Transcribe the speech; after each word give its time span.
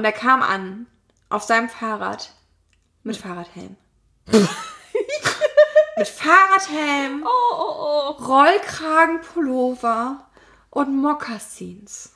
Und 0.00 0.06
er 0.06 0.12
kam 0.12 0.42
an 0.42 0.86
auf 1.28 1.42
seinem 1.42 1.68
Fahrrad 1.68 2.32
mit 3.02 3.18
Fahrradhelm. 3.18 3.76
mit 4.32 6.08
Fahrradhelm, 6.08 7.26
Oh, 7.26 7.54
oh, 7.54 8.14
oh. 8.18 8.24
Rollkragenpullover 8.24 10.26
und 10.70 10.96
Mokassins. 11.02 12.14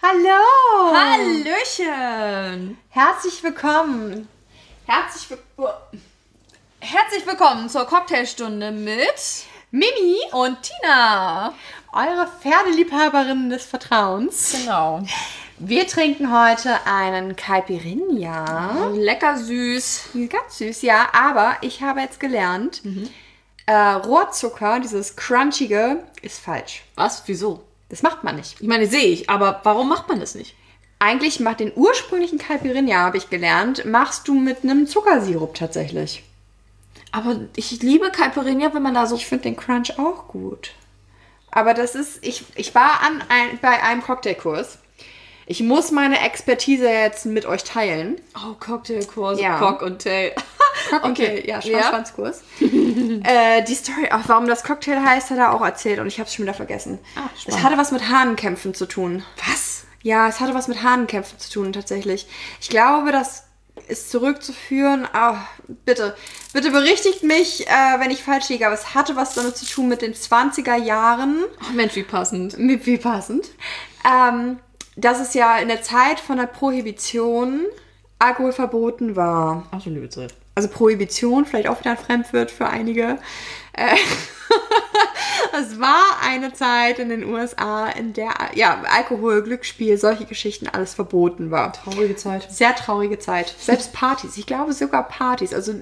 Hallo! 0.00 0.94
Hallöchen! 0.94 2.78
Herzlich 2.90 3.42
willkommen. 3.42 4.28
Herzlich 4.86 5.30
willkommen. 5.30 6.07
Herzlich 6.80 7.26
willkommen 7.26 7.68
zur 7.68 7.84
Cocktailstunde 7.86 8.70
mit 8.70 9.44
Mimi, 9.72 10.16
und 10.32 10.56
Tina. 10.62 11.52
eure 11.92 12.28
Pferdeliebhaberin 12.40 13.50
des 13.50 13.64
Vertrauens. 13.64 14.52
Genau. 14.52 15.02
Wir 15.58 15.88
trinken 15.88 16.32
heute 16.32 16.78
einen 16.86 17.34
Caipirinha. 17.34 18.90
Lecker 18.94 19.36
süß. 19.36 20.10
Ganz 20.30 20.58
süß, 20.58 20.82
ja, 20.82 21.08
aber 21.12 21.56
ich 21.62 21.82
habe 21.82 22.00
jetzt 22.00 22.20
gelernt, 22.20 22.80
äh, 23.66 23.74
Rohrzucker, 23.74 24.78
dieses 24.78 25.16
Crunchige, 25.16 26.04
ist 26.22 26.38
falsch. 26.38 26.84
Was? 26.94 27.24
Wieso? 27.26 27.64
Das 27.88 28.02
macht 28.02 28.22
man 28.22 28.36
nicht. 28.36 28.60
Ich 28.60 28.68
meine, 28.68 28.86
sehe 28.86 29.06
ich, 29.06 29.28
aber 29.28 29.60
warum 29.64 29.88
macht 29.88 30.08
man 30.08 30.20
das 30.20 30.36
nicht? 30.36 30.54
Eigentlich 31.00 31.40
macht 31.40 31.60
den 31.60 31.72
ursprünglichen 31.74 32.38
Caipirinha, 32.38 32.98
habe 32.98 33.16
ich 33.16 33.30
gelernt, 33.30 33.84
machst 33.84 34.28
du 34.28 34.34
mit 34.34 34.62
einem 34.62 34.86
Zuckersirup 34.86 35.54
tatsächlich. 35.54 36.22
Aber 37.12 37.36
ich 37.56 37.82
liebe 37.82 38.10
Caipirinha, 38.10 38.74
wenn 38.74 38.82
man 38.82 38.94
da 38.94 39.06
so. 39.06 39.16
Ich 39.16 39.26
finde 39.26 39.44
den 39.44 39.56
Crunch 39.56 39.98
auch 39.98 40.28
gut. 40.28 40.72
Aber 41.50 41.74
das 41.74 41.94
ist, 41.94 42.24
ich, 42.24 42.44
ich 42.56 42.74
war 42.74 43.00
an 43.02 43.22
ein, 43.28 43.58
bei 43.60 43.82
einem 43.82 44.02
Cocktailkurs. 44.02 44.78
Ich 45.46 45.62
muss 45.62 45.90
meine 45.90 46.20
Expertise 46.20 46.90
jetzt 46.90 47.24
mit 47.24 47.46
euch 47.46 47.64
teilen. 47.64 48.20
Oh, 48.36 48.52
Cocktailkurs, 48.60 49.40
Ja. 49.40 49.58
Cock 49.58 49.80
und 49.80 50.02
Tail. 50.02 50.32
Cocktail, 50.90 51.42
ja, 51.46 51.62
Schwanzkurs. 51.62 52.42
äh, 52.60 53.62
die 53.64 53.74
Story, 53.74 54.10
auch 54.10 54.20
warum 54.26 54.46
das 54.46 54.62
Cocktail 54.62 55.00
heißt, 55.02 55.30
hat 55.30 55.38
er 55.38 55.54
auch 55.54 55.62
erzählt 55.62 56.00
und 56.00 56.06
ich 56.06 56.18
habe 56.18 56.28
es 56.28 56.34
schon 56.34 56.44
wieder 56.44 56.54
vergessen. 56.54 56.98
Ah, 57.16 57.30
es 57.46 57.62
hatte 57.62 57.78
was 57.78 57.92
mit 57.92 58.08
Hahnenkämpfen 58.10 58.74
zu 58.74 58.84
tun. 58.86 59.24
Was? 59.48 59.84
Ja, 60.02 60.28
es 60.28 60.40
hatte 60.40 60.54
was 60.54 60.68
mit 60.68 60.82
Hahnenkämpfen 60.82 61.38
zu 61.38 61.50
tun, 61.50 61.72
tatsächlich. 61.72 62.28
Ich 62.60 62.68
glaube, 62.68 63.10
das 63.10 63.44
ist 63.88 64.10
zurückzuführen. 64.10 65.06
Oh, 65.14 65.36
bitte, 65.84 66.16
bitte 66.52 66.70
berichtigt 66.70 67.22
mich, 67.22 67.66
äh, 67.66 68.00
wenn 68.00 68.10
ich 68.10 68.22
falsch 68.22 68.48
liege, 68.48 68.66
aber 68.66 68.74
es 68.74 68.94
hatte 68.94 69.16
was 69.16 69.34
damit 69.34 69.56
zu 69.56 69.66
tun 69.66 69.88
mit 69.88 70.02
den 70.02 70.14
20er 70.14 70.76
Jahren. 70.76 71.44
Oh, 71.68 71.72
Mensch, 71.74 71.94
wie 71.96 72.02
passend. 72.02 72.56
Wie 72.58 72.98
passend. 72.98 73.48
Ähm, 74.04 74.58
dass 74.96 75.20
es 75.20 75.34
ja 75.34 75.58
in 75.58 75.68
der 75.68 75.82
Zeit 75.82 76.20
von 76.20 76.38
der 76.38 76.46
Prohibition 76.46 77.66
Alkohol 78.18 78.52
verboten 78.52 79.14
war. 79.14 79.66
Ach 79.70 79.82
du 79.82 79.90
liebe 79.90 80.08
Zeit. 80.08 80.34
Also 80.54 80.68
Prohibition, 80.68 81.46
vielleicht 81.46 81.68
auch 81.68 81.78
wieder 81.78 81.92
ein 81.92 81.96
Fremdwort 81.98 82.50
für 82.50 82.66
einige. 82.66 83.18
Äh, 83.78 83.96
es 85.60 85.78
war 85.78 86.18
eine 86.22 86.52
Zeit 86.52 86.98
in 86.98 87.08
den 87.08 87.24
USA, 87.24 87.88
in 87.88 88.12
der 88.12 88.32
ja, 88.54 88.82
Alkohol, 88.90 89.42
Glücksspiel, 89.42 89.96
solche 89.98 90.24
Geschichten 90.24 90.68
alles 90.68 90.94
verboten 90.94 91.50
war. 91.50 91.72
Traurige 91.72 92.16
Zeit. 92.16 92.50
Sehr 92.50 92.74
traurige 92.74 93.18
Zeit. 93.18 93.54
Selbst 93.58 93.92
Partys. 93.92 94.36
Ich 94.36 94.46
glaube 94.46 94.72
sogar 94.72 95.06
Partys. 95.06 95.54
Also 95.54 95.74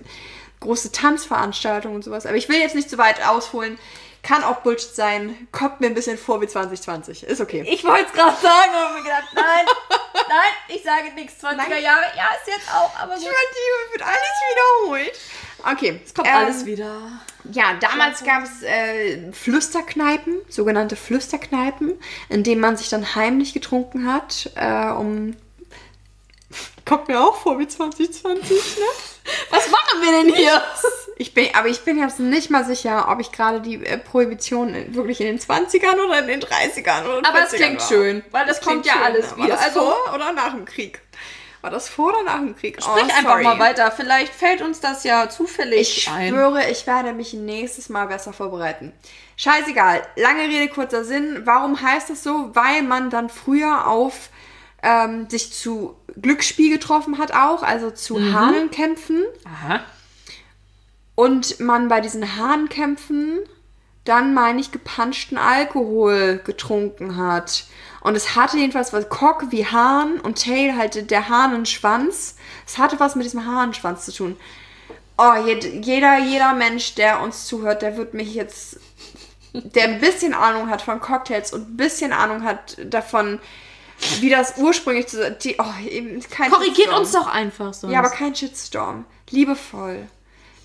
große 0.61 0.92
Tanzveranstaltungen 0.92 1.97
und 1.97 2.03
sowas. 2.03 2.27
Aber 2.27 2.36
ich 2.36 2.48
will 2.48 2.58
jetzt 2.58 2.75
nicht 2.75 2.91
zu 2.91 2.98
weit 2.98 3.27
ausholen. 3.27 3.78
Kann 4.22 4.42
auch 4.42 4.56
Bullshit 4.56 4.94
sein. 4.94 5.48
Kommt 5.53 5.81
mir 5.81 5.86
ein 5.86 5.94
bisschen 5.94 6.19
vor 6.19 6.41
wie 6.41 6.48
2020. 6.48 7.22
Ist 7.22 7.41
okay. 7.41 7.64
Ich 7.69 7.84
wollte 7.84 8.06
es 8.06 8.12
gerade 8.12 8.36
sagen, 8.36 8.72
aber 8.75 8.94
mir 8.94 9.05
gedacht, 9.05 9.28
nein, 9.34 9.66
nein, 10.28 10.76
ich 10.76 10.82
sage 10.82 11.12
nichts. 11.15 11.42
20er 11.44 11.56
Nein. 11.56 11.82
Jahre, 11.82 12.03
ja, 12.16 12.25
ist 12.42 12.48
jetzt 12.48 12.69
auch, 12.75 12.91
aber 12.98 13.15
gut. 13.15 13.22
Die 13.22 13.92
wird 13.92 14.03
alles 14.03 14.91
wiederholt. 14.91 15.21
Okay. 15.71 16.00
Es 16.04 16.15
kommt 16.15 16.28
ähm, 16.28 16.34
alles 16.34 16.66
wieder. 16.66 17.00
Ja, 17.53 17.75
damals 17.81 18.25
gab 18.25 18.44
es 18.44 18.62
äh, 18.62 19.32
Flüsterkneipen, 19.32 20.34
sogenannte 20.49 20.97
Flüsterkneipen, 20.97 21.94
in 22.28 22.43
denen 22.43 22.60
man 22.60 22.77
sich 22.77 22.88
dann 22.88 23.15
heimlich 23.15 23.53
getrunken 23.54 24.12
hat, 24.12 24.50
äh, 24.54 24.91
um. 24.91 25.37
Kommt 26.84 27.09
mir 27.09 27.21
auch 27.21 27.37
vor 27.37 27.59
wie 27.59 27.66
2020, 27.66 28.50
ne? 28.50 28.84
Was 29.50 29.69
machen 29.71 30.00
wir 30.03 30.12
denn 30.22 30.34
hier? 30.34 30.62
Ich 31.19 31.32
bin, 31.32 31.49
aber 31.54 31.69
ich 31.69 31.81
bin 31.81 31.98
jetzt 31.98 32.21
nicht 32.21 32.50
mal 32.50 32.66
sicher, 32.66 33.09
ob 33.09 33.21
ich 33.21 33.33
gerade 33.33 33.62
die 33.62 33.83
äh, 33.87 33.97
Prohibition 33.97 34.75
wirklich 34.94 35.19
in 35.22 35.28
den 35.28 35.38
20ern 35.38 35.94
oder 36.04 36.19
in 36.19 36.27
den 36.27 36.41
30ern 36.43 37.06
oder 37.06 37.27
Aber 37.27 37.43
es 37.43 37.54
40ern 37.54 37.56
klingt 37.56 37.81
war. 37.81 37.88
schön, 37.88 38.25
weil 38.33 38.44
das 38.47 38.60
kommt 38.60 38.83
Klingt 38.83 38.87
ja 38.87 38.93
schön, 38.93 39.03
alles 39.03 39.34
wieder. 39.38 39.48
das 39.48 39.62
Also 39.62 39.81
vor 39.81 40.15
oder 40.15 40.34
nach 40.34 40.53
dem 40.53 40.66
Krieg? 40.66 41.00
War 41.66 41.72
das 41.72 41.88
vor 41.88 42.10
oder 42.10 42.22
nach 42.22 42.38
dem 42.38 42.54
Krieg? 42.54 42.81
sprich 42.81 43.06
Oh, 43.09 43.19
einfach 43.19 43.43
mal 43.43 43.59
weiter. 43.59 43.91
Vielleicht 43.91 44.32
fällt 44.32 44.62
uns 44.62 44.78
das 44.78 45.03
ja 45.03 45.28
zufällig 45.28 45.81
Ich 45.99 46.09
ein. 46.09 46.28
schwöre, 46.32 46.71
ich 46.71 46.87
werde 46.87 47.12
mich 47.12 47.32
nächstes 47.32 47.88
Mal 47.88 48.06
besser 48.06 48.32
vorbereiten. 48.32 48.93
Scheißegal. 49.37 50.00
Lange 50.15 50.43
Rede, 50.43 50.69
kurzer 50.69 51.03
Sinn. 51.03 51.41
Warum 51.43 51.82
heißt 51.82 52.09
das 52.09 52.22
so? 52.22 52.50
Weil 52.54 52.84
man 52.84 53.10
dann 53.10 53.28
früher 53.28 53.88
auf 53.88 54.28
ähm, 54.84 55.28
sich 55.28 55.53
zu 55.53 55.97
Glücksspiel 56.22 56.71
getroffen 56.71 57.19
hat 57.19 57.32
auch, 57.32 57.65
also 57.65 57.91
zu 57.91 58.33
Hahnenkämpfen. 58.33 59.25
Aha. 59.44 59.81
Und 61.16 61.59
man 61.59 61.88
bei 61.88 62.00
diesen 62.00 62.37
Hahnenkämpfen 62.37 63.41
dann, 64.04 64.34
meine 64.34 64.60
ich, 64.60 64.71
gepanschten 64.71 65.37
Alkohol 65.37 66.41
getrunken 66.44 67.16
hat. 67.16 67.65
Und 68.06 68.15
es 68.15 68.37
hatte 68.37 68.56
jedenfalls 68.56 68.93
was 68.93 69.09
Cock 69.09 69.47
wie 69.50 69.67
Hahn 69.67 70.21
und 70.21 70.41
Tail 70.41 70.77
halt 70.77 71.11
der 71.11 71.28
Hahnenschwanz. 71.28 72.37
Es 72.65 72.78
hatte 72.78 73.00
was 73.00 73.17
mit 73.17 73.25
diesem 73.25 73.44
Hahnenschwanz 73.44 74.05
zu 74.05 74.12
tun. 74.12 74.37
Oh, 75.19 75.33
jed 75.44 75.84
jeder, 75.84 76.16
jeder 76.21 76.55
Mensch, 76.55 76.95
der 76.95 77.21
uns 77.21 77.47
zuhört, 77.47 77.83
der 77.83 77.97
wird 77.97 78.15
mich 78.15 78.33
jetzt, 78.33 78.78
der 79.53 79.89
ein 79.89 79.99
bisschen 79.99 80.34
Ahnung 80.34 80.71
hat 80.71 80.83
von 80.83 81.00
Cocktails 81.00 81.53
und 81.53 81.71
ein 81.71 81.77
bisschen 81.77 82.12
Ahnung 82.12 82.45
hat 82.45 82.77
davon, 82.84 83.41
wie 84.21 84.31
das 84.31 84.56
ursprünglich 84.56 85.09
zu 85.09 85.28
die, 85.33 85.56
oh, 85.59 85.89
eben 85.91 86.21
kein 86.31 86.53
Korrigiert 86.53 86.77
Shitstorm. 86.77 87.00
uns 87.00 87.11
doch 87.11 87.27
einfach 87.27 87.75
so. 87.75 87.89
Ja, 87.89 87.99
aber 87.99 88.11
kein 88.11 88.37
Shitstorm. 88.37 89.05
Liebevoll. 89.31 90.06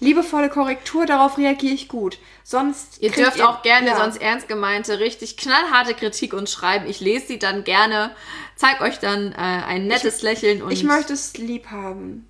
Liebevolle 0.02 0.50
Korrektur, 0.50 1.06
darauf 1.06 1.38
reagiere 1.38 1.76
ich 1.76 1.88
gut. 1.88 2.18
Sonst. 2.44 2.98
Ihr 3.02 3.12
dürft 3.12 3.40
auch 3.40 3.62
gerne 3.62 3.90
ja. 3.90 3.98
sonst 3.98 4.20
ernst 4.20 4.48
gemeinte, 4.48 4.98
richtig 4.98 5.38
knallharte 5.38 5.94
Kritik 5.94 6.34
uns 6.34 6.52
schreiben. 6.52 6.88
Ich 6.88 7.02
lese 7.02 7.28
sie 7.28 7.38
dann 7.38 7.64
gerne, 7.64 8.16
zeig 8.56 8.82
euch 8.82 8.98
dann 8.98 9.32
äh, 9.32 9.36
ein 9.36 9.86
nettes 9.86 10.24
Lächeln 10.24 10.64
und 10.64 10.72
Ich 10.72 10.84
möchte 10.84 11.14
es 11.14 11.38
lieb 11.38 11.68
haben. 11.70 12.28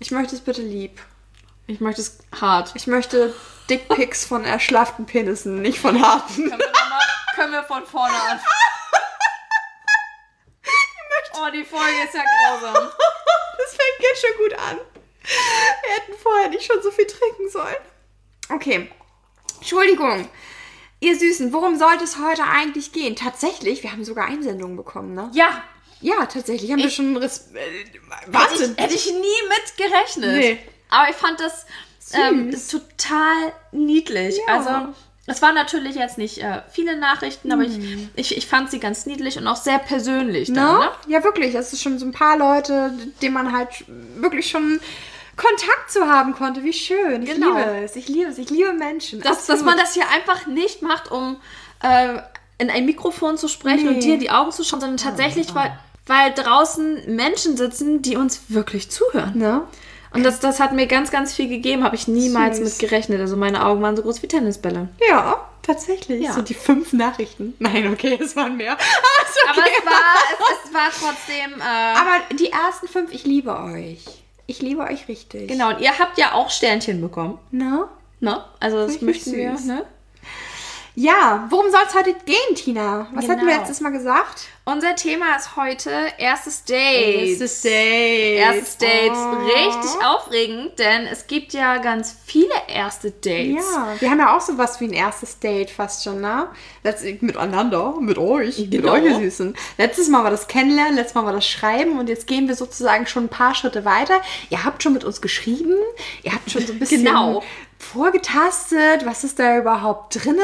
Ich 0.00 0.10
möchte 0.10 0.34
es 0.34 0.42
bitte 0.42 0.60
lieb. 0.60 1.00
ich 1.66 1.80
möchte 1.80 2.02
es 2.02 2.18
hart. 2.38 2.72
Ich 2.74 2.86
möchte 2.86 3.34
Dickpics 3.70 4.26
von 4.26 4.44
erschlafften 4.44 5.06
Penissen, 5.06 5.62
nicht 5.62 5.78
von 5.78 6.02
harten. 6.02 6.50
Können 6.50 6.50
wir, 6.50 6.88
mal, 6.90 7.00
können 7.34 7.52
wir 7.52 7.64
von 7.64 7.86
vorne 7.86 8.14
an. 8.14 8.38
Oh, 11.34 11.50
die 11.50 11.64
Folge 11.64 12.02
ist 12.04 12.14
ja 12.14 12.22
grausam. 12.22 12.74
Das 13.56 13.70
fängt 13.70 14.10
jetzt 14.10 14.20
schon 14.20 14.36
gut 14.38 14.58
an. 14.58 14.91
Wir 15.24 15.94
hätten 15.94 16.12
vorher 16.20 16.48
nicht 16.50 16.64
schon 16.64 16.82
so 16.82 16.90
viel 16.90 17.06
trinken 17.06 17.48
sollen. 17.50 17.76
Okay. 18.50 18.90
Entschuldigung. 19.58 20.28
Ihr 21.00 21.18
Süßen, 21.18 21.52
worum 21.52 21.78
sollte 21.78 22.04
es 22.04 22.18
heute 22.18 22.44
eigentlich 22.44 22.92
gehen? 22.92 23.16
Tatsächlich, 23.16 23.82
wir 23.82 23.92
haben 23.92 24.04
sogar 24.04 24.26
Einsendungen 24.26 24.76
bekommen, 24.76 25.14
ne? 25.14 25.30
Ja, 25.34 25.62
Ja, 26.00 26.26
tatsächlich. 26.26 26.70
Haben 26.70 26.82
wir 26.82 26.90
schon. 26.90 27.16
Res 27.16 27.50
äh, 27.54 27.58
hätte 27.58 28.32
Wahnsinn. 28.32 28.74
ich, 28.76 28.82
hätte 28.82 28.94
ich 28.94 29.06
nie 29.06 29.48
mit 29.48 29.76
gerechnet. 29.76 30.36
Nee. 30.36 30.58
Aber 30.90 31.08
ich 31.10 31.16
fand 31.16 31.40
das 31.40 31.66
ähm, 32.12 32.50
total 32.70 33.52
niedlich. 33.72 34.36
Ja. 34.46 34.54
Also, 34.54 34.94
es 35.26 35.40
waren 35.42 35.54
natürlich 35.54 35.94
jetzt 35.96 36.18
nicht 36.18 36.38
äh, 36.38 36.62
viele 36.70 36.96
Nachrichten, 36.96 37.50
aber 37.52 37.62
ich, 37.62 37.78
ich, 38.16 38.36
ich 38.36 38.46
fand 38.46 38.70
sie 38.70 38.80
ganz 38.80 39.06
niedlich 39.06 39.38
und 39.38 39.46
auch 39.46 39.56
sehr 39.56 39.78
persönlich. 39.78 40.52
Dann, 40.52 40.56
Ne? 40.78 40.78
ne? 40.84 40.90
Ja, 41.06 41.24
wirklich. 41.24 41.54
Es 41.54 41.72
ist 41.72 41.82
schon 41.82 41.98
so 41.98 42.04
ein 42.06 42.12
paar 42.12 42.36
Leute, 42.36 42.92
denen 43.22 43.34
man 43.34 43.52
halt 43.52 43.84
wirklich 44.16 44.50
schon 44.50 44.80
Kontakt 45.42 45.90
zu 45.90 46.06
haben 46.06 46.34
konnte. 46.34 46.62
Wie 46.62 46.72
schön. 46.72 47.22
Ich 47.22 47.30
Genau. 47.34 47.48
liebe 47.56 47.76
es. 47.84 47.96
Ich 47.96 48.08
liebe 48.08 48.30
es. 48.30 48.38
Ich 48.38 48.50
liebe 48.50 48.72
Menschen. 48.72 49.20
Dass, 49.20 49.46
dass 49.46 49.62
man 49.62 49.76
das 49.76 49.94
hier 49.94 50.08
einfach 50.08 50.46
nicht 50.46 50.82
macht, 50.82 51.10
um 51.10 51.36
äh, 51.82 52.18
in 52.58 52.70
ein 52.70 52.84
Mikrofon 52.86 53.36
zu 53.36 53.48
sprechen 53.48 53.88
und 53.88 53.94
Nee. 53.96 54.00
dir 54.00 54.14
in 54.14 54.20
die 54.20 54.30
Augen 54.30 54.52
zu 54.52 54.62
schauen, 54.64 54.80
sondern 54.80 54.96
tatsächlich, 54.98 55.54
weil, 55.54 55.76
weil 56.06 56.32
draußen 56.32 57.14
Menschen 57.16 57.56
sitzen, 57.56 58.02
die 58.02 58.16
uns 58.16 58.42
wirklich 58.48 58.90
zuhören. 58.90 59.36
Ne? 59.36 59.62
Und 60.14 60.22
das, 60.24 60.40
das 60.40 60.60
hat 60.60 60.72
mir 60.72 60.86
ganz, 60.86 61.10
ganz 61.10 61.34
viel 61.34 61.48
gegeben, 61.48 61.82
habe 61.84 61.96
ich 61.96 62.06
niemals 62.06 62.58
Süß. 62.58 62.68
mit 62.80 62.90
gerechnet. 62.90 63.20
Also 63.20 63.36
meine 63.36 63.64
Augen 63.64 63.80
waren 63.82 63.96
so 63.96 64.02
groß 64.02 64.22
wie 64.22 64.28
Tennisbälle. 64.28 64.88
Ja, 65.08 65.40
tatsächlich. 65.62 66.22
Ja. 66.22 66.34
So 66.34 66.42
die 66.42 66.54
fünf 66.54 66.92
Nachrichten. 66.92 67.54
Nein, 67.58 67.90
okay, 67.92 68.18
es 68.22 68.36
waren 68.36 68.56
mehr. 68.58 68.72
Aber, 69.48 69.58
okay. 69.58 69.60
Aber 69.60 69.62
es 69.78 69.86
war, 69.86 70.52
es, 70.62 70.68
es 70.68 70.74
war 70.74 70.90
trotzdem. 70.90 71.60
Äh, 71.60 71.64
Aber 71.98 72.34
die 72.38 72.50
ersten 72.52 72.86
fünf, 72.88 73.12
ich 73.12 73.24
liebe 73.24 73.56
euch. 73.58 74.04
Ich 74.46 74.60
liebe 74.60 74.82
euch 74.82 75.08
richtig. 75.08 75.48
Genau, 75.48 75.70
und 75.70 75.80
ihr 75.80 75.98
habt 75.98 76.18
ja 76.18 76.32
auch 76.32 76.50
Sternchen 76.50 77.00
bekommen. 77.00 77.38
Na? 77.50 77.88
Ne? 78.20 78.44
Also 78.60 78.76
das 78.78 78.88
Richtig 78.90 79.02
möchten 79.02 79.32
wir, 79.32 79.56
süß. 79.56 79.66
ne? 79.66 79.84
Ja, 80.94 81.46
worum 81.48 81.70
soll 81.70 81.80
es 81.88 81.94
heute 81.94 82.14
gehen, 82.26 82.54
Tina? 82.54 83.06
Was 83.14 83.28
hatten 83.28 83.40
wir 83.40 83.48
Genau. 83.48 83.58
letztes 83.60 83.80
Mal 83.80 83.90
gesagt? 83.92 84.44
Unser 84.64 84.94
Thema 84.94 85.34
ist 85.34 85.56
heute 85.56 85.90
erstes 86.18 86.62
Date. 86.62 87.40
Date. 87.40 88.38
Erstes 88.38 88.78
Date. 88.78 89.10
Oh. 89.10 89.38
Richtig 89.44 89.90
aufregend, 90.06 90.78
denn 90.78 91.06
es 91.08 91.26
gibt 91.26 91.52
ja 91.52 91.78
ganz 91.78 92.14
viele 92.24 92.54
erste 92.72 93.10
Dates. 93.10 93.64
Ja, 93.74 93.96
wir 93.98 94.08
haben 94.08 94.20
ja 94.20 94.36
auch 94.36 94.40
sowas 94.40 94.80
wie 94.80 94.84
ein 94.84 94.92
erstes 94.92 95.40
Date 95.40 95.68
fast 95.68 96.04
schon, 96.04 96.20
ne? 96.20 96.46
Letzt, 96.84 97.04
miteinander, 97.22 97.96
mit 97.98 98.18
euch, 98.18 98.56
mit 98.58 98.70
Genau. 98.70 98.92
euch, 98.92 99.02
ihr 99.02 99.16
Süßen. 99.16 99.56
Letztes 99.78 100.06
Mal 100.08 100.22
war 100.22 100.30
das 100.30 100.46
Kennenlernen, 100.46 100.94
letztes 100.94 101.16
Mal 101.16 101.24
war 101.24 101.32
das 101.32 101.46
Schreiben 101.46 101.98
und 101.98 102.08
jetzt 102.08 102.28
gehen 102.28 102.46
wir 102.46 102.54
sozusagen 102.54 103.08
schon 103.08 103.24
ein 103.24 103.28
paar 103.30 103.56
Schritte 103.56 103.84
weiter. 103.84 104.20
Ihr 104.50 104.62
habt 104.62 104.84
schon 104.84 104.92
mit 104.92 105.02
uns 105.02 105.20
geschrieben, 105.20 105.74
ihr 106.22 106.32
habt 106.34 106.48
schon 106.48 106.64
so 106.64 106.72
ein 106.72 106.78
bisschen 106.78 107.04
Genau. 107.04 107.42
vorgetastet, 107.78 109.04
was 109.06 109.24
ist 109.24 109.40
da 109.40 109.58
überhaupt 109.58 110.14
drinne 110.24 110.40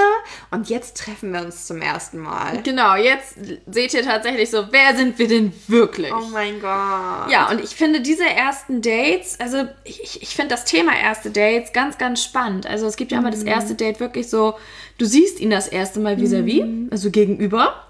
und 0.51 0.69
jetzt 0.69 0.97
treffen 0.97 1.33
wir 1.33 1.41
uns 1.43 1.69
zum 1.69 1.81
ersten 1.81 2.19
Mal. 2.19 2.61
Genau, 2.65 2.97
jetzt 2.97 3.37
seht 3.67 3.95
ihr 3.95 4.03
tatsächlich 4.09 4.51
so, 4.51 4.67
wer 4.71 4.97
sind 4.97 5.19
wir 5.19 5.29
denn 5.29 5.53
wirklich? 5.67 6.13
Oh 6.13 6.27
mein 6.33 6.61
Gott. 6.61 7.31
Ja, 7.31 7.49
und 7.51 7.61
ich 7.63 7.71
finde 7.71 8.01
diese 8.01 8.25
ersten 8.27 8.81
Dates, 8.83 9.39
also 9.41 9.69
ich, 9.85 10.23
ich- 10.23 10.35
finde 10.35 10.55
das 10.55 10.65
Thema 10.65 10.93
erste 10.97 11.31
Dates 11.31 11.73
ganz, 11.73 11.99
ganz 11.99 12.23
spannend. 12.23 12.67
Also 12.67 12.87
es 12.87 12.97
gibt 12.97 13.13
ja 13.13 13.19
immer 13.19 13.31
das 13.31 13.43
erste 13.43 13.75
Date 13.75 14.01
wirklich 14.01 14.29
so, 14.31 14.55
du 14.99 15.05
siehst 15.05 15.41
ihn 15.41 15.51
das 15.51 15.69
erste 15.69 16.01
Mal 16.01 16.17
vis-à-vis, 16.19 16.65
also 16.91 17.11
gegenüber, 17.11 17.85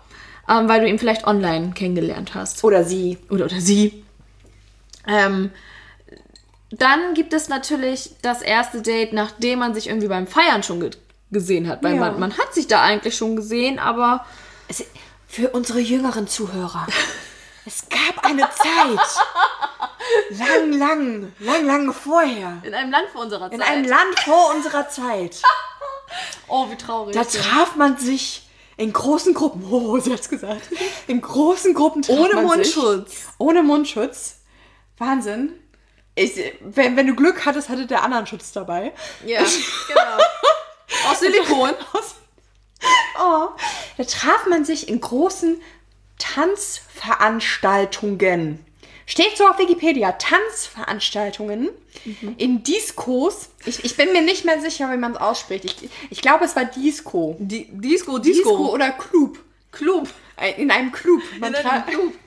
ähm, 0.49 0.69
weil 0.69 0.81
du 0.81 0.89
ihn 0.89 0.99
vielleicht 0.99 1.27
online 1.27 1.73
kennengelernt 1.75 2.35
hast. 2.35 2.65
Oder 2.65 2.85
sie. 2.85 3.19
Oder, 3.31 3.45
oder 3.47 3.61
sie. 3.61 4.03
Ähm, 5.07 5.51
dann 6.71 7.15
gibt 7.15 7.33
es 7.33 7.49
natürlich 7.49 8.11
das 8.23 8.43
erste 8.43 8.83
Date, 8.83 9.13
nachdem 9.13 9.61
man 9.61 9.73
sich 9.75 9.89
irgendwie 9.89 10.09
beim 10.09 10.27
Feiern 10.27 10.63
schon 10.63 10.81
ge 10.81 10.91
gesehen 11.31 11.69
hat. 11.69 11.83
Weil 11.85 11.95
Ja. 11.97 12.01
man, 12.01 12.19
man 12.21 12.39
hat 12.39 12.55
sich 12.55 12.69
da 12.69 12.81
eigentlich 12.83 13.15
schon 13.15 13.37
gesehen, 13.37 13.79
aber 13.79 14.25
für 15.29 15.51
unsere 15.51 15.79
jüngeren 15.79 16.27
Zuhörer. 16.27 16.87
Es 17.65 17.85
gab 17.89 18.25
eine 18.25 18.49
Zeit. 18.51 19.21
Lang, 20.31 20.73
lang, 20.73 21.33
lang, 21.39 21.67
lang 21.67 21.93
vorher. 21.93 22.63
in 22.63 22.73
einem 22.73 22.91
Land 22.91 23.11
vor 23.13 23.21
unserer 23.21 23.51
Zeit. 23.51 23.53
In 23.53 23.63
einem 23.63 23.85
Land 23.85 24.19
vor 24.21 24.55
unserer 24.55 24.89
Zeit. 24.89 25.43
oh, 26.49 26.71
wie 26.71 26.77
traurig. 26.77 27.15
Da 27.15 27.25
traf 27.25 27.77
man 27.77 27.99
sich 27.99 28.49
in 28.79 28.93
großen 28.93 29.35
Gruppen. 29.35 29.65
Oh, 29.71 29.99
sie 29.99 30.13
hat's 30.13 30.31
gesagt. 30.31 30.63
In 31.07 31.21
großen 31.21 31.75
Gruppen 31.75 32.01
traf 32.03 32.17
Ohne 32.17 32.35
man 32.43 32.65
sich. 32.65 32.75
Mundschutz. 32.75 33.27
Ohne 33.37 33.63
Mundschutz. 33.63 34.37
Wahnsinn. 34.97 35.53
Ich, 36.15 36.33
wenn, 36.61 36.97
wenn 36.97 37.07
du 37.07 37.15
Glück 37.15 37.45
hattest, 37.45 37.69
hatte 37.69 37.87
der 37.87 38.03
anderen 38.03 38.27
Schutz 38.27 38.51
dabei. 38.51 38.93
Ja, 39.25 39.41
genau. 39.41 40.25
Aus 41.11 41.21
Silikon. 41.21 41.71
Oh, 43.21 43.49
da 43.97 44.05
traf 44.05 44.47
man 44.49 44.65
sich 44.65 44.89
in 44.89 45.01
großen 45.01 45.61
Tanzveranstaltungen. 46.19 48.65
Steht 49.07 49.37
so 49.39 49.47
auf 49.47 49.59
Wikipedia, 49.59 50.13
Tanzveranstaltungen 50.13 51.71
in 52.37 52.63
Diskos. 52.63 53.49
Ich, 53.65 53.83
ich 53.85 53.97
bin 53.97 54.13
mir 54.13 54.21
nicht 54.23 54.45
mehr 54.45 54.61
sicher, 54.61 54.93
wie 54.93 54.97
man 54.99 55.13
es 55.13 55.19
ausspricht. 55.21 55.65
Ich, 55.65 55.89
ich 56.11 56.21
glaube, 56.21 56.45
es 56.45 56.55
war 56.57 56.67
Disco. 56.67 57.37
Di 57.39 57.67
Disco, 57.71 58.19
Disco 58.19 58.51
Disco. 58.51 58.73
oder 58.75 58.91
Club. 58.91 59.39
Club. 59.73 60.09
Ein- 60.37 60.55
In 60.57 60.71
einem 60.71 60.93
Club. 60.93 61.23
Man 61.39 61.55
In 61.55 61.67
einem 61.67 61.87
Club. 61.87 62.13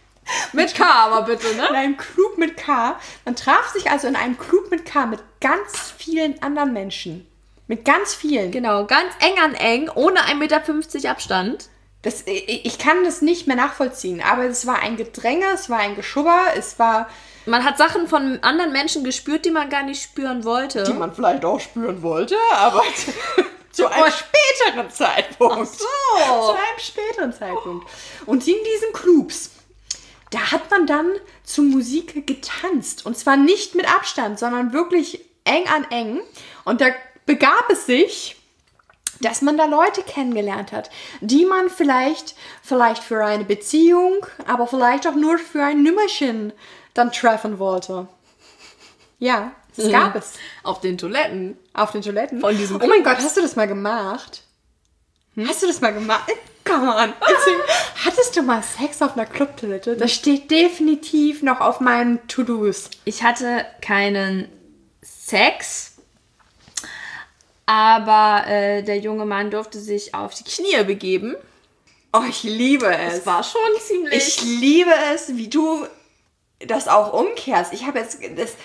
Mit 0.53 0.75
K 0.75 0.85
aber 0.85 1.23
bitte, 1.23 1.47
in 1.47 1.57
ne? 1.57 1.71
einem 1.71 1.97
Club 1.97 2.37
mit 2.37 2.55
K. 2.55 2.95
Man 3.25 3.35
traf 3.35 3.69
sich 3.73 3.89
also 3.89 4.07
in 4.07 4.15
einem 4.15 4.37
Club 4.37 4.69
mit 4.69 4.85
K 4.85 5.07
mit 5.07 5.19
ganz 5.41 5.91
vielen 5.97 6.39
anderen 6.43 6.73
Menschen. 6.73 7.25
Mit 7.71 7.85
ganz 7.85 8.13
vielen. 8.13 8.51
Genau, 8.51 8.85
ganz 8.85 9.13
eng 9.21 9.39
an 9.41 9.53
eng, 9.53 9.89
ohne 9.95 10.19
1,50 10.19 10.35
Meter 10.35 11.09
Abstand. 11.09 11.69
Das, 12.01 12.23
ich, 12.25 12.77
kann 12.77 13.05
das 13.05 13.21
nicht 13.21 13.47
mehr 13.47 13.55
nachvollziehen, 13.55 14.21
aber 14.21 14.43
es 14.43 14.67
war 14.67 14.79
ein 14.79 14.97
Gedränge, 14.97 15.45
es 15.53 15.69
war 15.69 15.79
ein 15.79 15.95
Geschubber, 15.95 16.47
es 16.57 16.79
war, 16.79 17.07
Man 17.45 17.63
hat 17.63 17.77
Sachen 17.77 18.09
von 18.09 18.39
anderen 18.41 18.73
Menschen 18.73 19.05
gespürt, 19.05 19.45
die 19.45 19.51
man 19.51 19.69
gar 19.69 19.83
nicht 19.83 20.03
spüren 20.03 20.43
wollte. 20.43 20.83
die 20.83 20.91
man 20.91 21.15
vielleicht 21.15 21.45
auch 21.45 21.61
spüren 21.61 22.01
wollte, 22.01 22.35
aber 22.57 22.83
zu 23.71 23.89
einem 23.89 24.11
späteren 24.11 24.91
Zeitpunkt. 24.91 25.67
so. 25.67 25.85
Zu 26.17 26.51
einem 26.51 26.79
späteren 26.79 27.31
Zeitpunkt. 27.31 27.87
Und 28.25 28.45
in 28.45 28.57
diesen 28.65 28.91
Clubs, 28.91 29.51
da 30.29 30.51
hat 30.51 30.69
man 30.69 30.87
dann 30.87 31.09
zu 31.45 31.61
Musik 31.61 32.27
getanzt. 32.27 33.05
Und 33.05 33.17
zwar 33.17 33.37
nicht 33.37 33.75
mit 33.75 33.89
Abstand, 33.89 34.39
sondern 34.39 34.73
wirklich 34.73 35.23
eng 35.45 35.69
an 35.69 35.85
eng. 35.89 36.19
Und 36.65 36.81
da 36.81 36.87
begab 37.31 37.69
es 37.69 37.85
sich, 37.85 38.35
dass 39.21 39.41
man 39.41 39.55
da 39.55 39.63
Leute 39.63 40.03
kennengelernt 40.03 40.73
hat, 40.73 40.89
die 41.21 41.45
man 41.45 41.69
vielleicht, 41.69 42.35
vielleicht 42.61 43.01
für 43.01 43.23
eine 43.23 43.45
Beziehung, 43.45 44.25
aber 44.47 44.67
vielleicht 44.67 45.07
auch 45.07 45.15
nur 45.15 45.37
für 45.37 45.63
ein 45.63 45.81
Nummerchen 45.81 46.51
dann 46.93 47.13
treffen 47.13 47.57
wollte. 47.57 48.09
Ja, 49.17 49.53
das 49.77 49.89
gab 49.89 50.15
es. 50.15 50.33
Auf 50.63 50.81
den 50.81 50.97
Toiletten. 50.97 51.57
Auf 51.73 51.91
den 51.91 52.01
Toiletten? 52.01 52.41
Von 52.41 52.57
diesem 52.57 52.81
Oh 52.81 52.87
mein 52.87 53.01
Gott, 53.03 53.19
hast 53.19 53.37
du 53.37 53.41
das 53.41 53.55
mal 53.55 53.67
gemacht? 53.67 54.43
Hast 55.47 55.63
du 55.63 55.67
das 55.67 55.79
mal 55.79 55.93
gemacht? 55.93 56.29
Come 56.65 56.93
on. 56.93 57.13
Hattest 58.05 58.35
du 58.35 58.41
mal 58.41 58.61
Sex 58.61 59.01
auf 59.01 59.13
einer 59.13 59.25
Clubtoilette? 59.25 59.95
Das 59.95 60.11
steht 60.11 60.51
definitiv 60.51 61.43
noch 61.43 61.61
auf 61.61 61.79
meinen 61.79 62.27
To-Dos. 62.27 62.89
Ich 63.05 63.23
hatte 63.23 63.65
keinen 63.79 64.49
Sex, 65.01 65.90
aber 67.71 68.45
äh, 68.47 68.83
der 68.83 68.97
junge 68.99 69.25
Mann 69.25 69.49
durfte 69.49 69.79
sich 69.79 70.13
auf 70.13 70.33
die 70.33 70.43
Knie 70.43 70.83
begeben. 70.83 71.37
Oh, 72.11 72.23
ich 72.27 72.43
liebe 72.43 72.93
es. 72.93 73.19
Es 73.19 73.25
war 73.25 73.45
schon 73.45 73.61
ziemlich. 73.79 74.13
Ich 74.13 74.41
liebe 74.41 74.91
es, 75.13 75.37
wie 75.37 75.47
du 75.47 75.87
das 76.59 76.89
auch 76.89 77.13
umkehrst. 77.13 77.71
Ich 77.71 77.85
habe 77.87 77.99
jetzt 77.99 78.19
das. 78.35 78.55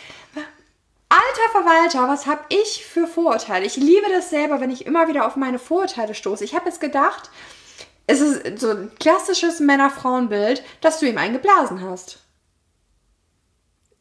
Alter 1.08 1.52
Verwalter, 1.52 2.08
was 2.08 2.26
habe 2.26 2.46
ich 2.48 2.84
für 2.84 3.06
Vorurteile? 3.06 3.64
Ich 3.64 3.76
liebe 3.76 4.08
das 4.10 4.28
selber, 4.30 4.60
wenn 4.60 4.72
ich 4.72 4.86
immer 4.86 5.06
wieder 5.06 5.24
auf 5.24 5.36
meine 5.36 5.60
Vorurteile 5.60 6.12
stoße. 6.12 6.42
Ich 6.42 6.56
habe 6.56 6.66
jetzt 6.66 6.80
gedacht, 6.80 7.30
es 8.08 8.20
ist 8.20 8.58
so 8.58 8.70
ein 8.70 8.90
klassisches 8.98 9.60
Männer-Frauen-Bild, 9.60 10.64
dass 10.80 10.98
du 10.98 11.06
ihm 11.06 11.18
einen 11.18 11.34
geblasen 11.34 11.80
hast. 11.80 12.18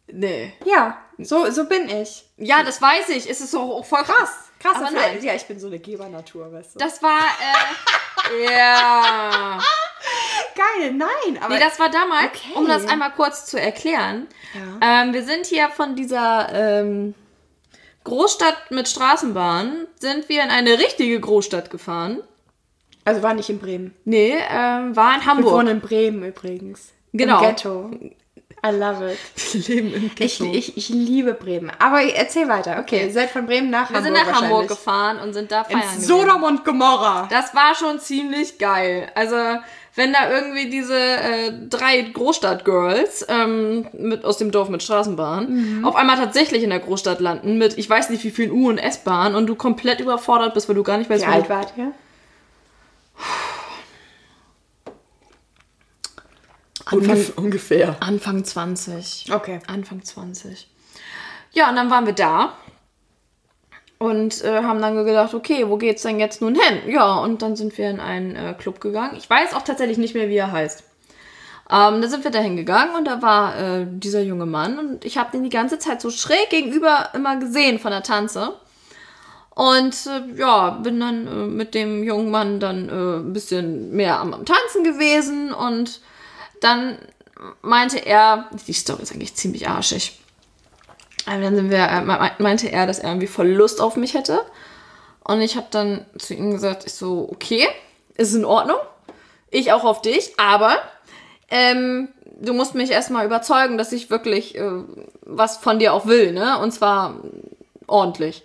nee. 0.07 0.51
Ja, 0.65 0.97
so, 1.19 1.51
so 1.51 1.65
bin 1.65 1.89
ich. 1.89 2.25
Ja, 2.37 2.63
das 2.63 2.81
weiß 2.81 3.09
ich. 3.09 3.29
Es 3.29 3.39
ist 3.39 3.51
so 3.51 3.83
voll 3.83 4.01
krass. 4.01 4.44
Krass, 4.65 4.77
aber 4.81 4.91
nein. 4.91 5.23
Ja, 5.23 5.33
ich 5.33 5.45
bin 5.45 5.59
so 5.59 5.67
eine 5.67 5.79
Gebernatur, 5.79 6.51
weißt 6.51 6.75
du. 6.75 6.79
Das 6.79 7.01
war, 7.03 7.19
äh, 7.19 8.43
ja. 8.51 9.59
Geil, 10.55 10.93
nein, 10.93 11.41
aber 11.41 11.53
Nee, 11.55 11.59
das 11.59 11.79
war 11.79 11.89
damals, 11.89 12.27
Okay. 12.27 12.53
um 12.55 12.67
das 12.67 12.87
einmal 12.87 13.11
kurz 13.11 13.45
zu 13.45 13.59
erklären. 13.59 14.27
Ja. 14.53 15.01
Ähm, 15.03 15.13
wir 15.13 15.23
sind 15.23 15.45
hier 15.45 15.69
von 15.69 15.95
dieser 15.95 16.49
ähm, 16.53 17.13
Großstadt 18.03 18.71
mit 18.71 18.87
Straßenbahn, 18.87 19.87
sind 19.99 20.29
wir 20.29 20.43
in 20.43 20.49
eine 20.49 20.77
richtige 20.79 21.19
Großstadt 21.19 21.69
gefahren. 21.69 22.21
also 23.03 23.21
war 23.23 23.33
nicht 23.33 23.49
in 23.49 23.59
Bremen. 23.59 23.93
Nee, 24.05 24.35
ähm, 24.49 24.95
war 24.95 25.15
in 25.15 25.21
Wir 25.21 25.25
Hamburg. 25.25 25.53
wohnen 25.53 25.67
in 25.67 25.81
Bremen 25.81 26.23
übrigens. 26.23 26.93
Genau. 27.13 27.39
Im 27.41 27.47
Ghetto. 27.49 27.91
I 28.65 28.71
love 28.71 29.11
it. 29.11 29.17
Wir 29.53 29.75
leben 29.75 29.93
im 29.93 30.11
Ich, 30.17 30.41
ich, 30.41 30.77
ich 30.77 30.89
liebe 30.89 31.33
Bremen. 31.33 31.71
Aber 31.77 32.01
erzähl 32.01 32.47
weiter. 32.47 32.77
Okay, 32.79 33.05
ihr 33.05 33.13
seid 33.13 33.29
von 33.29 33.45
Bremen 33.45 33.69
nach 33.69 33.89
wir 33.91 33.97
Hamburg 33.97 34.15
sind 34.17 34.27
nach 34.31 34.41
Hamburg 34.41 34.67
gefahren 34.67 35.19
und 35.19 35.33
sind 35.33 35.51
da 35.51 35.63
feiern 35.63 35.83
In. 35.95 36.01
Sodom 36.01 36.43
und 36.43 36.65
Gomorra. 36.65 37.27
Das 37.29 37.53
war 37.53 37.75
schon 37.75 37.99
ziemlich 37.99 38.57
geil. 38.57 39.07
Also, 39.13 39.35
wenn 39.93 40.11
da 40.13 40.29
irgendwie 40.31 40.69
diese 40.69 40.97
äh, 40.97 41.51
drei 41.69 42.01
Großstadt-Girls 42.01 43.27
ähm, 43.29 43.87
mit, 43.93 44.25
aus 44.25 44.37
dem 44.37 44.51
Dorf 44.51 44.69
mit 44.69 44.81
Straßenbahn 44.83 45.45
Mhm. 45.79 45.85
auf 45.85 45.95
einmal 45.95 46.17
tatsächlich 46.17 46.63
in 46.63 46.69
der 46.71 46.79
Großstadt 46.79 47.19
landen 47.19 47.57
mit 47.57 47.77
ich 47.77 47.89
weiß 47.89 48.09
nicht 48.09 48.23
wie 48.23 48.31
vielen 48.31 48.51
U- 48.51 48.69
und 48.69 48.77
S-Bahnen 48.77 49.35
und 49.35 49.45
du 49.47 49.55
komplett 49.55 49.99
überfordert 49.99 50.53
bist, 50.53 50.67
weil 50.67 50.75
du 50.75 50.83
gar 50.83 50.97
nicht 50.97 51.09
weißt, 51.09 51.23
Wie 51.25 51.29
alt 51.29 51.49
wart 51.49 51.73
ihr? 51.77 51.91
Anfang, 56.85 57.25
ungefähr. 57.35 57.97
Anfang 57.99 58.43
20. 58.43 59.31
Okay. 59.33 59.59
Anfang 59.67 60.03
20. 60.03 60.67
Ja, 61.51 61.69
und 61.69 61.75
dann 61.75 61.89
waren 61.89 62.05
wir 62.05 62.13
da 62.13 62.53
und 63.97 64.43
äh, 64.43 64.61
haben 64.61 64.81
dann 64.81 65.05
gedacht, 65.05 65.33
okay, 65.33 65.67
wo 65.67 65.77
geht's 65.77 66.03
denn 66.03 66.19
jetzt 66.19 66.41
nun 66.41 66.55
hin? 66.55 66.81
Ja, 66.87 67.15
und 67.19 67.41
dann 67.41 67.55
sind 67.55 67.77
wir 67.77 67.89
in 67.89 67.99
einen 67.99 68.35
äh, 68.35 68.53
Club 68.53 68.81
gegangen. 68.81 69.15
Ich 69.17 69.29
weiß 69.29 69.53
auch 69.53 69.63
tatsächlich 69.63 69.97
nicht 69.97 70.13
mehr, 70.13 70.29
wie 70.29 70.37
er 70.37 70.51
heißt. 70.51 70.83
Ähm, 71.71 72.01
da 72.01 72.07
sind 72.07 72.23
wir 72.23 72.29
dahin 72.29 72.57
gegangen 72.57 72.95
und 72.95 73.05
da 73.05 73.23
war 73.23 73.57
äh, 73.57 73.87
dieser 73.89 74.21
junge 74.21 74.45
Mann 74.45 74.77
und 74.77 75.03
ich 75.03 75.17
habe 75.17 75.31
den 75.31 75.43
die 75.43 75.49
ganze 75.49 75.79
Zeit 75.79 75.99
so 75.99 76.11
schräg 76.11 76.51
gegenüber 76.51 77.09
immer 77.15 77.37
gesehen 77.37 77.79
von 77.79 77.91
der 77.91 78.03
Tanze. 78.03 78.53
Und 79.55 79.95
äh, 80.05 80.37
ja, 80.37 80.71
bin 80.71 80.99
dann 80.99 81.27
äh, 81.27 81.47
mit 81.47 81.73
dem 81.73 82.03
jungen 82.03 82.29
Mann 82.29 82.59
dann 82.59 82.89
äh, 82.89 83.17
ein 83.19 83.33
bisschen 83.33 83.95
mehr 83.95 84.19
am, 84.19 84.33
am 84.33 84.45
Tanzen 84.45 84.83
gewesen 84.83 85.53
und 85.53 86.01
dann 86.61 86.97
meinte 87.61 87.99
er, 88.05 88.49
die 88.67 88.73
Story 88.73 89.03
ist 89.03 89.11
eigentlich 89.11 89.35
ziemlich 89.35 89.67
arschig. 89.67 90.19
Aber 91.25 91.41
dann 91.41 91.55
sind 91.55 91.71
wir, 91.71 91.79
äh, 91.79 92.01
me- 92.01 92.31
meinte 92.39 92.71
er, 92.71 92.87
dass 92.87 92.99
er 92.99 93.09
irgendwie 93.09 93.27
voll 93.27 93.47
Lust 93.49 93.81
auf 93.81 93.95
mich 93.95 94.13
hätte. 94.13 94.39
Und 95.23 95.41
ich 95.41 95.55
habe 95.57 95.67
dann 95.71 96.05
zu 96.17 96.33
ihm 96.33 96.51
gesagt, 96.51 96.85
ich 96.85 96.93
so, 96.93 97.27
okay, 97.31 97.67
ist 98.15 98.33
in 98.35 98.45
Ordnung. 98.45 98.77
Ich 99.49 99.71
auch 99.71 99.83
auf 99.83 100.01
dich, 100.01 100.33
aber 100.37 100.77
ähm, 101.49 102.09
du 102.39 102.53
musst 102.53 102.75
mich 102.75 102.91
erstmal 102.91 103.25
überzeugen, 103.25 103.77
dass 103.77 103.91
ich 103.91 104.09
wirklich 104.09 104.55
äh, 104.55 104.83
was 105.21 105.57
von 105.57 105.79
dir 105.79 105.93
auch 105.93 106.05
will, 106.05 106.31
ne? 106.31 106.59
Und 106.59 106.71
zwar 106.71 107.15
ordentlich. 107.87 108.43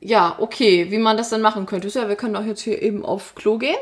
Ja, 0.00 0.36
okay, 0.38 0.90
wie 0.90 0.98
man 0.98 1.16
das 1.16 1.30
dann 1.30 1.42
machen 1.42 1.66
könnte. 1.66 1.88
Ja, 1.88 2.08
wir 2.08 2.16
können 2.16 2.34
doch 2.34 2.44
jetzt 2.44 2.60
hier 2.62 2.80
eben 2.82 3.04
auf 3.04 3.34
Klo 3.34 3.58
gehen. 3.58 3.76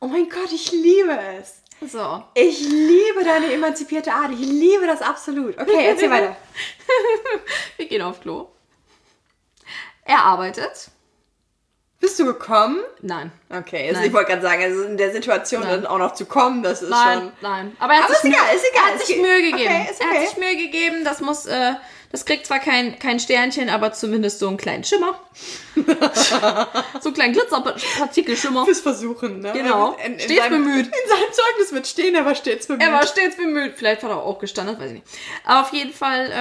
Oh 0.00 0.06
mein 0.06 0.28
Gott, 0.28 0.52
ich 0.52 0.72
liebe 0.72 1.18
es. 1.40 1.59
So. 1.86 2.22
Ich 2.34 2.60
liebe 2.60 3.24
deine 3.24 3.52
emanzipierte 3.52 4.12
Art. 4.12 4.30
Ich 4.32 4.38
liebe 4.40 4.86
das 4.86 5.00
absolut. 5.02 5.58
Okay, 5.58 5.86
erzähl 5.86 6.10
weiter. 6.10 6.36
Wir 7.76 7.86
gehen 7.86 8.02
auf 8.02 8.20
Klo. 8.20 8.48
Er 10.04 10.18
arbeitet. 10.24 10.90
Bist 12.00 12.18
du 12.18 12.24
gekommen? 12.24 12.80
Nein. 13.02 13.30
Okay, 13.50 13.88
also 13.88 14.00
Nein. 14.00 14.08
ich 14.08 14.12
wollte 14.14 14.30
gerade 14.30 14.42
sagen, 14.42 14.62
also 14.62 14.82
in 14.84 14.96
der 14.96 15.12
Situation 15.12 15.62
Nein. 15.62 15.82
dann 15.82 15.86
auch 15.86 15.98
noch 15.98 16.14
zu 16.14 16.24
kommen, 16.24 16.62
das 16.62 16.80
ist 16.82 16.88
Nein, 16.88 17.18
schon. 17.18 17.32
nein. 17.42 17.76
Aber 17.78 17.92
er 17.92 17.98
hat 18.00 18.06
Aber 18.06 18.14
sich 18.14 18.30
ist 18.30 18.36
egal, 18.36 18.46
Mühe, 18.46 18.56
ist 18.56 18.70
egal. 18.70 18.82
Er 18.86 18.94
hat 18.94 19.00
Es 19.00 19.06
sich 19.06 19.16
Mühe 19.18 19.42
gegeben. 19.42 19.74
Okay, 19.74 19.88
ist 19.90 20.00
Er 20.00 20.06
hat 20.06 20.16
okay. 20.16 20.26
sich 20.26 20.36
Mühe 20.38 20.56
gegeben. 20.56 21.04
Das 21.04 21.20
muss, 21.20 21.44
äh, 21.46 21.74
das 22.10 22.24
kriegt 22.24 22.44
zwar 22.44 22.58
kein, 22.58 22.98
kein 22.98 23.20
Sternchen, 23.20 23.68
aber 23.68 23.92
zumindest 23.92 24.40
so 24.40 24.48
einen 24.48 24.56
kleinen 24.56 24.82
Schimmer. 24.82 25.20
so 25.76 27.08
einen 27.08 27.14
kleinen 27.14 27.32
Glitzerpartikelschimmer. 27.34 28.64
Fürs 28.64 28.80
Versuchen, 28.80 29.38
ne? 29.38 29.52
Genau. 29.52 29.92
In, 30.04 30.14
in, 30.14 30.20
Stets 30.20 30.42
seinem, 30.42 30.64
bemüht. 30.64 30.86
In 30.86 31.08
seinem 31.08 31.32
Zeugnis 31.32 31.72
wird 31.72 31.86
stehen, 31.86 32.16
er 32.16 32.24
war 32.24 32.34
stets 32.34 32.66
bemüht. 32.66 32.82
Er 32.82 32.92
war 32.92 33.06
stets 33.06 33.36
bemüht. 33.36 33.74
Vielleicht 33.76 34.02
hat 34.02 34.10
er 34.10 34.24
auch 34.24 34.40
gestanden, 34.40 34.74
das 34.74 34.82
weiß 34.82 34.90
ich 34.90 35.02
nicht. 35.04 35.06
Aber 35.44 35.60
auf 35.60 35.72
jeden 35.72 35.92
Fall, 35.92 36.32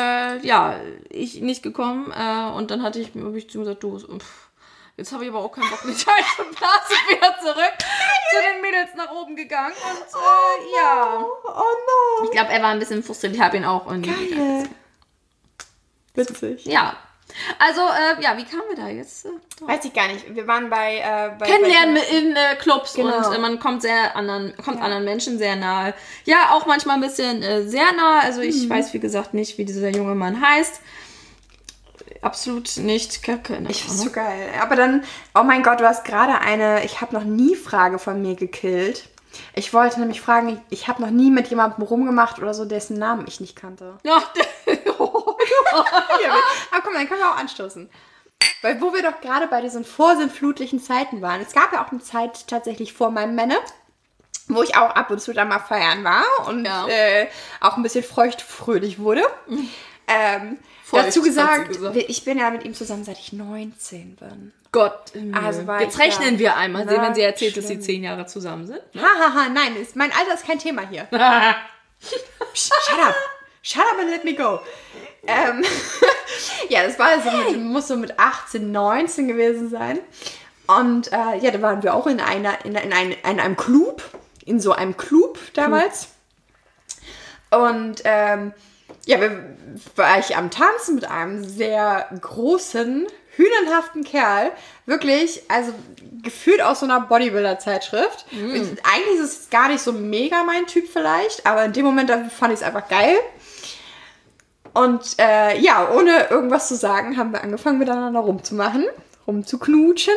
äh, 0.42 0.48
ja, 0.48 0.80
ich 1.10 1.42
nicht 1.42 1.62
gekommen. 1.62 2.12
Äh, 2.18 2.50
und 2.58 2.72
dann 2.72 2.82
hatte 2.82 3.00
ich, 3.00 3.10
hab 3.10 3.36
ich 3.36 3.48
zu 3.48 3.60
ihm 3.60 3.66
gesagt, 3.66 3.84
du, 3.84 4.00
pff, 4.00 4.50
jetzt 4.98 5.12
habe 5.12 5.24
ich 5.26 5.30
aber 5.30 5.44
auch 5.44 5.52
keinen 5.52 5.70
Bock 5.70 5.86
mit 5.86 5.96
euch 5.96 6.40
und 6.40 6.56
Blase 6.56 6.96
wieder 7.10 7.36
zurück 7.44 7.74
zu 7.78 8.38
den 8.42 8.62
Mädels 8.64 8.96
nach 8.98 9.12
oben 9.12 9.36
gegangen. 9.36 9.76
Und 9.88 10.20
äh, 10.20 10.76
ja. 10.76 11.24
Oh 11.24 11.48
no. 11.48 12.24
Ich 12.24 12.32
glaube, 12.32 12.50
er 12.52 12.64
war 12.64 12.70
ein 12.70 12.80
bisschen 12.80 13.04
frustriert. 13.04 13.36
Ich 13.36 13.42
habe 13.42 13.58
ihn 13.58 13.66
auch 13.66 13.86
irgendwie. 13.86 14.34
Geil. 14.34 14.68
Witzig. 16.16 16.66
Ja. 16.66 16.96
Also, 17.60 17.82
äh, 17.82 18.24
ja, 18.24 18.36
wie 18.38 18.44
kamen 18.44 18.64
wir 18.70 18.76
da 18.76 18.88
jetzt? 18.90 19.26
Äh? 19.26 19.30
Weiß 19.62 19.86
ich 19.86 19.94
gar 19.94 20.08
nicht. 20.08 20.34
Wir 20.34 20.48
waren 20.48 20.70
bei. 20.72 20.98
Äh, 20.98 21.32
bei 21.38 21.46
Kennenlernen 21.46 21.96
bei, 21.96 22.18
in 22.18 22.36
äh, 22.36 22.56
Clubs 22.60 22.96
Genau. 22.96 23.16
und 23.30 23.36
äh, 23.36 23.38
man 23.38 23.60
kommt 23.60 23.84
sehr 23.84 24.16
anderen, 24.16 24.56
kommt 24.66 24.82
anderen 24.82 25.06
Menschen 25.06 25.38
sehr 25.38 25.56
nahe. 25.56 25.94
Ja, 26.26 26.52
auch 26.54 26.66
manchmal 26.66 26.96
ein 26.96 27.02
bisschen 27.02 27.44
äh, 27.44 27.68
sehr 27.68 27.92
nah. 27.96 28.22
Also 28.22 28.42
ich 28.42 28.64
Mhm. 28.64 28.70
weiß, 28.72 28.94
wie 28.94 29.00
gesagt, 29.00 29.36
nicht, 29.36 29.60
wie 29.60 29.66
dieser 29.66 29.90
junge 29.90 30.16
Mann 30.16 30.42
heißt. 30.42 30.82
Absolut 32.22 32.78
nicht. 32.78 33.22
Keine 33.24 33.70
Ich 33.70 33.84
find's 33.84 34.02
so 34.04 34.10
geil. 34.10 34.50
Aber 34.62 34.76
dann, 34.76 35.04
oh 35.40 35.44
mein 35.44 35.64
Gott, 35.64 35.80
du 35.80 35.88
hast 35.88 36.04
gerade 36.06 36.40
eine, 36.42 36.84
ich 36.84 37.00
habe 37.02 37.14
noch 37.16 37.24
nie 37.24 37.56
Frage 37.56 38.00
von 38.00 38.22
mir 38.22 38.36
gekillt. 38.36 39.08
Ich 39.54 39.74
wollte 39.74 40.00
nämlich 40.00 40.20
fragen, 40.20 40.50
ich, 40.70 40.80
ich 40.80 40.88
habe 40.88 41.02
noch 41.02 41.12
nie 41.12 41.30
mit 41.30 41.48
jemandem 41.48 41.84
rumgemacht 41.84 42.40
oder 42.40 42.54
so, 42.54 42.66
dessen 42.66 42.98
Namen 42.98 43.26
ich 43.28 43.40
nicht 43.40 43.56
kannte. 43.56 43.98
Ja, 44.04 44.22
Ja, 44.66 44.74
aber 46.72 46.82
komm, 46.84 46.94
dann 46.94 47.08
können 47.08 47.22
wir 47.22 47.30
auch 47.32 47.38
anstoßen. 47.38 47.90
Weil 48.62 48.82
wo 48.82 48.94
wir 48.94 49.02
doch 49.04 49.20
gerade 49.22 49.48
bei 49.48 49.62
diesen 49.62 49.84
vorsinnflutlichen 49.86 50.82
Zeiten 50.82 51.22
waren. 51.22 51.42
Es 51.42 51.54
gab 51.54 51.74
ja 51.74 51.84
auch 51.86 51.92
eine 51.92 52.02
Zeit 52.02 52.48
tatsächlich 52.48 52.94
vor 52.94 53.12
meinem 53.12 53.36
Männer, 53.36 53.58
wo 54.48 54.64
ich 54.64 54.76
auch 54.78 54.92
ab 54.96 55.10
und 55.12 55.22
zu 55.22 55.34
da 55.34 55.46
mal 55.46 55.60
feiern 55.60 56.04
war 56.04 56.24
und 56.48 56.66
Ja. 56.66 56.88
äh, 56.88 57.28
auch 57.62 57.78
ein 57.78 57.84
bisschen 57.84 58.04
feuchtfröhlich 58.04 59.00
wurde. 59.00 59.24
Ähm, 60.08 60.58
Feucht, 60.84 61.08
dazu 61.08 61.22
gesagt, 61.22 61.68
gesagt. 61.70 61.96
ich 61.98 62.24
bin 62.26 62.40
ja 62.40 62.50
mit 62.50 62.64
ihm 62.64 62.74
zusammen, 62.74 63.04
seit 63.04 63.20
ich 63.20 63.32
19 63.34 64.16
bin. 64.16 64.54
Gott. 64.72 65.12
Also 65.34 65.62
Jetzt 65.80 66.00
rechnen 66.00 66.34
da. 66.36 66.40
wir 66.40 66.56
einmal, 66.58 66.88
sehen, 66.88 67.02
wenn 67.02 67.14
sie 67.16 67.22
erzählt, 67.22 67.58
dass 67.58 67.66
sie 67.68 67.74
schlimm. 67.74 67.82
zehn 67.82 68.04
Jahre 68.04 68.26
zusammen 68.26 68.66
sind. 68.68 68.82
Hahaha, 68.96 69.50
nein, 69.50 69.76
ist, 69.76 69.96
mein 69.96 70.12
Alter 70.12 70.34
ist 70.34 70.46
kein 70.48 70.60
Thema 70.60 70.88
hier. 70.88 71.08
Shut 72.54 73.00
up. 73.04 73.16
Shut 73.62 73.84
up 73.92 74.00
and 74.00 74.10
let 74.10 74.24
me 74.24 74.34
go. 74.34 74.60
Ähm, 75.28 75.64
ja, 76.70 76.84
das 76.84 76.98
war 76.98 77.22
so 77.22 77.32
mit, 77.32 77.62
muss 77.62 77.88
so 77.88 77.98
mit 77.98 78.18
18, 78.20 78.72
19 78.72 79.28
gewesen 79.28 79.70
sein. 79.70 80.00
Und 80.68 81.12
äh, 81.12 81.38
ja, 81.40 81.52
da 81.52 81.62
waren 81.62 81.84
wir 81.84 81.94
auch 81.94 82.08
in, 82.08 82.22
einer, 82.22 82.64
in, 82.64 82.76
in, 82.76 82.94
ein, 82.94 83.12
in 83.12 83.40
einem 83.40 83.58
Club, 83.58 84.04
in 84.46 84.60
so 84.60 84.72
einem 84.72 84.96
Club 84.98 85.40
damals. 85.54 86.10
Und 87.50 88.02
ähm, 88.04 88.54
ja, 89.06 89.20
wir, 89.20 89.56
war 89.96 90.20
ich 90.20 90.38
am 90.38 90.52
Tanzen 90.52 90.96
mit 90.96 91.10
einem 91.10 91.44
sehr 91.44 92.08
großen, 92.22 93.08
hühnernhaften 93.36 94.04
Kerl. 94.04 94.52
Wirklich, 94.86 95.42
also 95.50 95.74
gefühlt 96.22 96.62
aus 96.62 96.82
so 96.82 96.86
einer 96.86 97.02
Bodybuilder-Zeitschrift. 97.02 98.26
Eigentlich 98.84 99.20
ist 99.20 99.42
es 99.42 99.50
gar 99.50 99.70
nicht 99.70 99.82
so 99.82 99.92
mega 99.92 100.44
mein 100.44 100.68
Typ 100.68 100.88
vielleicht, 100.92 101.46
aber 101.46 101.66
in 101.66 101.74
dem 101.74 101.86
Moment 101.86 102.10
da 102.10 102.26
fand 102.26 102.54
ich 102.54 102.60
es 102.60 102.66
einfach 102.66 102.88
geil. 102.88 103.18
Und 104.80 105.20
äh, 105.20 105.58
ja, 105.60 105.90
ohne 105.90 106.30
irgendwas 106.30 106.70
zu 106.70 106.76
sagen, 106.78 107.18
haben 107.18 107.34
wir 107.34 107.44
angefangen 107.44 107.80
miteinander 107.80 108.22
rumzumachen, 108.22 108.86
rumzuknutschen, 109.28 110.16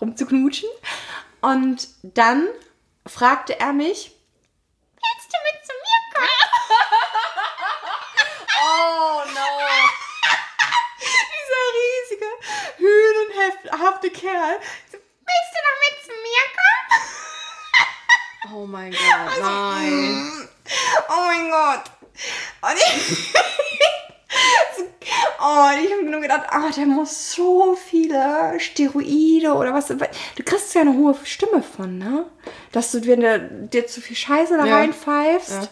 rumzuknutschen. 0.00 0.70
Und 1.42 1.86
dann 2.02 2.48
fragte 3.06 3.60
er 3.60 3.74
mich, 3.74 4.16
willst 4.94 5.28
du 5.30 5.36
mit 5.44 5.66
zu 5.66 5.72
mir 5.84 6.00
kommen? 6.14 6.40
Oh 8.62 9.20
no. 9.34 9.48
Dieser 11.36 11.64
riesige, 11.76 12.30
hühnenhafte 12.78 14.10
Kerl. 14.10 14.60
so, 14.90 14.96
Willst 14.96 15.52
du 15.52 15.60
noch 15.68 15.78
mit 15.84 15.96
zu 16.04 16.12
mir 16.12 16.44
kommen? 16.56 17.02
Oh 18.52 18.66
mein 18.66 18.90
Gott, 18.90 19.40
nein. 19.40 20.48
Oh 21.08 21.20
mein 21.26 21.50
Gott. 21.50 21.84
Und 22.62 22.76
ich, 22.76 23.32
oh, 25.40 25.68
und 25.74 25.84
ich 25.84 25.92
habe 25.92 26.04
nur 26.04 26.20
gedacht, 26.20 26.42
ah, 26.50 26.70
der 26.76 26.86
muss 26.86 27.32
so 27.32 27.74
viele 27.76 28.58
Steroide 28.58 29.52
oder 29.54 29.72
was. 29.74 29.86
Du 29.88 29.96
kriegst 30.44 30.74
ja 30.74 30.82
eine 30.82 30.94
hohe 30.94 31.14
Stimme 31.24 31.62
von, 31.62 31.98
ne? 31.98 32.24
Dass 32.72 32.92
du, 32.92 33.04
wenn 33.06 33.20
du 33.20 33.68
dir 33.72 33.86
zu 33.86 34.00
viel 34.00 34.16
Scheiße 34.16 34.56
da 34.56 34.64
Ja. 34.64 34.76
reinpfeifst, 34.76 35.50
Ja. 35.50 35.68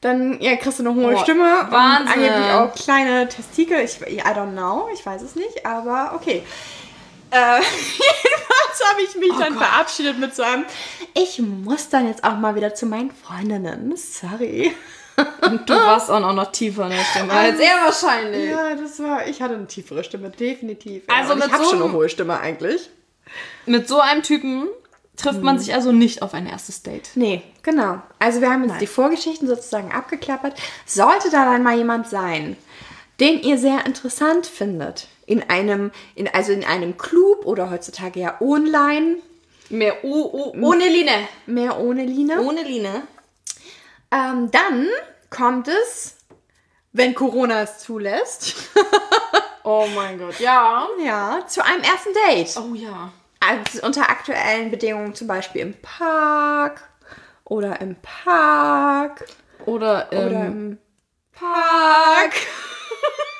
dann 0.00 0.40
ja, 0.40 0.56
kriegst 0.56 0.78
du 0.78 0.82
eine 0.88 0.94
hohe 0.94 1.12
Boah, 1.12 1.22
Stimme. 1.22 1.60
Und 1.60 1.72
Wahnsinn. 1.72 2.12
angeblich 2.12 2.50
auch 2.52 2.74
kleine 2.74 3.28
Testikel. 3.28 3.80
Ich, 3.80 4.00
I 4.00 4.20
don't 4.20 4.52
know, 4.52 4.88
ich 4.92 5.04
weiß 5.04 5.22
es 5.22 5.34
nicht, 5.34 5.64
aber 5.66 6.12
okay. 6.14 6.42
Äh, 7.30 7.36
jedenfalls 7.60 8.90
habe 8.90 9.02
ich 9.02 9.14
mich 9.16 9.32
dann 9.38 9.54
Gott. 9.54 9.64
verabschiedet 9.64 10.18
mit 10.18 10.34
so 10.34 10.42
einem, 10.42 10.64
ich 11.14 11.40
muss 11.40 11.88
dann 11.88 12.06
jetzt 12.06 12.22
auch 12.24 12.36
mal 12.36 12.54
wieder 12.54 12.74
zu 12.74 12.86
meinen 12.86 13.10
Freundinnen. 13.10 13.94
Sorry. 13.96 14.74
Und 15.42 15.68
du 15.68 15.74
warst 15.74 16.10
auch 16.10 16.20
noch 16.20 16.52
tiefer 16.52 16.84
in 16.84 16.90
der 16.90 17.04
Stimme 17.04 17.32
als 17.32 17.58
er 17.58 17.84
wahrscheinlich. 17.84 18.50
Ja, 18.50 18.74
das 18.74 18.98
war, 19.00 19.26
ich 19.26 19.40
hatte 19.40 19.54
eine 19.54 19.66
tiefere 19.66 20.04
Stimme, 20.04 20.30
definitiv. 20.30 21.04
Also 21.08 21.32
Und 21.32 21.38
mit 21.38 21.48
ich 21.48 21.52
habe 21.52 21.64
so 21.64 21.70
schon 21.70 21.82
eine 21.82 21.92
hohe 21.92 22.08
Stimme 22.08 22.38
eigentlich. 22.38 22.90
Mit 23.64 23.88
so 23.88 24.00
einem 24.00 24.22
Typen 24.22 24.68
trifft 25.16 25.42
man 25.42 25.58
sich 25.58 25.74
also 25.74 25.92
nicht 25.92 26.22
auf 26.22 26.34
ein 26.34 26.46
erstes 26.46 26.82
Date. 26.82 27.10
Nee, 27.14 27.42
genau. 27.62 28.02
Also 28.18 28.40
wir 28.40 28.50
haben 28.50 28.62
jetzt 28.62 28.72
Nein. 28.72 28.80
die 28.80 28.86
Vorgeschichten 28.86 29.48
sozusagen 29.48 29.92
abgeklappert. 29.92 30.54
Sollte 30.84 31.30
da 31.30 31.44
dann 31.44 31.62
mal 31.62 31.76
jemand 31.76 32.08
sein, 32.08 32.56
den 33.18 33.40
ihr 33.40 33.58
sehr 33.58 33.86
interessant 33.86 34.46
findet, 34.46 35.08
in 35.24 35.42
einem, 35.48 35.90
in, 36.14 36.28
also 36.28 36.52
in 36.52 36.64
einem 36.64 36.98
Club 36.98 37.46
oder 37.46 37.70
heutzutage 37.70 38.20
ja 38.20 38.40
online, 38.40 39.16
Mehr 39.68 40.04
oh, 40.04 40.30
oh, 40.32 40.54
ohne 40.62 40.88
Line. 40.88 41.26
mehr 41.46 41.80
ohne 41.80 42.04
Line, 42.04 42.40
Ohne 42.40 42.62
Line. 42.62 43.02
Ähm, 44.16 44.50
dann 44.50 44.88
kommt 45.30 45.68
es, 45.68 46.16
wenn 46.92 47.14
Corona 47.14 47.62
es 47.62 47.78
zulässt, 47.78 48.56
Oh 49.68 49.88
mein 49.96 50.16
Gott, 50.16 50.38
ja. 50.38 50.86
ja, 51.04 51.40
zu 51.48 51.64
einem 51.64 51.82
ersten 51.82 52.10
Date. 52.14 52.56
Oh 52.56 52.72
ja. 52.72 53.10
Also 53.40 53.84
unter 53.84 54.08
aktuellen 54.08 54.70
Bedingungen 54.70 55.12
zum 55.12 55.26
Beispiel 55.26 55.62
im 55.62 55.74
Park 55.82 56.88
oder 57.42 57.80
im 57.80 57.96
Park 57.96 59.24
Oder, 59.64 60.12
ähm, 60.12 60.18
oder 60.28 60.46
im 60.46 60.78
Park. 61.32 62.34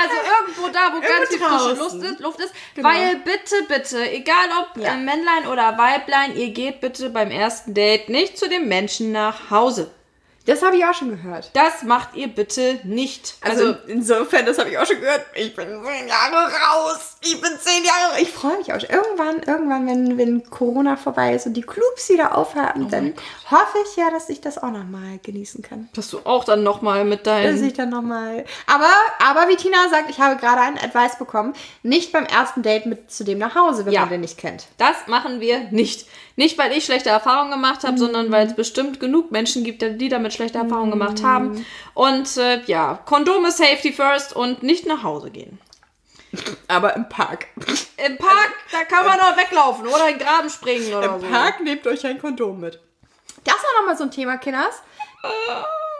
Also 0.00 0.14
irgendwo 0.40 0.68
da, 0.68 0.92
wo 0.94 1.00
ganz 1.00 1.28
viel 1.28 1.38
frische. 1.38 1.78
Luft 1.78 2.04
ist, 2.12 2.20
Luft 2.20 2.40
ist. 2.40 2.54
Genau. 2.74 2.88
Weil 2.88 3.16
bitte, 3.16 3.54
bitte, 3.68 4.10
egal 4.10 4.48
ob 4.60 4.82
Ja. 4.82 4.94
äh, 4.94 4.96
Männlein 4.96 5.46
oder 5.46 5.76
Weiblein, 5.78 6.36
ihr 6.36 6.48
geht 6.50 6.80
bitte 6.80 7.10
beim 7.10 7.30
ersten 7.30 7.74
Date 7.74 8.08
nicht 8.08 8.38
zu 8.38 8.48
dem 8.48 8.68
Menschen 8.68 9.12
nach 9.12 9.50
Hause. 9.50 9.90
Das 10.44 10.62
habe 10.62 10.76
ich 10.76 10.84
auch 10.84 10.94
schon 10.94 11.10
gehört. 11.10 11.50
Das 11.54 11.84
macht 11.84 12.14
ihr 12.16 12.26
bitte 12.28 12.80
nicht. 12.82 13.34
Also, 13.42 13.76
insofern, 13.86 14.44
das 14.44 14.58
habe 14.58 14.70
ich 14.70 14.78
auch 14.78 14.86
schon 14.86 15.00
gehört. 15.00 15.24
Ich 15.34 15.54
bin 15.54 15.66
zehn 15.66 16.08
Jahre 16.08 16.50
raus. 16.52 17.16
Ich 17.22 17.40
bin 17.40 17.50
zehn 17.60 17.84
Jahre. 17.84 18.20
Ich 18.20 18.30
freue 18.32 18.56
mich 18.58 18.72
auch. 18.72 18.80
schon. 18.80 18.90
Irgendwann, 18.90 19.36
irgendwann, 19.42 19.86
wenn, 19.86 20.18
wenn 20.18 20.50
Corona 20.50 20.96
vorbei 20.96 21.34
ist 21.34 21.46
und 21.46 21.54
die 21.54 21.62
Clubs 21.62 22.08
wieder 22.08 22.36
aufhören, 22.36 22.88
dann 22.90 23.14
hoffe 23.50 23.78
ich 23.88 23.96
ja, 23.96 24.10
dass 24.10 24.28
ich 24.28 24.40
das 24.40 24.58
auch 24.58 24.70
nochmal 24.72 25.20
genießen 25.22 25.62
kann. 25.62 25.88
dass 25.94 26.10
du 26.10 26.18
auch 26.24 26.44
dann 26.44 26.64
nochmal 26.64 27.04
mit 27.04 27.20
Dass 27.26 27.42
deinen. 27.42 27.64
ich 27.64 27.74
dann 27.74 27.90
nochmal. 27.90 28.44
Aber, 28.66 28.90
aber 29.20 29.48
wie 29.48 29.56
Tina 29.56 29.88
sagt, 29.90 30.10
ich 30.10 30.18
habe 30.18 30.40
gerade 30.40 30.60
einen 30.62 30.78
Advice 30.78 31.16
bekommen. 31.18 31.54
Nicht 31.84 32.10
beim 32.12 32.26
ersten 32.26 32.62
Date 32.62 32.86
mit 32.86 33.12
zu 33.12 33.22
dem 33.22 33.38
nach 33.38 33.54
Hause, 33.54 33.86
wenn 33.86 33.92
Ja. 33.92 34.00
man 34.00 34.10
den 34.10 34.22
nicht 34.22 34.38
kennt. 34.38 34.66
Das 34.78 35.06
machen 35.06 35.40
wir 35.40 35.60
nicht. 35.70 36.08
Nicht, 36.36 36.56
weil 36.58 36.72
ich 36.72 36.84
schlechte 36.84 37.10
Erfahrungen 37.10 37.50
gemacht 37.50 37.84
habe, 37.84 37.98
sondern 37.98 38.32
weil 38.32 38.46
es 38.46 38.56
bestimmt 38.56 39.00
genug 39.00 39.30
Menschen 39.30 39.64
gibt, 39.64 39.82
die 39.82 40.08
damit 40.08 40.32
schlechte 40.32 40.58
Erfahrungen 40.58 40.90
gemacht 40.90 41.22
haben. 41.22 41.64
Und 41.94 42.36
äh, 42.36 42.62
ja, 42.64 43.00
Kondome 43.04 43.50
Safety 43.50 43.92
first 43.92 44.34
und 44.34 44.62
nicht 44.62 44.86
nach 44.86 45.02
Hause 45.02 45.30
gehen. 45.30 45.58
Aber 46.68 46.96
im 46.96 47.08
Park. 47.08 47.48
Im 48.06 48.16
Park, 48.16 48.52
da 48.70 48.84
kann 48.84 49.04
man 49.04 49.18
doch 49.18 49.36
weglaufen 49.36 49.86
oder 49.86 50.08
in 50.08 50.18
den 50.18 50.26
Graben 50.26 50.48
springen 50.48 50.92
oder 50.94 51.16
Im 51.16 51.20
so. 51.20 51.26
Park 51.26 51.60
nehmt 51.60 51.86
euch 51.86 52.06
ein 52.06 52.18
Kondom 52.18 52.60
mit. 52.60 52.80
Das 53.44 53.56
war 53.56 53.80
nochmal 53.80 53.96
so 53.96 54.04
ein 54.04 54.10
Thema, 54.10 54.38
Kinders. 54.38 54.82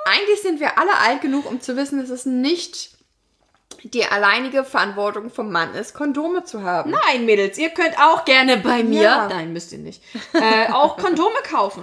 Eigentlich 0.04 0.40
sind 0.40 0.58
wir 0.58 0.78
alle 0.78 0.96
alt 0.98 1.20
genug, 1.20 1.48
um 1.48 1.60
zu 1.60 1.76
wissen, 1.76 2.00
dass 2.00 2.10
es 2.10 2.24
nicht 2.24 2.91
die 3.84 4.04
alleinige 4.04 4.64
Verantwortung 4.64 5.30
vom 5.30 5.50
Mann 5.50 5.74
ist, 5.74 5.94
Kondome 5.94 6.44
zu 6.44 6.62
haben. 6.62 6.90
Nein, 7.06 7.24
Mädels, 7.24 7.58
ihr 7.58 7.70
könnt 7.70 7.98
auch 7.98 8.24
gerne 8.24 8.56
bei 8.58 8.82
mir, 8.82 9.02
Ja. 9.02 9.28
nein, 9.28 9.52
müsst 9.52 9.72
ihr 9.72 9.78
nicht, 9.78 10.02
äh, 10.32 10.72
auch 10.72 10.96
Kondome 10.96 11.36
kaufen. 11.50 11.82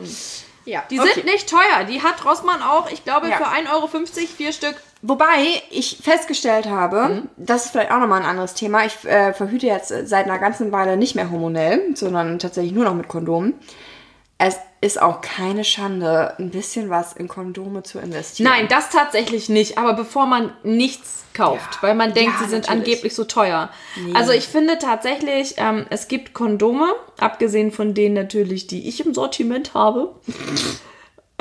Ja, 0.66 0.84
Die 0.92 1.00
okay. 1.00 1.10
sind 1.16 1.26
nicht 1.26 1.50
teuer. 1.50 1.84
Die 1.90 2.04
hat 2.04 2.24
Rossmann 2.26 2.62
auch, 2.62 2.92
ich 2.92 3.04
glaube, 3.04 3.28
Ja. 3.28 3.38
für 3.38 3.48
1,50 3.48 3.70
Euro 3.74 3.88
vier 3.88 4.54
Stück. 4.54 4.76
Wobei 5.02 5.64
ich 5.72 6.00
festgestellt 6.04 6.68
habe, 6.68 7.24
das 7.38 7.66
ist 7.66 7.72
vielleicht 7.72 7.92
auch 7.92 8.00
nochmal 8.00 8.22
ein 8.22 8.28
anderes 8.28 8.54
Thema. 8.54 8.86
Ich 8.86 9.04
äh, 9.06 9.34
verhüte 9.34 9.66
jetzt 9.66 9.88
seit 10.06 10.26
einer 10.26 10.38
ganzen 10.38 10.72
Weile 10.72 10.98
nicht 10.98 11.16
mehr 11.16 11.32
hormonell, 11.32 11.96
sondern 11.96 12.38
tatsächlich 12.38 12.74
nur 12.74 12.84
noch 12.84 12.94
mit 12.94 13.08
Kondomen. 13.08 13.54
Es 14.42 14.58
ist 14.80 15.02
auch 15.02 15.20
keine 15.20 15.66
Schande, 15.66 16.34
ein 16.40 16.50
bisschen 16.50 16.90
was 16.90 17.12
in 17.12 17.28
Kondome 17.28 17.84
zu 17.84 18.00
investieren. 18.00 18.50
Nein, 18.50 18.68
das 18.70 18.90
tatsächlich 18.90 19.50
nicht. 19.50 19.78
Aber 19.78 19.94
bevor 19.94 20.26
man 20.26 20.54
nichts 20.64 21.26
kauft, 21.34 21.76
Ja. 21.76 21.82
weil 21.82 21.96
man 21.96 22.14
denkt, 22.14 22.32
Ja, 22.40 22.46
sie 22.46 22.50
sind 22.50 22.68
natürlich. 22.68 22.88
angeblich 22.88 23.16
so 23.16 23.26
teuer. 23.26 23.70
Also 24.14 24.32
ich 24.32 24.48
finde 24.48 24.78
tatsächlich, 24.80 25.56
ähm, 25.58 25.86
es 25.90 26.08
gibt 26.08 26.34
Kondome, 26.34 26.88
abgesehen 27.20 27.72
von 27.74 27.94
denen 27.94 28.16
natürlich, 28.16 28.68
die 28.68 28.88
ich 28.88 29.06
im 29.06 29.14
Sortiment 29.14 29.74
habe. 29.74 30.16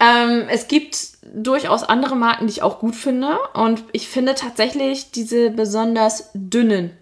ähm, 0.00 0.46
es 0.48 0.66
gibt 0.66 0.98
durchaus 1.32 1.84
andere 1.84 2.16
Marken, 2.16 2.46
die 2.48 2.52
ich 2.52 2.62
auch 2.62 2.80
gut 2.80 2.96
finde. 2.96 3.38
Und 3.54 3.84
ich 3.92 4.08
finde 4.08 4.34
tatsächlich 4.34 5.12
diese 5.12 5.50
besonders 5.50 6.30
dünnen 6.34 6.96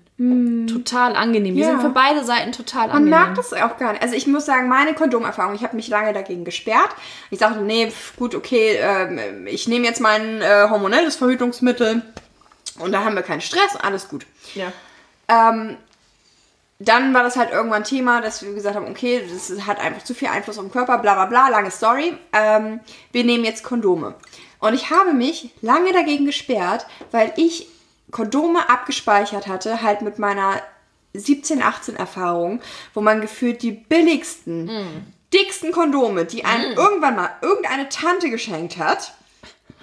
total 0.67 1.17
angenehm. 1.17 1.55
Die 1.55 1.62
Hm. 1.62 1.69
Ja. 1.69 1.71
sind 1.71 1.81
für 1.81 1.89
beide 1.95 2.25
Seiten 2.25 2.53
total 2.53 2.89
Man 2.89 2.97
angenehm. 2.97 3.11
merkt 3.19 3.39
das 3.39 3.53
auch 3.55 3.79
gar 3.79 3.93
nicht. 3.93 4.03
Also 4.03 4.15
ich 4.15 4.27
muss 4.27 4.45
sagen, 4.45 4.69
meine 4.69 4.93
Kondomerfahrung, 4.95 5.55
ich 5.55 5.62
habe 5.62 5.77
mich 5.77 5.89
lange 5.89 6.12
dagegen 6.12 6.45
gesperrt. 6.45 6.91
Ich 7.31 7.39
sagte, 7.39 7.61
nee, 7.61 7.91
pf, 7.91 8.17
gut, 8.17 8.35
okay, 8.35 8.77
ähm, 8.81 9.47
ich 9.47 9.67
nehme 9.67 9.87
jetzt 9.87 10.00
mein 10.00 10.43
äh, 10.43 10.67
hormonelles 10.69 11.17
Verhütungsmittel 11.17 12.03
und 12.79 12.93
da 12.93 13.03
haben 13.05 13.15
wir 13.15 13.23
keinen 13.23 13.41
Stress, 13.41 13.77
alles 13.81 14.09
gut. 14.09 14.27
Ja. 14.55 14.73
Ähm, 15.29 15.77
dann 16.79 17.12
war 17.15 17.23
das 17.23 17.37
halt 17.37 17.50
irgendwann 17.50 17.85
Thema, 17.85 18.21
dass 18.21 18.43
wir 18.43 18.53
gesagt 18.53 18.75
haben, 18.77 18.89
okay, 18.89 19.23
das 19.31 19.67
hat 19.67 19.79
einfach 19.81 20.03
zu 20.05 20.15
viel 20.15 20.29
Einfluss 20.29 20.59
auf 20.59 20.65
den 20.65 20.73
Körper, 20.73 20.99
bla 20.99 21.15
bla 21.15 21.27
bla, 21.27 21.49
lange 21.49 21.71
Story. 21.71 22.15
Ähm, 22.33 22.81
wir 23.12 23.25
nehmen 23.25 23.45
jetzt 23.45 23.65
Kondome. 23.65 24.15
Und 24.61 24.75
ich 24.75 24.91
habe 24.91 25.12
mich 25.15 25.50
lange 25.62 25.93
dagegen 25.93 26.27
gesperrt, 26.27 26.87
weil 27.11 27.33
ich 27.37 27.69
Kondome 28.11 28.69
abgespeichert 28.69 29.47
hatte, 29.47 29.83
halt 29.83 30.02
mit 30.02 30.19
meiner 30.19 30.61
17, 31.14 31.62
18 31.62 31.97
Erfahrung, 31.97 32.61
wo 32.95 33.00
man 33.00 33.21
gefühlt 33.21 33.62
die 33.62 33.73
billigsten, 33.73 34.71
dicksten 35.33 35.73
Kondome, 35.73 36.25
die 36.25 36.45
einem 36.45 36.73
irgendwann 36.76 37.17
mal 37.17 37.31
irgendeine 37.43 37.88
Tante 37.88 38.31
geschenkt 38.31 38.79
hat, 38.79 39.14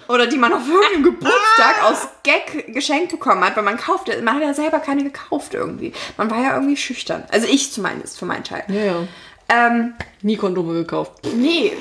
oder 0.08 0.26
die 0.26 0.38
man 0.38 0.52
auf 0.54 0.66
irgendeinem 0.66 1.04
Geburtstag 1.04 1.84
aus 1.84 2.08
Gag 2.22 2.72
geschenkt 2.72 3.10
bekommen 3.10 3.44
hat, 3.44 3.56
weil 3.56 3.62
man 3.62 3.76
kaufte. 3.76 4.20
Man 4.22 4.36
hat 4.36 4.42
ja 4.42 4.54
selber 4.54 4.80
keine 4.80 5.04
gekauft 5.04 5.52
irgendwie. 5.52 5.92
Man 6.16 6.30
war 6.30 6.40
ja 6.42 6.54
irgendwie 6.54 6.78
schüchtern. 6.78 7.24
Also 7.30 7.46
ich 7.46 7.72
zumindest, 7.72 8.18
für 8.18 8.24
meinen 8.24 8.44
Teil. 8.44 8.64
Ja, 8.68 8.84
ja. 8.84 9.08
Ähm, 9.50 9.94
Nie 10.22 10.36
Kondome 10.36 10.72
gekauft. 10.74 11.12
nee, 11.34 11.72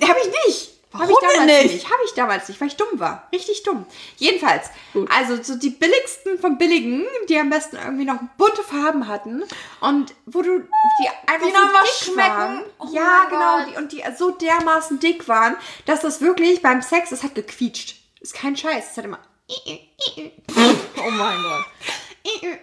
habe 0.00 0.18
ich 0.20 0.46
nicht. 0.46 0.71
Habe 0.92 1.04
ich 1.04 1.10
Warum 1.10 1.20
denn 1.22 1.46
damals 1.46 1.62
nicht? 1.62 1.74
nicht? 1.74 1.84
Habe 1.86 2.02
ich 2.04 2.12
damals 2.14 2.48
nicht, 2.48 2.60
weil 2.60 2.68
ich 2.68 2.76
dumm 2.76 3.00
war. 3.00 3.28
Richtig 3.32 3.62
dumm. 3.62 3.86
Jedenfalls, 4.16 4.66
Gut. 4.92 5.10
also 5.10 5.42
so 5.42 5.56
die 5.56 5.70
billigsten 5.70 6.38
von 6.38 6.58
billigen, 6.58 7.06
die 7.28 7.38
am 7.38 7.50
besten 7.50 7.76
irgendwie 7.76 8.04
noch 8.04 8.18
bunte 8.36 8.62
Farben 8.62 9.08
hatten 9.08 9.42
und 9.80 10.14
wo 10.26 10.42
du 10.42 10.58
die 10.60 11.08
einfach 11.30 11.46
Die 11.46 11.52
so 11.52 11.58
noch 11.58 11.82
dick 11.82 12.12
schmecken. 12.12 12.62
Oh 12.78 12.88
ja, 12.92 13.24
genau. 13.30 13.64
Die, 13.70 13.76
und 13.78 13.92
die 13.92 14.02
so 14.16 14.30
dermaßen 14.30 15.00
dick 15.00 15.28
waren, 15.28 15.56
dass 15.86 16.00
das 16.00 16.20
wirklich 16.20 16.60
beim 16.62 16.82
Sex, 16.82 17.10
es 17.12 17.22
hat 17.22 17.34
gequietscht. 17.34 17.96
Ist 18.20 18.34
kein 18.34 18.56
Scheiß. 18.56 18.90
Es 18.92 18.96
hat 18.96 19.04
immer 19.06 19.18
Oh 19.48 21.10
mein 21.10 21.42
Gott. 21.42 21.64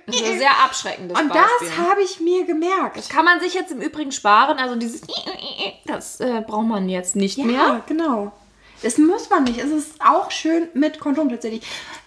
Das 0.05 0.15
ist 0.15 0.25
ein 0.25 0.37
sehr 0.39 0.63
abschreckendes 0.63 1.19
Und 1.19 1.29
Beispiel. 1.29 1.67
das 1.67 1.77
habe 1.77 2.01
ich 2.01 2.19
mir 2.19 2.45
gemerkt. 2.45 3.09
Kann 3.09 3.25
man 3.25 3.39
sich 3.41 3.53
jetzt 3.53 3.71
im 3.71 3.81
Übrigen 3.81 4.11
sparen, 4.11 4.57
also 4.57 4.75
dieses 4.75 5.01
das 5.85 6.19
äh, 6.19 6.41
braucht 6.45 6.65
man 6.67 6.87
jetzt 6.89 7.15
nicht 7.15 7.37
Ja, 7.37 7.45
mehr. 7.45 7.81
genau. 7.87 8.31
Das 8.81 8.97
muss 8.97 9.29
man 9.29 9.43
nicht. 9.43 9.59
Es 9.59 9.69
ist 9.71 9.95
auch 10.01 10.31
schön 10.31 10.69
mit 10.73 10.99
Kondom 11.01 11.29
tatsächlich. 11.29 11.63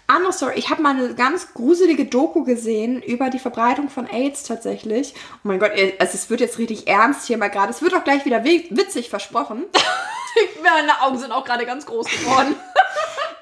Andere 0.06 0.32
Story. 0.32 0.54
Ich 0.56 0.70
habe 0.70 0.80
mal 0.82 0.94
eine 0.96 1.14
ganz 1.14 1.52
gruselige 1.52 2.06
Doku 2.06 2.44
gesehen 2.44 3.02
über 3.02 3.28
die 3.28 3.38
Verbreitung 3.38 3.90
von 3.90 4.06
AIDS 4.08 4.44
tatsächlich. 4.44 5.12
Oh 5.36 5.38
mein 5.48 5.58
Gott, 5.58 5.72
ey, 5.74 5.94
also 5.98 6.14
es 6.14 6.30
wird 6.30 6.40
jetzt 6.40 6.58
richtig 6.58 6.88
ernst 6.88 7.26
hier 7.26 7.36
mal 7.36 7.48
gerade. 7.50 7.70
Es 7.70 7.82
wird 7.82 7.94
auch 7.94 8.04
gleich 8.04 8.24
wieder 8.24 8.44
wi- 8.44 8.66
witzig 8.70 9.10
versprochen. 9.10 9.64
Meine 10.62 11.02
Augen 11.02 11.18
sind 11.18 11.30
auch 11.32 11.44
gerade 11.44 11.66
ganz 11.66 11.84
groß 11.86 12.06
geworden. 12.06 12.56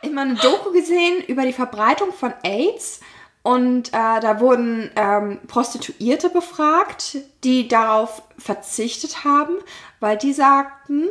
Ich 0.03 0.07
habe 0.07 0.15
mal 0.15 0.23
eine 0.23 0.35
Doku 0.37 0.73
gesehen 0.73 1.23
über 1.27 1.43
die 1.43 1.53
Verbreitung 1.53 2.11
von 2.15 2.33
AIDS. 2.43 3.01
Und 3.43 3.89
äh, 3.89 4.21
da 4.21 4.41
wurden 4.41 4.91
ähm, 4.97 5.41
Prostituierte 5.47 6.29
befragt, 6.29 7.17
die 7.43 7.69
darauf 7.69 8.23
verzichtet 8.39 9.25
haben, 9.25 9.55
weil 9.99 10.19
die 10.19 10.35
sagten, 10.35 11.09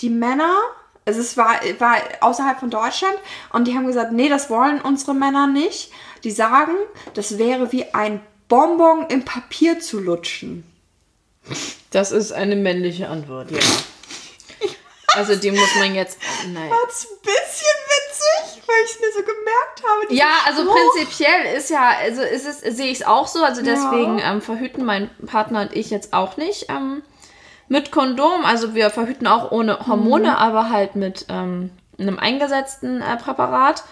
die 0.00 0.08
Männer, 0.08 0.54
also 1.04 1.20
es 1.20 1.36
war, 1.36 1.60
war 1.78 1.96
außerhalb 2.20 2.58
von 2.60 2.70
Deutschland, 2.70 3.16
und 3.52 3.68
die 3.68 3.74
haben 3.74 3.86
gesagt, 3.86 4.12
nee, 4.12 4.28
das 4.28 4.48
wollen 4.48 4.80
unsere 4.80 5.14
Männer 5.14 5.46
nicht. 5.46 5.92
Die 6.24 6.30
sagen, 6.30 6.72
das 7.12 7.36
wäre 7.36 7.72
wie 7.72 7.92
ein 7.92 8.22
Bonbon 8.48 9.06
im 9.08 9.24
Papier 9.24 9.78
zu 9.78 10.00
lutschen. 10.00 10.64
Das 11.90 12.10
ist 12.10 12.32
eine 12.32 12.56
männliche 12.56 13.08
Antwort, 13.08 13.50
ja. 13.50 13.60
Also 15.14 15.34
die 15.34 15.50
muss 15.50 15.74
man 15.78 15.94
jetzt. 15.94 16.18
Nein. 16.48 16.70
Ist 16.88 17.06
ein 17.10 17.18
bisschen 17.22 17.75
weil 18.66 18.76
ich 18.84 18.90
es 18.92 19.00
mir 19.00 19.12
so 19.12 19.20
gemerkt 19.20 19.82
habe. 19.82 20.14
Ja, 20.14 20.30
also 20.46 20.62
Spruch. 20.62 20.74
prinzipiell 20.74 21.56
ist 21.56 21.70
ja, 21.70 21.90
also 22.02 22.22
ist 22.22 22.46
es, 22.46 22.76
sehe 22.76 22.90
ich 22.90 23.00
es 23.00 23.06
auch 23.06 23.26
so. 23.26 23.42
Also 23.42 23.62
deswegen 23.62 24.20
ähm, 24.22 24.40
verhüten 24.40 24.84
mein 24.84 25.10
Partner 25.26 25.62
und 25.62 25.74
ich 25.74 25.90
jetzt 25.90 26.12
auch 26.12 26.36
nicht 26.36 26.66
ähm, 26.68 27.02
mit 27.68 27.90
Kondom. 27.92 28.44
Also 28.44 28.74
wir 28.74 28.90
verhüten 28.90 29.26
auch 29.26 29.50
ohne 29.50 29.86
Hormone, 29.86 30.38
aber 30.38 30.70
halt 30.70 30.96
mit 30.96 31.26
ähm, 31.28 31.70
einem 31.98 32.18
eingesetzten 32.18 33.00
äh, 33.00 33.16
Präparat. 33.16 33.84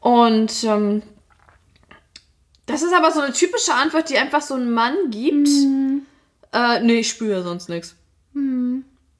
Und 0.00 0.64
ähm, 0.64 1.02
das 2.66 2.82
ist 2.82 2.94
aber 2.94 3.10
so 3.10 3.20
eine 3.20 3.32
typische 3.32 3.74
Antwort, 3.74 4.08
die 4.10 4.18
einfach 4.18 4.42
so 4.42 4.54
ein 4.54 4.70
Mann 4.70 5.10
gibt. 5.10 5.48
Äh, 6.52 6.80
nee, 6.80 7.00
ich 7.00 7.08
spüre 7.08 7.42
sonst 7.42 7.68
nichts. 7.68 7.96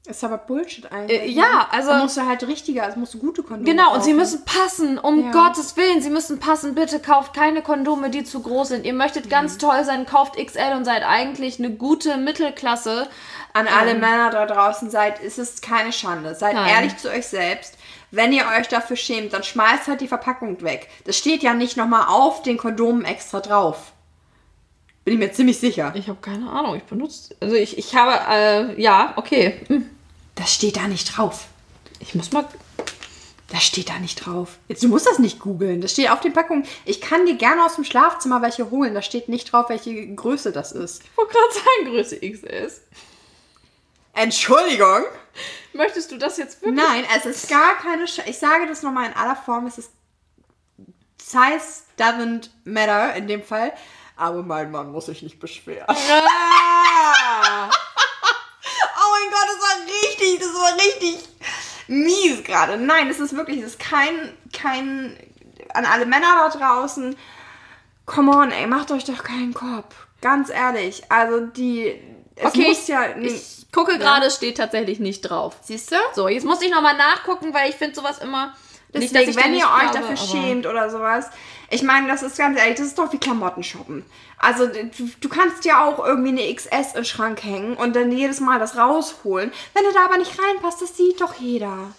Ist 0.07 0.23
aber 0.23 0.37
Bullshit 0.37 0.91
eigentlich. 0.91 1.19
Äh, 1.21 1.27
ja, 1.31 1.67
also- 1.71 1.89
Da 1.89 2.03
musst 2.03 2.15
du 2.17 2.25
halt 2.27 2.43
richtiger, 2.47 2.83
also 2.83 2.99
musst 2.99 3.15
du 3.15 3.17
gute 3.19 3.41
Kondome 3.41 3.63
Genau, 3.63 3.93
und 3.95 4.03
sie 4.03 4.11
kaufen. 4.11 4.17
müssen 4.19 4.45
passen, 4.45 4.97
um 4.99 5.25
Ja. 5.25 5.31
Gottes 5.31 5.75
Willen, 5.77 6.01
sie 6.01 6.11
müssen 6.11 6.39
passen. 6.39 6.75
Bitte 6.75 6.99
kauft 6.99 7.33
keine 7.33 7.63
Kondome, 7.63 8.11
die 8.11 8.23
zu 8.23 8.41
groß 8.41 8.67
sind. 8.67 8.85
Ihr 8.85 8.93
möchtet 8.93 9.25
Mhm. 9.25 9.29
ganz 9.29 9.57
toll 9.57 9.83
sein, 9.83 10.05
kauft 10.05 10.37
XL 10.37 10.73
und 10.75 10.85
seid 10.85 11.03
eigentlich 11.03 11.57
eine 11.57 11.71
gute 11.71 12.17
Mittelklasse. 12.17 13.07
An 13.53 13.67
alle 13.67 13.95
Männer 13.95 14.29
da 14.31 14.45
draußen 14.45 14.89
seid, 14.91 15.19
ist 15.21 15.39
es 15.39 15.61
keine 15.61 15.91
Schande. 15.91 16.35
Seid 16.35 16.53
Nein. 16.55 16.67
ehrlich 16.69 16.97
zu 16.97 17.09
euch 17.09 17.25
selbst. 17.25 17.75
Wenn 18.11 18.31
ihr 18.31 18.43
euch 18.59 18.67
dafür 18.67 18.97
schämt, 18.97 19.33
dann 19.33 19.43
schmeißt 19.43 19.87
halt 19.87 20.01
die 20.01 20.07
Verpackung 20.07 20.61
weg. 20.61 20.87
Das 21.05 21.17
steht 21.17 21.41
ja 21.41 21.53
nicht 21.53 21.77
nochmal 21.77 22.05
auf 22.09 22.43
den 22.43 22.57
Kondomen 22.57 23.05
extra 23.05 23.39
drauf. 23.39 23.93
Bin 25.03 25.13
ich 25.13 25.19
mir 25.19 25.31
ziemlich 25.31 25.59
sicher. 25.59 25.91
Ich 25.95 26.09
habe 26.09 26.19
keine 26.21 26.49
Ahnung, 26.49 26.75
ich 26.75 26.83
benutze. 26.83 27.35
Also 27.39 27.55
ich, 27.55 27.77
ich 27.77 27.95
habe, 27.95 28.19
äh, 28.75 28.81
ja, 28.81 29.13
okay. 29.17 29.61
Hm. 29.67 29.89
Das 30.35 30.53
steht 30.53 30.77
da 30.77 30.87
nicht 30.87 31.17
drauf. 31.17 31.45
Ich 31.99 32.13
muss 32.15 32.31
mal. 32.31 32.47
Das 33.49 33.63
steht 33.63 33.89
da 33.89 33.99
nicht 33.99 34.25
drauf. 34.25 34.57
Jetzt, 34.67 34.83
du 34.83 34.87
musst 34.87 35.05
das 35.05 35.19
nicht 35.19 35.39
googeln. 35.39 35.79
Das 35.79 35.91
steht 35.91 36.09
auf 36.09 36.19
den 36.19 36.33
Packungen. 36.33 36.67
Ich 36.83 36.99
kann 36.99 37.25
dir 37.25 37.35
gerne 37.35 37.63
aus 37.63 37.75
dem 37.75 37.83
Schlafzimmer 37.83 38.41
welche 38.41 38.69
holen. 38.71 38.93
Da 38.93 39.01
steht 39.01 39.29
nicht 39.29 39.51
drauf, 39.51 39.69
welche 39.69 40.13
Größe 40.13 40.51
das 40.51 40.71
ist. 40.71 41.03
Ich 41.03 41.17
wollte 41.17 41.33
gerade 41.33 41.53
sagen, 41.53 41.85
Größe 41.85 42.19
XS. 42.19 42.81
Entschuldigung. 44.13 45.03
Möchtest 45.73 46.11
du 46.11 46.17
das 46.17 46.37
jetzt 46.37 46.61
wirklich? 46.61 46.83
Nein, 46.83 47.05
es 47.15 47.25
ist 47.25 47.49
gar 47.49 47.75
keine 47.75 48.07
Sch 48.07 48.21
Ich 48.25 48.39
sage 48.39 48.65
das 48.67 48.81
nochmal 48.81 49.07
in 49.07 49.13
aller 49.13 49.35
Form. 49.35 49.67
Es 49.67 49.77
ist 49.77 49.91
Size 51.21 51.83
doesn't 51.99 52.49
matter 52.63 53.13
in 53.15 53.27
dem 53.27 53.43
Fall. 53.43 53.73
Aber 54.15 54.41
mein 54.43 54.71
Mann 54.71 54.91
muss 54.91 55.07
sich 55.07 55.21
nicht 55.21 55.39
beschweren. 55.39 55.85
Ah. 55.87 57.69
Oh 58.97 59.11
mein 59.11 59.29
Gott, 59.29 59.47
das 59.47 59.61
war 59.61 59.85
richtig, 60.35 60.47
das 60.47 60.61
war 60.61 60.73
richtig 60.75 61.17
mies 61.87 62.43
gerade. 62.43 62.77
Nein, 62.77 63.09
es 63.09 63.19
ist 63.19 63.35
wirklich, 63.35 63.59
es 63.59 63.71
ist 63.71 63.79
kein, 63.79 64.33
kein, 64.53 65.17
an 65.73 65.85
alle 65.85 66.05
Männer 66.05 66.49
da 66.51 66.57
draußen. 66.57 67.15
Come 68.05 68.31
on, 68.31 68.51
ey, 68.51 68.67
macht 68.67 68.91
euch 68.91 69.03
doch 69.03 69.23
keinen 69.23 69.53
Kopf. 69.53 69.95
Ganz 70.21 70.49
ehrlich. 70.49 71.03
Also 71.09 71.41
die, 71.41 71.99
es 72.35 72.45
Okay, 72.45 72.67
muss 72.67 72.87
ja, 72.87 73.15
Ich 73.17 73.67
gucke 73.71 73.97
gerade, 73.97 74.27
es 74.27 74.35
steht 74.35 74.57
tatsächlich 74.57 74.99
nicht 74.99 75.21
drauf. 75.21 75.57
siehst 75.61 75.91
du? 75.91 75.95
So, 76.13 76.27
jetzt 76.27 76.45
muss 76.45 76.61
ich 76.61 76.71
nochmal 76.71 76.97
nachgucken, 76.97 77.53
weil 77.53 77.69
ich 77.69 77.75
finde 77.75 77.95
sowas 77.95 78.19
immer. 78.19 78.55
nicht, 78.93 79.13
dass 79.13 79.25
Deswegen, 79.25 79.29
ich 79.31 79.45
wenn 79.45 79.51
nicht 79.51 79.61
ihr 79.61 79.69
euch 79.69 79.91
glaube, 79.91 80.07
dafür 80.07 80.17
schämt 80.17 80.65
oder 80.65 80.89
sowas, 80.89 81.29
ich 81.69 81.81
meine, 81.81 82.07
das 82.07 82.23
ist 82.23 82.37
ganz 82.37 82.59
ehrlich, 82.59 82.77
das 82.77 82.87
ist 82.87 82.97
doch 82.97 83.11
wie 83.11 83.17
Klamotten 83.17 83.63
shoppen. 83.63 84.05
Also 84.37 84.67
du, 84.67 85.09
du 85.21 85.29
kannst 85.29 85.65
ja 85.65 85.85
auch 85.85 86.05
irgendwie 86.05 86.29
eine 86.29 86.53
XS 86.53 86.95
im 86.95 87.03
Schrank 87.03 87.43
hängen 87.43 87.75
und 87.75 87.95
dann 87.95 88.11
jedes 88.11 88.39
Mal 88.39 88.59
das 88.59 88.77
rausholen. 88.77 89.51
Wenn 89.73 89.83
du 89.83 89.91
da 89.93 90.05
aber 90.05 90.17
nicht 90.17 90.31
reinpasst, 90.39 90.81
das 90.81 90.95
sieht 90.95 91.21
doch 91.21 91.33
jeder. 91.35 91.73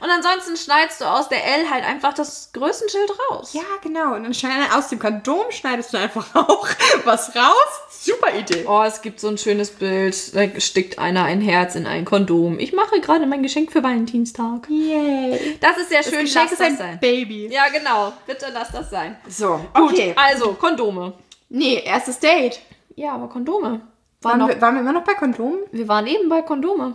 Und 0.00 0.10
ansonsten 0.10 0.56
schneidest 0.56 1.00
du 1.00 1.04
aus 1.06 1.28
der 1.28 1.44
L 1.44 1.70
halt 1.70 1.84
einfach 1.84 2.12
das 2.12 2.50
Größenschild 2.52 3.10
raus. 3.30 3.52
Ja, 3.54 3.62
genau. 3.82 4.14
Und 4.14 4.24
dann 4.24 4.34
schneid, 4.34 4.70
aus 4.74 4.88
dem 4.88 4.98
Kondom 4.98 5.50
schneidest 5.50 5.92
du 5.92 5.98
einfach 5.98 6.26
auch 6.34 6.68
was 7.04 7.34
raus. 7.34 7.54
Super 7.90 8.34
Idee. 8.34 8.64
Oh, 8.68 8.82
es 8.82 9.00
gibt 9.00 9.18
so 9.20 9.28
ein 9.28 9.38
schönes 9.38 9.70
Bild. 9.70 10.34
Da 10.34 10.60
stickt 10.60 10.98
einer 10.98 11.24
ein 11.24 11.40
Herz 11.40 11.74
in 11.74 11.86
ein 11.86 12.04
Kondom. 12.04 12.58
Ich 12.58 12.72
mache 12.74 13.00
gerade 13.00 13.26
mein 13.26 13.42
Geschenk 13.42 13.72
für 13.72 13.82
Valentinstag. 13.82 14.68
Yay. 14.68 15.58
Das 15.60 15.78
ist 15.78 15.88
sehr 15.88 16.02
Das 16.02 16.10
schön. 16.10 16.20
Geschenk 16.20 16.50
lass 16.50 16.52
ist 16.52 16.60
das 16.60 16.66
ein 16.68 16.76
sein. 16.76 17.00
Baby. 17.00 17.48
Ja, 17.50 17.68
genau. 17.70 18.12
Bitte 18.26 18.46
lass 18.52 18.73
das 18.74 18.90
sein. 18.90 19.16
So, 19.28 19.60
Gut, 19.74 19.92
okay. 19.92 20.14
also 20.16 20.54
Kondome. 20.54 21.14
Nee, 21.48 21.82
erstes 21.84 22.18
Date. 22.18 22.60
Ja, 22.96 23.12
aber 23.14 23.28
Kondome. 23.28 23.80
War 24.22 24.32
Waren, 24.32 24.38
noch, 24.40 24.48
wir, 24.48 24.60
waren 24.60 24.74
wir 24.74 24.80
immer 24.82 24.92
noch 24.92 25.04
bei 25.04 25.14
Kondomen? 25.14 25.60
wir 25.72 25.86
waren 25.88 26.06
eben 26.06 26.28
bei 26.28 26.42
Kondome. 26.42 26.94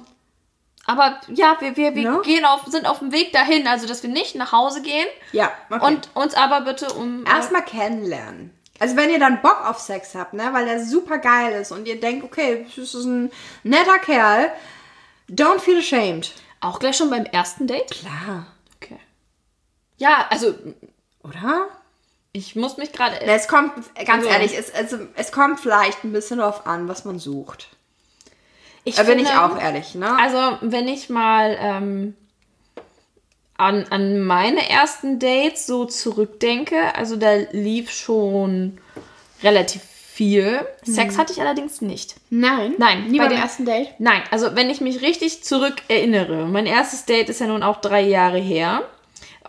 Aber 0.86 1.20
ja, 1.28 1.56
wir, 1.60 1.78
wir, 1.78 1.94
wir 1.96 2.12
Ne? 2.12 2.22
gehen 2.24 2.46
auf, 2.46 2.66
sind 2.66 2.88
auf 2.88 3.00
dem 3.00 3.12
Weg 3.12 3.32
dahin, 3.32 3.68
also 3.68 3.86
dass 3.88 4.02
wir 4.02 4.10
nicht 4.10 4.36
nach 4.36 4.52
Hause 4.52 4.82
gehen 4.82 5.06
Ja, 5.32 5.52
okay. 5.70 5.86
und 5.86 6.10
uns 6.16 6.34
aber 6.34 6.62
bitte 6.62 6.92
um. 6.94 7.26
äh, 7.26 7.30
Erstmal 7.30 7.64
kennenlernen. 7.64 8.52
Also 8.80 8.96
wenn 8.96 9.10
ihr 9.12 9.20
dann 9.20 9.42
Bock 9.42 9.64
auf 9.70 9.78
Sex 9.78 10.16
habt, 10.16 10.34
ne, 10.34 10.50
weil 10.52 10.66
der 10.66 10.84
super 10.84 11.18
geil 11.20 11.54
ist 11.62 11.72
und 11.72 11.86
ihr 11.88 12.00
denkt, 12.00 12.24
okay, 12.24 12.66
das 12.76 12.94
ist 12.96 13.06
ein 13.06 13.30
netter 13.64 14.00
Kerl, 14.00 14.52
don't 15.30 15.60
feel 15.60 15.78
ashamed. 15.80 16.32
auch 16.62 16.80
gleich 16.80 16.96
schon 16.98 17.10
beim 17.12 17.26
ersten 17.26 17.68
Date? 17.68 17.92
Klar. 17.92 18.48
Okay. 18.78 18.98
Ja, 19.98 20.26
also 20.32 20.56
Oder? 21.24 21.68
ich 22.32 22.56
muss 22.56 22.78
mich 22.78 22.92
gerade. 22.92 23.20
Es 23.22 23.48
kommt, 23.48 23.74
ganz 23.96 24.24
Also- 24.24 24.28
ehrlich, 24.30 24.56
es, 24.58 24.72
also, 24.74 24.98
es 25.16 25.32
kommt 25.32 25.60
vielleicht 25.60 26.04
ein 26.04 26.14
bisschen 26.14 26.38
darauf 26.38 26.68
an, 26.68 26.88
was 26.88 27.04
man 27.04 27.18
sucht. 27.18 27.68
Ich 28.84 28.96
Da 28.96 29.04
bin 29.04 29.18
ich 29.20 29.28
finde- 29.28 29.44
auch 29.44 29.60
ehrlich, 29.60 29.96
ne? 29.96 30.16
Also, 30.18 30.58
wenn 30.62 30.88
ich 30.88 31.10
mal 31.10 31.58
ähm, 31.60 32.16
an, 33.58 33.86
an 33.90 34.22
meine 34.22 34.70
ersten 34.70 35.20
Dates 35.20 35.66
so 35.68 35.86
zurückdenke, 35.86 36.96
also 36.96 37.16
da 37.18 37.34
lief 37.52 37.92
schon 37.92 38.78
relativ 39.44 39.82
viel. 39.84 40.66
Sex 40.84 41.18
hatte 41.18 41.34
ich 41.34 41.42
allerdings 41.42 41.82
nicht. 41.82 42.16
Nein. 42.30 42.76
Nein, 42.78 43.08
Nie 43.10 43.18
beim 43.18 43.30
dem- 43.30 43.40
ersten 43.40 43.66
Date? 43.66 43.90
Nein, 44.00 44.22
also 44.32 44.56
wenn 44.56 44.70
ich 44.70 44.82
mich 44.82 45.02
richtig 45.02 45.44
zurück 45.44 45.76
erinnere, 45.88 46.46
mein 46.46 46.68
erstes 46.68 47.06
Date 47.06 47.30
ist 47.30 47.40
ja 47.42 47.48
nun 47.48 47.64
auch 47.64 47.82
drei 47.82 48.02
Jahre 48.02 48.38
her. 48.38 48.84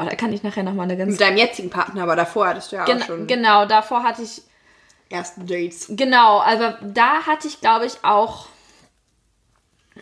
Oh, 0.00 0.06
da 0.08 0.16
kann 0.16 0.32
ich 0.32 0.42
nachher 0.42 0.62
nochmal 0.62 0.84
eine 0.84 0.96
ganz... 0.96 1.12
Mit 1.12 1.20
deinem 1.20 1.36
jetzigen 1.36 1.68
Partner, 1.68 2.04
aber 2.04 2.16
davor 2.16 2.48
hattest 2.48 2.72
du 2.72 2.76
ja 2.76 2.84
Gen 2.84 3.02
auch 3.02 3.06
schon 3.06 3.26
genau, 3.26 3.66
davor 3.66 4.02
hatte 4.02 4.22
ich 4.22 4.42
ersten 5.10 5.46
Dates. 5.46 5.86
Genau, 5.90 6.38
also 6.38 6.72
da 6.82 7.26
hatte 7.26 7.48
ich, 7.48 7.60
glaube 7.60 7.86
ich, 7.86 8.02
auch 8.02 8.46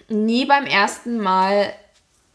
nie 0.09 0.45
beim 0.45 0.67
ersten 0.67 1.19
Mal 1.19 1.73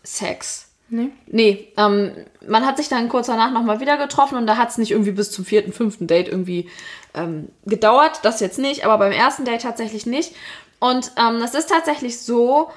Sex. 0.03 0.69
Nee. 0.89 1.09
Nee, 1.27 1.73
ähm, 1.77 2.11
man 2.45 2.65
hat 2.65 2.77
sich 2.77 2.89
dann 2.89 3.09
kurz 3.09 3.27
danach 3.27 3.51
nochmal 3.51 3.79
wieder 3.79 3.97
getroffen 3.97 4.37
und 4.37 4.45
da 4.45 4.57
hat 4.57 4.69
es 4.69 4.77
nicht 4.77 4.91
irgendwie 4.91 5.11
bis 5.11 5.31
zum 5.31 5.45
vierten, 5.45 5.71
fünften 5.71 6.07
Date 6.07 6.27
irgendwie 6.27 6.69
ähm, 7.13 7.49
gedauert. 7.65 8.19
Das 8.23 8.41
jetzt 8.41 8.59
nicht, 8.59 8.85
aber 8.85 8.97
beim 8.97 9.11
ersten 9.11 9.45
Date 9.45 9.61
tatsächlich 9.61 10.05
nicht. 10.05 10.35
Und 10.79 11.11
ähm, 11.17 11.39
das 11.39 11.55
ist 11.55 11.69
tatsächlich 11.69 12.21
so, 12.21 12.69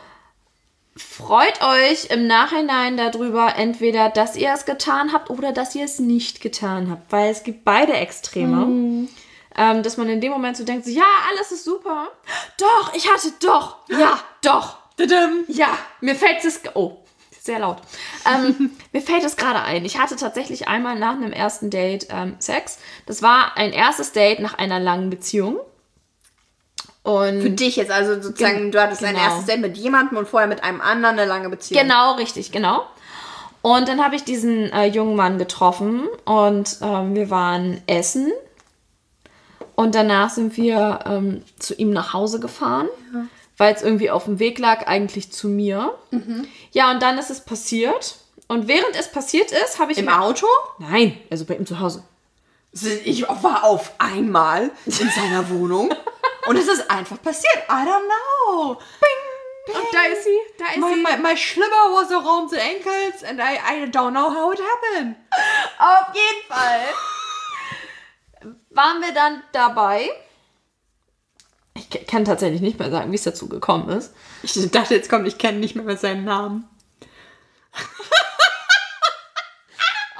freut 0.97 1.61
euch 1.63 2.07
im 2.11 2.27
Nachhinein 2.27 2.97
darüber, 2.97 3.55
entweder, 3.57 4.09
dass 4.09 4.37
ihr 4.37 4.53
es 4.53 4.65
getan 4.65 5.13
habt 5.13 5.31
oder 5.31 5.53
dass 5.53 5.75
ihr 5.75 5.85
es 5.85 5.99
nicht 5.99 6.41
getan 6.41 6.91
habt. 6.91 7.13
Weil 7.13 7.31
es 7.31 7.43
gibt 7.43 7.65
beide 7.65 7.93
Extreme. 7.93 9.09
Ähm, 9.59 9.83
dass 9.83 9.97
man 9.97 10.09
in 10.09 10.21
dem 10.21 10.33
Moment 10.33 10.57
so 10.57 10.65
denkt, 10.65 10.85
so, 10.85 10.91
ja, 10.91 11.05
alles 11.31 11.51
ist 11.51 11.65
super. 11.65 12.09
Doch, 12.59 12.95
ich 12.95 13.11
hatte 13.11 13.33
doch. 13.41 13.77
Ja, 13.89 14.21
doch. 14.43 14.77
Ja, 15.49 15.79
mir 16.01 16.15
fällt 16.15 16.45
es. 16.45 16.61
Oh, 16.75 16.99
sehr 17.41 17.59
laut. 17.61 17.79
Ähm, 18.27 18.73
mir 18.93 19.01
fällt 19.01 19.25
es 19.25 19.37
gerade 19.37 19.63
ein. 19.63 19.85
Ich 19.85 19.99
hatte 19.99 20.17
tatsächlich 20.17 20.69
einmal 20.69 20.99
nach 20.99 21.15
einem 21.15 21.33
ersten 21.33 21.71
Date 21.71 22.09
ähm, 22.11 22.37
Sex. 22.39 22.79
Das 23.07 23.23
war 23.23 23.57
ein 23.57 23.73
erstes 23.73 24.13
Date 24.13 24.41
nach 24.41 24.59
einer 24.59 24.81
langen 24.81 25.09
Beziehung. 25.09 25.59
Und 27.07 27.41
Für 27.41 27.51
dich 27.51 27.77
jetzt, 27.77 27.93
also 27.93 28.21
sozusagen, 28.21 28.57
Gen- 28.59 28.73
du 28.73 28.83
hattest 28.83 29.05
ein 29.05 29.15
genau. 29.15 29.25
erstes 29.27 29.45
Date 29.47 29.61
mit 29.61 29.77
jemandem 29.77 30.19
und 30.19 30.27
vorher 30.29 30.49
mit 30.49 30.65
einem 30.65 30.81
anderen 30.81 31.17
eine 31.19 31.25
lange 31.29 31.49
Beziehung. 31.49 31.81
Genau, 31.81 32.15
richtig, 32.17 32.51
genau. 32.51 32.85
Und 33.63 33.87
dann 33.89 34.05
habe 34.05 34.17
ich 34.17 34.25
diesen 34.25 34.73
äh, 34.73 34.87
jungen 34.87 35.15
Mann 35.15 35.39
getroffen 35.39 36.09
und 36.25 36.79
ähm, 36.83 37.15
wir 37.15 37.31
waren 37.31 37.81
essen. 37.87 38.33
Und 39.77 39.95
danach 39.95 40.31
sind 40.31 40.57
wir 40.57 40.99
ähm, 41.07 41.43
zu 41.61 41.75
ihm 41.75 41.91
nach 41.91 42.13
Hause 42.13 42.41
gefahren, 42.41 42.89
weil 43.57 43.73
es 43.75 43.83
irgendwie 43.83 44.11
auf 44.11 44.25
dem 44.25 44.39
Weg 44.41 44.59
lag, 44.59 44.87
eigentlich 44.89 45.31
zu 45.33 45.49
mir. 45.49 45.95
Ja, 46.73 46.91
und 46.91 47.03
dann 47.03 47.19
ist 47.19 47.31
es 47.31 47.41
passiert. 47.41 48.17
Und 48.49 48.67
während 48.69 48.99
es 48.99 49.11
passiert 49.13 49.53
ist, 49.53 49.79
habe 49.79 49.93
ich. 49.93 49.99
Im 49.99 50.09
Auto? 50.09 50.47
Nein, 50.79 51.19
also 51.31 51.45
bei 51.45 51.55
ihm 51.57 51.67
zu 51.67 51.79
Hause. 51.79 52.03
Ich 53.05 53.23
war 53.29 53.65
auf 53.65 53.93
einmal 53.99 54.71
in 54.87 54.93
seiner 54.93 55.49
Wohnung 55.51 55.95
und 56.47 56.57
es 56.57 56.69
ist 56.69 56.91
einfach 56.91 57.21
passiert. 57.23 57.57
I 57.69 57.85
don't 57.87 58.05
know. 58.05 58.79
Und 59.69 59.87
da 59.93 60.05
ist 60.05 60.23
sie, 60.25 60.39
da 60.59 60.67
ist 60.67 60.79
My, 60.79 60.95
sie. 60.95 61.03
my, 61.03 61.17
my 61.21 61.37
slipper 61.37 61.91
was 61.93 62.13
around 62.13 62.51
the 62.51 62.59
ankles 62.61 63.25
and 63.25 63.41
I, 63.41 63.57
I 63.57 63.85
don't 63.91 64.13
know 64.13 64.31
how 64.31 64.53
it 64.53 64.61
happened. 64.61 65.17
Auf 65.79 66.15
jeden 66.15 66.47
Fall 66.49 66.95
waren 68.71 69.01
wir 69.01 69.13
dann 69.13 69.43
dabei. 69.53 70.09
Ich 71.75 72.07
kann 72.07 72.25
tatsächlich 72.25 72.61
nicht 72.61 72.79
mehr 72.79 72.91
sagen, 72.91 73.11
wie 73.11 73.17
es 73.17 73.25
dazu 73.25 73.49
gekommen 73.49 73.89
ist. 73.91 74.15
Ich 74.43 74.71
dachte, 74.71 74.95
jetzt 74.95 75.11
kommt, 75.11 75.27
ich 75.27 75.37
kenne 75.37 75.59
nicht 75.59 75.75
mehr 75.75 75.85
mehr 75.85 75.97
seinen 75.97 76.25
Namen. 76.25 76.69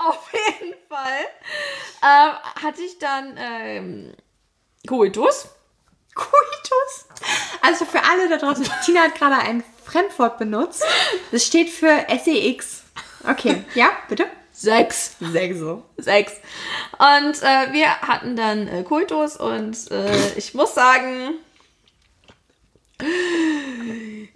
Auf 0.07 0.29
jeden 0.33 0.75
Fall 0.89 1.25
ähm, 2.03 2.33
hatte 2.63 2.83
ich 2.83 2.99
dann 2.99 3.37
ähm, 3.39 4.13
Coitus. 4.87 5.49
Coitus. 6.17 7.07
Also 7.63 7.85
für 7.85 8.03
alle 8.03 8.29
da 8.29 8.39
draußen, 8.39 8.67
Tina 8.85 9.03
hat 9.03 9.15
gerade 9.15 9.37
ein 9.37 9.63
Fremdwort 9.85 10.39
benutzt. 10.39 10.85
Das 11.31 11.45
steht 11.45 11.71
für 11.71 12.07
SEX. 12.09 12.83
Okay, 13.29 13.63
ja, 13.75 13.91
bitte. 14.09 14.27
Sechs. 14.53 15.17
Sechs 15.21 15.59
so. 15.59 15.85
Sechs. 15.99 16.33
Und 16.99 17.43
äh, 17.43 17.73
wir 17.73 18.01
hatten 18.01 18.37
dann 18.37 18.67
äh, 18.69 18.83
Coitus 18.83 19.37
und 19.37 19.91
äh, 19.91 20.33
ich 20.37 20.55
muss 20.55 20.75
sagen, 20.75 21.35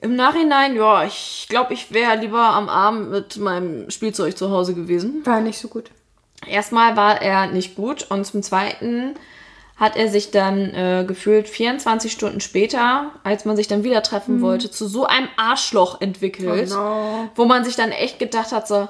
im 0.03 0.16
Nachhinein, 0.16 0.77
ja, 0.77 1.05
ich 1.05 1.47
glaube, 1.49 1.73
ich 1.73 1.93
wäre 1.93 2.16
lieber 2.16 2.40
am 2.43 2.69
Abend 2.69 3.11
mit 3.11 3.37
meinem 3.38 3.90
Spielzeug 3.90 4.37
zu 4.37 4.51
Hause 4.51 4.75
gewesen. 4.75 5.25
War 5.25 5.40
nicht 5.40 5.59
so 5.59 5.69
gut. 5.69 5.90
Erstmal 6.47 6.97
war 6.97 7.23
er 7.23 7.47
nicht 7.47 7.75
gut 7.75 8.11
und 8.11 8.25
zum 8.27 8.43
Zweiten 8.43 9.14
hat 9.81 9.97
er 9.97 10.09
sich 10.09 10.31
dann 10.31 10.73
äh, 10.75 11.05
gefühlt 11.09 11.49
24 11.49 12.12
Stunden 12.12 12.40
später, 12.40 13.11
als 13.25 13.47
man 13.47 13.57
sich 13.57 13.66
dann 13.66 13.83
wieder 13.83 14.03
treffen 14.03 14.43
wollte, 14.43 14.71
zu 14.71 14.87
so 14.87 15.07
einem 15.07 15.29
Arschloch 15.37 16.01
entwickelt, 16.03 16.71
Oh 16.73 16.77
no. 16.77 17.29
wo 17.35 17.47
man 17.47 17.64
sich 17.64 17.77
dann 17.77 17.90
echt 17.90 18.19
gedacht 18.19 18.53
hat, 18.53 18.69
so, 18.69 18.88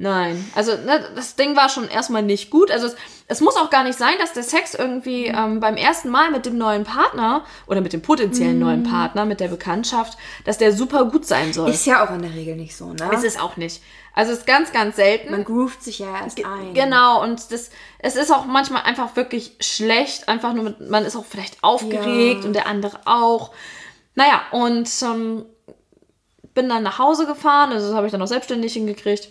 Nein. 0.00 0.48
Also 0.54 0.72
ne, 0.76 1.04
das 1.16 1.34
Ding 1.34 1.56
war 1.56 1.68
schon 1.68 1.88
erstmal 1.88 2.22
nicht 2.22 2.50
gut. 2.50 2.70
Also 2.70 2.86
es, 2.86 2.96
es 3.26 3.40
muss 3.40 3.56
auch 3.56 3.68
gar 3.68 3.82
nicht 3.82 3.98
sein, 3.98 4.14
dass 4.20 4.32
der 4.32 4.44
Sex 4.44 4.74
irgendwie 4.74 5.26
ähm, 5.26 5.58
beim 5.58 5.76
ersten 5.76 6.08
Mal 6.08 6.30
mit 6.30 6.46
dem 6.46 6.56
neuen 6.56 6.84
Partner 6.84 7.44
oder 7.66 7.80
mit 7.80 7.92
dem 7.92 8.00
potenziellen 8.00 8.60
neuen 8.60 8.84
Partner, 8.84 9.24
mit 9.24 9.40
der 9.40 9.48
Bekanntschaft, 9.48 10.16
dass 10.44 10.56
der 10.56 10.72
super 10.72 11.06
gut 11.06 11.26
sein 11.26 11.52
soll. 11.52 11.68
Ist 11.70 11.84
ja 11.84 12.06
auch 12.06 12.14
in 12.14 12.22
der 12.22 12.32
Regel 12.32 12.54
nicht 12.54 12.76
so, 12.76 12.92
ne? 12.92 13.10
ist 13.12 13.24
es 13.24 13.40
auch 13.40 13.56
nicht. 13.56 13.82
Also 14.14 14.32
es 14.32 14.38
ist 14.38 14.46
ganz, 14.46 14.72
ganz 14.72 14.94
selten. 14.96 15.32
Man 15.32 15.44
groovt 15.44 15.82
sich 15.82 15.98
ja 15.98 16.22
erst 16.22 16.44
ein. 16.44 16.74
Genau, 16.74 17.20
und 17.22 17.50
das, 17.50 17.70
es 17.98 18.14
ist 18.14 18.32
auch 18.32 18.46
manchmal 18.46 18.82
einfach 18.82 19.16
wirklich 19.16 19.56
schlecht. 19.60 20.28
Einfach 20.28 20.52
nur 20.54 20.64
mit, 20.64 20.88
man 20.88 21.04
ist 21.04 21.16
auch 21.16 21.24
vielleicht 21.24 21.62
aufgeregt 21.64 22.42
Ja. 22.42 22.46
und 22.46 22.52
der 22.52 22.66
andere 22.68 23.00
auch. 23.04 23.50
Naja, 24.14 24.42
und 24.52 24.88
ähm, 25.02 25.44
bin 26.54 26.68
dann 26.68 26.82
nach 26.84 26.98
Hause 26.98 27.26
gefahren, 27.26 27.72
also 27.72 27.88
das 27.88 27.96
habe 27.96 28.06
ich 28.06 28.12
dann 28.12 28.22
auch 28.22 28.26
selbstständig 28.26 28.72
hingekriegt. 28.72 29.28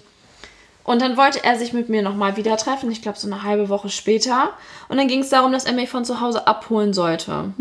Und 0.87 1.01
dann 1.01 1.17
wollte 1.17 1.43
er 1.43 1.57
sich 1.57 1.73
mit 1.73 1.89
mir 1.89 2.01
nochmal 2.01 2.37
wieder 2.37 2.55
treffen, 2.55 2.89
ich 2.89 3.01
glaube 3.01 3.17
so 3.17 3.27
eine 3.27 3.43
halbe 3.43 3.67
Woche 3.67 3.89
später. 3.89 4.51
Und 4.87 4.95
dann 4.95 5.09
ging 5.09 5.19
es 5.19 5.27
darum, 5.27 5.51
dass 5.51 5.65
er 5.65 5.73
mich 5.73 5.89
von 5.89 6.05
zu 6.05 6.21
Hause 6.21 6.47
abholen 6.47 6.93
sollte. 6.93 7.51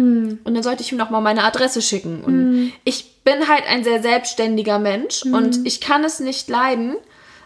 Und 0.44 0.54
dann 0.54 0.62
sollte 0.62 0.84
ich 0.84 0.92
ihm 0.92 0.98
nochmal 0.98 1.20
meine 1.20 1.42
Adresse 1.42 1.82
schicken. 1.82 2.22
Und 2.24 2.72
ich 2.84 3.16
bin 3.24 3.48
halt 3.48 3.64
ein 3.68 3.82
sehr 3.82 4.00
selbstständiger 4.00 4.78
Mensch 4.78 5.24
und 5.24 5.66
ich 5.66 5.80
kann 5.80 6.04
es 6.04 6.20
nicht 6.20 6.48
leiden, 6.48 6.94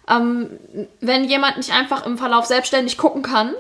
ähm, 0.07 0.51
wenn 1.01 1.25
jemand 1.25 1.57
nicht 1.57 1.73
einfach 1.73 2.05
im 2.05 2.19
Verlauf 2.19 2.45
selbstständig 2.45 2.99
gucken 2.99 3.23
kann, 3.23 3.55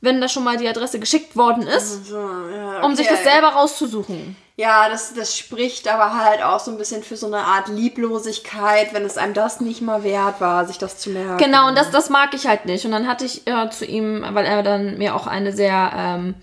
wenn 0.00 0.20
da 0.20 0.28
schon 0.28 0.44
mal 0.44 0.56
die 0.56 0.68
Adresse 0.68 1.00
geschickt 1.00 1.36
worden 1.36 1.66
ist, 1.66 2.06
So, 2.06 2.16
ja, 2.16 2.82
um 2.84 2.94
sich 2.94 3.06
okay. 3.06 3.16
das 3.16 3.32
selber 3.32 3.48
rauszusuchen. 3.48 4.36
Ja, 4.60 4.90
das, 4.90 5.14
das 5.14 5.38
spricht 5.38 5.88
aber 5.88 6.14
halt 6.22 6.42
auch 6.42 6.60
so 6.60 6.70
ein 6.70 6.76
bisschen 6.76 7.02
für 7.02 7.16
so 7.16 7.26
eine 7.26 7.38
Art 7.38 7.68
Lieblosigkeit, 7.68 8.92
wenn 8.92 9.04
es 9.04 9.16
einem 9.16 9.32
das 9.32 9.60
nicht 9.62 9.80
mal 9.80 10.04
wert 10.04 10.40
war, 10.42 10.66
sich 10.66 10.76
das 10.76 10.98
zu 10.98 11.08
merken. 11.08 11.38
Genau, 11.38 11.68
und 11.68 11.78
das, 11.78 11.90
das 11.90 12.10
mag 12.10 12.34
ich 12.34 12.46
halt 12.46 12.66
nicht. 12.66 12.84
Und 12.84 12.90
dann 12.92 13.08
hatte 13.08 13.24
ich 13.24 13.46
äh, 13.46 13.70
zu 13.70 13.86
ihm, 13.86 14.22
weil 14.32 14.44
er 14.44 14.62
dann 14.62 14.98
mir 14.98 15.14
auch 15.14 15.26
eine 15.26 15.52
sehr, 15.52 15.92
ähm, 15.96 16.34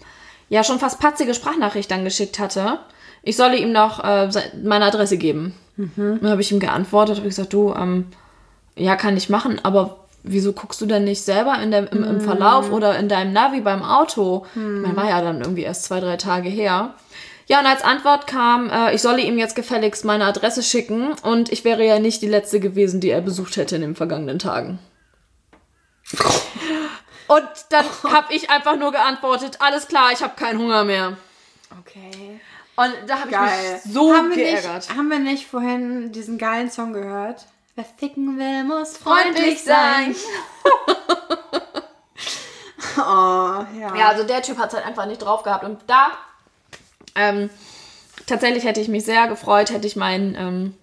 ja, 0.49 0.63
schon 0.63 0.79
fast 0.79 0.99
patzige 0.99 1.35
Sprachnachricht 1.35 1.91
dann 1.91 2.03
geschickt 2.03 2.39
hatte. 2.39 2.79
Ich 3.21 3.37
solle 3.37 3.57
ihm 3.57 3.71
noch 3.71 4.03
äh, 4.03 4.29
meine 4.63 4.85
Adresse 4.85 5.17
geben. 5.17 5.53
Mhm. 5.75 6.19
Dann 6.21 6.31
habe 6.31 6.41
ich 6.41 6.51
ihm 6.51 6.59
geantwortet, 6.59 7.17
habe 7.17 7.27
gesagt, 7.27 7.53
du, 7.53 7.73
ähm, 7.75 8.07
ja, 8.75 8.95
kann 8.95 9.15
ich 9.15 9.29
machen, 9.29 9.59
aber 9.63 9.97
wieso 10.23 10.53
guckst 10.53 10.81
du 10.81 10.87
denn 10.87 11.03
nicht 11.03 11.21
selber 11.23 11.59
in 11.61 11.69
der, 11.69 11.91
im, 11.91 11.99
Mhm. 11.99 12.03
im 12.05 12.21
Verlauf 12.21 12.71
oder 12.71 12.97
in 12.97 13.09
deinem 13.09 13.31
Navi 13.33 13.61
beim 13.61 13.83
Auto? 13.83 14.45
Ich 14.55 14.61
meine, 14.61 14.95
war 14.95 15.07
ja 15.07 15.21
dann 15.21 15.41
irgendwie 15.41 15.63
erst 15.63 15.83
zwei, 15.83 15.99
drei 15.99 16.17
Tage 16.17 16.49
her. 16.49 16.95
Ja, 17.47 17.61
und 17.61 17.65
als 17.65 17.81
Antwort 17.81 18.27
kam, 18.27 18.69
äh, 18.69 18.93
ich 18.93 19.01
solle 19.01 19.21
ihm 19.21 19.37
jetzt 19.37 19.55
gefälligst 19.55 20.03
meine 20.05 20.25
Adresse 20.25 20.61
schicken 20.63 21.13
und 21.23 21.51
ich 21.51 21.63
wäre 21.63 21.85
ja 21.85 21.97
nicht 21.99 22.21
die 22.21 22.27
letzte 22.27 22.59
gewesen, 22.59 22.99
die 22.99 23.09
er 23.09 23.21
besucht 23.21 23.55
hätte 23.55 23.77
in 23.77 23.81
den 23.81 23.95
vergangenen 23.95 24.37
Tagen. 24.37 24.79
Und 27.27 27.47
dann 27.69 27.85
habe 28.03 28.33
ich 28.33 28.49
einfach 28.49 28.75
nur 28.75 28.91
geantwortet, 28.91 29.57
alles 29.59 29.87
klar, 29.87 30.11
ich 30.11 30.21
habe 30.21 30.35
keinen 30.35 30.59
Hunger 30.59 30.83
mehr. 30.83 31.17
Okay. 31.79 32.41
Und 32.75 32.93
da 33.07 33.21
habe 33.21 33.31
ich 33.31 33.37
mich 33.37 33.93
so 33.93 34.13
haben 34.13 34.29
wir 34.29 34.35
geärgert. 34.35 34.75
Nicht, 34.75 34.95
haben 34.95 35.09
wir 35.09 35.19
nicht 35.19 35.47
vorhin 35.47 36.11
diesen 36.11 36.37
geilen 36.37 36.69
Song 36.69 36.93
gehört? 36.93 37.45
Wer 37.75 37.85
ficken 37.85 38.37
will, 38.37 38.63
muss 38.63 38.97
Freundlich 38.97 39.61
freundlich 39.61 39.63
sein. 39.63 40.15
oh, 42.97 43.65
ja. 43.79 43.95
Ja, 43.95 44.09
also 44.09 44.23
der 44.23 44.41
Typ 44.41 44.57
hat 44.57 44.69
es 44.69 44.75
halt 44.75 44.85
einfach 44.85 45.05
nicht 45.05 45.19
drauf 45.19 45.43
gehabt. 45.43 45.63
Und 45.63 45.81
da, 45.87 46.11
ähm, 47.17 47.49
tatsächlich 48.25 48.63
hätte 48.63 48.81
ich 48.81 48.87
mich 48.87 49.05
sehr 49.05 49.27
gefreut, 49.27 49.71
hätte 49.71 49.87
ich 49.87 49.95
meinen, 49.95 50.35
ähm, 50.35 50.73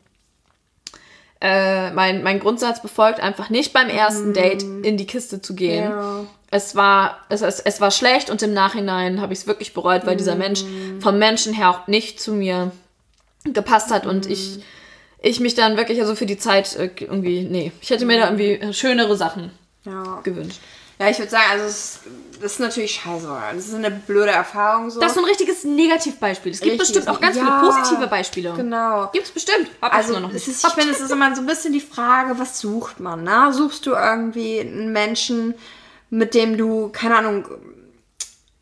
äh, 1.41 1.91
mein, 1.93 2.23
mein 2.23 2.41
Grundsatz 2.41 2.83
befolgt, 2.83 3.21
einfach 3.21 3.51
nicht 3.51 3.73
beim 3.73 3.89
ersten 3.89 4.33
Date 4.33 4.63
in 4.63 4.97
die 4.97 5.07
Kiste 5.07 5.41
zu 5.41 5.55
gehen. 5.55 5.91
Ja. 5.91 6.25
Es 6.51 6.77
war, 6.77 7.19
es, 7.29 7.43
es, 7.43 7.61
es 7.61 7.81
war 7.81 7.91
schlecht 7.91 8.31
und 8.31 8.43
im 8.43 8.55
Nachhinein 8.55 9.21
habe 9.21 9.33
ich 9.33 9.41
es 9.41 9.47
wirklich 9.47 9.75
bereut, 9.75 10.07
weil 10.07 10.17
dieser 10.17 10.37
Mensch 10.37 10.63
vom 11.01 11.19
Menschen 11.19 11.53
her 11.53 11.71
auch 11.71 11.87
nicht 11.87 12.21
zu 12.21 12.33
mir 12.33 12.71
gepasst 13.45 13.91
hat 13.91 14.07
und 14.07 14.27
ich, 14.27 14.61
ich 15.21 15.41
mich 15.41 15.55
dann 15.55 15.77
wirklich, 15.77 16.01
also 16.01 16.15
für 16.15 16.27
die 16.27 16.39
Zeit 16.39 16.77
äh, 16.77 16.91
irgendwie, 16.99 17.43
nee, 17.43 17.73
ich 17.81 17.91
hätte 17.91 18.07
mir 18.07 18.19
da 18.19 18.31
irgendwie 18.31 18.73
schönere 18.73 19.17
Sachen 19.17 19.51
ja. 19.85 20.21
gewünscht. 20.23 20.61
Ja, 20.99 21.09
ich 21.09 21.19
würde 21.19 21.31
sagen, 21.31 21.45
also 21.51 21.65
es, 21.65 21.99
das 22.41 22.53
ist 22.53 22.61
natürlich 22.61 22.93
scheiße. 22.93 23.27
Das 23.55 23.67
ist 23.67 23.75
eine 23.75 23.91
blöde 23.91 24.31
Erfahrung 24.31 24.91
so. 24.91 25.01
Das 25.01 25.11
ist 25.11 25.15
so 25.17 25.21
ein 25.23 25.27
richtiges 25.27 25.65
Negativbeispiel. 25.65 26.53
Es 26.53 26.61
gibt 26.61 26.75
Richtiges- 26.81 26.93
bestimmt 27.05 27.09
auch 27.09 27.21
ganz 27.21 27.37
Ja, 27.37 27.43
viele 27.61 27.73
positive 27.73 28.07
Beispiele. 28.07 28.53
Genau. 28.55 29.09
Gibt's 29.13 29.31
bestimmt. 29.33 29.69
Hab 29.83 29.93
ich 29.93 29.99
Also 29.99 30.13
nur 30.13 30.21
noch 30.21 30.29
es 30.29 30.35
nicht. 30.47 30.49
ist, 30.49 30.65
ich 30.67 30.73
finde, 30.73 30.93
es 30.93 31.01
ist 31.01 31.11
immer 31.11 31.35
so 31.35 31.43
ein 31.43 31.47
bisschen 31.47 31.73
die 31.73 31.81
Frage, 31.81 32.39
was 32.39 32.61
sucht 32.61 33.01
man? 33.01 33.25
Ne? 33.25 33.53
Suchst 33.53 33.87
du 33.87 33.91
irgendwie 33.93 34.61
einen 34.61 34.93
Menschen, 34.93 35.55
mit 36.11 36.35
dem 36.35 36.57
du, 36.57 36.91
keine 36.91 37.17
Ahnung, 37.17 37.47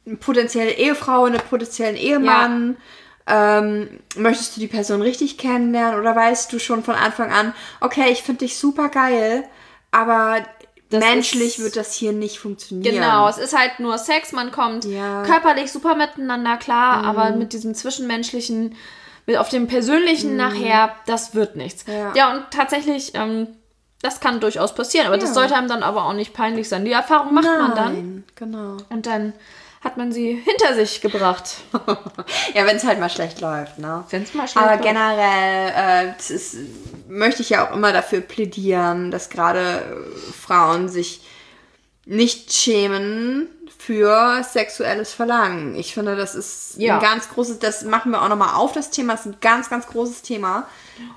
eine 0.07 0.17
potenzielle 0.17 0.73
Ehefrau, 0.73 1.25
einen 1.27 1.39
potenziellen 1.41 1.97
Ehemann, 1.97 2.77
ähm, 3.27 4.01
möchtest 4.17 4.57
du 4.57 4.61
die 4.61 4.67
Person 4.69 5.01
richtig 5.03 5.39
kennenlernen 5.39 6.01
oder 6.01 6.17
weißt 6.17 6.53
du 6.53 6.59
schon 6.59 6.83
von 6.83 6.95
Anfang 6.97 7.31
an, 7.31 7.55
okay, 7.81 8.07
ich 8.11 8.23
finde 8.23 8.41
dich 8.41 8.57
super 8.57 8.89
geil, 8.89 9.45
aber 9.93 10.39
Das 10.93 11.01
menschlich 11.05 11.59
ist- 11.59 11.65
wird 11.65 11.77
das 11.77 11.95
hier 11.95 12.13
nicht 12.13 12.39
funktionieren. 12.39 12.95
Genau, 12.95 13.29
es 13.29 13.39
ist 13.39 13.57
halt 13.57 13.81
nur 13.81 13.99
Sex, 13.99 14.33
man 14.33 14.53
kommt 14.53 14.85
Ja. 14.85 15.21
Mhm. 15.23 15.27
körperlich 15.27 15.73
super 15.73 15.95
miteinander 15.95 16.57
klar, 16.57 17.05
aber 17.05 17.31
mit 17.33 17.53
diesem 17.53 17.75
zwischenmenschlichen, 17.75 18.77
mit 19.27 19.37
auf 19.37 19.49
dem 19.49 19.67
persönlichen 19.67 20.37
nachher, 20.37 20.95
das 21.07 21.35
wird 21.35 21.57
nichts. 21.57 21.87
Mhm. 21.87 21.93
Ja. 21.93 22.13
Ja, 22.15 22.33
und 22.35 22.45
tatsächlich, 22.51 23.13
ähm, 23.15 23.49
das 24.03 24.19
kann 24.21 24.41
durchaus 24.41 24.75
passieren, 24.75 25.07
aber 25.07 25.17
das 25.19 25.31
Ja. 25.31 25.35
sollte 25.35 25.55
einem 25.57 25.69
dann 25.69 25.83
aber 25.83 26.07
auch 26.07 26.13
nicht 26.13 26.35
peinlich 26.35 26.69
sein. 26.69 26.85
Die 26.85 26.91
Erfahrung 26.93 27.33
macht 27.35 27.45
man 27.45 27.75
dann 27.75 27.93
Nein, 27.95 28.25
genau. 28.35 28.77
und 28.91 29.07
dann 29.07 29.33
hat 29.83 29.97
man 29.97 30.13
sie 30.13 30.35
hinter 30.45 30.75
sich 30.75 31.01
gebracht. 31.01 31.57
Ja, 32.55 32.67
wenn 32.67 32.77
es 32.77 32.85
halt 32.85 33.01
mal 33.01 33.09
schlecht 33.11 33.41
läuft, 33.41 33.79
ne? 33.79 34.05
Wenn's 34.11 34.35
mal 34.35 34.47
schlecht 34.47 34.59
Aber 34.67 34.77
läuft. 34.77 34.85
generell 34.85 35.73
äh, 36.19 36.33
ist, 36.35 36.57
möchte 37.09 37.43
ich 37.43 37.51
ja 37.51 37.67
auch 37.69 37.75
immer 37.75 37.93
dafür 37.93 38.21
plädieren, 38.21 39.11
dass 39.11 39.31
gerade 39.31 39.61
äh, 40.07 40.33
Frauen 40.33 40.89
sich 40.89 41.23
nicht 42.05 42.53
schämen 42.53 43.49
für 43.79 44.43
sexuelles 44.45 45.13
Verlangen. 45.13 45.75
Ich 45.77 45.95
finde, 45.95 46.15
das 46.17 46.35
ist 46.35 46.75
Ja. 46.77 46.97
ein 46.97 47.03
ganz 47.03 47.29
großes, 47.31 47.59
das 47.59 47.85
machen 47.85 48.11
wir 48.13 48.23
auch 48.23 48.29
nochmal 48.29 48.55
auf, 48.55 48.73
das 48.73 48.91
Thema. 48.91 49.13
Das 49.15 49.27
ist 49.27 49.33
ein 49.33 49.41
ganz, 49.41 49.71
ganz 49.71 49.87
großes 49.87 50.23
Thema. 50.23 50.67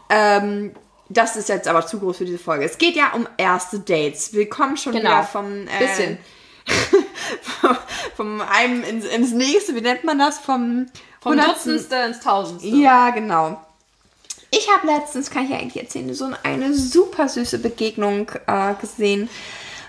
Ähm, 0.09 0.73
das 1.09 1.35
ist 1.35 1.49
jetzt 1.49 1.67
aber 1.67 1.85
zu 1.85 1.99
groß 1.99 2.17
für 2.17 2.25
diese 2.25 2.39
Folge. 2.39 2.65
Es 2.65 2.77
geht 2.77 2.95
ja 2.95 3.11
um 3.13 3.27
erste 3.37 3.79
Dates. 3.79 4.33
Wir 4.33 4.49
kommen 4.49 4.77
schon 4.77 4.93
Genau. 4.93 5.09
wieder 5.09 5.23
vom 5.23 5.67
äh, 5.67 5.79
Bisschen. 5.79 6.17
vom, 8.15 8.41
einem 8.41 8.83
ins, 8.83 9.05
ins 9.05 9.31
nächste, 9.31 9.75
wie 9.75 9.81
nennt 9.81 10.03
man 10.03 10.19
das? 10.19 10.39
Vom, 10.39 10.87
Vom 11.21 11.37
Dutzendste 11.37 11.95
ins 11.95 12.19
Tausendste. 12.19 12.67
ja, 12.69 13.09
genau. 13.11 13.61
Ich 14.51 14.69
habe 14.69 14.87
letztens, 14.87 15.29
kann 15.29 15.45
ich 15.45 15.49
ja 15.49 15.57
eigentlich 15.57 15.83
erzählen, 15.83 16.13
so 16.13 16.29
eine 16.43 16.73
super 16.73 17.27
süße 17.27 17.59
Begegnung 17.59 18.31
äh, 18.47 18.73
gesehen 18.79 19.29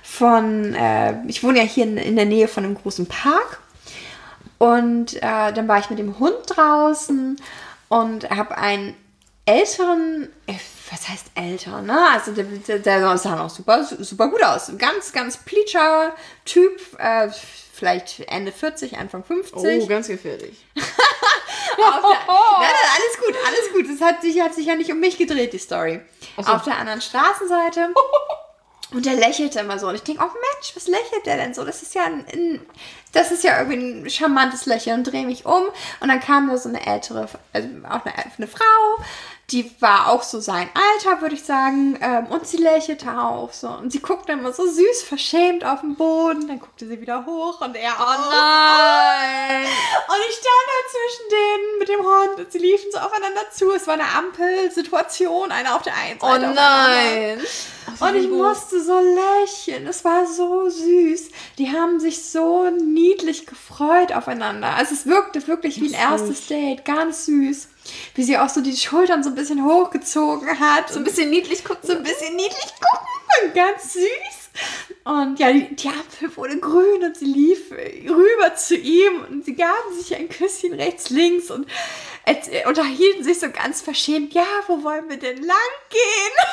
von, 0.03 0.75
äh, 0.75 1.15
ich 1.27 1.45
wohne 1.45 1.59
ja 1.59 1.65
hier 1.65 1.85
in, 1.85 1.99
in 1.99 2.17
der 2.17 2.25
Nähe 2.25 2.49
von 2.49 2.65
einem 2.65 2.75
großen 2.75 3.07
Park 3.07 3.61
und 4.59 5.15
äh, 5.17 5.53
dann 5.53 5.69
war 5.69 5.79
ich 5.79 5.91
mit 5.91 5.99
dem 5.99 6.19
Hund 6.19 6.37
draußen 6.49 7.37
und 7.89 8.31
habe 8.31 8.57
einen 8.57 8.95
älteren, 9.45 10.29
äh, 10.47 10.55
was 10.91 11.09
heißt 11.09 11.27
älter, 11.35 11.83
ne? 11.83 12.11
Also 12.13 12.33
der, 12.33 12.45
der, 12.45 12.79
der 12.79 13.19
sah 13.19 13.37
noch 13.37 13.51
super, 13.51 13.85
super 13.85 14.29
gut 14.29 14.43
aus. 14.43 14.71
Ganz, 14.79 15.13
ganz 15.13 15.37
pleatscher 15.39 16.15
Typ, 16.45 16.81
äh, 16.99 17.29
vielleicht 17.73 18.21
Ende 18.29 18.53
40, 18.53 18.97
Anfang 18.97 19.25
50 19.25 19.55
Oh, 19.57 19.87
ganz 19.87 20.09
gefährlich. 20.09 20.65
der, 20.75 20.85
nein, 21.77 22.01
nein, 22.27 22.71
alles 22.95 23.19
gut, 23.19 23.35
alles 23.47 23.73
gut. 23.73 23.95
Es 23.95 24.01
hat 24.01 24.23
sich, 24.23 24.41
hat 24.41 24.55
sich 24.55 24.67
ja 24.67 24.77
nicht 24.77 24.91
um 24.91 25.01
mich 25.01 25.19
gedreht, 25.19 25.53
die 25.53 25.59
Story. 25.59 26.01
so. 26.37 26.51
Auf 26.51 26.63
der 26.63 26.79
anderen 26.79 27.01
Straßenseite. 27.01 27.89
Und 28.93 29.05
der 29.05 29.15
lächelte 29.15 29.59
immer 29.59 29.81
so. 29.81 29.89
Und 29.89 29.97
ich 29.97 30.05
denke, 30.05 30.23
oh 30.23 30.29
Mensch, 30.29 30.77
was 30.77 30.87
lächelt 30.87 31.27
der 31.27 31.37
denn 31.37 31.55
so? 31.55 31.65
Das 31.65 31.83
ist 31.83 31.95
ja 31.97 32.05
ein, 32.05 32.25
ein 32.33 32.61
das 33.13 33.33
ist 33.33 33.43
ja 33.43 33.59
irgendwie 33.59 33.79
ein 33.79 34.11
charmantes 34.11 34.67
Lächeln. 34.67 34.99
Und 34.99 35.13
drehe 35.13 35.27
mich 35.27 35.45
um. 35.45 35.65
Und 36.01 36.09
dann 36.09 36.21
kam 36.21 36.49
da 36.49 36.57
so 36.57 36.69
eine 36.69 36.87
ältere, 36.87 37.29
also 37.53 37.69
auch 37.89 38.05
eine, 38.05 38.15
eine 38.37 38.47
Frau. 38.47 39.05
Die 39.51 39.71
war 39.81 40.09
auch 40.11 40.25
so 40.25 40.41
sein 40.41 40.69
Alter, 40.75 41.21
würde 41.23 41.37
ich 41.37 41.45
sagen. 41.45 41.97
Ähm, 42.03 42.27
und 42.27 42.49
sie 42.49 42.57
lächelte 42.57 43.17
auch 43.17 43.53
so. 43.53 43.69
Und 43.69 43.93
sie 43.93 44.01
guckte 44.01 44.33
immer 44.33 44.53
so 44.53 44.67
süß, 44.67 45.05
verschämt 45.05 45.65
auf 45.65 45.83
den 45.83 45.95
Boden. 45.95 46.49
Dann 46.49 46.59
guckte 46.59 46.89
sie 46.89 47.01
wieder 47.01 47.25
hoch 47.27 47.61
und 47.61 47.77
er 47.77 47.93
auch. 47.93 48.31
Nein! 48.31 49.63
Und 49.63 50.21
ich 50.29 50.35
stand 50.35 50.67
halt 50.75 50.91
zwischen 50.91 51.31
denen 51.31 51.79
mit 51.79 51.89
dem 51.89 52.01
Hund 52.01 52.41
und 52.41 52.51
sie 52.53 52.59
liefen 52.59 52.91
so 52.93 52.99
aufeinander 52.99 53.43
zu. 53.53 53.71
Es 53.71 53.87
war 53.87 53.95
eine 53.95 54.09
Ampelsituation, 54.17 55.53
einer 55.53 55.77
auf 55.77 55.83
der 55.83 55.95
einen 55.95 56.19
Oh 56.21 56.27
Seite. 56.27 56.47
anderen. 56.49 56.55
nein! 56.55 57.41
Und 58.01 58.15
ich 58.17 58.29
musste 58.29 58.83
so 58.83 58.99
lächeln. 58.99 59.87
Es 59.87 60.05
war 60.05 60.27
so 60.27 60.69
süß. 60.69 61.31
Die 61.59 61.71
haben 61.71 62.01
sich 62.01 62.21
so 62.31 62.69
niedlich 62.71 63.47
gefreut 63.47 64.13
aufeinander. 64.13 64.75
Also 64.75 64.93
es 64.95 65.07
wirkte 65.07 65.47
wirklich 65.47 65.81
wie 65.81 65.95
ein 65.95 66.01
erstes 66.11 66.49
Date. 66.49 66.85
Ganz 66.85 67.27
süß. 67.27 67.69
Wie 68.15 68.23
sie 68.25 68.39
auch 68.39 68.49
so 68.49 68.61
die 68.61 68.77
Schultern 68.77 69.23
so 69.23 69.31
ein 69.31 69.35
bisschen 69.35 69.65
hochgezogen 69.65 70.59
hat. 70.61 70.91
So 70.91 70.99
ein 70.99 71.05
bisschen 71.05 71.31
niedlich 71.31 71.65
gucken. 71.65 71.89
so 71.89 71.93
ein 71.97 72.03
bisschen 72.03 72.35
niedlich 72.37 72.73
gucken 72.75 73.07
und 73.45 73.55
ganz 73.55 73.93
süß. 73.93 74.03
Und 75.05 75.39
ja, 75.39 75.53
die, 75.53 75.75
die 75.77 75.89
Ampel 75.89 76.35
wurde 76.37 76.59
grün 76.59 77.05
und 77.05 77.17
sie 77.17 77.27
lief 77.27 77.71
rüber 77.71 78.57
zu 78.57 78.75
ihm 78.77 79.25
und 79.29 79.45
sie 79.45 79.55
gaben 79.55 79.95
sich 79.99 80.17
ein 80.17 80.29
Küsschen 80.29 80.73
rechts, 80.75 81.11
links 81.11 81.51
und 81.51 81.67
unterhielten 82.67 83.23
sich 83.23 83.39
so 83.39 83.51
ganz 83.51 83.83
verschämt. 83.83 84.33
Ja, 84.35 84.47
wo 84.67 84.83
wollen 84.83 85.09
wir 85.09 85.19
denn 85.19 85.43
lang 85.43 85.57
gehen? 85.91 86.01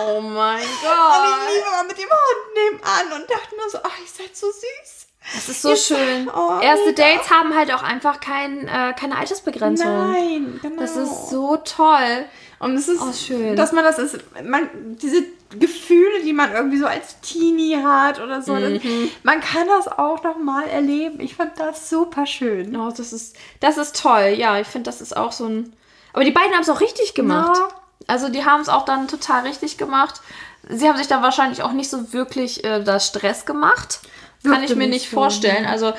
Oh 0.00 0.20
mein 0.20 0.62
Und 0.62 0.64
ich 0.64 0.80
Gott. 0.80 1.48
lief 1.48 1.56
immer 1.66 1.84
mit 1.84 1.98
dem 1.98 2.08
Hund 2.08 2.54
nebenan 2.54 3.20
und 3.20 3.28
dachte 3.30 3.56
nur 3.56 3.68
so, 3.68 3.78
oh, 3.78 3.90
ihr 4.00 4.06
seid 4.24 4.34
so 4.34 4.46
süß. 4.46 5.01
Das 5.34 5.48
ist 5.48 5.62
so 5.62 5.70
Ihr 5.70 5.76
schön. 5.76 6.28
oh, 6.34 6.58
Erste. 6.60 6.92
Dates 6.94 7.30
haben 7.30 7.54
halt 7.56 7.72
auch 7.72 7.82
einfach 7.82 8.20
kein, 8.20 8.66
äh, 8.66 8.92
keine 8.98 9.16
Altersbegrenzung. 9.16 9.86
Nein, 9.86 10.58
genau. 10.60 10.80
Das 10.80 10.96
ist 10.96 11.30
so 11.30 11.56
toll. 11.58 12.24
Und 12.58 12.76
es 12.76 12.88
ist 12.88 13.00
Oh, 13.02 13.12
schön. 13.12 13.56
dass 13.56 13.72
man 13.72 13.84
das 13.84 13.98
ist, 13.98 14.18
man, 14.44 14.68
diese 15.00 15.24
Gefühle, 15.58 16.22
die 16.24 16.32
man 16.32 16.52
irgendwie 16.52 16.78
so 16.78 16.86
als 16.86 17.20
Teenie 17.20 17.76
hat 17.82 18.20
oder 18.20 18.40
so, 18.42 18.54
das, 18.56 18.82
Mhm. 18.82 19.10
man 19.22 19.40
kann 19.40 19.66
das 19.66 19.88
auch 19.88 20.22
noch 20.22 20.38
mal 20.38 20.64
erleben. 20.68 21.20
Ich 21.20 21.34
fand 21.36 21.58
das 21.58 21.88
super 21.90 22.24
schön. 22.26 22.74
Oh, 22.76 22.90
das 22.96 23.12
ist, 23.12 23.36
das 23.60 23.78
ist 23.78 24.00
toll. 24.00 24.34
Ja, 24.36 24.58
ich 24.58 24.66
finde, 24.66 24.90
das 24.90 25.00
ist 25.00 25.16
auch 25.16 25.32
so 25.32 25.46
ein. 25.46 25.72
Aber 26.12 26.24
die 26.24 26.30
beiden 26.30 26.52
haben 26.54 26.62
es 26.62 26.70
auch 26.70 26.80
richtig 26.80 27.14
gemacht. 27.14 27.56
Ja. 27.58 27.68
Also 28.06 28.28
die 28.28 28.44
haben 28.44 28.60
es 28.60 28.68
auch 28.68 28.84
dann 28.84 29.08
total 29.08 29.42
richtig 29.46 29.78
gemacht. 29.78 30.20
Sie 30.68 30.88
haben 30.88 30.96
sich 30.98 31.08
dann 31.08 31.22
wahrscheinlich 31.22 31.62
auch 31.62 31.72
nicht 31.72 31.90
so 31.90 32.12
wirklich 32.12 32.64
äh, 32.64 32.82
da 32.84 33.00
Stress 33.00 33.44
gemacht. 33.46 34.00
Kann 34.42 34.62
ich 34.64 34.74
mir 34.74 34.88
nicht 34.88 35.10
so, 35.10 35.14
vorstellen. 35.16 35.66
Also 35.66 35.92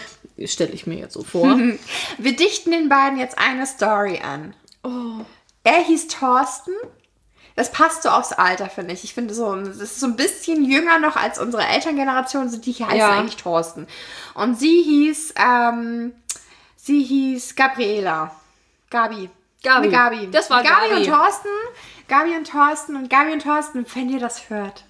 stelle 0.45 0.71
ich 0.71 0.88
mir 0.88 0.95
jetzt 0.97 1.13
so 1.13 1.23
vor. 1.23 1.58
Wir 2.17 2.36
dichten 2.36 2.71
den 2.71 2.89
beiden 2.89 3.19
jetzt 3.19 3.38
eine 3.38 3.65
Story 3.65 4.19
an. 4.23 4.53
oh. 4.84 5.23
Er 5.65 5.82
hieß 5.82 6.10
Thorsten. 6.10 6.73
Das 7.56 7.71
passt 7.71 8.03
so 8.03 8.10
aufs 8.10 8.34
Alter, 8.34 8.69
finde 8.69 8.93
ich. 8.93 9.03
Ich 9.06 9.13
finde 9.13 9.34
so, 9.34 9.56
das 9.56 9.77
ist 9.77 9.99
so 9.99 10.08
ein 10.08 10.15
bisschen 10.15 10.65
jünger 10.65 10.99
noch 10.99 11.15
als 11.15 11.39
unsere 11.39 11.65
Elterngeneration. 11.65 12.49
So, 12.49 12.58
die 12.58 12.73
heißen 12.73 12.97
Ja. 12.97 13.12
eigentlich 13.12 13.38
Thorsten. 13.38 13.88
Und 14.34 14.60
sie 14.60 14.82
hieß, 14.82 15.36
ähm, 15.38 16.13
sie 16.75 17.03
hieß 17.03 17.56
Gabriela. 17.56 18.36
Gabi. 18.89 19.29
Gabi. 19.63 19.88
Nee, 19.88 19.93
Gabi. 19.93 20.29
Das 20.32 20.49
war 20.49 20.63
Gabi. 20.63 20.89
Gabi. 20.89 20.95
und 20.95 21.08
Thorsten. 21.08 21.49
Gabi 22.10 22.36
und 22.36 22.49
Thorsten 22.49 22.95
und 22.97 23.10
Gabi 23.10 23.32
und 23.32 23.43
Thorsten, 23.43 23.86
wenn 23.93 24.10
ihr 24.10 24.19
das 24.19 24.49
hört. 24.49 24.84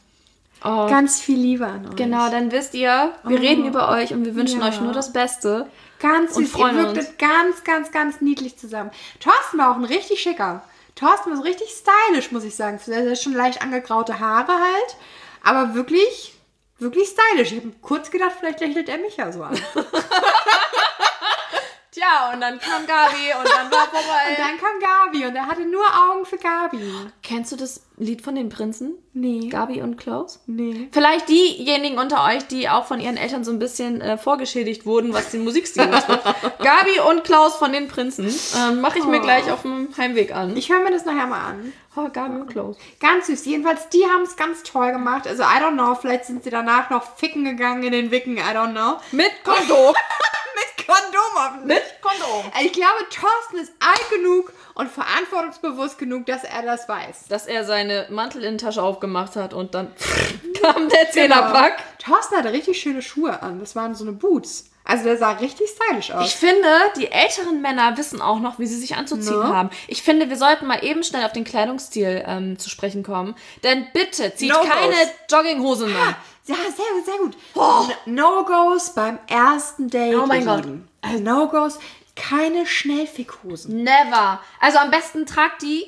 Oh. 0.63 0.87
Ganz 0.87 1.19
viel 1.19 1.37
Liebe 1.37 1.65
an 1.65 1.87
euch. 1.87 1.95
Genau, 1.95 2.29
dann 2.29 2.51
wisst 2.51 2.73
ihr, 2.73 3.13
wir 3.25 3.39
reden 3.39 3.65
über 3.65 3.89
euch 3.89 4.13
und 4.13 4.23
wir 4.25 4.35
wünschen 4.35 4.61
Ja. 4.61 4.67
euch 4.69 4.79
nur 4.79 4.93
das 4.93 5.11
Beste. 5.11 5.67
Ganz 5.99 6.35
Und 6.37 6.45
süß. 6.45 6.53
Ihr 6.53 6.59
freuen 6.59 6.77
wirktet 6.77 7.07
uns. 7.09 7.17
ganz, 7.17 7.63
ganz, 7.63 7.91
ganz 7.91 8.21
niedlich 8.21 8.57
zusammen. 8.57 8.91
Thorsten 9.19 9.57
war 9.57 9.71
auch 9.71 9.75
ein 9.77 9.83
richtig 9.85 10.21
schicker. 10.21 10.63
Thorsten 10.95 11.31
war 11.31 11.37
so 11.37 11.43
richtig 11.43 11.69
stylisch, 11.69 12.31
muss 12.31 12.43
ich 12.43 12.55
sagen. 12.55 12.79
Er 12.87 13.09
hat 13.09 13.19
schon 13.21 13.33
leicht 13.33 13.61
angegraute 13.61 14.19
Haare 14.19 14.53
halt. 14.53 14.97
Aber 15.43 15.73
wirklich, 15.75 16.33
wirklich 16.79 17.09
stylisch. 17.09 17.51
Ich 17.51 17.59
habe 17.59 17.73
kurz 17.81 18.09
gedacht, 18.11 18.31
vielleicht 18.39 18.59
lächelt 18.61 18.87
er 18.89 18.99
mich 18.99 19.17
ja 19.17 19.31
so 19.31 19.43
an. 19.43 19.57
Und 21.93 22.01
Tja, 22.01 22.33
und 22.33 22.41
dann 22.41 22.59
kam 22.59 22.87
Gabi 22.87 23.33
und 23.37 23.47
dann 23.47 23.71
war 23.71 23.85
vorbei. 23.85 24.35
dann 24.37 24.57
kam 24.57 24.79
Gabi 24.79 25.27
und 25.27 25.35
er 25.35 25.45
hatte 25.45 25.65
nur 25.65 25.85
Augen 25.85 26.25
für 26.25 26.37
Gabi. 26.37 26.79
Kennst 27.21 27.51
du 27.51 27.55
das 27.55 27.81
Lied 27.97 28.23
von 28.23 28.33
den 28.33 28.49
Prinzen? 28.49 28.95
Nee. 29.13 29.47
Gabi 29.49 29.81
und 29.81 29.97
Klaus? 29.97 30.41
Nee. 30.47 30.89
Vielleicht 30.91 31.29
diejenigen 31.29 31.99
unter 31.99 32.25
euch, 32.25 32.47
die 32.47 32.67
auch 32.67 32.85
von 32.85 32.99
ihren 32.99 33.17
Eltern 33.17 33.43
so 33.43 33.51
ein 33.51 33.59
bisschen 33.59 34.01
äh, 34.01 34.17
vorgeschädigt 34.17 34.87
wurden, 34.87 35.13
was 35.13 35.29
den 35.29 35.43
Musikstil 35.43 35.85
betrifft. 35.85 36.23
Gabi 36.63 36.99
und 37.07 37.23
Klaus 37.23 37.55
von 37.55 37.71
den 37.71 37.87
Prinzen. 37.87 38.33
Ähm, 38.57 38.81
Mache 38.81 38.97
ich 38.97 39.05
mir 39.05 39.19
gleich 39.19 39.51
auf 39.51 39.61
dem 39.61 39.89
Heimweg 39.95 40.35
an. 40.35 40.57
Ich 40.57 40.71
höre 40.71 40.79
mir 40.79 40.91
das 40.91 41.05
nachher 41.05 41.27
mal 41.27 41.45
an. 41.45 41.73
Oh, 41.95 42.09
Gabi 42.11 42.41
und 42.41 42.47
Klaus. 42.47 42.75
Ganz 42.99 43.27
süß. 43.27 43.45
Jedenfalls, 43.45 43.89
die 43.89 44.03
haben 44.05 44.23
es 44.23 44.35
ganz 44.35 44.63
toll 44.63 44.91
gemacht. 44.91 45.27
Also, 45.27 45.43
I 45.43 45.61
don't 45.61 45.73
know. 45.73 45.93
Vielleicht 45.93 46.25
sind 46.25 46.43
sie 46.43 46.49
danach 46.49 46.89
noch 46.89 47.17
ficken 47.17 47.45
gegangen 47.45 47.83
in 47.83 47.91
den 47.91 48.09
Wicken. 48.09 48.37
I 48.37 48.55
don't 48.55 48.71
know. 48.71 48.99
Mit 49.11 49.31
Kondom. 49.43 49.93
Mit 50.55 50.72
Kondom 50.85 51.31
hoffentlich. 51.35 51.79
Mit 51.79 52.01
Kondom. 52.01 52.51
Ich 52.61 52.73
glaube, 52.73 53.07
Thorsten 53.09 53.57
ist 53.57 53.73
alt 53.79 54.09
genug 54.09 54.51
und 54.75 54.89
verantwortungsbewusst 54.89 55.97
genug, 55.97 56.25
dass 56.25 56.43
er 56.43 56.63
das 56.63 56.87
weiß. 56.89 57.27
Dass 57.29 57.47
er 57.47 57.63
seine 57.65 58.07
Mantelinnentasche 58.09 58.81
aufgemacht 58.81 59.35
hat 59.35 59.53
und 59.53 59.73
dann 59.73 59.91
kam 60.61 60.89
der 60.89 61.11
Zehnerpack. 61.11 61.81
Thorsten 61.99 62.37
hatte 62.37 62.51
richtig 62.51 62.79
schöne 62.79 63.01
Schuhe 63.01 63.41
an. 63.41 63.59
Das 63.59 63.75
waren 63.75 63.95
so 63.95 64.03
eine 64.03 64.13
Boots. 64.13 64.72
Also 64.85 65.05
der 65.05 65.17
sah 65.17 65.31
richtig 65.31 65.67
stylisch 65.69 66.11
aus. 66.11 66.27
Ich 66.27 66.35
finde, 66.35 66.67
die 66.97 67.09
älteren 67.09 67.61
Männer 67.61 67.95
wissen 67.97 68.21
auch 68.21 68.39
noch, 68.39 68.59
wie 68.59 68.65
sie 68.67 68.77
sich 68.77 68.95
anzuziehen 68.97 69.39
Ne? 69.39 69.47
haben. 69.47 69.69
Ich 69.87 70.01
finde, 70.03 70.29
wir 70.29 70.35
sollten 70.35 70.65
mal 70.67 70.83
eben 70.83 71.03
schnell 71.03 71.23
auf 71.25 71.31
den 71.31 71.45
Kleidungsstil 71.45 72.23
ähm, 72.27 72.59
zu 72.59 72.69
sprechen 72.69 73.01
kommen. 73.03 73.33
Denn 73.63 73.87
bitte 73.93 74.35
zieht 74.35 74.49
No-Gos. 74.51 74.67
keine 74.69 74.95
Jogginghosen 75.31 75.95
an. 75.95 76.15
ja, 76.47 76.55
sehr 76.55 76.85
gut, 76.95 77.05
sehr 77.05 77.17
gut. 77.17 77.97
No-Gos 78.05 78.93
beim 78.93 79.19
ersten 79.27 79.89
Date. 79.89 80.15
Oh 80.15 80.25
mein 80.25 80.45
Gott. 80.45 80.63
Also 81.01 81.19
No-Gos, 81.23 81.79
keine 82.15 82.65
Schnellfickhosen. 82.65 83.83
Never. 83.83 84.41
Also 84.59 84.77
am 84.79 84.91
besten 84.91 85.25
tragt 85.25 85.61
die, 85.61 85.85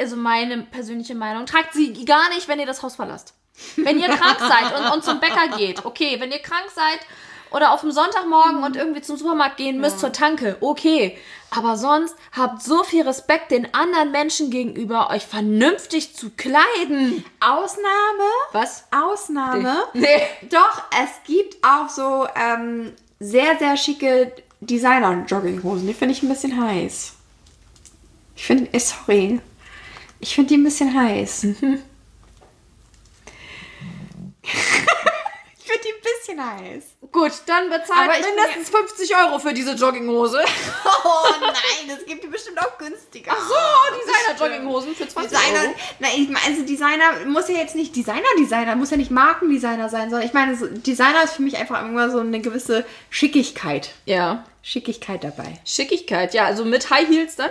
also 0.00 0.16
meine 0.16 0.58
persönliche 0.62 1.14
Meinung, 1.14 1.46
tragt 1.46 1.74
sie 1.74 2.04
gar 2.04 2.28
nicht, 2.30 2.48
wenn 2.48 2.58
ihr 2.60 2.66
das 2.66 2.82
Haus 2.82 2.96
verlasst. 2.96 3.34
Wenn 3.76 3.98
ihr 3.98 4.08
krank 4.08 4.38
seid 4.38 4.78
und, 4.78 4.92
und 4.92 5.04
zum 5.04 5.18
Bäcker 5.20 5.56
geht, 5.56 5.84
okay. 5.84 6.16
Wenn 6.20 6.30
ihr 6.30 6.38
krank 6.38 6.66
seid 6.74 7.00
oder 7.50 7.72
auf 7.72 7.80
dem 7.80 7.90
Sonntagmorgen 7.90 8.62
und 8.62 8.76
irgendwie 8.76 9.02
zum 9.02 9.16
Supermarkt 9.16 9.56
gehen 9.56 9.80
müsst 9.80 10.00
zur 10.00 10.12
Tanke, 10.12 10.56
okay. 10.60 11.16
Aber 11.50 11.78
sonst 11.78 12.14
habt 12.32 12.62
so 12.62 12.84
viel 12.84 13.02
Respekt 13.02 13.50
den 13.50 13.72
anderen 13.72 14.10
Menschen 14.10 14.50
gegenüber, 14.50 15.08
euch 15.10 15.24
vernünftig 15.24 16.14
zu 16.14 16.30
kleiden. 16.30 17.24
Ausnahme, 17.40 18.28
Was? 18.52 18.84
Ausnahme. 18.90 19.76
Nee. 19.94 20.20
Doch, 20.50 20.82
es 21.02 21.08
gibt 21.26 21.56
auch 21.64 21.88
so 21.88 22.26
ähm, 22.36 22.92
sehr, 23.18 23.58
sehr 23.58 23.76
schicke 23.78 24.32
Designer-Jogginghosen. 24.60 25.86
Die 25.86 25.94
finde 25.94 26.12
ich 26.14 26.22
ein 26.22 26.28
bisschen 26.28 26.62
heiß. 26.62 27.14
Ich 28.36 28.44
finde, 28.44 28.68
eh, 28.72 28.78
sorry. 28.78 29.40
Ich 30.20 30.34
finde 30.34 30.48
die 30.50 30.58
ein 30.58 30.64
bisschen 30.64 30.94
heiß. 30.94 31.44
ich 31.44 31.56
finde 35.68 35.82
die 35.84 35.92
ein 35.92 36.02
bisschen 36.02 36.74
heiß. 36.74 36.84
Gut, 37.12 37.32
dann 37.46 37.68
bezahlt 37.68 38.08
Aber 38.08 38.18
ich 38.18 38.26
mindestens 38.26 38.70
50 38.70 39.16
Euro 39.16 39.38
für 39.38 39.52
diese 39.52 39.72
Jogginghose. 39.72 40.44
Oh 41.04 41.26
nein, 41.40 41.96
es 41.96 42.04
gibt 42.06 42.24
die 42.24 42.28
bestimmt 42.28 42.58
auch 42.60 42.76
günstiger. 42.78 43.32
Ach 43.34 43.50
Oh, 43.50 43.94
Designer-Jogginghosen 43.94 44.94
für 44.94 45.08
20 45.08 45.30
Designer, 45.30 45.60
Euro. 45.60 45.74
meine, 45.98 46.38
also 46.46 46.62
Designer 46.62 47.26
muss 47.26 47.48
ja 47.48 47.56
jetzt 47.56 47.74
nicht 47.74 47.94
Designer-Designer, 47.94 48.76
muss 48.76 48.90
ja 48.90 48.96
nicht 48.96 49.10
Markendesigner 49.10 49.88
sein, 49.88 50.10
sondern 50.10 50.26
ich 50.26 50.34
meine, 50.34 50.56
so, 50.56 50.66
Designer 50.66 51.24
ist 51.24 51.34
für 51.34 51.42
mich 51.42 51.56
einfach 51.56 51.82
immer 51.82 52.10
so 52.10 52.18
eine 52.18 52.40
gewisse 52.40 52.84
Schickigkeit. 53.10 53.90
Ja. 54.06 54.44
Schickigkeit 54.62 55.24
dabei. 55.24 55.58
Schickigkeit, 55.64 56.34
ja, 56.34 56.44
also 56.46 56.64
mit 56.64 56.90
High 56.90 57.08
Heels 57.08 57.36
dann? 57.36 57.50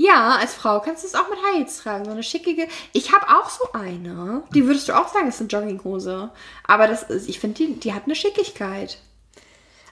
Ja, 0.00 0.36
als 0.36 0.54
Frau 0.54 0.78
kannst 0.80 1.02
du 1.02 1.08
es 1.08 1.16
auch 1.16 1.28
mit 1.28 1.38
High 1.42 1.56
Heels 1.56 1.78
tragen, 1.82 2.04
so 2.04 2.12
eine 2.12 2.22
schickige. 2.22 2.68
Ich 2.92 3.12
habe 3.12 3.26
auch 3.36 3.50
so 3.50 3.72
eine. 3.72 4.44
Die 4.54 4.64
würdest 4.64 4.88
du 4.88 4.92
auch 4.96 5.08
sagen, 5.08 5.26
ist 5.28 5.40
eine 5.40 5.48
Jogginghose. 5.48 6.30
Aber 6.64 6.86
das 6.86 7.02
ist, 7.02 7.28
ich 7.28 7.40
finde, 7.40 7.56
die, 7.56 7.80
die 7.80 7.92
hat 7.92 8.04
eine 8.04 8.14
Schickigkeit. 8.14 8.98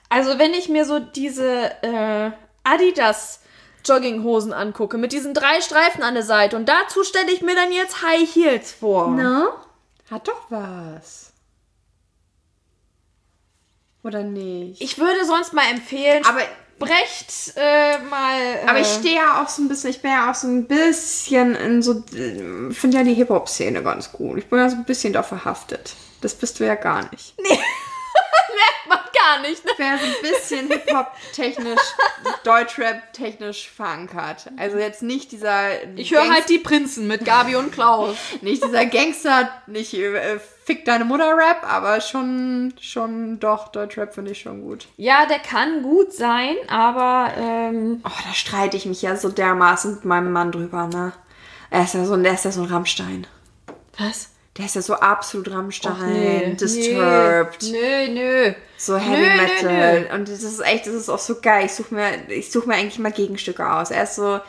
Also 0.07 0.39
wenn 0.39 0.53
ich 0.53 0.69
mir 0.69 0.85
so 0.85 0.99
diese 0.99 1.71
äh, 1.83 2.31
Adidas 2.63 3.41
Jogginghosen 3.83 4.53
angucke, 4.53 4.97
mit 4.97 5.11
diesen 5.11 5.33
drei 5.33 5.59
Streifen 5.59 6.01
an 6.03 6.13
der 6.13 6.23
Seite 6.23 6.55
und 6.55 6.69
dazu 6.69 7.03
stelle 7.03 7.29
ich 7.31 7.41
mir 7.41 7.55
dann 7.55 7.73
jetzt 7.73 8.01
High 8.01 8.33
Heels 8.33 8.71
vor. 8.71 9.09
Ne? 9.09 9.49
Hat 10.09 10.29
doch 10.29 10.49
was. 10.49 11.33
Oder 14.03 14.23
nicht? 14.23 14.81
Ich 14.81 14.97
würde 14.99 15.25
sonst 15.25 15.51
mal 15.51 15.69
empfehlen, 15.69 16.25
Aber- 16.25 16.39
brecht 16.79 17.53
äh, 17.55 17.97
mal. 18.09 18.39
Äh, 18.39 18.67
Aber 18.67 18.79
ich 18.79 18.87
stehe 18.87 19.15
ja 19.15 19.41
auch 19.41 19.49
so 19.49 19.61
ein 19.61 19.67
bisschen, 19.67 19.89
ich 19.89 20.01
bin 20.01 20.11
ja 20.11 20.29
auch 20.31 20.35
so 20.35 20.47
ein 20.47 20.65
bisschen 20.67 21.55
in 21.55 21.81
so, 21.81 22.03
äh, 22.13 22.71
finde 22.73 22.97
ja 22.97 23.03
die 23.03 23.13
Hip-Hop-Szene 23.13 23.83
ganz 23.83 24.11
gut. 24.11 24.37
Ich 24.37 24.49
bin 24.49 24.59
ja 24.59 24.69
so 24.69 24.75
ein 24.75 24.85
bisschen 24.85 25.13
da 25.13 25.23
verhaftet. 25.23 25.95
Das 26.21 26.33
bist 26.33 26.59
du 26.59 26.65
ja 26.65 26.75
gar 26.75 27.09
nicht. 27.11 27.35
merkt 28.89 28.89
man 28.89 28.99
gar 29.13 29.41
nicht. 29.41 29.65
Ne? 29.65 29.71
Ja 29.77 29.97
so 29.97 30.05
ein 30.05 30.15
bisschen 30.21 30.67
Hip-Hop-technisch, 30.67 31.79
Deutschrap-technisch 32.43 33.69
verankert. 33.69 34.49
Also 34.57 34.77
jetzt 34.77 35.03
nicht 35.03 35.31
dieser... 35.31 35.83
Ich 35.95 36.11
höre 36.11 36.29
halt 36.29 36.49
die 36.49 36.57
Prinzen 36.59 37.07
mit 37.07 37.25
Gabi 37.25 37.55
und 37.55 37.71
Klaus. 37.71 38.15
Nicht 38.41 38.63
dieser 38.63 38.85
Gangster, 38.85 39.49
nicht 39.67 39.93
äh, 39.93 40.39
Fick 40.65 40.85
deine 40.85 41.05
Mutter-Rap, 41.05 41.63
aber 41.63 42.01
schon, 42.01 42.73
schon 42.79 43.39
doch, 43.39 43.69
Deutschrap 43.69 44.13
finde 44.13 44.31
ich 44.31 44.41
schon 44.41 44.61
gut. 44.61 44.87
Ja, 44.97 45.25
der 45.25 45.39
kann 45.39 45.81
gut 45.81 46.13
sein, 46.13 46.55
aber 46.67 47.33
ähm, 47.37 48.01
Oh, 48.05 48.11
da 48.25 48.33
streite 48.33 48.77
ich 48.77 48.85
mich 48.85 49.01
ja 49.01 49.15
so 49.15 49.29
dermaßen 49.29 49.95
mit 49.95 50.05
meinem 50.05 50.31
Mann 50.31 50.51
drüber, 50.51 50.87
ne? 50.87 51.13
Er 51.69 51.83
ist 51.83 51.93
ja 51.93 52.05
so, 52.05 52.15
er 52.15 52.33
ist 52.33 52.45
ja 52.45 52.51
so 52.51 52.61
ein 52.61 52.67
Rammstein. 52.67 53.27
was? 53.97 54.29
Der 54.57 54.65
ist 54.65 54.75
ja 54.75 54.81
so 54.81 54.95
absolut 54.95 55.51
Rammstein, 55.51 56.13
Nee, 56.13 56.55
Disturbed, 56.59 57.61
Nö, 57.71 58.07
nö. 58.09 58.53
so 58.77 58.97
Heavy 58.97 59.21
Nö, 59.21 59.27
nö, 59.29 59.41
Metal. 59.43 60.09
Und 60.15 60.29
das 60.29 60.41
ist 60.41 60.59
echt, 60.61 60.87
das 60.87 60.95
ist 60.95 61.09
auch 61.09 61.19
so 61.19 61.39
geil. 61.39 61.65
Ich 61.67 61.73
suche 61.73 61.93
mir, 61.93 62.29
ich 62.29 62.51
suche 62.51 62.67
mir 62.67 62.75
eigentlich 62.75 62.97
mal 62.97 63.11
Gegenstücke 63.11 63.71
aus. 63.71 63.91
Er 63.91 64.03
ist 64.03 64.15
so, 64.15 64.39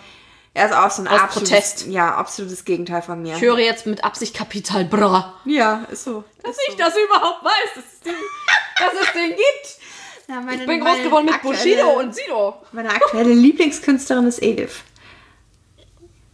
er 0.54 0.66
ist 0.66 0.74
auch 0.74 0.90
so 0.90 1.02
ein 1.02 1.08
Aus 1.08 1.20
absolutes, 1.20 1.50
Protest. 1.50 1.86
ja, 1.88 2.14
absolutes 2.14 2.64
Gegenteil 2.64 3.02
von 3.02 3.20
mir. 3.22 3.34
Ich 3.36 3.42
höre 3.42 3.58
jetzt 3.58 3.84
mit 3.86 4.02
Absicht 4.02 4.34
Kapital 4.34 4.86
Bra. 4.86 5.34
Ja, 5.44 5.84
ist 5.90 6.04
so. 6.04 6.24
Dass 6.42 6.56
ich 6.68 6.76
das 6.76 6.94
überhaupt 6.96 7.44
weiß, 7.44 7.74
dass 7.74 7.84
es 7.92 8.00
den, 8.00 8.14
dass 8.78 9.06
es 9.06 9.12
den 9.12 9.28
gibt. 9.30 9.78
Ja, 10.28 10.40
meine, 10.40 10.62
Ich 10.62 10.66
bin 10.66 10.80
groß 10.80 11.02
geworden 11.02 11.26
mit 11.26 11.42
Bushido 11.42 11.98
und 12.00 12.14
Sido. 12.14 12.54
Meine 12.72 12.90
aktuelle 12.90 13.32
Lieblingskünstlerin 13.34 14.26
ist 14.26 14.42
Elif. 14.42 14.84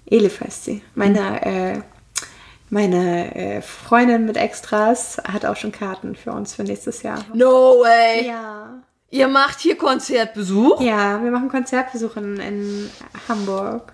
Elif 0.07 0.41
heißt 0.41 0.65
sie. 0.65 0.83
Meine, 0.95 1.45
äh, 1.45 1.81
meine 2.75 3.35
äh, 3.37 3.63
Freundin 3.63 4.27
mit 4.27 4.37
Extras 4.37 5.19
hat 5.33 5.47
auch 5.47 5.57
schon 5.57 5.71
Karten 5.71 6.17
für 6.17 6.33
uns 6.33 6.55
für 6.55 6.65
nächstes 6.65 7.03
Jahr. 7.03 7.25
No 7.33 7.81
way. 7.81 8.27
Ja. 8.27 8.83
Ihr 9.11 9.29
macht 9.29 9.61
hier 9.61 9.79
Konzertbesuch? 9.79 10.81
Ja, 10.81 11.23
wir 11.23 11.31
machen 11.31 11.49
Konzertbesuch 11.49 12.17
in, 12.17 12.37
in 12.41 12.91
Hamburg. 13.29 13.93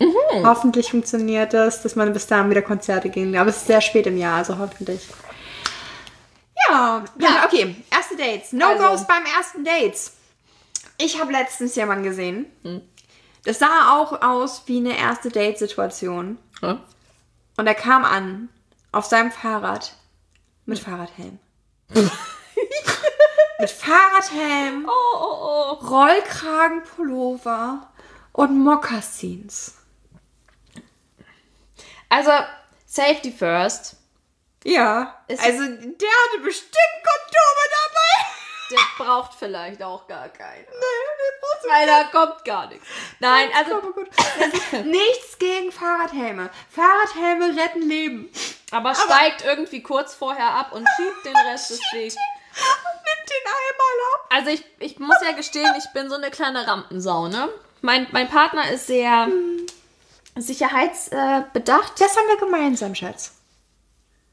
Mhm. 0.00 0.44
Hoffentlich 0.44 0.90
funktioniert 0.90 1.54
das, 1.54 1.82
dass 1.82 1.94
man 1.94 2.12
bis 2.12 2.26
dahin 2.26 2.50
wieder 2.50 2.62
Konzerte 2.62 3.10
gehen. 3.10 3.36
Aber 3.36 3.48
es 3.48 3.58
ist 3.58 3.68
sehr 3.68 3.80
spät 3.80 4.08
im 4.08 4.18
Jahr, 4.18 4.38
also 4.38 4.58
hoffentlich. 4.58 5.08
Ja, 6.68 7.04
ja, 7.20 7.44
okay. 7.46 7.76
Erste 7.92 8.16
Dates. 8.16 8.52
No-Gos 8.52 8.82
Also. 8.82 9.04
beim 9.06 9.22
ersten 9.38 9.64
Dates. 9.64 10.14
Ich 10.98 11.20
habe 11.20 11.30
letztens 11.30 11.76
jemanden 11.76 12.02
gesehen. 12.02 12.46
Das 13.44 13.60
sah 13.60 13.92
auch 13.92 14.20
aus 14.20 14.64
wie 14.66 14.78
eine 14.78 14.98
erste 14.98 15.28
Date-Situation. 15.28 16.38
Ja. 16.60 16.80
Und 17.56 17.66
er 17.66 17.74
kam 17.74 18.04
an 18.04 18.48
auf 18.92 19.06
seinem 19.06 19.32
Fahrrad 19.32 19.96
mit 20.66 20.78
Fahrradhelm. 20.78 21.38
mit 23.58 23.70
Fahrradhelm, 23.70 24.86
Oh, 24.88 25.16
oh, 25.18 25.38
oh. 25.40 25.72
Rollkragenpullover 25.86 27.90
und 28.32 28.62
Mokassins. 28.62 29.74
Also, 32.08 32.30
Safety 32.84 33.32
first. 33.32 33.96
Ja, 34.64 35.24
also 35.28 35.42
der 35.42 35.48
hatte 35.48 36.38
bestimmt 36.42 37.02
Kondome 37.04 37.66
dabei. 37.70 38.24
Der 38.70 39.04
braucht 39.04 39.34
vielleicht 39.34 39.82
auch 39.82 40.06
gar 40.08 40.28
keine. 40.28 40.60
Nee, 40.60 40.66
der 40.70 41.40
braucht 41.40 41.68
Weil 41.68 41.86
da 41.86 42.04
kommt 42.04 42.44
gar 42.44 42.66
nichts. 42.68 42.86
Nein, 43.20 43.48
also, 43.56 43.76
Aber 43.76 43.92
gut. 43.92 44.08
Nichts 44.84 45.38
gegen 45.38 45.70
Fahrradhelme. 45.70 46.50
Fahrradhelme 46.70 47.56
retten 47.60 47.82
Leben. 47.82 48.30
aber 48.72 48.94
steigt 48.94 49.44
irgendwie 49.44 49.82
kurz 49.82 50.14
vorher 50.14 50.50
ab 50.50 50.72
und 50.72 50.86
schiebt 50.96 51.24
den 51.24 51.36
Rest 51.36 51.70
des 51.70 51.80
Wegs. 51.92 52.16
Nimm 52.16 53.26
den 53.28 53.46
einmal 53.46 54.14
ab. 54.14 54.26
Also 54.30 54.50
ich, 54.50 54.64
ich 54.80 54.98
muss 54.98 55.16
ja 55.24 55.32
gestehen, 55.32 55.72
ich 55.78 55.92
bin 55.92 56.08
so 56.08 56.16
eine 56.16 56.30
kleine 56.30 56.66
Rampensau, 56.66 57.28
ne? 57.28 57.48
Mein, 57.82 58.08
mein 58.10 58.28
Partner 58.28 58.70
ist 58.70 58.86
sehr 58.86 59.28
sicherheitsbedacht. 60.34 61.46
Äh, 61.46 61.50
bedacht. 61.52 62.00
Das 62.00 62.16
haben 62.16 62.28
wir 62.28 62.38
gemeinsam, 62.38 62.94
Schatz. 62.94 63.32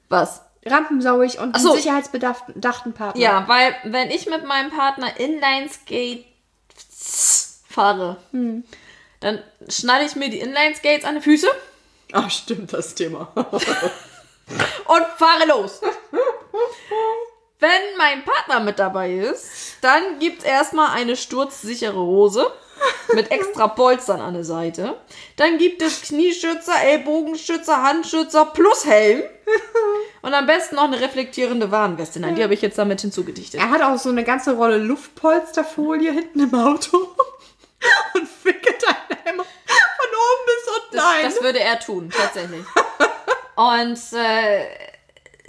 Was? 0.09 0.41
Rampensauig 0.66 1.39
und 1.39 1.57
so. 1.59 1.76
sicherheitsbedachten 1.76 2.93
Partner. 2.93 3.22
Ja, 3.22 3.47
weil 3.47 3.76
wenn 3.84 4.11
ich 4.11 4.28
mit 4.28 4.45
meinem 4.45 4.72
Partner 4.72 5.20
Inline-Skate 5.20 6.26
fahre, 7.70 8.18
dann 9.20 9.39
schnalle 9.68 10.05
ich 10.05 10.16
mir 10.16 10.30
die 10.30 10.39
Inline-Skates 10.39 11.05
an 11.05 11.16
die 11.16 11.22
Füße 11.22 11.47
Ach, 12.14 12.30
stimmt, 12.30 12.72
das 12.72 12.93
Thema. 12.93 13.32
und 13.36 15.05
fahre 15.18 15.47
los. 15.47 15.82
Wenn 17.59 17.97
mein 17.97 18.24
Partner 18.24 18.59
mit 18.59 18.78
dabei 18.78 19.14
ist, 19.14 19.78
dann 19.82 20.20
gibt 20.20 20.39
es 20.39 20.45
erstmal 20.45 20.91
eine 20.91 21.16
sturzsichere 21.16 21.99
Hose 21.99 22.51
mit 23.13 23.31
extra 23.31 23.67
Polstern 23.67 24.21
an 24.21 24.34
der 24.34 24.43
Seite. 24.43 24.95
Dann 25.36 25.57
gibt 25.57 25.81
es 25.81 26.01
Knieschützer, 26.01 26.81
Ellbogenschützer, 26.84 27.84
Handschützer 27.84 28.45
plus 28.45 28.86
Helm. 28.86 29.23
Und 30.21 30.34
am 30.34 30.45
besten 30.45 30.75
noch 30.75 30.86
eine 30.86 31.01
reflektierende 31.01 31.69
Warnweste. 31.71 32.19
Nein, 32.19 32.36
die 32.36 32.43
habe 32.43 32.53
ich 32.53 32.61
jetzt 32.61 32.77
damit 32.77 33.01
hinzugedichtet. 33.01 33.59
Er 33.59 33.69
hat 33.69 33.81
auch 33.81 33.97
so 33.97 34.09
eine 34.09 34.23
ganze 34.23 34.55
Rolle 34.55 34.77
Luftpolsterfolie 34.77 36.11
hinten 36.11 36.39
im 36.39 36.55
Auto 36.55 36.97
und 38.13 38.29
wickelt 38.43 38.84
einen 38.88 39.19
Helm 39.23 39.36
von 39.38 39.45
oben 39.45 40.45
bis 40.45 40.75
unten 40.75 40.95
Das, 40.95 41.05
ein. 41.05 41.23
das 41.23 41.43
würde 41.43 41.59
er 41.59 41.79
tun, 41.79 42.09
tatsächlich. 42.09 42.65
Und 43.55 43.99
äh, 44.17 44.65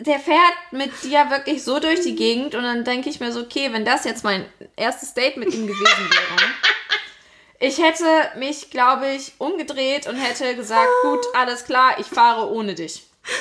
der 0.00 0.18
fährt 0.18 0.72
mit 0.72 0.90
dir 1.02 1.30
wirklich 1.30 1.62
so 1.62 1.78
durch 1.78 2.00
die 2.00 2.16
Gegend 2.16 2.54
und 2.54 2.64
dann 2.64 2.84
denke 2.84 3.08
ich 3.08 3.20
mir 3.20 3.32
so, 3.32 3.40
okay, 3.40 3.72
wenn 3.72 3.84
das 3.84 4.04
jetzt 4.04 4.24
mein 4.24 4.44
erstes 4.76 5.14
Date 5.14 5.36
mit 5.36 5.54
ihm 5.54 5.66
gewesen 5.66 6.10
wäre. 6.10 6.50
Ich 7.66 7.78
hätte 7.78 8.04
mich, 8.36 8.70
glaube 8.70 9.08
ich, 9.12 9.32
umgedreht 9.38 10.06
und 10.06 10.16
hätte 10.16 10.54
gesagt, 10.54 10.88
gut, 11.02 11.20
alles 11.34 11.64
klar, 11.64 11.98
ich 11.98 12.06
fahre 12.06 12.50
ohne 12.50 12.74
dich. 12.74 13.02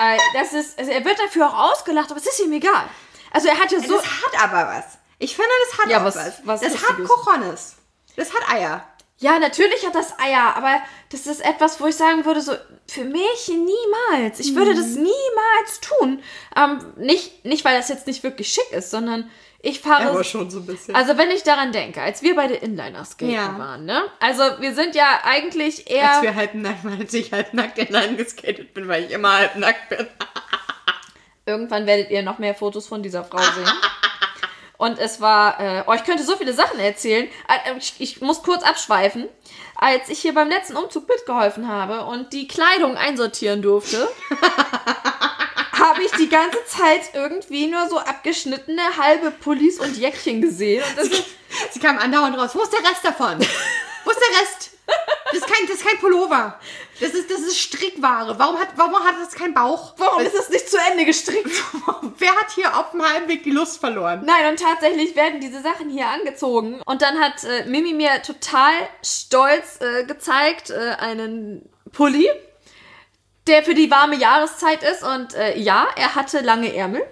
Äh, 0.00 0.16
das 0.32 0.52
ist, 0.52 0.78
also 0.78 0.92
er 0.92 1.04
wird 1.04 1.18
dafür 1.18 1.48
auch 1.48 1.72
ausgelacht, 1.72 2.08
aber 2.12 2.20
es 2.20 2.26
ist 2.28 2.38
ihm 2.38 2.52
egal. 2.52 2.88
Also 3.32 3.48
er 3.48 3.58
hatte 3.58 3.80
so... 3.80 3.96
das 3.96 4.04
hat 4.06 4.44
aber 4.44 4.68
was. 4.72 4.84
Ich 5.18 5.34
finde, 5.34 5.50
das 5.68 5.78
hat 5.80 5.90
Ja, 5.90 6.04
was- 6.04 6.14
was. 6.14 6.34
was 6.44 6.60
das 6.60 6.74
hat. 6.88 6.96
Cojones. 7.04 7.74
Das 8.14 8.32
hat 8.32 8.48
Eier. 8.48 8.86
Ja, 9.18 9.40
natürlich 9.40 9.84
hat 9.84 9.96
das 9.96 10.16
Eier, 10.20 10.54
aber 10.56 10.80
das 11.10 11.26
ist 11.26 11.44
etwas, 11.44 11.80
wo 11.80 11.86
ich 11.86 11.96
sagen 11.96 12.24
würde, 12.24 12.40
so, 12.40 12.52
für 12.86 13.02
mich 13.02 13.48
niemals. 13.48 14.38
Ich 14.38 14.54
würde 14.54 14.72
das 14.76 14.90
niemals 14.90 15.80
tun. 15.80 16.22
Ähm, 16.56 16.92
nicht, 16.96 17.44
nicht, 17.44 17.64
weil 17.64 17.76
das 17.76 17.88
jetzt 17.88 18.06
nicht 18.06 18.22
wirklich 18.22 18.52
schick 18.52 18.70
ist, 18.70 18.92
sondern 18.92 19.28
ich 19.60 19.80
fahre. 19.80 20.22
schon 20.24 20.50
so 20.50 20.58
ein 20.60 20.66
bisschen. 20.66 20.94
also, 20.94 21.18
wenn 21.18 21.30
ich 21.30 21.42
daran 21.42 21.72
denke, 21.72 22.00
als 22.00 22.22
wir 22.22 22.34
beide 22.36 22.54
Inliner 22.54 23.04
skaten 23.04 23.30
Ja. 23.34 23.58
waren, 23.58 23.84
ne? 23.84 24.02
Also, 24.20 24.42
wir 24.60 24.74
sind 24.74 24.94
ja 24.94 25.20
eigentlich 25.24 25.90
eher. 25.90 26.12
Als 26.12 26.22
wir 26.22 26.34
halb 26.34 26.54
nackt 26.54 26.84
waren, 26.84 27.00
als 27.00 27.14
ich 27.14 27.32
halb 27.32 27.52
nackt 27.54 27.78
hinein 27.78 28.16
geskatet 28.16 28.72
bin, 28.74 28.86
weil 28.88 29.04
ich 29.04 29.10
immer 29.10 29.32
halb 29.36 29.56
nackt 29.56 29.88
bin. 29.88 30.06
Irgendwann 31.46 31.86
werdet 31.86 32.10
ihr 32.10 32.22
noch 32.22 32.38
mehr 32.38 32.54
Fotos 32.54 32.86
von 32.86 33.02
dieser 33.02 33.24
Frau 33.24 33.38
sehen. 33.38 33.68
Und 34.76 34.98
es 35.00 35.20
war, 35.20 35.58
äh, 35.58 35.82
oh, 35.88 35.92
ich 35.94 36.04
könnte 36.04 36.22
so 36.22 36.36
viele 36.36 36.52
Sachen 36.52 36.78
erzählen. 36.78 37.26
Äh, 37.48 37.76
Ich, 37.78 37.94
ich 37.98 38.20
muss 38.20 38.42
kurz 38.44 38.62
abschweifen. 38.62 39.28
Als 39.74 40.08
ich 40.08 40.20
hier 40.20 40.34
beim 40.34 40.48
letzten 40.48 40.76
Umzug 40.76 41.08
mitgeholfen 41.08 41.66
habe 41.68 42.04
und 42.04 42.32
die 42.32 42.46
Kleidung 42.46 42.96
einsortieren 42.96 43.60
durfte, 43.62 44.08
habe 45.78 46.02
ich 46.02 46.10
die 46.12 46.28
ganze 46.28 46.64
Zeit 46.66 47.10
irgendwie 47.14 47.66
nur 47.66 47.88
so 47.88 47.98
abgeschnittene 47.98 48.96
halbe 48.96 49.30
Pullis 49.30 49.78
und 49.78 49.96
Jäckchen 49.96 50.40
gesehen. 50.40 50.82
Und 50.82 50.98
das 50.98 51.08
ist, 51.08 51.24
Sie 51.70 51.80
kam 51.80 51.98
andauernd 51.98 52.36
raus. 52.36 52.50
Wo 52.54 52.62
ist 52.62 52.72
der 52.72 52.88
Rest 52.88 53.04
davon? 53.04 53.38
Wo 54.04 54.10
ist 54.10 54.20
der 54.20 54.40
Rest? 54.40 54.70
Das 55.26 55.34
ist 55.34 55.46
kein, 55.46 55.66
das 55.66 55.76
ist 55.76 55.86
kein 55.86 55.98
Pullover. 55.98 56.58
Das 57.00 57.10
ist, 57.10 57.30
das 57.30 57.40
ist 57.40 57.58
Strickware. 57.58 58.38
Warum 58.38 58.58
hat, 58.58 58.68
warum 58.76 58.94
hat 58.94 59.16
das 59.20 59.34
keinen 59.34 59.54
Bauch? 59.54 59.94
warum 59.98 60.22
ist 60.22 60.34
es 60.34 60.48
nicht 60.48 60.68
zu 60.68 60.78
Ende 60.90 61.04
gestrickt? 61.04 61.50
Wer 62.18 62.30
hat 62.30 62.50
hier 62.54 62.76
auf 62.76 62.92
dem 62.92 63.02
halben 63.02 63.28
Weg 63.28 63.44
die 63.44 63.50
Lust 63.50 63.78
verloren? 63.78 64.22
Nein, 64.24 64.50
und 64.50 64.58
tatsächlich 64.58 65.14
werden 65.14 65.40
diese 65.40 65.60
Sachen 65.60 65.90
hier 65.90 66.06
angezogen. 66.06 66.80
Und 66.86 67.02
dann 67.02 67.20
hat 67.20 67.44
äh, 67.44 67.66
Mimi 67.66 67.92
mir 67.92 68.22
total 68.22 68.72
stolz 69.02 69.80
äh, 69.80 70.04
gezeigt, 70.04 70.70
äh, 70.70 70.96
einen 70.98 71.68
Pulli, 71.92 72.30
der 73.48 73.64
für 73.64 73.74
die 73.74 73.90
warme 73.90 74.16
Jahreszeit 74.16 74.82
ist. 74.82 75.02
Und 75.02 75.34
äh, 75.34 75.58
ja, 75.58 75.88
er 75.96 76.14
hatte 76.14 76.40
lange 76.40 76.74
Ärmel. 76.74 77.02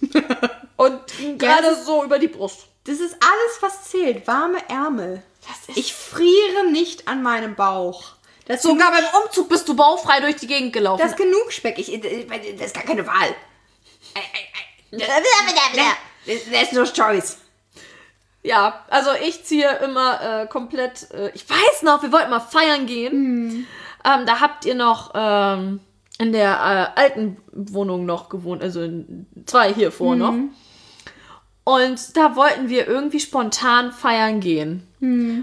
und 0.76 1.00
Ja, 1.18 1.36
gerade 1.36 1.76
so 1.76 2.04
über 2.04 2.18
die 2.18 2.28
Brust. 2.28 2.66
Das 2.84 2.98
ist 2.98 3.14
alles, 3.14 3.60
was 3.60 3.90
zählt. 3.90 4.26
Warme 4.26 4.58
Ärmel. 4.68 5.22
Ich 5.74 5.94
friere 5.94 6.66
nicht 6.70 7.08
an 7.08 7.22
meinem 7.22 7.54
Bauch. 7.54 8.12
Das 8.46 8.62
Sogar 8.62 8.90
genug, 8.90 9.12
beim 9.12 9.22
Umzug 9.22 9.48
bist 9.48 9.68
du 9.68 9.76
bauchfrei 9.76 10.20
durch 10.20 10.36
die 10.36 10.46
Gegend 10.46 10.72
gelaufen. 10.72 11.00
das 11.00 11.12
ist 11.12 11.16
genug 11.16 11.52
Speck. 11.52 11.78
Ich, 11.78 11.86
das 12.00 12.66
ist 12.66 12.74
gar 12.74 12.82
keine 12.82 13.06
Wahl. 13.06 13.34
There's 16.50 16.72
no 16.72 16.84
choice. 16.84 17.38
Ja, 18.42 18.84
also 18.88 19.10
ich 19.22 19.44
ziehe 19.44 19.70
immer 19.78 20.42
äh, 20.42 20.46
komplett. 20.46 21.10
Äh, 21.12 21.30
ich 21.34 21.48
weiß 21.48 21.82
noch, 21.82 22.02
wir 22.02 22.10
wollten 22.10 22.30
mal 22.30 22.40
feiern 22.40 22.86
gehen. 22.86 23.66
Ähm, 24.04 24.26
da 24.26 24.40
habt 24.40 24.64
ihr 24.64 24.74
noch 24.74 25.12
ähm, 25.14 25.80
in 26.18 26.32
der 26.32 26.92
äh, 26.96 27.00
alten 27.00 27.36
Wohnung 27.52 28.06
noch 28.06 28.28
gewohnt, 28.28 28.62
also 28.62 28.82
in 28.82 29.26
zwei 29.46 29.72
hier 29.72 29.90
vor 29.92 30.16
noch. 30.16 30.34
Und 31.64 32.16
da 32.16 32.34
wollten 32.36 32.68
wir 32.68 32.88
irgendwie 32.88 33.20
spontan 33.20 33.92
feiern 33.92 34.40
gehen. 34.40 34.86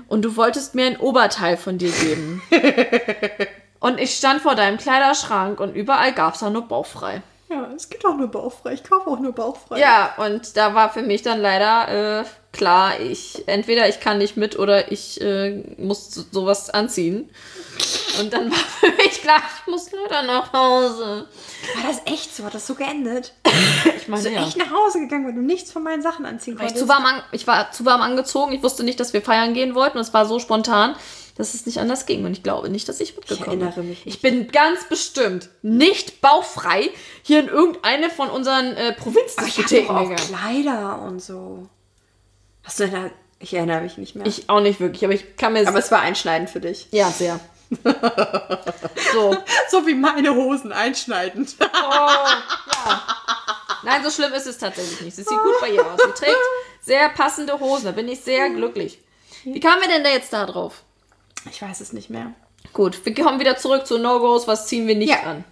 Und 0.08 0.22
du 0.24 0.36
wolltest 0.36 0.76
mir 0.76 0.86
ein 0.86 0.98
Oberteil 0.98 1.58
von 1.58 1.78
dir 1.80 1.90
geben. 1.92 2.42
und 3.80 4.00
ich 4.00 4.14
stand 4.16 4.42
vor 4.42 4.54
deinem 4.56 4.78
Kleiderschrank 4.78 5.60
und 5.60 5.76
überall 5.76 6.14
gab 6.14 6.34
es 6.36 6.42
da 6.42 6.50
nur 6.50 6.68
bauchfrei. 6.68 7.22
Ja, 7.50 7.70
es 7.76 7.90
geht 7.90 8.06
auch 8.06 8.16
nur 8.18 8.28
bauchfrei. 8.28 8.74
Ich 8.74 8.84
kaufe 8.84 9.10
auch 9.10 9.20
nur 9.20 9.32
bauchfrei. 9.32 9.80
Ja, 9.80 10.14
und 10.18 10.58
da 10.58 10.76
war 10.76 10.92
für 10.92 11.02
mich 11.02 11.22
dann 11.22 11.40
leider 11.40 12.22
äh, 12.22 12.26
klar, 12.52 13.00
ich 13.00 13.48
entweder 13.48 13.88
ich 13.88 14.00
kann 14.02 14.18
nicht 14.18 14.36
mit 14.38 14.60
oder 14.60 14.92
ich 14.92 15.22
äh, 15.22 15.64
muss 15.78 16.12
so- 16.14 16.26
sowas 16.30 16.70
anziehen. 16.70 17.30
Und 18.20 18.34
dann 18.34 18.52
war 18.52 18.58
für 18.58 18.92
mich 18.92 19.22
klar, 19.22 19.42
ich 19.62 19.72
muss 19.72 19.90
leider 19.92 20.24
nach 20.24 20.52
Hause. 20.54 21.28
War 21.76 21.92
das 21.92 22.02
echt 22.06 22.36
so? 22.36 22.44
Hat 22.44 22.54
das 22.54 22.66
so 22.68 22.76
geendet? 22.76 23.34
Ich 23.98 24.08
meine, 24.08 24.24
Bist 24.24 24.26
du 24.26 24.40
ja. 24.40 24.46
echt 24.48 24.58
nach 24.58 24.72
Hause 24.72 25.00
gegangen, 25.00 25.26
weil 25.26 25.34
du 25.34 25.42
nichts 25.42 25.72
von 25.72 25.84
meinen 25.84 26.02
Sachen 26.02 26.26
anziehen 26.26 26.58
Weil 26.58 26.68
ich, 26.68 26.74
konntest? 26.74 26.86
zu 26.86 26.90
warm 26.90 27.06
an, 27.06 27.22
ich 27.32 27.46
war 27.48 27.72
zu 27.72 27.86
warm 27.86 28.02
angezogen. 28.02 28.54
Ich 28.54 28.64
wusste 28.64 28.84
nicht, 28.84 29.00
dass 29.00 29.14
wir 29.14 29.22
feiern 29.22 29.54
gehen 29.54 29.76
wollten. 29.76 29.98
Und 29.98 30.04
es 30.04 30.14
war 30.14 30.26
so 30.26 30.40
spontan, 30.40 30.96
dass 31.36 31.54
es 31.54 31.66
nicht 31.66 31.80
anders 31.80 32.06
ging. 32.06 32.26
Und 32.26 32.32
ich 32.32 32.44
glaube 32.44 32.70
nicht, 32.70 32.88
dass 32.90 33.00
ich 33.00 33.16
mitgekommen 33.16 33.60
erinnere 33.62 33.82
bin. 33.82 33.90
mich 33.90 34.06
nicht. 34.06 34.16
Ich 34.16 34.22
bin 34.22 34.48
ganz 34.48 34.86
bestimmt 34.90 35.50
nicht 35.62 36.22
bauchfrei 36.22 36.90
hier 37.22 37.40
in 37.42 37.48
irgendeine 37.48 38.10
von 38.10 38.30
unseren 38.30 38.74
äh, 38.76 38.82
ich 38.82 38.88
hatte 38.90 39.02
Provinzdiskotheken 39.02 39.88
doch 39.88 39.96
auch 39.96 40.10
gegangen. 40.10 40.28
Kleider 40.28 41.02
und 41.02 41.22
so. 41.22 41.68
Hast 42.64 42.80
du 42.80 42.86
denn 42.86 42.94
da... 42.94 43.10
Ich 43.40 43.54
erinnere 43.54 43.82
mich 43.82 43.98
nicht 44.00 44.16
mehr. 44.16 44.26
Ich 44.26 44.50
auch 44.50 44.62
nicht 44.62 44.80
wirklich, 44.80 45.04
aber 45.04 45.14
ich 45.14 45.36
kann 45.38 45.54
mir... 45.54 45.68
Aber 45.68 45.78
es 45.78 45.92
war 45.92 46.00
einschneidend 46.00 46.50
für 46.50 46.60
dich. 46.60 46.88
ja, 46.92 47.12
sehr. 47.12 47.40
So. 49.14 49.38
So 49.70 49.86
wie 49.86 49.96
meine 49.96 50.34
Hosen 50.34 50.72
einschneidend. 50.72 51.56
Nein, 53.84 54.04
so 54.04 54.10
schlimm 54.10 54.34
ist 54.34 54.48
es 54.48 54.58
tatsächlich 54.58 55.02
nicht. 55.02 55.16
Sie 55.16 55.24
sieht 55.24 55.38
gut 55.38 55.60
bei 55.60 55.70
ihr 55.72 55.86
aus. 55.86 56.00
Sie 56.04 56.12
trägt 56.24 56.38
sehr 56.82 57.10
passende 57.10 57.60
Hosen. 57.60 57.86
Da 57.86 57.92
bin 57.92 58.08
ich 58.08 58.22
sehr 58.22 58.50
glücklich. 58.50 59.00
Wie 59.44 59.60
kamen 59.60 59.82
wir 59.82 59.90
denn 59.90 60.04
da 60.04 60.10
jetzt 60.10 60.32
da 60.34 60.46
drauf? 60.46 60.84
Ich 61.50 61.62
weiß 61.62 61.82
es 61.82 61.92
nicht 61.94 62.10
mehr. 62.10 62.34
Gut, 62.74 63.06
wir 63.06 63.14
kommen 63.14 63.40
wieder 63.40 63.58
zurück 63.58 63.86
zu 63.86 63.98
No-Gos. 63.98 64.48
Was 64.48 64.68
ziehen 64.68 64.88
wir 64.88 64.96
nicht 64.96 65.10
Ja. 65.10 65.24
an? 65.24 65.44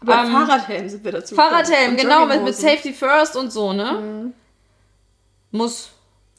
Aber 0.00 0.14
Ähm, 0.24 0.32
Fahrradhelm 0.32 0.88
sind 0.88 1.04
wir 1.04 1.12
dazu 1.12 1.34
Fahrradhelm, 1.34 1.96
genau, 1.96 2.26
mit, 2.26 2.42
mit. 2.42 2.54
Safety 2.56 2.92
First 2.92 3.36
und 3.36 3.50
so, 3.52 3.72
ne? 3.72 4.32
Muss. 5.52 5.90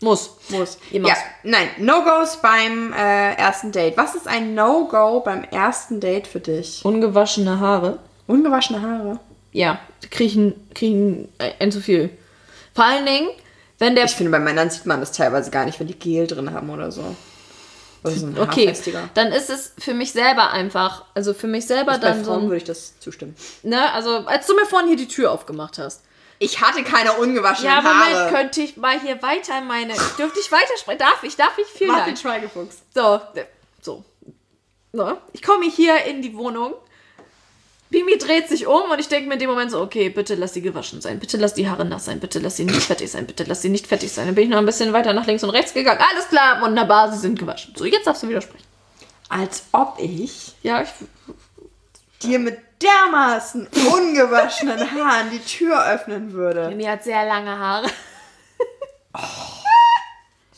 Muss. 0.03 0.31
Muss. 0.49 0.77
Immer. 0.91 1.07
Ja, 1.09 1.15
nein, 1.43 1.69
No-Gos 1.79 2.41
beim 2.41 2.91
äh, 2.93 3.33
ersten 3.35 3.71
Date. 3.71 3.95
Was 3.97 4.15
ist 4.15 4.27
ein 4.27 4.53
No-Go 4.53 5.21
beim 5.21 5.43
ersten 5.45 5.99
Date 5.99 6.27
für 6.27 6.39
dich? 6.41 6.83
Ungewaschene 6.83 7.59
Haare. 7.59 7.99
Ungewaschene 8.27 8.81
Haare. 8.81 9.19
Ja, 9.51 9.79
die 10.03 10.07
kriegen, 10.07 10.69
kriegen 10.73 11.29
ein 11.59 11.71
zu 11.71 11.79
viel. 11.79 12.09
Vor 12.73 12.85
allen 12.85 13.05
Dingen, 13.05 13.29
wenn 13.79 13.95
der. 13.95 14.05
Ich 14.05 14.11
finde, 14.11 14.31
bei 14.31 14.39
Männern 14.39 14.69
sieht 14.69 14.85
man 14.85 14.99
das 14.99 15.11
teilweise 15.11 15.51
gar 15.51 15.65
nicht, 15.65 15.79
wenn 15.79 15.87
die 15.87 15.97
Gel 15.97 16.27
drin 16.27 16.53
haben 16.53 16.69
oder 16.69 16.91
so. 16.91 17.03
So 18.03 18.25
ein 18.25 18.37
Okay, 18.37 18.73
dann 19.13 19.31
ist 19.31 19.49
es 19.49 19.73
für 19.79 19.93
mich 19.93 20.11
selber 20.11 20.51
einfach, 20.51 21.05
also 21.13 21.33
für 21.33 21.47
mich 21.47 21.65
selber 21.65 21.93
Bei 21.93 21.97
dann 21.99 22.25
so 22.25 22.31
Frauen 22.31 22.41
ein, 22.43 22.47
würde 22.47 22.57
ich 22.57 22.63
das 22.65 22.99
zustimmen. 22.99 23.33
ne, 23.61 23.93
also 23.93 24.25
als 24.25 24.45
du 24.45 24.55
mir 24.55 24.65
vorhin 24.65 24.89
hier 24.89 24.97
die 24.97 25.07
Tür 25.07 25.31
aufgemacht 25.31 25.77
hast. 25.77 26.01
Ich 26.43 26.59
hatte 26.59 26.83
keine 26.83 27.13
ungewaschenen 27.13 27.71
Ja, 27.71 27.81
Moment, 27.81 28.15
Haare. 28.15 28.29
könnte 28.29 28.61
ich 28.61 28.75
mal 28.75 28.99
hier 28.99 29.21
weiter 29.21 29.61
meine, 29.61 29.93
dürfte 30.17 30.39
ich 30.41 30.51
weitersprechen? 30.51 30.99
Darf 30.99 31.23
ich, 31.23 31.37
darf 31.37 31.57
ich? 31.57 31.65
Vielen 31.67 31.91
Martin 31.91 32.07
Dank. 32.07 32.19
Schweigefuchs. 32.19 32.81
So, 32.93 33.21
so. 33.81 34.03
so. 34.91 35.17
Ich 35.31 35.41
komme 35.41 35.65
hier 35.69 36.03
in 36.03 36.21
die 36.21 36.35
Wohnung. 36.35 36.73
Pimi 37.91 38.17
dreht 38.17 38.49
sich 38.49 38.67
um 38.67 38.91
und 38.91 38.99
ich 38.99 39.07
denke 39.07 39.27
mir 39.27 39.35
in 39.35 39.39
dem 39.39 39.51
Moment 39.51 39.71
so, 39.71 39.79
okay, 39.79 40.09
bitte 40.09 40.35
lass 40.35 40.53
sie 40.53 40.61
gewaschen 40.61 40.99
sein, 40.99 41.19
bitte 41.19 41.37
lass 41.37 41.53
die 41.53 41.69
Haare 41.69 41.85
nass 41.85 42.05
sein, 42.05 42.19
bitte 42.19 42.39
lass 42.39 42.57
sie 42.57 42.65
nicht 42.65 42.81
fertig 42.81 43.09
sein, 43.09 43.25
bitte 43.25 43.45
lass 43.45 43.61
sie 43.61 43.69
nicht 43.69 43.87
fertig 43.87 44.11
sein. 44.11 44.25
Dann 44.25 44.35
bin 44.35 44.45
ich 44.45 44.49
noch 44.49 44.57
ein 44.57 44.65
bisschen 44.65 44.91
weiter 44.91 45.13
nach 45.13 45.25
links 45.27 45.43
und 45.45 45.51
rechts 45.51 45.73
gegangen. 45.73 46.01
Alles 46.11 46.27
klar, 46.27 46.59
wunderbar, 46.61 47.13
sie 47.13 47.19
sind 47.19 47.39
gewaschen. 47.39 47.73
So, 47.77 47.85
jetzt 47.85 48.05
darfst 48.05 48.23
du 48.23 48.27
widersprechen. 48.27 48.65
Als 49.29 49.63
ob 49.71 49.95
ich 49.99 50.55
Ja, 50.63 50.81
ich, 50.81 50.89
dir 52.23 52.39
mit 52.39 52.59
dermaßen 52.81 53.67
ungewaschenen 53.93 54.79
Haaren 54.79 55.29
die 55.31 55.39
Tür 55.39 55.85
öffnen 55.87 56.33
würde. 56.33 56.67
Pimi 56.69 56.83
hat 56.85 57.03
sehr 57.03 57.25
lange 57.25 57.57
Haare. 57.57 57.87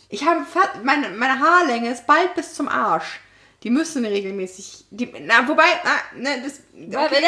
Ich 0.10 0.26
habe 0.26 0.46
fa- 0.46 0.80
meine, 0.84 1.10
meine 1.10 1.40
Haarlänge 1.40 1.90
ist 1.90 2.06
bald 2.08 2.36
bis 2.36 2.54
zum 2.54 2.68
Arsch. 2.70 3.20
Die 3.64 3.70
müssen 3.70 4.06
regelmäßig. 4.06 4.86
Die, 4.92 5.12
na, 5.22 5.48
wobei, 5.48 5.64
na, 5.84 6.20
ne, 6.36 6.42
das, 6.44 6.62
okay. 6.88 7.22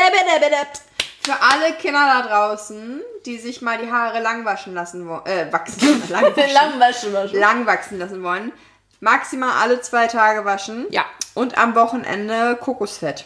Für 1.24 1.42
alle 1.42 1.74
Kinder 1.74 2.00
da 2.06 2.28
draußen, 2.28 3.02
die 3.26 3.40
sich 3.40 3.62
mal 3.62 3.78
die 3.80 3.92
Haare 3.92 4.22
lang 4.22 4.46
waschen 4.46 4.74
lassen 4.74 5.08
wollen, 5.08 5.26
äh, 5.26 5.52
wachsen, 5.52 6.02
lang, 6.10 6.24
waschen, 6.36 6.54
Lang 6.54 6.80
waschen, 6.80 7.14
waschen. 7.14 7.40
lang 7.40 7.66
wachsen 7.66 8.00
lassen 8.00 8.24
wollen, 8.24 8.54
maximal 9.02 9.52
alle 9.62 9.82
zwei 9.82 10.08
Tage 10.08 10.46
waschen. 10.46 10.86
Ja. 10.92 11.04
Und 11.34 11.58
am 11.58 11.76
Wochenende 11.76 12.56
Kokosfett. 12.56 13.26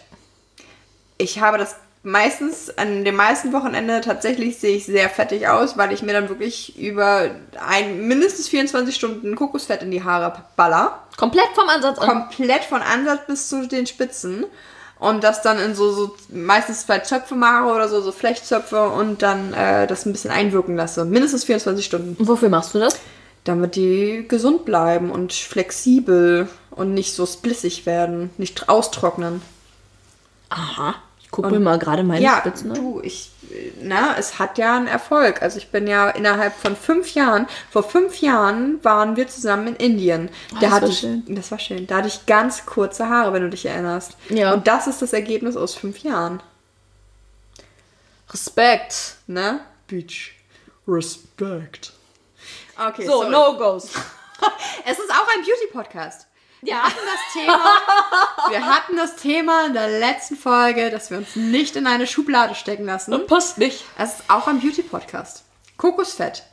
Ich 1.21 1.39
habe 1.39 1.57
das 1.57 1.75
meistens, 2.03 2.75
an 2.77 3.05
dem 3.05 3.15
meisten 3.15 3.53
Wochenende 3.53 4.01
tatsächlich 4.01 4.57
sehe 4.57 4.75
ich 4.75 4.85
sehr 4.85 5.09
fettig 5.09 5.47
aus, 5.47 5.77
weil 5.77 5.91
ich 5.91 6.01
mir 6.01 6.13
dann 6.13 6.29
wirklich 6.29 6.77
über 6.79 7.29
ein, 7.67 8.07
mindestens 8.07 8.49
24 8.49 8.95
Stunden 8.95 9.35
Kokosfett 9.35 9.83
in 9.83 9.91
die 9.91 10.03
Haare 10.03 10.43
baller 10.55 11.03
Komplett 11.17 11.49
vom 11.53 11.69
Ansatz 11.69 11.99
an. 11.99 12.07
komplett 12.07 12.63
von 12.63 12.81
Ansatz 12.81 13.27
bis 13.27 13.49
zu 13.49 13.67
den 13.67 13.85
Spitzen 13.85 14.45
und 14.99 15.23
das 15.23 15.41
dann 15.41 15.59
in 15.59 15.75
so, 15.75 15.91
so 15.91 16.15
meistens 16.29 16.85
zwei 16.85 16.99
Zöpfe 16.99 17.35
mache 17.35 17.71
oder 17.71 17.87
so, 17.87 18.01
so 18.01 18.11
Flechtzöpfe 18.11 18.89
und 18.89 19.21
dann 19.21 19.53
äh, 19.53 19.85
das 19.85 20.05
ein 20.05 20.11
bisschen 20.11 20.31
einwirken 20.31 20.75
lasse. 20.75 21.05
Mindestens 21.05 21.43
24 21.43 21.85
Stunden. 21.85 22.15
Und 22.19 22.27
wofür 22.27 22.49
machst 22.49 22.73
du 22.73 22.79
das? 22.79 22.97
Damit 23.43 23.75
die 23.75 24.25
gesund 24.27 24.65
bleiben 24.65 25.11
und 25.11 25.33
flexibel 25.33 26.47
und 26.71 26.93
nicht 26.93 27.15
so 27.15 27.25
splissig 27.25 27.85
werden, 27.85 28.29
nicht 28.37 28.69
austrocknen. 28.69 29.41
Aha. 30.49 30.95
Gucke 31.31 31.49
mir 31.49 31.59
mal 31.61 31.79
gerade 31.79 32.03
meine 32.03 32.21
ja, 32.21 32.39
Spitzen 32.39 32.71
an. 32.71 32.75
du, 32.75 32.99
ich, 33.01 33.31
na, 33.81 34.17
es 34.17 34.37
hat 34.37 34.57
ja 34.57 34.75
einen 34.75 34.87
Erfolg. 34.87 35.41
Also 35.41 35.57
ich 35.57 35.71
bin 35.71 35.87
ja 35.87 36.09
innerhalb 36.09 36.53
von 36.53 36.75
fünf 36.75 37.13
Jahren, 37.13 37.47
vor 37.69 37.83
fünf 37.83 38.19
Jahren 38.19 38.83
waren 38.83 39.15
wir 39.15 39.29
zusammen 39.29 39.67
in 39.67 39.75
Indien. 39.75 40.29
Oh, 40.51 40.55
da 40.55 40.59
das 40.59 40.71
hatte 40.71 40.81
war 40.83 40.89
ich, 40.89 40.99
schön. 40.99 41.23
Das 41.29 41.51
war 41.51 41.59
schön. 41.59 41.87
Da 41.87 41.97
hatte 41.97 42.09
ich 42.09 42.25
ganz 42.25 42.65
kurze 42.65 43.07
Haare, 43.07 43.31
wenn 43.33 43.43
du 43.43 43.49
dich 43.49 43.65
erinnerst. 43.65 44.17
Ja. 44.29 44.53
Und 44.53 44.67
das 44.67 44.87
ist 44.87 45.01
das 45.01 45.13
Ergebnis 45.13 45.55
aus 45.55 45.73
fünf 45.73 45.99
Jahren. 45.99 46.43
Respekt. 48.29 49.15
Ne? 49.27 49.61
Beach. 49.87 50.33
Respect. 50.87 51.93
Okay, 52.77 53.05
So, 53.05 53.23
No-Gos. 53.29 53.89
Es 54.85 54.97
ist 54.97 55.11
auch 55.11 55.27
ein 55.37 55.45
Beauty-Podcast. 55.45 56.25
Wir 56.61 56.73
Ja. 56.73 56.83
hatten 56.83 56.99
das 57.05 57.33
Thema, 57.33 57.59
wir 58.49 58.65
hatten 58.65 58.97
das 58.97 59.15
Thema 59.15 59.65
in 59.65 59.73
der 59.73 59.87
letzten 59.99 60.35
Folge, 60.35 60.91
dass 60.91 61.09
wir 61.09 61.17
uns 61.17 61.35
nicht 61.35 61.75
in 61.75 61.87
eine 61.87 62.05
Schublade 62.05 62.53
stecken 62.55 62.85
lassen. 62.85 63.11
Das 63.11 63.25
passt 63.25 63.57
nicht. 63.57 63.83
Es 63.97 64.19
ist 64.19 64.23
auch 64.29 64.47
ein 64.47 64.59
Beauty-Podcast. 64.59 65.43
Kokosfett. 65.77 66.43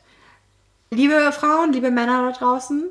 Liebe 0.91 1.31
Frauen, 1.33 1.73
liebe 1.75 1.91
Männer 1.91 2.31
da 2.33 2.39
draußen, 2.39 2.91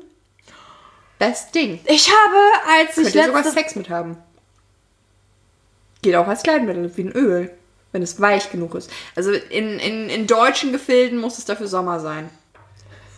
best 1.18 1.52
Ding. 1.54 1.80
Ich 1.86 2.08
habe, 2.08 2.36
als 2.78 2.96
ich 2.96 3.12
Könnt 3.12 3.24
sogar 3.26 3.42
letzte... 3.42 3.52
Sex 3.52 3.74
mit 3.74 3.90
haben. 3.90 4.16
Geht 6.02 6.14
auch 6.14 6.28
als 6.28 6.44
Kleidmittel, 6.44 6.96
wie 6.96 7.02
ein 7.02 7.12
Öl, 7.12 7.50
wenn 7.90 8.02
es 8.02 8.20
weich 8.20 8.52
genug 8.52 8.76
ist. 8.76 8.88
Also 9.16 9.32
in, 9.32 9.80
in, 9.80 10.08
in 10.08 10.28
deutschen 10.28 10.70
Gefilden 10.70 11.18
muss 11.18 11.38
es 11.38 11.44
dafür 11.44 11.66
Sommer 11.66 11.98
sein. 11.98 12.30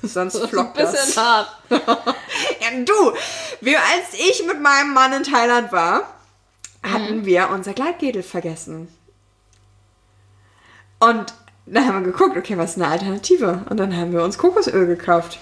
Sonst 0.03 0.33
Das 0.35 0.41
ist 0.41 0.43
ein 0.45 0.49
flockt 0.49 0.75
bisschen 0.79 0.95
das. 0.95 1.17
hart. 1.19 1.49
Du, 2.85 3.13
wir, 3.61 3.79
als 3.79 4.15
ich 4.15 4.45
mit 4.47 4.61
meinem 4.61 4.95
Mann 4.95 5.13
in 5.13 5.25
Thailand 5.25 5.73
war, 5.73 6.15
hatten 6.83 7.25
wir 7.25 7.51
unser 7.51 7.73
Gleitgel 7.73 8.23
vergessen. 8.23 8.89
Und 10.99 11.35
dann 11.67 11.87
haben 11.87 12.05
wir 12.05 12.13
geguckt, 12.13 12.37
okay, 12.37 12.57
was 12.57 12.73
ist 12.73 12.77
eine 12.77 12.89
Alternative? 12.89 13.65
Und 13.69 13.77
dann 13.77 13.97
haben 13.97 14.13
wir 14.13 14.23
uns 14.23 14.39
Kokosöl 14.39 14.87
gekauft. 14.87 15.39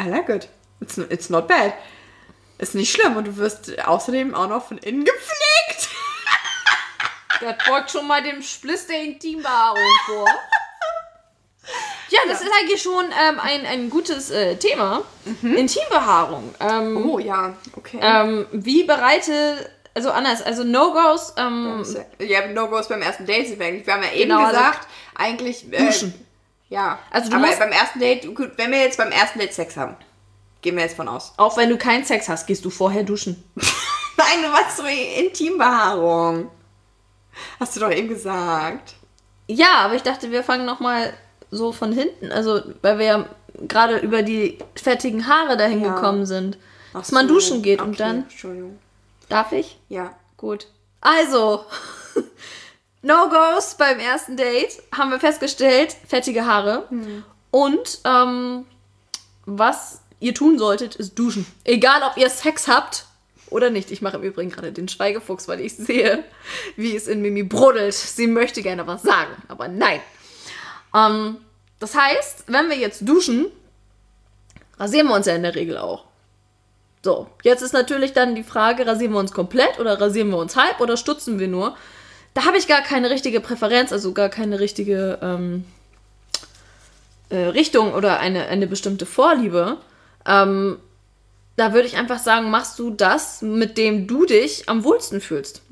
I 0.00 0.08
like 0.08 0.28
it. 0.28 0.48
It's, 0.80 0.98
it's 0.98 1.30
not 1.30 1.48
bad. 1.48 1.74
Ist 2.58 2.74
nicht 2.74 2.92
schlimm 2.92 3.16
und 3.16 3.26
du 3.26 3.36
wirst 3.36 3.78
außerdem 3.86 4.34
auch 4.34 4.48
noch 4.48 4.66
von 4.68 4.78
innen 4.78 5.04
gepflegt. 5.04 5.88
Das 7.40 7.56
beugt 7.66 7.90
schon 7.90 8.06
mal 8.06 8.22
dem 8.22 8.40
Spliss 8.40 8.86
der 8.86 9.02
Intimbehaarung 9.02 9.82
vor. 10.06 10.28
Ja, 12.12 12.20
das 12.28 12.42
ist 12.42 12.50
eigentlich 12.60 12.82
schon 12.82 13.04
ähm, 13.06 13.40
ein, 13.40 13.64
ein 13.66 13.90
gutes 13.90 14.30
äh, 14.30 14.56
Thema. 14.56 15.02
Intimbehaarung. 15.42 16.54
Ähm, 16.60 16.96
Oh 17.06 17.18
ja, 17.18 17.54
okay. 17.76 17.98
ähm, 18.02 18.46
wie 18.52 18.84
bereite, 18.84 19.70
also 19.94 20.10
anders, 20.10 20.42
also 20.42 20.62
No-Gos, 20.64 21.34
ähm, 21.38 21.84
ja, 22.18 22.46
No-Gos 22.48 22.88
beim 22.88 23.02
ersten 23.02 23.24
Date 23.26 23.48
sind 23.48 23.58
wir 23.58 23.66
eigentlich. 23.66 23.86
Wir 23.86 23.94
haben 23.94 24.02
ja 24.02 24.10
eben 24.12 24.28
Genau, 24.28 24.40
also 24.44 24.50
gesagt, 24.58 24.88
eigentlich. 25.14 25.72
Äh, 25.72 25.86
Duschen. 25.86 26.26
Ja. 26.68 26.98
Also 27.10 27.30
du 27.30 27.36
aber 27.36 27.46
musst- 27.46 27.58
beim 27.58 27.72
ersten 27.72 28.00
Date, 28.00 28.34
gut, 28.34 28.52
wenn 28.56 28.70
wir 28.72 28.80
jetzt 28.80 28.98
beim 28.98 29.10
ersten 29.12 29.38
Date 29.38 29.52
Sex 29.54 29.76
haben, 29.76 29.96
gehen 30.60 30.76
wir 30.76 30.82
jetzt 30.82 30.96
von 30.96 31.08
aus. 31.08 31.32
auch 31.36 31.56
wenn 31.56 31.68
du 31.70 31.76
keinen 31.78 32.04
Sex 32.04 32.28
hast, 32.28 32.46
gehst 32.46 32.64
du 32.64 32.70
vorher 32.70 33.04
duschen. 33.04 33.42
Nein, 34.16 34.42
du 34.42 34.48
machst 34.48 34.76
so 34.76 34.84
Intimbehaarung. 34.84 36.50
Hast 37.58 37.76
du 37.76 37.80
doch 37.80 37.90
eben 37.90 38.08
gesagt. 38.08 38.94
Ja, 39.46 39.76
aber 39.84 39.94
ich 39.94 40.02
dachte, 40.02 40.30
wir 40.30 40.42
fangen 40.44 40.64
nochmal 40.66 41.14
so 41.52 41.70
von 41.70 41.92
hinten, 41.92 42.32
also 42.32 42.60
weil 42.82 42.98
wir 42.98 43.06
ja 43.06 43.26
gerade 43.68 43.98
über 43.98 44.22
die 44.22 44.58
fettigen 44.74 45.28
Haare 45.28 45.56
dahin 45.56 45.82
Ja. 45.84 45.94
gekommen 45.94 46.26
sind. 46.26 46.58
Ach 46.94 47.00
Dass 47.00 47.12
man 47.12 47.28
so, 47.28 47.34
duschen 47.34 47.62
geht 47.62 47.80
und 47.80 47.90
okay, 47.90 47.98
dann, 47.98 48.16
Entschuldigung. 48.24 48.78
darf 49.28 49.52
ich? 49.52 49.78
Ja. 49.88 50.14
Gut. 50.36 50.66
Also, 51.00 51.64
No-Gos 53.02 53.74
beim 53.76 53.98
ersten 53.98 54.36
Date 54.36 54.82
haben 54.96 55.10
wir 55.10 55.20
festgestellt, 55.20 55.94
fettige 56.06 56.46
Haare. 56.46 56.88
Und 57.50 57.98
ähm, 58.04 58.64
was 59.44 60.00
ihr 60.20 60.34
tun 60.34 60.58
solltet, 60.58 60.94
ist 60.96 61.18
duschen. 61.18 61.44
Egal, 61.64 62.02
ob 62.04 62.16
ihr 62.16 62.30
Sex 62.30 62.68
habt 62.68 63.06
oder 63.50 63.70
nicht. 63.70 63.90
Ich 63.90 64.00
mache 64.02 64.16
im 64.16 64.22
Übrigen 64.22 64.50
gerade 64.50 64.72
den 64.72 64.88
Schweigefuchs, 64.88 65.48
weil 65.48 65.60
ich 65.60 65.76
sehe, 65.76 66.24
wie 66.76 66.94
es 66.96 67.08
in 67.08 67.20
Mimi 67.22 67.42
brodelt. 67.42 67.92
Sie 67.94 68.26
möchte 68.26 68.62
gerne 68.62 68.86
was 68.86 69.02
sagen, 69.02 69.32
aber 69.48 69.68
nein. 69.68 70.00
Ähm, 70.94 71.38
das 71.78 71.94
heißt, 71.94 72.44
wenn 72.46 72.68
wir 72.68 72.76
jetzt 72.76 73.08
duschen, 73.08 73.46
rasieren 74.78 75.08
wir 75.08 75.14
uns 75.14 75.26
ja 75.26 75.34
in 75.34 75.42
der 75.42 75.54
Regel 75.54 75.78
auch. 75.78 76.04
So, 77.04 77.26
jetzt 77.42 77.62
ist 77.62 77.72
natürlich 77.72 78.12
dann 78.12 78.36
die 78.36 78.44
Frage, 78.44 78.86
rasieren 78.86 79.12
wir 79.12 79.18
uns 79.18 79.32
komplett 79.32 79.80
oder 79.80 80.00
rasieren 80.00 80.30
wir 80.30 80.38
uns 80.38 80.56
halb 80.56 80.80
oder 80.80 80.96
stutzen 80.96 81.40
wir 81.40 81.48
nur? 81.48 81.76
Da 82.34 82.44
habe 82.44 82.56
ich 82.56 82.68
gar 82.68 82.82
keine 82.82 83.10
richtige 83.10 83.40
Präferenz, 83.40 83.92
also 83.92 84.12
gar 84.12 84.28
keine 84.28 84.60
richtige 84.60 85.18
ähm, 85.20 85.64
äh, 87.28 87.36
Richtung 87.36 87.92
oder 87.94 88.20
eine, 88.20 88.46
eine 88.46 88.66
bestimmte 88.66 89.04
Vorliebe. 89.04 89.78
Ähm, 90.26 90.78
da 91.56 91.74
würde 91.74 91.88
ich 91.88 91.96
einfach 91.96 92.18
sagen, 92.18 92.50
machst 92.50 92.78
du 92.78 92.90
das, 92.90 93.42
mit 93.42 93.76
dem 93.76 94.06
du 94.06 94.24
dich 94.24 94.68
am 94.68 94.84
wohlsten 94.84 95.20
fühlst. 95.20 95.62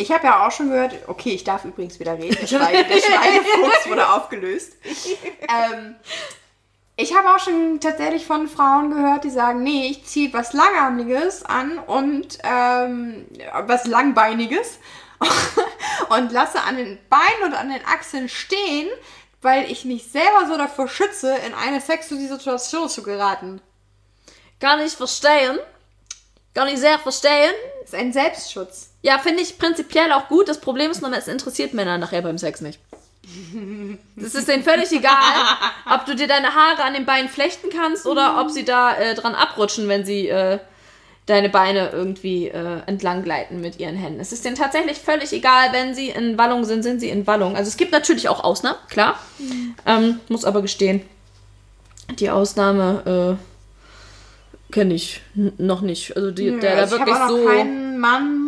Ich 0.00 0.10
habe 0.10 0.26
ja 0.26 0.46
auch 0.46 0.50
schon 0.50 0.70
gehört, 0.70 0.94
okay, 1.08 1.34
ich 1.34 1.44
darf 1.44 1.66
übrigens 1.66 2.00
wieder 2.00 2.14
reden. 2.14 2.34
Der, 2.40 2.46
Schweige, 2.46 2.84
der 2.84 3.00
Schweigefuchs 3.02 3.86
wurde 3.86 4.08
aufgelöst. 4.14 4.72
Ähm, 5.42 5.94
ich 6.96 7.14
habe 7.14 7.28
auch 7.28 7.38
schon 7.38 7.80
tatsächlich 7.80 8.24
von 8.24 8.48
Frauen 8.48 8.94
gehört, 8.94 9.24
die 9.24 9.30
sagen, 9.30 9.62
nee, 9.62 9.88
ich 9.90 10.06
ziehe 10.06 10.32
was 10.32 10.54
Langarmiges 10.54 11.44
an 11.44 11.78
und 11.78 12.38
ähm, 12.44 13.26
was 13.66 13.86
Langbeiniges 13.86 14.78
und 16.08 16.32
lasse 16.32 16.62
an 16.62 16.78
den 16.78 16.98
Beinen 17.10 17.52
und 17.52 17.54
an 17.54 17.68
den 17.68 17.84
Achseln 17.84 18.30
stehen, 18.30 18.88
weil 19.42 19.70
ich 19.70 19.84
mich 19.84 20.10
selber 20.10 20.46
so 20.48 20.56
davor 20.56 20.88
schütze, 20.88 21.36
in 21.46 21.52
eine 21.52 21.82
sexuelle 21.82 22.26
Situation 22.26 22.88
zu 22.88 23.02
geraten. 23.02 23.60
Kann 24.60 24.80
ich 24.80 24.92
verstehen. 24.92 25.58
Kann 26.54 26.68
ich 26.68 26.80
sehr 26.80 26.98
verstehen. 26.98 27.52
Das 27.82 27.90
ist 27.90 27.94
ein 27.94 28.14
Selbstschutz. 28.14 28.89
Ja, 29.02 29.18
finde 29.18 29.42
ich 29.42 29.58
prinzipiell 29.58 30.12
auch 30.12 30.28
gut. 30.28 30.48
Das 30.48 30.60
Problem 30.60 30.90
ist 30.90 31.00
nur, 31.00 31.12
es 31.12 31.28
interessiert 31.28 31.74
Männer 31.74 31.98
nachher 31.98 32.22
beim 32.22 32.38
Sex 32.38 32.60
nicht. 32.60 32.78
Das 34.16 34.34
ist 34.34 34.48
denen 34.48 34.62
völlig 34.62 34.90
egal, 34.92 35.12
ob 35.94 36.04
du 36.04 36.14
dir 36.14 36.26
deine 36.26 36.54
Haare 36.54 36.82
an 36.82 36.94
den 36.94 37.06
Beinen 37.06 37.28
flechten 37.28 37.68
kannst 37.70 38.06
oder 38.06 38.40
ob 38.40 38.50
sie 38.50 38.64
da 38.64 38.96
äh, 38.96 39.14
dran 39.14 39.34
abrutschen, 39.34 39.88
wenn 39.88 40.04
sie 40.04 40.28
äh, 40.28 40.58
deine 41.26 41.48
Beine 41.48 41.90
irgendwie 41.90 42.48
äh, 42.48 42.80
entlang 42.86 43.22
gleiten 43.22 43.60
mit 43.60 43.78
ihren 43.78 43.94
Händen. 43.94 44.20
Es 44.20 44.32
ist 44.32 44.44
denen 44.44 44.56
tatsächlich 44.56 44.98
völlig 44.98 45.32
egal, 45.32 45.72
wenn 45.72 45.94
sie 45.94 46.08
in 46.08 46.38
Wallung 46.38 46.64
sind, 46.64 46.82
sind 46.82 47.00
sie 47.00 47.08
in 47.08 47.26
Wallung. 47.26 47.56
Also 47.56 47.68
es 47.68 47.76
gibt 47.76 47.92
natürlich 47.92 48.28
auch 48.28 48.42
Ausnahmen, 48.42 48.78
klar. 48.88 49.18
Ähm, 49.86 50.18
muss 50.28 50.44
aber 50.44 50.60
gestehen, 50.60 51.02
die 52.18 52.30
Ausnahme 52.30 53.38
äh, 53.38 54.72
kenne 54.72 54.94
ich 54.94 55.20
noch 55.34 55.82
nicht. 55.82 56.16
Also 56.16 56.30
die, 56.32 56.58
der 56.58 56.76
da 56.76 56.84
ich 56.84 56.90
wirklich 56.90 57.14
habe 57.14 57.24
auch 57.24 57.30
noch 57.30 57.42
so. 57.42 57.44
keinen 57.46 57.98
Mann. 57.98 58.39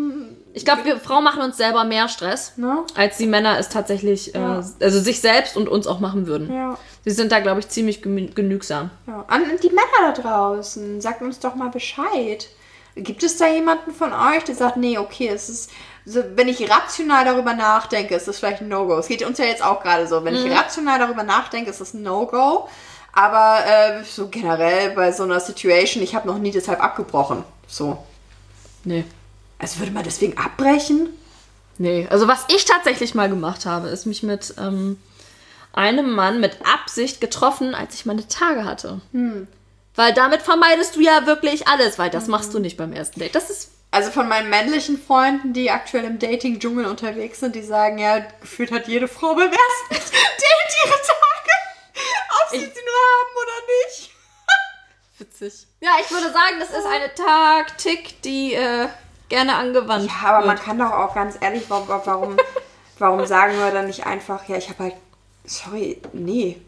Ich 0.55 0.65
glaube, 0.67 0.85
wir 0.85 0.99
Frauen 0.99 1.25
machen 1.25 1.43
uns 1.43 1.57
selber 1.57 1.85
mehr 1.85 2.09
Stress, 2.09 2.53
Ne? 2.57 2.85
als 2.95 3.17
die 3.17 3.27
Männer 3.27 3.59
es 3.59 3.69
tatsächlich, 3.71 4.33
Ja. 4.35 4.61
äh, 4.61 4.85
also 4.85 5.01
sich 5.01 5.21
selbst 5.21 5.57
und 5.57 5.69
uns 5.69 5.87
auch 5.87 5.99
machen 6.01 6.27
würden. 6.27 6.53
Ja. 6.53 6.77
Sie 7.05 7.11
sind 7.11 7.33
da, 7.33 7.41
glaube 7.41 7.61
ich, 7.61 7.69
ziemlich 7.69 8.03
genügsam. 8.03 8.91
Ja. 9.07 9.25
An 9.29 9.45
die 9.63 9.71
Männer 9.71 10.13
da 10.15 10.23
draußen, 10.23 11.01
sagt 11.01 11.23
uns 11.23 11.39
doch 11.41 11.55
mal 11.55 11.71
Bescheid. 11.71 12.49
Gibt 12.95 13.23
es 13.23 13.39
da 13.39 13.47
jemanden 13.47 13.93
von 13.93 14.13
euch, 14.13 14.45
der 14.45 14.55
sagt, 14.55 14.77
nee, 14.77 14.99
okay, 14.99 15.29
es 15.29 15.49
ist, 15.49 15.71
so, 16.05 16.23
wenn 16.35 16.49
ich 16.49 16.69
rational 16.71 17.25
darüber 17.25 17.55
nachdenke, 17.55 18.15
ist 18.15 18.29
das 18.29 18.39
vielleicht 18.39 18.61
ein 18.61 18.69
No-Go. 18.69 18.99
Es 18.99 19.09
geht 19.09 19.25
uns 19.25 19.39
ja 19.39 19.47
jetzt 19.47 19.65
auch 19.65 19.83
gerade 19.83 20.07
so. 20.07 20.23
Wenn 20.25 20.35
ich 20.35 20.51
rational 20.51 20.99
darüber 20.99 21.23
nachdenke, 21.23 21.71
ist 21.71 21.81
das 21.81 21.95
ein 21.95 22.03
No-Go. 22.03 22.69
Aber 23.15 23.59
äh, 23.67 24.05
so 24.05 24.29
generell 24.29 24.91
bei 24.91 25.13
so 25.13 25.23
einer 25.23 25.41
Situation, 25.41 26.03
ich 26.03 26.15
habe 26.15 26.27
noch 26.29 26.39
nie 26.39 26.51
deshalb 26.51 26.83
abgebrochen. 26.83 27.45
So. 27.67 27.99
Nee. 28.85 29.05
Also 29.63 29.79
würde 29.79 29.93
man 29.93 30.03
deswegen 30.05 30.37
abbrechen? 30.37 31.09
Nee. 31.79 32.07
Also 32.11 32.29
was 32.29 32.45
ich 32.49 32.65
tatsächlich 32.65 33.15
mal 33.15 33.29
gemacht 33.29 33.65
habe, 33.65 33.89
ist 33.89 34.05
mich 34.07 34.23
mit 34.23 34.55
ähm, 34.59 35.01
einem 35.73 36.13
Mann 36.13 36.41
mit 36.41 36.59
Absicht 36.67 37.21
getroffen, 37.21 37.75
als 37.75 37.95
ich 37.95 38.05
meine 38.05 38.27
Tage 38.29 38.65
hatte. 38.65 39.01
Weil 39.95 40.13
damit 40.15 40.43
vermeidest 40.43 40.97
du 40.97 41.01
ja 41.01 41.27
wirklich 41.27 41.69
alles, 41.69 41.99
weil 41.99 42.11
das 42.11 42.27
machst 42.27 42.53
du 42.55 42.59
nicht 42.59 42.77
beim 42.77 42.93
ersten 42.93 43.21
Date. 43.21 43.35
Das 43.35 43.51
ist 43.51 43.71
Also 43.91 44.11
von 44.11 44.29
meinen 44.29 44.51
männlichen 44.51 45.01
Freunden, 45.01 45.53
die 45.53 45.71
aktuell 45.71 46.05
im 46.05 46.19
Dating-Dschungel 46.19 46.87
unterwegs 46.87 47.41
sind, 47.41 47.55
die 47.55 47.63
sagen, 47.63 47.99
ja, 47.99 48.19
gefühlt 48.41 48.73
hat 48.73 48.89
jede 48.89 49.07
Frau 49.09 49.35
beim 49.35 49.51
ersten 49.51 49.91
Date 49.91 50.75
ihre 50.85 50.93
Tage. 50.93 51.53
Ob 52.43 52.51
sie 52.51 52.59
sie 52.59 52.65
nur 52.65 53.01
haben 53.13 53.35
oder 53.43 53.59
nicht. 53.87 54.11
witzig. 55.19 55.67
Ja, 55.81 55.91
ich 56.01 56.11
würde 56.11 56.33
sagen, 56.33 56.57
das 56.59 56.71
ist 56.71 56.87
eine 56.87 57.15
Taktik, 57.15 58.21
die 58.23 58.55
äh, 58.55 58.89
gerne 59.33 59.57
angewandt 59.57 60.11
Ja, 60.23 60.29
aber 60.29 60.47
man 60.47 60.57
wird. 60.57 60.67
kann 60.67 60.79
doch 60.79 60.91
auch 60.93 61.15
ganz 61.15 61.37
ehrlich, 61.41 61.65
warum, 61.69 61.89
warum, 61.89 62.37
warum 62.99 63.27
sagen 63.27 63.55
wir 63.59 63.71
dann 63.71 63.87
nicht 63.87 64.07
einfach, 64.07 64.47
ja, 64.49 64.57
ich 64.57 64.69
habe 64.69 64.85
halt, 64.85 64.95
sorry, 65.47 66.01
nee. 66.13 66.61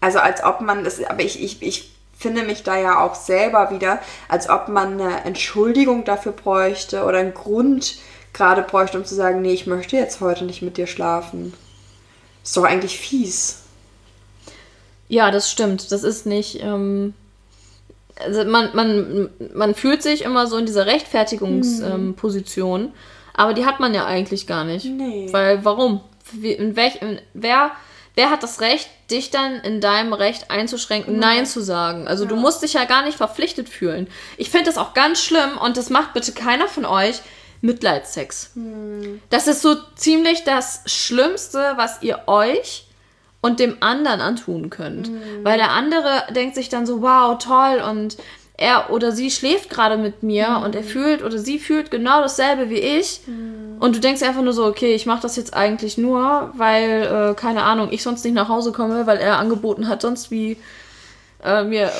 Also 0.00 0.18
als 0.18 0.42
ob 0.42 0.60
man 0.60 0.82
das, 0.82 1.02
aber 1.04 1.22
ich, 1.22 1.40
ich, 1.42 1.62
ich 1.62 1.94
finde 2.18 2.42
mich 2.42 2.64
da 2.64 2.76
ja 2.76 3.00
auch 3.00 3.14
selber 3.14 3.70
wieder, 3.70 4.00
als 4.28 4.48
ob 4.50 4.68
man 4.68 5.00
eine 5.00 5.24
Entschuldigung 5.24 6.04
dafür 6.04 6.32
bräuchte 6.32 7.04
oder 7.04 7.18
einen 7.18 7.34
Grund 7.34 7.98
gerade 8.32 8.62
bräuchte, 8.62 8.98
um 8.98 9.04
zu 9.04 9.14
sagen, 9.14 9.40
nee, 9.40 9.52
ich 9.52 9.68
möchte 9.68 9.96
jetzt 9.96 10.20
heute 10.20 10.44
nicht 10.44 10.62
mit 10.62 10.76
dir 10.78 10.88
schlafen. 10.88 11.54
Ist 12.42 12.56
doch 12.56 12.64
eigentlich 12.64 12.98
fies. 12.98 13.58
Ja, 15.06 15.30
das 15.30 15.50
stimmt. 15.50 15.92
Das 15.92 16.02
ist 16.02 16.26
nicht. 16.26 16.60
Ähm, 16.62 17.14
also 18.20 18.44
man, 18.44 18.70
man, 18.74 19.30
man 19.54 19.74
fühlt 19.74 20.02
sich 20.02 20.22
immer 20.22 20.46
so 20.46 20.56
in 20.56 20.66
dieser 20.66 20.86
Rechtfertigungsposition, 20.86 21.92
ähm, 21.92 22.14
Position, 22.14 22.92
aber 23.34 23.54
die 23.54 23.64
hat 23.64 23.80
man 23.80 23.94
ja 23.94 24.04
eigentlich 24.04 24.46
gar 24.46 24.64
nicht. 24.64 24.86
Nee. 24.86 25.28
Weil 25.30 25.64
warum? 25.64 26.00
Wie, 26.32 26.52
in 26.52 26.76
welch, 26.76 27.02
in, 27.02 27.20
wer, 27.34 27.72
wer 28.14 28.30
hat 28.30 28.42
das 28.42 28.60
Recht, 28.60 28.88
dich 29.10 29.30
dann 29.30 29.56
in 29.60 29.80
deinem 29.80 30.12
Recht 30.12 30.50
einzuschränken, 30.50 31.18
Nein 31.18 31.46
zu 31.46 31.60
sagen? 31.60 32.06
Also 32.06 32.24
du 32.24 32.36
musst 32.36 32.62
dich 32.62 32.74
ja 32.74 32.84
gar 32.84 33.04
nicht 33.04 33.16
verpflichtet 33.16 33.68
fühlen. 33.68 34.06
Ich 34.36 34.50
finde 34.50 34.66
das 34.66 34.78
auch 34.78 34.94
ganz 34.94 35.22
schlimm 35.22 35.58
und 35.62 35.76
das 35.76 35.90
macht 35.90 36.14
bitte 36.14 36.32
keiner 36.32 36.68
von 36.68 36.84
euch. 36.84 37.20
Mitleidssex. 37.64 38.50
Das 39.30 39.46
ist 39.46 39.62
so 39.62 39.76
ziemlich 39.94 40.42
das 40.42 40.82
Schlimmste, 40.86 41.74
was 41.76 42.02
ihr 42.02 42.22
euch 42.26 42.86
und 43.42 43.60
dem 43.60 43.76
anderen 43.80 44.20
antun 44.22 44.70
könnt. 44.70 45.10
Weil 45.42 45.58
der 45.58 45.72
andere 45.72 46.22
denkt 46.34 46.54
sich 46.54 46.70
dann 46.70 46.86
so, 46.86 47.02
wow, 47.02 47.36
toll, 47.38 47.82
und 47.86 48.16
er 48.56 48.90
oder 48.90 49.10
sie 49.12 49.30
schläft 49.30 49.70
gerade 49.70 49.96
mit 49.96 50.22
mir 50.22 50.62
und 50.64 50.74
er 50.76 50.84
fühlt 50.84 51.22
oder 51.24 51.38
sie 51.38 51.58
fühlt 51.58 51.90
genau 51.90 52.20
dasselbe 52.20 52.70
wie 52.70 52.78
ich. 52.78 53.20
Und 53.80 53.96
du 53.96 54.00
denkst 54.00 54.22
einfach 54.22 54.42
nur 54.42 54.52
so, 54.52 54.64
okay, 54.64 54.94
ich 54.94 55.06
mache 55.06 55.22
das 55.22 55.36
jetzt 55.36 55.54
eigentlich 55.54 55.98
nur, 55.98 56.52
weil, 56.54 57.30
äh, 57.32 57.34
keine 57.34 57.64
Ahnung, 57.64 57.88
ich 57.90 58.02
sonst 58.04 58.24
nicht 58.24 58.34
nach 58.34 58.48
Hause 58.48 58.70
komme, 58.70 59.06
weil 59.06 59.18
er 59.18 59.38
angeboten 59.38 59.88
hat, 59.88 60.02
sonst 60.02 60.30
wie 60.30 60.56
äh, 61.44 61.64
mir, 61.64 61.86
äh, 61.86 61.90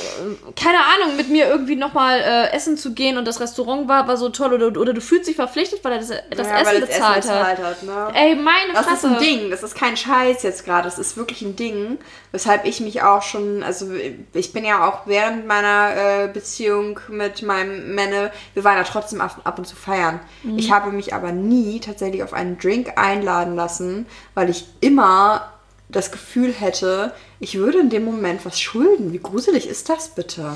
keine 0.55 0.79
Ahnung, 0.79 1.17
mit 1.17 1.29
mir 1.29 1.49
irgendwie 1.49 1.77
nochmal 1.77 2.21
äh, 2.21 2.53
essen 2.55 2.77
zu 2.77 2.93
gehen 2.95 3.19
und 3.19 3.27
das 3.27 3.41
Restaurant 3.41 3.89
war, 3.89 4.07
war 4.07 4.17
so 4.17 4.29
toll 4.29 4.53
oder, 4.53 4.81
oder 4.81 4.93
du 4.93 5.01
fühlst 5.01 5.29
dich 5.29 5.37
verpflichtet, 5.37 5.83
weil 5.85 5.93
er 5.93 5.99
das, 5.99 6.09
das 6.09 6.47
Ja, 6.49 6.59
Essen 6.61 6.67
weil 6.67 6.81
bezahlt 6.81 7.29
hat. 7.29 7.59
hat 7.59 7.83
ne? 7.83 8.09
Ey, 8.15 8.35
meine 8.37 8.73
Das 8.73 8.83
ist 8.87 9.01
Fresse. 9.01 9.09
ein 9.09 9.19
Ding, 9.19 9.51
das 9.51 9.63
ist 9.63 9.75
kein 9.75 9.97
Scheiß 9.97 10.43
jetzt 10.45 10.65
gerade, 10.65 10.85
das 10.85 10.99
ist 10.99 11.17
wirklich 11.17 11.43
ein 11.43 11.57
Ding, 11.57 11.99
weshalb 12.31 12.65
ich 12.65 12.81
mich 12.81 13.03
auch 13.03 13.23
schon, 13.23 13.63
also 13.63 13.87
ich 14.33 14.53
bin 14.53 14.65
ja 14.65 14.89
auch 14.89 15.07
während 15.07 15.47
meiner 15.47 16.25
äh, 16.25 16.29
Beziehung 16.29 17.01
mit 17.09 17.43
meinem 17.43 17.95
Männer, 17.95 18.31
wir 18.55 18.65
waren 18.65 18.77
ja 18.77 18.85
trotzdem 18.85 19.21
ab, 19.21 19.41
ab 19.45 19.59
und 19.59 19.67
zu 19.67 19.77
feiern. 19.77 20.21
Ich 20.57 20.71
habe 20.73 20.91
mich 20.93 21.15
aber 21.15 21.33
nie 21.33 21.81
tatsächlich 21.81 22.23
auf 22.23 22.33
einen 22.33 22.59
Drink 22.59 22.93
einladen 22.97 23.57
lassen, 23.57 24.07
weil 24.35 24.49
ich 24.51 24.67
immer 24.81 25.52
das 25.93 26.11
Gefühl 26.11 26.53
hätte, 26.53 27.15
ich 27.39 27.57
würde 27.59 27.79
in 27.81 27.91
dem 27.91 28.05
Moment 28.05 28.45
was 28.45 28.61
schulden. 28.61 29.13
Wie 29.13 29.19
gruselig 29.19 29.69
ist 29.69 29.89
das 29.89 30.09
bitte? 30.15 30.53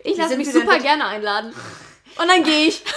Ich 0.00 0.16
lasse 0.16 0.36
mich 0.36 0.52
super 0.52 0.78
gerne 0.78 1.06
einladen. 1.06 1.52
Und 2.20 2.28
dann 2.28 2.42
gehe 2.42 2.66
ich. 2.66 2.82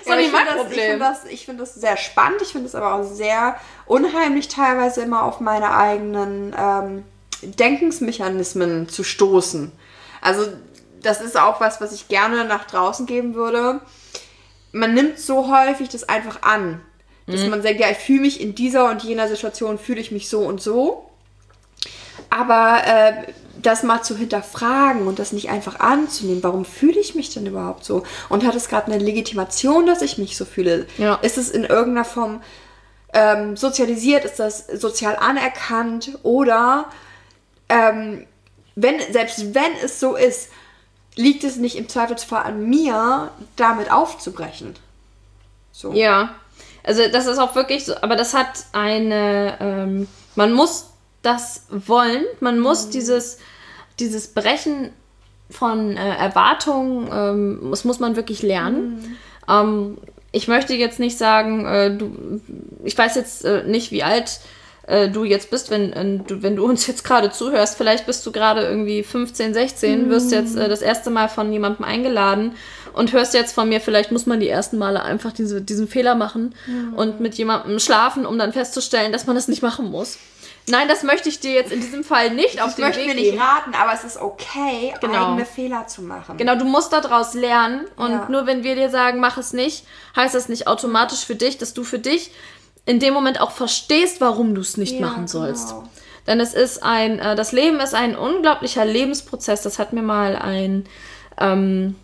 ist 0.00 0.06
Ja, 0.06 0.12
doch 0.12 0.12
aber 0.12 0.16
nicht 0.16 0.26
ich 0.26 0.32
mein 0.32 0.46
finde 0.46 0.62
das, 0.62 0.72
ich 0.72 0.80
finde 0.80 0.98
das, 0.98 1.24
ich 1.24 1.44
finde 1.46 1.62
das 1.62 1.74
sehr 1.74 1.96
spannend. 1.96 2.42
Ich 2.42 2.52
finde 2.52 2.66
es 2.66 2.74
aber 2.74 2.94
auch 2.94 3.04
sehr 3.04 3.56
unheimlich, 3.86 4.48
teilweise 4.48 5.02
immer 5.02 5.22
auf 5.24 5.40
meine 5.40 5.74
eigenen 5.74 6.54
ähm, 6.56 7.04
Denkensmechanismen 7.42 8.88
zu 8.88 9.02
stoßen. 9.02 9.72
Also, 10.20 10.46
das 11.02 11.20
ist 11.22 11.38
auch 11.38 11.60
was, 11.60 11.80
was 11.80 11.92
ich 11.92 12.08
gerne 12.08 12.44
nach 12.44 12.66
draußen 12.66 13.06
geben 13.06 13.34
würde. 13.34 13.80
Man 14.72 14.92
nimmt 14.94 15.18
so 15.18 15.50
häufig 15.50 15.88
das 15.88 16.08
einfach 16.08 16.42
an. 16.42 16.82
Dass 17.30 17.46
man 17.46 17.62
sagt, 17.62 17.80
ja, 17.80 17.90
ich 17.90 17.98
fühle 17.98 18.20
mich 18.20 18.40
in 18.40 18.54
dieser 18.54 18.90
und 18.90 19.02
jener 19.02 19.28
Situation, 19.28 19.78
fühle 19.78 20.00
ich 20.00 20.10
mich 20.10 20.28
so 20.28 20.40
und 20.40 20.60
so. 20.60 21.06
Aber 22.28 22.82
äh, 22.86 23.32
das 23.62 23.82
mal 23.82 24.02
zu 24.02 24.16
hinterfragen 24.16 25.06
und 25.06 25.18
das 25.18 25.32
nicht 25.32 25.50
einfach 25.50 25.80
anzunehmen, 25.80 26.42
warum 26.42 26.64
fühle 26.64 26.98
ich 26.98 27.14
mich 27.14 27.32
denn 27.32 27.46
überhaupt 27.46 27.84
so? 27.84 28.04
Und 28.28 28.46
hat 28.46 28.54
es 28.54 28.68
gerade 28.68 28.92
eine 28.92 29.02
Legitimation, 29.02 29.86
dass 29.86 30.02
ich 30.02 30.18
mich 30.18 30.36
so 30.36 30.44
fühle? 30.44 30.86
Ja. 30.98 31.16
Ist 31.16 31.38
es 31.38 31.50
in 31.50 31.64
irgendeiner 31.64 32.04
Form 32.04 32.42
ähm, 33.12 33.56
sozialisiert? 33.56 34.24
Ist 34.24 34.38
das 34.38 34.66
sozial 34.66 35.16
anerkannt? 35.16 36.18
Oder 36.22 36.86
ähm, 37.68 38.26
wenn, 38.76 39.00
selbst 39.12 39.54
wenn 39.54 39.72
es 39.82 40.00
so 40.00 40.16
ist, 40.16 40.50
liegt 41.16 41.44
es 41.44 41.56
nicht 41.56 41.76
im 41.76 41.88
Zweifelsfall 41.88 42.44
an 42.44 42.68
mir, 42.68 43.30
damit 43.56 43.90
aufzubrechen. 43.90 44.74
So. 45.72 45.92
Ja. 45.92 46.34
Also 46.90 47.02
das 47.12 47.26
ist 47.26 47.38
auch 47.38 47.54
wirklich 47.54 47.84
so, 47.84 47.94
aber 48.02 48.16
das 48.16 48.34
hat 48.34 48.64
eine, 48.72 49.56
ähm, 49.60 50.08
man 50.34 50.52
muss 50.52 50.90
das 51.22 51.66
wollen, 51.70 52.24
man 52.40 52.58
muss 52.58 52.86
Mhm. 52.86 52.90
dieses, 52.90 53.38
dieses 54.00 54.26
Brechen 54.26 54.90
von 55.50 55.96
äh, 55.96 56.16
Erwartungen, 56.16 57.08
ähm, 57.12 57.68
das 57.70 57.84
muss 57.84 58.00
man 58.00 58.16
wirklich 58.16 58.42
lernen. 58.42 58.96
Mhm. 58.96 59.16
Ähm, 59.48 59.98
ich 60.32 60.48
möchte 60.48 60.74
jetzt 60.74 60.98
nicht 60.98 61.16
sagen, 61.16 61.64
äh, 61.64 61.96
du, 61.96 62.40
ich 62.82 62.98
weiß 62.98 63.14
jetzt 63.14 63.44
äh, 63.44 63.62
nicht, 63.68 63.92
wie 63.92 64.02
alt 64.02 64.40
äh, 64.90 65.08
du 65.08 65.24
jetzt 65.24 65.50
bist, 65.50 65.70
wenn, 65.70 65.92
äh, 65.92 66.18
du, 66.26 66.42
wenn 66.42 66.56
du 66.56 66.64
uns 66.64 66.86
jetzt 66.86 67.04
gerade 67.04 67.30
zuhörst. 67.30 67.76
Vielleicht 67.76 68.06
bist 68.06 68.26
du 68.26 68.32
gerade 68.32 68.62
irgendwie 68.62 69.02
15, 69.02 69.54
16, 69.54 70.10
wirst 70.10 70.32
jetzt 70.32 70.56
äh, 70.56 70.68
das 70.68 70.82
erste 70.82 71.10
Mal 71.10 71.28
von 71.28 71.52
jemandem 71.52 71.84
eingeladen 71.84 72.52
und 72.92 73.12
hörst 73.12 73.34
jetzt 73.34 73.54
von 73.54 73.68
mir, 73.68 73.80
vielleicht 73.80 74.10
muss 74.12 74.26
man 74.26 74.40
die 74.40 74.48
ersten 74.48 74.76
Male 74.78 75.02
einfach 75.02 75.32
diese, 75.32 75.62
diesen 75.62 75.86
Fehler 75.88 76.14
machen 76.16 76.54
und 76.96 77.20
mit 77.20 77.34
jemandem 77.36 77.78
schlafen, 77.78 78.26
um 78.26 78.36
dann 78.38 78.52
festzustellen, 78.52 79.12
dass 79.12 79.26
man 79.26 79.36
das 79.36 79.46
nicht 79.48 79.62
machen 79.62 79.90
muss. 79.90 80.18
Nein, 80.68 80.88
das 80.88 81.02
möchte 81.04 81.28
ich 81.28 81.40
dir 81.40 81.52
jetzt 81.52 81.72
in 81.72 81.80
diesem 81.80 82.04
Fall 82.04 82.30
nicht 82.34 82.60
auf 82.62 82.70
Ich 82.70 82.74
den 82.76 82.84
möchte 82.84 83.00
Weg 83.00 83.08
mir 83.08 83.14
nicht 83.14 83.30
geben. 83.30 83.40
raten, 83.42 83.72
aber 83.74 83.92
es 83.94 84.04
ist 84.04 84.18
okay, 84.20 84.92
Genau. 85.00 85.28
eigene 85.30 85.46
Fehler 85.46 85.86
zu 85.86 86.02
machen. 86.02 86.36
Genau, 86.36 86.54
du 86.56 86.64
musst 86.64 86.92
daraus 86.92 87.34
lernen 87.34 87.86
und 87.96 88.10
Ja. 88.10 88.26
nur 88.28 88.46
wenn 88.46 88.62
wir 88.62 88.74
dir 88.74 88.90
sagen, 88.90 89.20
mach 89.20 89.38
es 89.38 89.52
nicht, 89.52 89.84
heißt 90.16 90.34
das 90.34 90.48
nicht 90.48 90.66
automatisch 90.66 91.24
für 91.24 91.34
dich, 91.34 91.58
dass 91.58 91.72
du 91.74 91.82
für 91.82 91.98
dich 91.98 92.30
in 92.86 92.98
dem 92.98 93.14
Moment 93.14 93.40
auch 93.40 93.50
verstehst, 93.52 94.20
warum 94.20 94.54
du 94.54 94.60
es 94.60 94.76
nicht 94.76 94.94
Ja, 94.98 95.06
machen 95.06 95.28
sollst. 95.28 95.68
genau. 95.70 95.84
Denn 96.26 96.40
es 96.40 96.54
ist 96.54 96.82
ein, 96.82 97.18
äh, 97.18 97.34
das 97.36 97.52
Leben 97.52 97.80
ist 97.80 97.94
ein 97.94 98.16
unglaublicher 98.16 98.84
Lebensprozess. 98.84 99.62
Das 99.62 99.78
hat 99.78 99.92
mir 99.92 100.02
mal 100.02 100.36
ein, 100.36 100.84
ähm, 101.40 101.96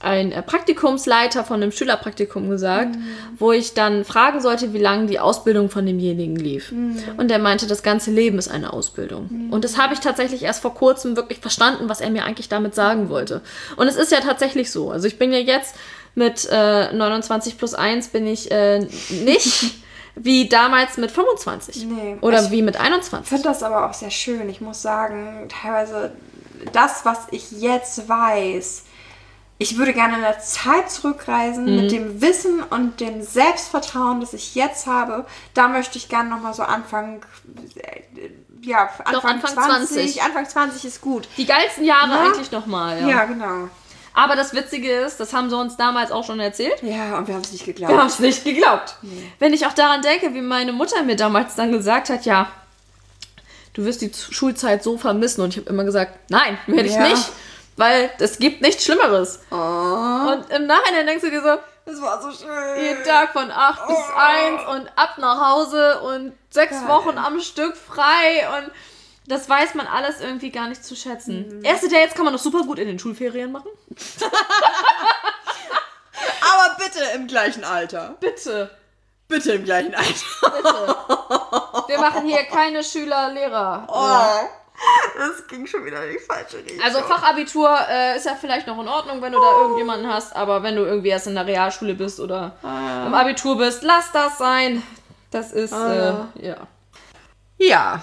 ein 0.00 0.32
äh, 0.32 0.42
Praktikumsleiter 0.42 1.44
von 1.44 1.62
einem 1.62 1.70
Schülerpraktikum 1.72 2.50
gesagt, 2.50 2.96
Mhm. 2.96 3.04
wo 3.38 3.52
ich 3.52 3.72
dann 3.74 4.04
fragen 4.04 4.40
sollte, 4.40 4.72
wie 4.72 4.78
lange 4.78 5.06
die 5.06 5.20
Ausbildung 5.20 5.70
von 5.70 5.86
demjenigen 5.86 6.36
lief. 6.36 6.72
Mhm. 6.72 6.96
Und 7.16 7.28
der 7.30 7.38
meinte, 7.38 7.66
das 7.66 7.82
ganze 7.82 8.10
Leben 8.10 8.38
ist 8.38 8.48
eine 8.48 8.72
Ausbildung. 8.72 9.48
Und 9.50 9.64
das 9.64 9.78
habe 9.78 9.94
ich 9.94 10.00
tatsächlich 10.00 10.42
erst 10.42 10.60
vor 10.60 10.74
kurzem 10.74 11.16
wirklich 11.16 11.38
verstanden, 11.38 11.88
was 11.88 12.00
er 12.00 12.10
mir 12.10 12.24
eigentlich 12.24 12.48
damit 12.48 12.74
sagen 12.74 13.08
wollte. 13.10 13.40
Und 13.76 13.86
es 13.86 13.96
ist 13.96 14.10
ja 14.12 14.20
tatsächlich 14.20 14.70
so. 14.70 14.90
Also 14.90 15.06
ich 15.06 15.18
bin 15.18 15.32
ja 15.32 15.38
jetzt 15.38 15.76
mit 16.14 16.46
äh, 16.50 16.92
29 16.92 17.56
plus 17.56 17.72
1 17.74 18.08
bin 18.08 18.26
ich 18.26 18.50
äh, 18.50 18.80
nicht 19.24 19.74
wie 20.14 20.48
damals 20.48 20.96
mit 20.98 21.10
25. 21.10 21.84
Nee. 21.86 22.16
Oder 22.20 22.42
Ich- 22.44 22.50
wie 22.50 22.62
mit 22.62 22.74
Ich 22.76 22.80
21. 22.80 23.28
finde 23.28 23.44
das 23.44 23.62
aber 23.62 23.88
auch 23.88 23.94
sehr 23.94 24.10
schön. 24.10 24.48
Ich 24.48 24.60
muss 24.60 24.82
sagen, 24.82 25.48
teilweise 25.48 26.12
das, 26.72 27.04
was 27.04 27.18
ich 27.30 27.50
jetzt 27.52 28.08
weiß, 28.08 28.84
ich 29.58 29.78
würde 29.78 29.92
gerne 29.92 30.16
in 30.16 30.22
der 30.22 30.40
Zeit 30.40 30.90
zurückreisen 30.90 31.64
Mhm. 31.64 31.76
mit 31.82 31.92
dem 31.92 32.20
Wissen 32.20 32.62
und 32.62 33.00
dem 33.00 33.22
Selbstvertrauen, 33.22 34.20
das 34.20 34.32
ich 34.34 34.54
jetzt 34.54 34.86
habe. 34.86 35.24
Da 35.54 35.68
möchte 35.68 35.98
ich 35.98 36.08
gerne 36.08 36.28
nochmal 36.30 36.52
so 36.52 36.62
Anfang, 36.64 37.24
äh, 37.76 38.00
ja, 38.62 38.88
Anfang, 39.04 39.30
Anfang 39.36 39.50
20. 39.54 39.88
20. 40.14 40.22
Anfang 40.22 40.48
20 40.48 40.84
ist 40.84 41.00
gut. 41.00 41.28
Die 41.36 41.46
geilsten 41.46 41.84
Jahre 41.84 42.10
Ja. 42.12 42.22
eigentlich 42.24 42.50
nochmal. 42.50 43.00
Ja. 43.02 43.08
Ja, 43.08 43.24
genau. 43.24 43.68
Aber 44.14 44.36
das 44.36 44.52
Witzige 44.54 44.90
ist, 44.92 45.18
das 45.20 45.32
haben 45.32 45.48
sie 45.48 45.56
uns 45.56 45.76
damals 45.76 46.10
auch 46.12 46.24
schon 46.24 46.38
erzählt. 46.40 46.82
Ja, 46.82 47.16
und 47.18 47.28
wir 47.28 47.34
haben 47.34 47.42
es 47.42 47.52
nicht 47.52 47.66
Wir 47.66 47.72
geglaubt. 47.74 47.96
haben 47.98 48.06
es 48.08 48.18
nicht 48.18 48.44
geglaubt. 48.44 48.96
Wenn 49.38 49.52
ich 49.54 49.66
auch 49.66 49.72
daran 49.72 50.02
denke, 50.02 50.34
wie 50.34 50.42
meine 50.42 50.72
Mutter 50.72 51.02
mir 51.02 51.16
damals 51.16 51.54
dann 51.54 51.72
gesagt 51.72 52.10
hat, 52.10 52.24
ja, 52.26 52.48
du 53.74 53.84
wirst 53.84 54.02
die 54.02 54.12
Schulzeit 54.30 54.82
so 54.82 54.98
vermissen. 54.98 55.40
Und 55.42 55.50
ich 55.50 55.58
habe 55.58 55.70
immer 55.70 55.84
gesagt, 55.84 56.18
nein, 56.30 56.58
werde 56.66 56.88
ich 56.88 56.94
Ja. 56.94 57.08
nicht. 57.08 57.30
Weil 57.78 58.10
es 58.18 58.38
gibt 58.38 58.60
nichts 58.60 58.84
Schlimmeres. 58.84 59.40
Oh, 59.50 59.54
Und 59.56 60.44
im 60.50 60.66
Nachhinein 60.66 61.06
denkst 61.06 61.24
du 61.24 61.30
dir 61.30 61.40
so, 61.40 61.56
das 61.86 62.00
war 62.02 62.20
so 62.20 62.30
schön. 62.30 62.84
jeden 62.84 63.02
Tag 63.02 63.32
von 63.32 63.50
8 63.50 63.86
bis 63.88 63.96
1 64.14 64.62
und 64.76 64.88
ab 64.94 65.14
nach 65.18 65.52
Hause 65.52 66.00
und 66.00 66.32
sechs 66.50 66.78
Geil. 66.80 66.88
Wochen 66.88 67.16
am 67.16 67.40
Stück 67.40 67.74
frei 67.76 68.46
und 68.58 68.70
das 69.26 69.48
weiß 69.48 69.74
man 69.74 69.86
alles 69.86 70.20
irgendwie 70.20 70.50
gar 70.50 70.68
nicht 70.68 70.84
zu 70.84 70.94
schätzen. 70.96 71.62
Erste 71.64 71.88
Dates 71.88 72.14
kann 72.14 72.24
man 72.24 72.32
noch 72.34 72.40
super 72.40 72.62
gut 72.62 72.78
in 72.78 72.88
den 72.88 72.98
Schulferien 72.98 73.52
machen. 73.52 73.70
Aber 76.40 76.76
bitte 76.78 77.00
im 77.14 77.26
gleichen 77.26 77.64
Alter. 77.64 78.16
Bitte, 78.20 78.70
Bitte 79.28 79.52
im 79.52 79.64
gleichen 79.64 79.94
Alter. 79.94 80.12
bitte. 80.42 80.96
Wir 81.88 81.98
machen 81.98 82.26
hier 82.26 82.44
keine 82.44 82.84
Schüler-Lehrer. 82.84 83.86
Oh, 83.88 84.48
das 85.16 85.46
ging 85.48 85.66
schon 85.66 85.84
wieder 85.86 86.04
in 86.04 86.12
die 86.12 86.18
falsche 86.18 86.58
Richtung. 86.58 86.82
Also 86.82 87.00
Fachabitur 87.00 87.74
äh, 87.88 88.16
ist 88.16 88.26
ja 88.26 88.34
vielleicht 88.38 88.66
noch 88.66 88.78
in 88.80 88.88
Ordnung, 88.88 89.22
wenn 89.22 89.32
du 89.32 89.40
da 89.40 89.52
irgendjemanden 89.60 90.12
hast, 90.12 90.34
aber 90.36 90.62
wenn 90.62 90.76
du 90.76 90.82
irgendwie 90.82 91.08
erst 91.08 91.28
in 91.28 91.34
der 91.34 91.46
Realschule 91.46 91.94
bist 91.94 92.20
oder 92.20 92.56
im 92.62 93.14
Abitur 93.14 93.56
bist, 93.56 93.82
lass 93.82 94.10
das 94.12 94.36
sein. 94.38 94.82
Das 95.30 95.52
ist, 95.52 95.72
Ah. 95.72 96.28
äh, 96.36 96.46
ja. 96.48 96.56
ja. 97.58 98.02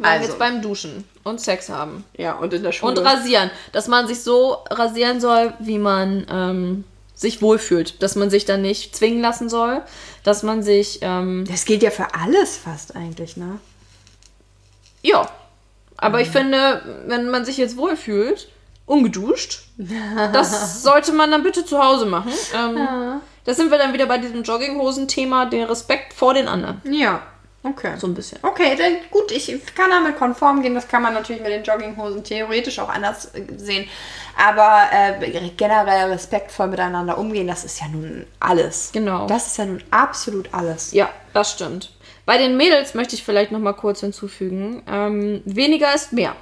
Wir 0.00 0.06
waren 0.06 0.12
Also. 0.18 0.28
jetzt 0.28 0.38
beim 0.38 0.62
Duschen 0.62 1.04
und 1.24 1.40
Sex 1.42 1.68
haben. 1.68 2.04
Ja, 2.16 2.32
und 2.32 2.54
in 2.54 2.62
der 2.62 2.72
Schule. 2.72 2.92
Und 2.92 2.98
rasieren. 3.06 3.50
Dass 3.72 3.86
man 3.86 4.06
sich 4.08 4.22
so 4.22 4.58
rasieren 4.70 5.20
soll, 5.20 5.52
wie 5.58 5.78
man 5.78 6.26
ähm, 6.30 6.84
sich 7.14 7.42
wohlfühlt. 7.42 8.02
Dass 8.02 8.16
man 8.16 8.30
sich 8.30 8.46
dann 8.46 8.62
nicht 8.62 8.96
zwingen 8.96 9.20
lassen 9.20 9.50
soll. 9.50 9.82
Dass 10.24 10.42
man 10.42 10.62
sich, 10.62 11.00
ähm, 11.02 11.44
das 11.46 11.66
gilt 11.66 11.82
ja 11.82 11.90
für 11.90 12.14
alles 12.14 12.56
fast 12.56 12.96
eigentlich, 12.96 13.36
ne? 13.36 13.58
ja. 15.02 15.28
Aber 16.02 16.22
ich 16.22 16.30
finde, 16.30 16.80
wenn 17.08 17.28
man 17.28 17.44
sich 17.44 17.58
jetzt 17.58 17.76
wohlfühlt, 17.76 18.48
ungeduscht, 18.86 19.64
das 20.32 20.82
sollte 20.82 21.12
man 21.12 21.30
dann 21.30 21.42
bitte 21.42 21.66
zu 21.66 21.78
Hause 21.78 22.06
machen. 22.06 22.32
Ähm, 22.54 23.20
Da 23.44 23.52
sind 23.54 23.70
wir 23.70 23.76
dann 23.76 23.92
wieder 23.92 24.06
bei 24.06 24.16
diesem 24.16 24.42
Jogginghosen-Thema, 24.42 25.44
der 25.46 25.68
Respekt 25.68 26.14
vor 26.14 26.32
den 26.32 26.48
anderen. 26.48 26.80
Ja. 26.90 27.20
Okay. 27.62 27.92
So 27.98 28.06
ein 28.06 28.14
bisschen. 28.14 28.38
Okay, 28.42 28.74
dann 28.76 28.96
gut, 29.10 29.30
ich 29.30 29.52
kann 29.74 29.90
damit 29.90 30.16
konform 30.16 30.62
gehen. 30.62 30.74
Das 30.74 30.88
kann 30.88 31.02
man 31.02 31.12
natürlich 31.12 31.42
mit 31.42 31.50
den 31.50 31.62
Jogginghosen 31.62 32.24
theoretisch 32.24 32.78
auch 32.78 32.88
anders 32.88 33.34
äh, 33.34 33.44
sehen. 33.56 33.88
Aber 34.36 34.84
äh, 34.92 35.50
generell 35.56 36.10
respektvoll 36.10 36.68
miteinander 36.68 37.18
umgehen, 37.18 37.46
das 37.46 37.64
ist 37.64 37.80
ja 37.80 37.88
nun 37.88 38.26
alles. 38.38 38.90
Genau. 38.92 39.26
Das 39.26 39.48
ist 39.48 39.58
ja 39.58 39.66
nun 39.66 39.82
absolut 39.90 40.48
alles. 40.52 40.92
Ja, 40.92 41.10
das 41.34 41.52
stimmt. 41.52 41.92
Bei 42.24 42.38
den 42.38 42.56
Mädels 42.56 42.94
möchte 42.94 43.14
ich 43.14 43.24
vielleicht 43.24 43.52
noch 43.52 43.58
mal 43.58 43.74
kurz 43.74 44.00
hinzufügen. 44.00 44.82
Ähm, 44.88 45.42
weniger 45.44 45.94
ist 45.94 46.12
mehr. 46.12 46.36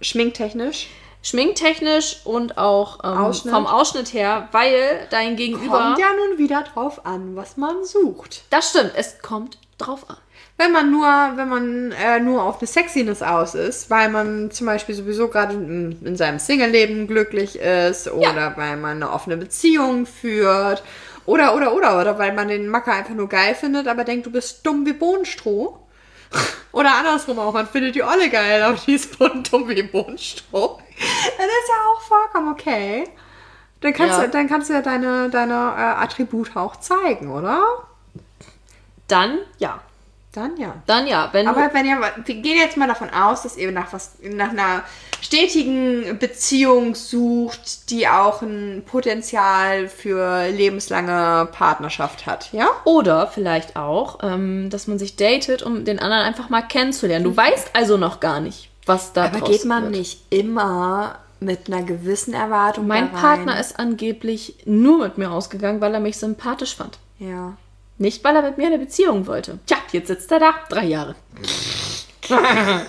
Schminktechnisch. 0.00 0.88
Schminktechnisch 1.22 2.20
und 2.24 2.58
auch 2.58 3.00
ähm, 3.02 3.18
Ausschnitt. 3.18 3.52
vom 3.52 3.66
Ausschnitt 3.66 4.12
her, 4.12 4.48
weil 4.52 5.06
dein 5.10 5.34
Gegenüber. 5.34 5.78
Kommt 5.78 5.98
ja 5.98 6.06
nun 6.14 6.38
wieder 6.38 6.62
drauf 6.62 7.04
an, 7.04 7.34
was 7.34 7.56
man 7.56 7.84
sucht. 7.84 8.44
Das 8.50 8.70
stimmt, 8.70 8.92
es 8.94 9.20
kommt 9.20 9.58
drauf 9.78 10.08
an. 10.08 10.16
Wenn 10.58 10.72
man 10.72 10.90
nur, 10.90 11.06
wenn 11.06 11.48
man 11.48 11.92
äh, 11.92 12.18
nur 12.18 12.42
auf 12.42 12.58
eine 12.58 12.66
Sexiness 12.66 13.22
aus 13.22 13.54
ist, 13.54 13.90
weil 13.90 14.08
man 14.10 14.50
zum 14.50 14.66
Beispiel 14.66 14.94
sowieso 14.94 15.28
gerade 15.28 15.54
in, 15.54 16.04
in 16.04 16.16
seinem 16.16 16.40
Single-Leben 16.40 17.06
glücklich 17.06 17.58
ist 17.60 18.10
oder 18.10 18.56
weil 18.56 18.76
man 18.76 18.96
eine 18.96 19.12
offene 19.12 19.36
Beziehung 19.36 20.04
führt 20.04 20.82
oder, 21.26 21.54
oder, 21.54 21.74
oder, 21.74 22.00
oder 22.00 22.18
weil 22.18 22.32
man 22.32 22.48
den 22.48 22.68
Macker 22.68 22.92
einfach 22.92 23.14
nur 23.14 23.28
geil 23.28 23.54
findet, 23.54 23.86
aber 23.86 24.02
denkt, 24.02 24.26
du 24.26 24.32
bist 24.32 24.66
dumm 24.66 24.84
wie 24.84 24.92
Bohnenstroh. 24.94 25.78
Oder 26.72 26.94
andersrum 26.98 27.38
auch, 27.38 27.54
man 27.54 27.66
findet 27.66 27.94
die 27.94 28.02
Olle 28.02 28.28
geil, 28.28 28.62
aber 28.62 28.76
die 28.86 28.92
ist 28.92 29.18
dumm 29.18 29.66
wie 29.68 29.82
Bohnenstroh. 29.82 30.78
Das 30.98 31.46
ist 31.46 31.68
ja 31.68 31.74
auch 31.90 32.00
vollkommen 32.02 32.52
okay. 32.52 33.04
Dann 33.80 33.94
kannst, 33.94 34.18
Ja. 34.18 34.24
du, 34.24 34.30
dann 34.30 34.46
kannst 34.48 34.68
du 34.68 34.74
ja 34.74 34.82
deine, 34.82 35.30
deine 35.30 35.54
äh, 35.54 36.02
Attribute 36.02 36.54
auch 36.54 36.76
zeigen, 36.76 37.30
oder? 37.30 37.62
Dann 39.06 39.38
ja. 39.58 39.80
Dann 40.38 40.56
ja. 40.56 40.74
Dann 40.86 41.08
ja. 41.08 41.28
Wenn 41.32 41.48
Aber 41.48 41.70
wenn 41.72 41.84
ihr, 41.84 41.98
wir 42.24 42.34
gehen 42.36 42.58
jetzt 42.58 42.76
mal 42.76 42.86
davon 42.86 43.10
aus, 43.10 43.42
dass 43.42 43.56
ihr 43.56 43.72
nach 43.72 43.92
was, 43.92 44.12
nach 44.22 44.50
einer 44.50 44.84
stetigen 45.20 46.16
Beziehung 46.20 46.94
sucht, 46.94 47.90
die 47.90 48.06
auch 48.06 48.40
ein 48.40 48.84
Potenzial 48.86 49.88
für 49.88 50.46
lebenslange 50.46 51.48
Partnerschaft 51.50 52.26
hat, 52.26 52.52
ja? 52.52 52.68
oder 52.84 53.26
vielleicht 53.26 53.74
auch, 53.74 54.20
ähm, 54.22 54.70
dass 54.70 54.86
man 54.86 55.00
sich 55.00 55.16
datet, 55.16 55.64
um 55.64 55.84
den 55.84 55.98
anderen 55.98 56.22
einfach 56.22 56.50
mal 56.50 56.62
kennenzulernen. 56.62 57.24
Du 57.24 57.36
weißt 57.36 57.70
also 57.72 57.96
noch 57.96 58.20
gar 58.20 58.38
nicht, 58.38 58.70
was 58.86 59.12
da 59.12 59.24
Aber 59.24 59.40
draus 59.40 59.50
geht 59.50 59.64
man 59.64 59.84
wird. 59.84 59.96
nicht 59.96 60.20
immer 60.30 61.18
mit 61.40 61.66
einer 61.66 61.82
gewissen 61.82 62.32
Erwartung 62.32 62.86
Mein? 62.86 63.10
Partner 63.10 63.58
ist 63.58 63.78
angeblich 63.78 64.54
nur 64.66 64.98
mit 64.98 65.18
mir 65.18 65.32
ausgegangen, 65.32 65.80
weil 65.80 65.94
er 65.94 66.00
mich 66.00 66.16
sympathisch 66.16 66.76
fand. 66.76 66.98
Ja. 67.18 67.56
Nicht, 67.98 68.22
weil 68.24 68.36
er 68.36 68.42
mit 68.42 68.58
mir 68.58 68.68
eine 68.68 68.78
Beziehung 68.78 69.26
wollte. 69.26 69.58
Tja, 69.66 69.78
jetzt 69.92 70.08
sitzt 70.08 70.30
er 70.30 70.38
da. 70.38 70.54
Drei 70.68 70.84
Jahre. 70.84 71.16
ähm, 72.30 72.84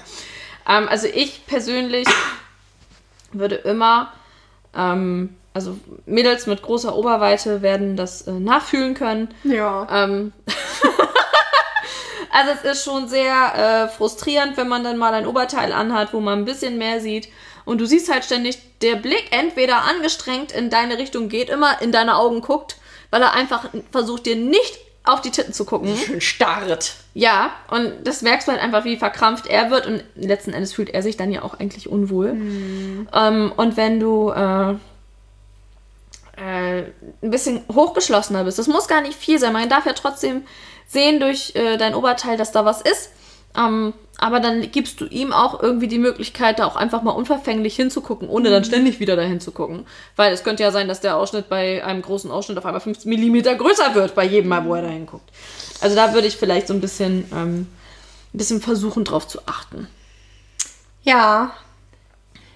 also 0.65 1.07
ich 1.07 1.45
persönlich 1.47 2.07
würde 3.31 3.55
immer, 3.55 4.13
ähm, 4.75 5.35
also 5.53 5.77
Mädels 6.05 6.45
mit 6.45 6.61
großer 6.61 6.95
Oberweite 6.95 7.61
werden 7.61 7.95
das 7.95 8.23
äh, 8.23 8.31
nachfühlen 8.31 8.93
können. 8.93 9.33
Ja. 9.43 9.87
Ähm, 9.91 10.31
Also 12.31 12.51
es 12.51 12.63
ist 12.63 12.83
schon 12.83 13.07
sehr 13.07 13.55
äh, 13.55 13.87
frustrierend, 13.89 14.55
wenn 14.57 14.67
man 14.67 14.83
dann 14.83 14.97
mal 14.97 15.13
ein 15.13 15.25
Oberteil 15.25 15.71
anhat, 15.71 16.13
wo 16.13 16.19
man 16.19 16.39
ein 16.39 16.45
bisschen 16.45 16.77
mehr 16.77 17.01
sieht. 17.01 17.27
Und 17.65 17.81
du 17.81 17.85
siehst 17.85 18.11
halt 18.11 18.23
ständig, 18.23 18.79
der 18.81 18.95
Blick 18.95 19.27
entweder 19.31 19.83
angestrengt 19.83 20.51
in 20.51 20.69
deine 20.69 20.97
Richtung 20.97 21.29
geht, 21.29 21.49
immer 21.49 21.81
in 21.81 21.91
deine 21.91 22.15
Augen 22.15 22.41
guckt, 22.41 22.77
weil 23.09 23.21
er 23.21 23.33
einfach 23.33 23.69
versucht, 23.91 24.25
dir 24.25 24.35
nicht 24.35 24.79
auf 25.09 25.21
die 25.21 25.31
Titten 25.31 25.53
zu 25.53 25.65
gucken. 25.65 25.95
Schön 25.95 26.21
starret. 26.21 26.93
Ja, 27.13 27.51
und 27.69 27.91
das 28.03 28.21
merkst 28.21 28.47
du 28.47 28.51
halt 28.51 28.61
einfach, 28.61 28.85
wie 28.85 28.97
verkrampft 28.97 29.47
er 29.47 29.71
wird. 29.71 29.87
Und 29.87 30.03
letzten 30.15 30.53
Endes 30.53 30.73
fühlt 30.73 30.89
er 30.89 31.01
sich 31.01 31.17
dann 31.17 31.31
ja 31.31 31.43
auch 31.43 31.59
eigentlich 31.59 31.89
unwohl. 31.89 32.29
Ähm, 33.13 33.51
und 33.55 33.77
wenn 33.77 33.99
du 33.99 34.29
äh, 34.29 34.71
äh, 36.37 36.83
ein 37.21 37.31
bisschen 37.31 37.61
hochgeschlossener 37.73 38.43
bist, 38.43 38.59
das 38.59 38.67
muss 38.67 38.87
gar 38.87 39.01
nicht 39.01 39.17
viel 39.17 39.39
sein. 39.39 39.53
Man 39.53 39.69
darf 39.69 39.85
ja 39.85 39.93
trotzdem 39.93 40.43
sehen 40.87 41.19
durch 41.19 41.55
äh, 41.55 41.77
dein 41.77 41.95
Oberteil, 41.95 42.37
dass 42.37 42.51
da 42.51 42.65
was 42.65 42.81
ist. 42.81 43.11
Ähm, 43.59 43.93
aber 44.17 44.39
dann 44.39 44.69
gibst 44.71 44.99
du 45.01 45.05
ihm 45.05 45.31
auch 45.31 45.61
irgendwie 45.61 45.87
die 45.87 45.97
Möglichkeit, 45.97 46.59
da 46.59 46.65
auch 46.65 46.75
einfach 46.75 47.01
mal 47.03 47.11
unverfänglich 47.11 47.75
hinzugucken, 47.75 48.27
ohne 48.27 48.49
dann 48.49 48.65
ständig 48.65 48.99
wieder 48.99 49.15
dahin 49.15 49.39
zu 49.39 49.51
gucken. 49.51 49.85
Weil 50.15 50.33
es 50.33 50.43
könnte 50.43 50.63
ja 50.63 50.71
sein, 50.71 50.87
dass 50.87 50.99
der 51.01 51.15
Ausschnitt 51.15 51.47
bei 51.49 51.83
einem 51.85 52.01
großen 52.01 52.29
Ausschnitt 52.29 52.57
auf 52.57 52.65
einmal 52.65 52.81
15 52.81 53.09
mm 53.09 53.57
größer 53.57 53.95
wird, 53.95 54.15
bei 54.15 54.25
jedem 54.25 54.49
Mal, 54.49 54.65
wo 54.65 54.75
er 54.75 54.81
da 54.81 54.89
hinguckt. 54.89 55.29
Also 55.81 55.95
da 55.95 56.13
würde 56.13 56.27
ich 56.27 56.35
vielleicht 56.37 56.67
so 56.67 56.73
ein 56.73 56.81
bisschen, 56.81 57.25
ähm, 57.33 57.67
ein 58.33 58.37
bisschen 58.37 58.61
versuchen, 58.61 59.05
drauf 59.05 59.27
zu 59.27 59.39
achten. 59.45 59.87
Ja. 61.03 61.51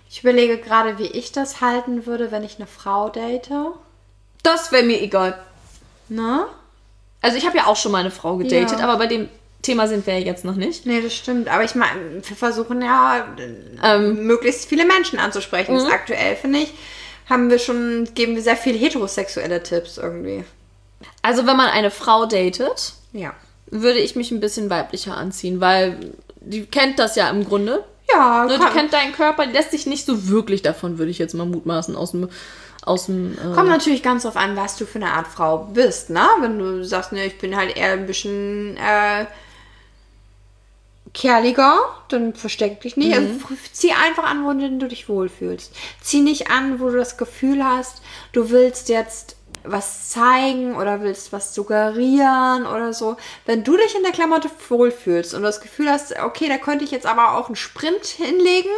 Ich 0.10 0.22
überlege 0.22 0.58
gerade, 0.58 1.00
wie 1.00 1.08
ich 1.08 1.32
das 1.32 1.62
halten 1.62 2.06
würde, 2.06 2.30
wenn 2.32 2.44
ich 2.44 2.58
eine 2.58 2.68
Frau 2.68 3.10
date. 3.10 3.50
Das 4.44 4.72
wäre 4.72 4.84
mir 4.84 5.02
egal. 5.02 5.40
Ne? 6.10 6.46
Also 7.22 7.38
ich 7.38 7.46
habe 7.48 7.58
ja 7.58 7.68
auch 7.68 7.78
schon 7.78 7.94
mal 7.94 8.00
eine 8.00 8.12
Frau 8.12 8.36
gedatet, 8.36 8.80
Ja. 8.80 8.84
aber 8.88 8.98
bei 8.98 9.08
dem 9.08 9.30
Thema 9.64 9.88
sind 9.88 10.06
wir 10.06 10.20
jetzt 10.22 10.46
noch 10.46 10.56
nicht. 10.56 10.86
Nee, 10.86 11.02
das 11.02 11.16
stimmt. 11.16 11.48
Aber 11.48 11.64
ich 11.64 11.74
meine, 11.74 12.22
wir 12.22 12.36
versuchen 12.36 12.82
ja 12.82 13.26
Ähm, 13.84 14.28
möglichst 14.28 14.66
viele 14.70 14.86
Menschen 14.86 15.18
anzusprechen. 15.18 15.74
Das 15.76 15.86
aktuell, 15.92 16.36
finde 16.36 16.60
ich, 16.60 16.74
haben 17.30 17.50
wir 17.50 17.58
schon, 17.58 18.08
geben 18.14 18.36
wir 18.36 18.44
sehr 18.44 18.56
viele 18.58 18.78
heterosexuelle 18.78 19.64
Tipps 19.64 19.98
irgendwie. 19.98 20.44
also 21.22 21.46
wenn 21.48 21.58
man 21.58 21.70
eine 21.70 21.90
Frau 21.92 22.26
datet, 22.26 22.94
Ja. 23.14 23.34
würde 23.72 24.00
ich 24.00 24.16
mich 24.16 24.30
ein 24.32 24.40
bisschen 24.40 24.70
weiblicher 24.70 25.18
anziehen, 25.18 25.60
weil 25.62 25.98
die 26.42 26.66
kennt 26.66 27.00
das 27.00 27.16
ja 27.16 27.30
im 27.30 27.44
Grunde. 27.46 27.84
Ja, 28.14 28.46
Ne, 28.46 28.60
die 28.60 28.78
kennt 28.78 28.92
deinen 28.94 29.14
Körper, 29.14 29.46
die 29.48 29.54
lässt 29.54 29.72
sich 29.72 29.86
nicht 29.86 30.06
so 30.06 30.28
wirklich 30.30 30.62
davon, 30.62 30.98
würde 31.00 31.10
ich 31.12 31.18
jetzt 31.20 31.34
mal 31.34 31.46
mutmaßen, 31.46 31.96
aus 31.96 32.12
dem. 32.12 32.30
Aus 32.86 33.06
dem 33.06 33.34
äh, 33.38 33.56
kommt 33.56 33.70
natürlich 33.70 34.04
ganz 34.04 34.24
drauf 34.24 34.36
an, 34.36 34.58
was 34.58 34.76
du 34.76 34.86
für 34.86 34.98
eine 35.00 35.12
Art 35.12 35.26
Frau 35.28 35.70
bist, 35.74 36.10
ne? 36.10 36.28
Wenn 36.42 36.60
du 36.60 36.84
sagst, 36.84 37.14
ne, 37.14 37.26
ich 37.26 37.38
bin 37.38 37.56
halt 37.56 37.78
eher 37.78 37.94
ein 37.94 38.06
bisschen 38.06 38.76
äh, 38.76 39.26
kerliger, 41.14 41.80
dann 42.10 42.34
versteck 42.34 42.82
dich 42.82 42.98
nicht. 42.98 43.14
Also, 43.16 43.34
zieh 43.72 43.92
einfach 43.92 44.24
an, 44.24 44.46
wo 44.46 44.54
du 44.54 44.88
dich 44.88 45.08
wohlfühlst. 45.08 45.74
Zieh 46.02 46.22
nicht 46.22 46.50
an, 46.50 46.80
wo 46.80 46.90
du 46.90 46.98
das 46.98 47.18
Gefühl 47.18 47.64
hast, 47.64 48.02
du 48.32 48.50
willst 48.50 48.90
jetzt 48.90 49.38
was 49.66 50.10
zeigen 50.10 50.76
oder 50.76 51.02
willst 51.02 51.32
was 51.32 51.56
suggerieren 51.56 52.66
oder 52.66 52.94
so. 52.94 53.16
Wenn 53.46 53.64
du 53.64 53.78
dich 53.78 53.96
in 53.96 54.04
der 54.04 54.12
Klamotte 54.12 54.50
wohlfühlst 54.70 55.34
und 55.34 55.44
das 55.44 55.62
Gefühl 55.62 55.90
hast, 55.90 56.20
okay, 56.20 56.50
da 56.50 56.58
könnte 56.58 56.84
ich 56.84 56.92
jetzt 56.92 57.06
aber 57.06 57.38
auch 57.38 57.48
einen 57.48 57.56
Sprint 57.56 58.06
hinlegen, 58.06 58.72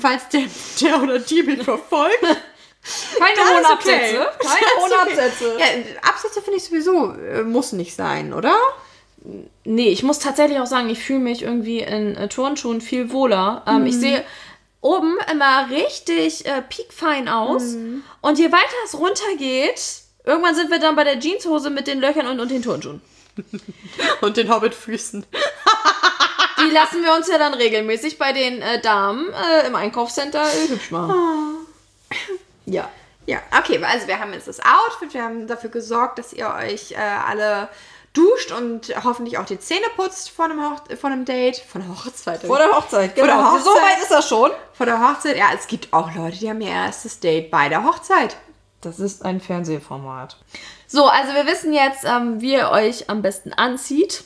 falls 0.00 0.28
der, 0.28 0.42
der 0.80 1.02
oder 1.02 1.18
die 1.18 1.42
mich 1.42 1.62
verfolgt. 1.62 2.22
keine 3.18 3.60
ist 3.60 3.70
okay. 3.70 3.72
Absätze. 3.72 4.28
Keine 4.38 4.66
ist 4.66 4.92
okay. 4.92 5.12
Absätze. 5.12 5.58
Ja, 5.58 6.08
Absätze 6.08 6.42
finde 6.42 6.58
ich 6.58 6.64
sowieso, 6.64 7.12
äh, 7.12 7.42
muss 7.42 7.72
nicht 7.72 7.94
sein, 7.94 8.32
oder? 8.34 8.54
Nee, 9.64 9.88
ich 9.90 10.02
muss 10.02 10.18
tatsächlich 10.18 10.58
auch 10.58 10.66
sagen, 10.66 10.88
ich 10.88 11.00
fühle 11.00 11.18
mich 11.18 11.42
irgendwie 11.42 11.80
in 11.80 12.16
äh, 12.16 12.28
Turnschuhen 12.28 12.80
viel 12.80 13.12
wohler. 13.12 13.62
Ähm, 13.66 13.84
Ich 13.86 13.96
sehe 13.98 14.24
oben 14.80 15.18
immer 15.30 15.68
richtig 15.70 16.46
äh, 16.46 16.62
piekfein 16.62 17.28
aus. 17.28 17.74
Und 18.22 18.38
je 18.38 18.50
weiter 18.50 18.76
es 18.84 18.98
runtergeht, 18.98 19.80
irgendwann 20.24 20.54
sind 20.54 20.70
wir 20.70 20.78
dann 20.78 20.96
bei 20.96 21.04
der 21.04 21.20
Jeanshose 21.20 21.68
mit 21.70 21.86
den 21.86 22.00
Löchern 22.00 22.26
und, 22.26 22.40
und 22.40 22.50
den 22.50 22.62
Turnschuhen. 22.62 23.02
Und 24.20 24.36
den 24.36 24.52
Hobbitfüßen. 24.52 25.24
Die 26.60 26.70
lassen 26.74 27.04
wir 27.04 27.14
uns 27.14 27.28
ja 27.28 27.38
dann 27.38 27.54
regelmäßig 27.54 28.18
bei 28.18 28.32
den 28.32 28.60
äh, 28.60 28.80
Damen 28.80 29.32
äh, 29.32 29.68
im 29.68 29.76
Einkaufscenter 29.76 30.42
äh, 30.42 30.68
hübsch 30.68 30.90
machen. 30.90 31.14
Ja. 32.66 32.90
Ja, 33.26 33.40
okay, 33.56 33.78
also 33.84 34.08
wir 34.08 34.18
haben 34.18 34.32
jetzt 34.32 34.48
das 34.48 34.58
Outfit, 34.58 35.14
wir 35.14 35.22
haben 35.22 35.46
dafür 35.46 35.70
gesorgt, 35.70 36.18
dass 36.18 36.32
ihr 36.32 36.48
euch 36.48 36.92
äh, 36.92 36.96
alle 36.96 37.68
duscht 38.18 38.52
und 38.52 38.92
hoffentlich 39.04 39.38
auch 39.38 39.46
die 39.46 39.58
Zähne 39.58 39.86
putzt 39.96 40.30
vor 40.30 40.46
einem, 40.46 40.60
Hoch 40.60 40.82
vor 41.00 41.10
einem 41.10 41.24
Date. 41.24 41.56
Vor 41.56 41.80
der 41.80 41.90
Hochzeit. 41.90 42.42
Vor 42.42 42.58
der 42.58 42.72
Hochzeit, 42.72 43.16
Vor 43.16 43.26
der 43.26 43.36
genau. 43.36 43.52
Hochzeit. 43.52 43.64
So 43.64 43.70
weit 43.70 44.02
ist 44.02 44.10
das 44.10 44.28
schon. 44.28 44.50
Vor 44.72 44.86
der 44.86 45.00
Hochzeit, 45.00 45.36
ja, 45.36 45.46
es 45.54 45.66
gibt 45.66 45.92
auch 45.92 46.14
Leute, 46.14 46.38
die 46.38 46.48
haben 46.48 46.60
ihr 46.60 46.68
erstes 46.68 47.20
Date 47.20 47.50
bei 47.50 47.68
der 47.68 47.84
Hochzeit. 47.84 48.36
Das 48.80 48.98
ist 49.00 49.24
ein 49.24 49.40
Fernsehformat. 49.40 50.36
So, 50.86 51.06
also 51.06 51.34
wir 51.34 51.46
wissen 51.46 51.72
jetzt, 51.72 52.04
ähm, 52.04 52.40
wie 52.40 52.54
ihr 52.54 52.70
euch 52.70 53.10
am 53.10 53.22
besten 53.22 53.52
anzieht. 53.52 54.24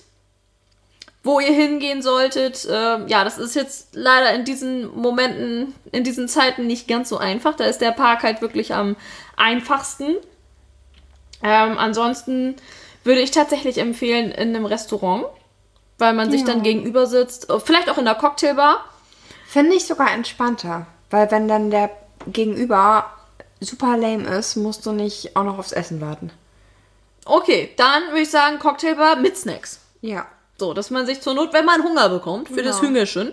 Wo 1.24 1.38
ihr 1.38 1.52
hingehen 1.52 2.02
solltet. 2.02 2.66
Ähm, 2.68 3.06
ja, 3.06 3.22
das 3.22 3.38
ist 3.38 3.54
jetzt 3.54 3.90
leider 3.92 4.34
in 4.34 4.44
diesen 4.44 4.92
Momenten, 4.96 5.72
in 5.92 6.02
diesen 6.02 6.28
Zeiten 6.28 6.66
nicht 6.66 6.88
ganz 6.88 7.08
so 7.08 7.18
einfach. 7.18 7.54
Da 7.54 7.64
ist 7.64 7.80
der 7.80 7.92
Park 7.92 8.24
halt 8.24 8.42
wirklich 8.42 8.74
am 8.74 8.96
einfachsten. 9.36 10.16
Ähm, 11.44 11.78
ansonsten 11.78 12.56
würde 13.04 13.20
ich 13.20 13.30
tatsächlich 13.30 13.78
empfehlen 13.78 14.30
in 14.30 14.54
einem 14.54 14.64
Restaurant, 14.66 15.24
weil 15.98 16.12
man 16.14 16.30
sich 16.30 16.40
Ja. 16.42 16.46
dann 16.48 16.62
gegenüber 16.62 17.06
sitzt. 17.06 17.48
Vielleicht 17.64 17.88
auch 17.90 17.98
in 17.98 18.04
der 18.04 18.14
Cocktailbar. 18.14 18.84
Finde 19.46 19.74
ich 19.76 19.86
sogar 19.86 20.10
entspannter, 20.12 20.86
weil 21.10 21.30
wenn 21.30 21.46
dann 21.48 21.70
der 21.70 21.90
Gegenüber 22.26 23.06
super 23.60 23.96
lame 23.96 24.26
ist, 24.28 24.56
musst 24.56 24.86
du 24.86 24.92
nicht 24.92 25.36
auch 25.36 25.44
noch 25.44 25.58
aufs 25.58 25.72
Essen 25.72 26.00
warten. 26.00 26.30
Okay, 27.24 27.70
dann 27.76 28.08
würde 28.08 28.22
ich 28.22 28.30
sagen 28.30 28.58
Cocktailbar 28.58 29.16
mit 29.16 29.36
Snacks. 29.36 29.80
Ja. 30.00 30.26
So, 30.58 30.74
dass 30.74 30.90
man 30.90 31.06
sich 31.06 31.20
zur 31.20 31.34
Not, 31.34 31.52
wenn 31.52 31.64
man 31.64 31.82
Hunger 31.82 32.08
bekommt, 32.08 32.48
für 32.48 32.62
das 32.62 32.76
Genau. 32.76 32.88
Hüngerchen, 32.88 33.32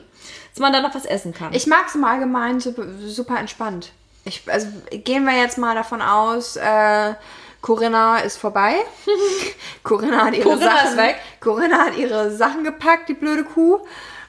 dass 0.52 0.60
man 0.60 0.74
dann 0.74 0.84
noch 0.84 0.94
was 0.96 1.06
essen 1.06 1.34
kann. 1.34 1.54
Ich 1.54 1.68
mag 1.68 1.86
es 1.88 1.96
im 1.96 2.04
Allgemeinen 2.04 2.60
super, 2.60 2.84
super 3.06 3.38
entspannt. 3.40 3.92
Ich, 4.26 4.44
also 4.48 4.68
gehen 4.92 5.26
wir 5.26 5.36
jetzt 5.38 5.58
mal 5.58 5.76
davon 5.76 6.02
aus, 6.02 6.56
äh, 6.56 7.14
Corinna 7.62 8.20
ist 8.20 8.38
vorbei. 8.38 8.76
Corinna 9.84 10.26
hat 10.26 10.34
ihre 10.36 10.50
Corinna 10.50 10.78
Sachen 10.84 10.98
weg. 10.98 11.16
Corinna 11.42 11.78
hat 11.86 11.98
ihre 11.98 12.32
Sachen 12.32 12.64
gepackt, 12.64 13.10
die 13.10 13.14
blöde 13.14 13.44
Kuh, 13.44 13.80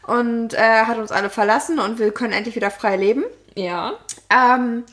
und 0.06 0.54
äh, 0.54 0.84
hat 0.84 0.98
uns 0.98 1.12
alle 1.12 1.30
verlassen 1.30 1.78
und 1.78 1.98
wir 1.98 2.12
können 2.12 2.32
endlich 2.32 2.56
wieder 2.56 2.70
frei 2.70 2.96
leben. 2.96 3.24
ja. 3.54 3.94
Ähm, 4.30 4.84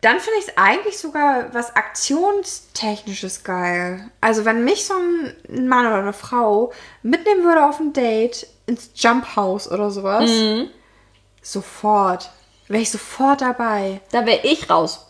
dann 0.00 0.20
finde 0.20 0.38
ich 0.40 0.48
es 0.48 0.58
eigentlich 0.58 0.98
sogar 0.98 1.54
was 1.54 1.74
Aktionstechnisches 1.76 3.42
geil. 3.42 4.10
Also 4.20 4.44
wenn 4.44 4.62
mich 4.62 4.84
so 4.84 4.92
ein 4.92 5.66
Mann 5.66 5.86
oder 5.86 6.00
eine 6.00 6.12
Frau 6.12 6.72
mitnehmen 7.02 7.42
würde 7.42 7.64
auf 7.64 7.80
ein 7.80 7.94
Date 7.94 8.46
ins 8.66 8.90
Jump 8.96 9.34
House 9.34 9.66
oder 9.70 9.90
sowas, 9.90 10.30
sofort. 11.40 12.30
Wäre 12.68 12.82
ich 12.82 12.90
sofort 12.90 13.40
dabei. 13.40 14.02
Da 14.12 14.26
wäre 14.26 14.40
ich 14.46 14.68
raus. 14.68 15.06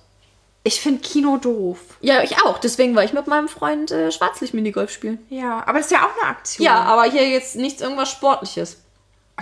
Ich 0.67 0.81
finde 0.81 1.03
Kino 1.03 1.37
doof. 1.37 1.79
Ja, 2.01 2.23
ich 2.23 2.43
auch. 2.43 2.57
Deswegen 2.59 2.97
war 2.97 3.05
ich 3.05 3.13
mit 3.13 3.27
meinem 3.27 3.49
Freund 3.49 3.91
äh, 3.91 4.11
Schwarzlicht-Minigolf 4.11 4.91
spielen. 4.91 5.25
Ja, 5.29 5.63
aber 5.67 5.75
das 5.79 5.87
ist 5.89 5.93
ja 5.93 6.07
auch 6.07 6.23
eine 6.23 6.31
Aktion. 6.31 6.65
Ja, 6.65 6.81
aber 6.85 7.05
hier 7.05 7.29
jetzt 7.29 7.57
nichts 7.57 7.83
irgendwas 7.83 8.11
Sportliches. 8.11 8.79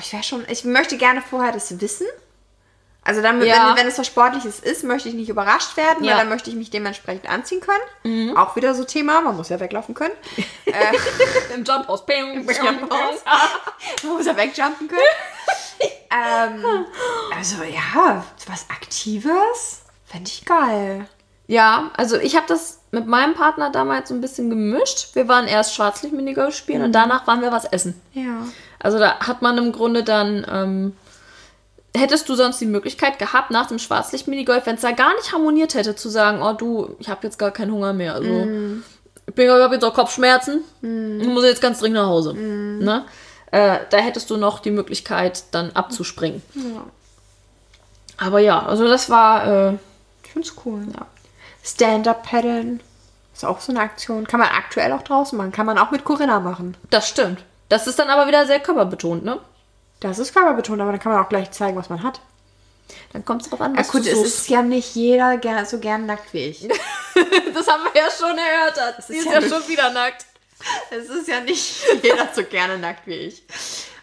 Ich 0.00 0.12
wäre 0.12 0.24
schon, 0.24 0.44
ich 0.48 0.64
möchte 0.64 0.96
gerne 0.96 1.22
vorher 1.22 1.52
das 1.52 1.80
wissen. 1.80 2.08
Also 3.04 3.20
dann, 3.20 3.40
Ja. 3.42 3.70
wenn, 3.70 3.78
wenn 3.82 3.86
es 3.88 3.98
was 3.98 4.06
Sportliches 4.08 4.58
ist, 4.60 4.82
möchte 4.84 5.08
ich 5.08 5.14
nicht 5.14 5.28
überrascht 5.28 5.76
werden, 5.76 6.04
Ja. 6.04 6.12
weil 6.12 6.18
dann 6.20 6.28
möchte 6.28 6.50
ich 6.50 6.56
mich 6.56 6.70
dementsprechend 6.70 7.28
anziehen 7.28 7.60
können. 7.60 8.36
Auch 8.36 8.56
wieder 8.56 8.74
so 8.74 8.82
Thema, 8.84 9.20
man 9.20 9.36
muss 9.36 9.48
ja 9.48 9.60
weglaufen 9.60 9.94
können. 9.94 10.14
äh, 10.66 11.54
Im 11.54 11.64
Jump 11.64 11.88
aus. 11.88 12.04
Ping, 12.06 12.44
Jump 12.48 12.90
aus. 12.92 13.22
man 14.04 14.12
muss 14.14 14.26
ja 14.26 14.36
wegjumpen 14.36 14.88
können. 14.88 15.00
ähm, 16.10 16.86
also 17.36 17.62
ja, 17.64 18.24
was 18.46 18.66
Aktives 18.70 19.81
fände 20.12 20.30
ich 20.30 20.44
geil. 20.44 21.06
Ja, 21.46 21.90
also 21.96 22.16
ich 22.18 22.36
habe 22.36 22.46
das 22.46 22.80
mit 22.92 23.06
meinem 23.06 23.34
Partner 23.34 23.70
damals 23.70 24.10
so 24.10 24.14
ein 24.14 24.20
bisschen 24.20 24.50
gemischt. 24.50 25.14
Wir 25.14 25.26
waren 25.26 25.46
erst 25.46 25.74
Schwarzlicht-Minigolf 25.74 26.54
spielen 26.54 26.82
und 26.82 26.92
danach 26.92 27.26
waren 27.26 27.40
wir 27.40 27.50
was 27.50 27.64
essen. 27.64 28.00
Ja. 28.12 28.46
Also 28.78 28.98
da 28.98 29.20
hat 29.20 29.42
man 29.42 29.58
im 29.58 29.72
Grunde 29.72 30.04
dann, 30.04 30.46
ähm, 30.50 30.96
hättest 31.96 32.28
du 32.28 32.34
sonst 32.34 32.60
die 32.60 32.66
Möglichkeit 32.66 33.18
gehabt, 33.18 33.50
nach 33.50 33.66
dem 33.66 33.78
Schwarzlicht-Minigolf, 33.78 34.66
wenn 34.66 34.76
es 34.76 34.82
da 34.82 34.92
gar 34.92 35.14
nicht 35.14 35.32
harmoniert 35.32 35.74
hätte, 35.74 35.96
zu 35.96 36.08
sagen, 36.08 36.42
oh 36.42 36.52
du, 36.52 36.94
ich 36.98 37.08
habe 37.08 37.20
jetzt 37.24 37.38
gar 37.38 37.50
keinen 37.50 37.72
Hunger 37.72 37.92
mehr. 37.92 38.14
Also 38.14 38.28
ich 39.26 39.34
bin 39.34 39.46
ich 39.46 39.50
habe 39.50 39.74
jetzt 39.74 39.84
auch 39.84 39.94
Kopfschmerzen. 39.94 40.60
Ich 40.82 41.28
muss 41.28 41.44
jetzt 41.44 41.62
ganz 41.62 41.80
dringend 41.80 42.00
nach 42.00 42.08
Hause. 42.08 42.34
Ne? 42.34 43.04
Äh, 43.50 43.78
da 43.90 43.98
hättest 43.98 44.30
du 44.30 44.36
noch 44.36 44.60
die 44.60 44.70
Möglichkeit, 44.70 45.44
dann 45.52 45.70
abzuspringen. 45.72 46.42
Aber 48.18 48.38
ja, 48.38 48.64
also 48.64 48.86
das 48.86 49.10
war, 49.10 49.70
äh, 49.72 49.78
Ich 50.32 50.34
finde 50.34 50.48
es 50.48 50.54
cool. 50.64 50.86
Ja. 50.94 51.06
Stand-up 51.62 52.22
paddeln. 52.22 52.80
Ist 53.34 53.44
auch 53.44 53.60
so 53.60 53.70
eine 53.70 53.80
Aktion. 53.80 54.26
Kann 54.26 54.40
man 54.40 54.48
aktuell 54.48 54.92
auch 54.92 55.02
draußen 55.02 55.36
machen. 55.36 55.52
Kann 55.52 55.66
man 55.66 55.76
auch 55.76 55.90
mit 55.90 56.04
Corinna 56.04 56.40
machen. 56.40 56.74
Das 56.88 57.06
stimmt. 57.06 57.44
Das 57.68 57.86
ist 57.86 57.98
dann 57.98 58.08
aber 58.08 58.26
wieder 58.28 58.46
sehr 58.46 58.60
körperbetont, 58.60 59.24
ne? 59.24 59.38
Das 60.00 60.18
ist 60.18 60.32
körperbetont, 60.34 60.80
aber 60.80 60.90
dann 60.92 61.00
kann 61.00 61.12
man 61.12 61.22
auch 61.22 61.28
gleich 61.28 61.50
zeigen, 61.50 61.76
was 61.76 61.90
man 61.90 62.02
hat. 62.02 62.20
Dann 63.12 63.24
kommt 63.26 63.42
es 63.42 63.50
drauf 63.50 63.60
an, 63.60 63.74
Ja, 63.74 63.80
was 63.80 63.90
gut, 63.90 64.04
du 64.06 64.10
es 64.10 64.16
suchst. 64.18 64.38
ist 64.38 64.48
ja 64.48 64.62
nicht 64.62 64.94
jeder 64.94 65.36
ger 65.36 65.64
so 65.66 65.78
gern 65.78 66.06
nackt 66.06 66.32
wie 66.32 66.46
ich. 66.46 66.68
Das 67.54 67.68
haben 67.68 67.82
wir 67.92 68.00
ja 68.02 68.08
schon 68.10 68.36
erörtert. 68.38 69.04
Sie 69.06 69.16
ist 69.18 69.26
ja 69.26 69.32
ja 69.34 69.40
nicht- 69.40 69.50
schon 69.52 69.68
wieder 69.68 69.90
nackt. 69.90 70.24
Es 70.90 71.08
ist 71.10 71.28
ja 71.28 71.40
nicht 71.40 71.84
jeder 72.02 72.28
so 72.34 72.42
gerne 72.44 72.78
nackt 72.78 73.06
wie 73.06 73.14
ich. 73.14 73.42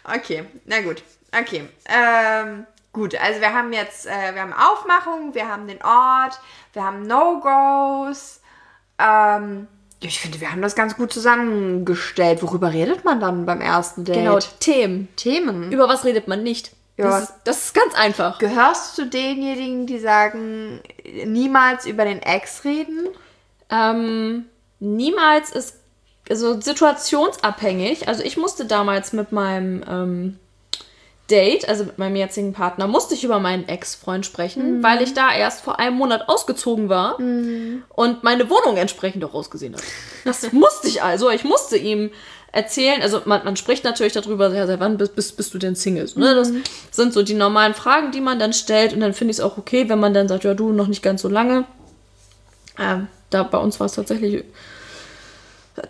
Okay, 0.04 0.44
na 0.64 0.80
gut. 0.80 1.02
Okay. 1.36 1.68
Ähm, 1.86 2.66
gut, 2.92 3.14
also 3.14 3.40
wir 3.40 3.52
haben 3.52 3.72
jetzt, 3.72 4.06
äh, 4.06 4.34
wir 4.34 4.42
haben 4.42 4.52
Aufmachung, 4.52 5.34
wir 5.34 5.48
haben 5.48 5.66
den 5.66 5.82
Ort, 5.82 6.40
wir 6.72 6.84
haben 6.84 7.02
No-Gos. 7.02 8.40
Ähm, 8.98 9.66
ich 10.02 10.18
finde, 10.18 10.40
wir 10.40 10.50
haben 10.50 10.62
das 10.62 10.74
ganz 10.74 10.96
gut 10.96 11.12
zusammengestellt. 11.12 12.42
Worüber 12.42 12.72
redet 12.72 13.04
man 13.04 13.20
dann 13.20 13.44
beim 13.44 13.60
ersten 13.60 14.04
Date? 14.04 14.16
Genau, 14.16 14.38
Themen. 14.58 15.08
Themen. 15.16 15.70
Über 15.72 15.88
was 15.88 16.04
redet 16.04 16.26
man 16.26 16.42
nicht? 16.42 16.72
Über 16.96 17.10
Das, 17.10 17.34
das 17.44 17.64
ist 17.66 17.74
ganz 17.74 17.94
einfach. 17.94 18.38
Gehörst 18.38 18.98
du 18.98 19.02
zu 19.02 19.10
denjenigen, 19.10 19.86
die 19.86 19.98
sagen, 19.98 20.80
niemals 21.26 21.86
über 21.86 22.04
den 22.04 22.22
Ex 22.22 22.64
reden? 22.64 23.08
Ähm, 23.68 24.46
niemals 24.78 25.50
ist 25.50 25.76
also 26.30 26.60
situationsabhängig. 26.60 28.08
Also 28.08 28.22
ich 28.22 28.36
musste 28.36 28.64
damals 28.64 29.12
mit 29.12 29.32
meinem 29.32 29.84
ähm, 29.88 30.39
Date, 31.30 31.68
also 31.68 31.84
mit 31.84 31.98
meinem 31.98 32.16
jetzigen 32.16 32.52
Partner, 32.52 32.86
musste 32.86 33.14
ich 33.14 33.24
über 33.24 33.38
meinen 33.38 33.68
Ex-Freund 33.68 34.26
sprechen, 34.26 34.82
weil 34.82 35.02
ich 35.02 35.14
da 35.14 35.32
erst 35.32 35.62
vor 35.62 35.78
einem 35.78 35.96
Monat 35.96 36.28
ausgezogen 36.28 36.88
war 36.88 37.18
und 37.18 38.22
meine 38.22 38.50
Wohnung 38.50 38.76
entsprechend 38.76 39.24
auch 39.24 39.34
ausgesehen 39.34 39.74
hat. 39.74 39.82
Das 40.24 40.52
musste 40.52 40.88
ich 40.88 41.02
also. 41.02 41.30
Ich 41.30 41.44
musste 41.44 41.76
ihm 41.76 42.10
erzählen, 42.52 43.00
also 43.00 43.22
man, 43.26 43.44
man 43.44 43.56
spricht 43.56 43.84
natürlich 43.84 44.12
darüber, 44.12 44.52
ja, 44.52 44.66
seit 44.66 44.80
wann 44.80 44.96
bist, 44.96 45.14
bist, 45.14 45.36
bist 45.36 45.54
du 45.54 45.58
denn 45.58 45.76
Single? 45.76 46.06
So, 46.08 46.18
ne? 46.18 46.34
Das 46.34 46.52
sind 46.90 47.12
so 47.12 47.22
die 47.22 47.34
normalen 47.34 47.74
Fragen, 47.74 48.10
die 48.10 48.20
man 48.20 48.38
dann 48.38 48.52
stellt 48.52 48.92
und 48.92 49.00
dann 49.00 49.14
finde 49.14 49.30
ich 49.30 49.38
es 49.38 49.44
auch 49.44 49.56
okay, 49.56 49.88
wenn 49.88 50.00
man 50.00 50.14
dann 50.14 50.26
sagt, 50.26 50.44
ja, 50.44 50.54
du 50.54 50.72
noch 50.72 50.88
nicht 50.88 51.02
ganz 51.02 51.22
so 51.22 51.28
lange. 51.28 51.64
Ähm, 52.78 53.06
da 53.30 53.44
bei 53.44 53.58
uns 53.58 53.78
war 53.78 53.86
es 53.86 53.92
tatsächlich 53.92 54.44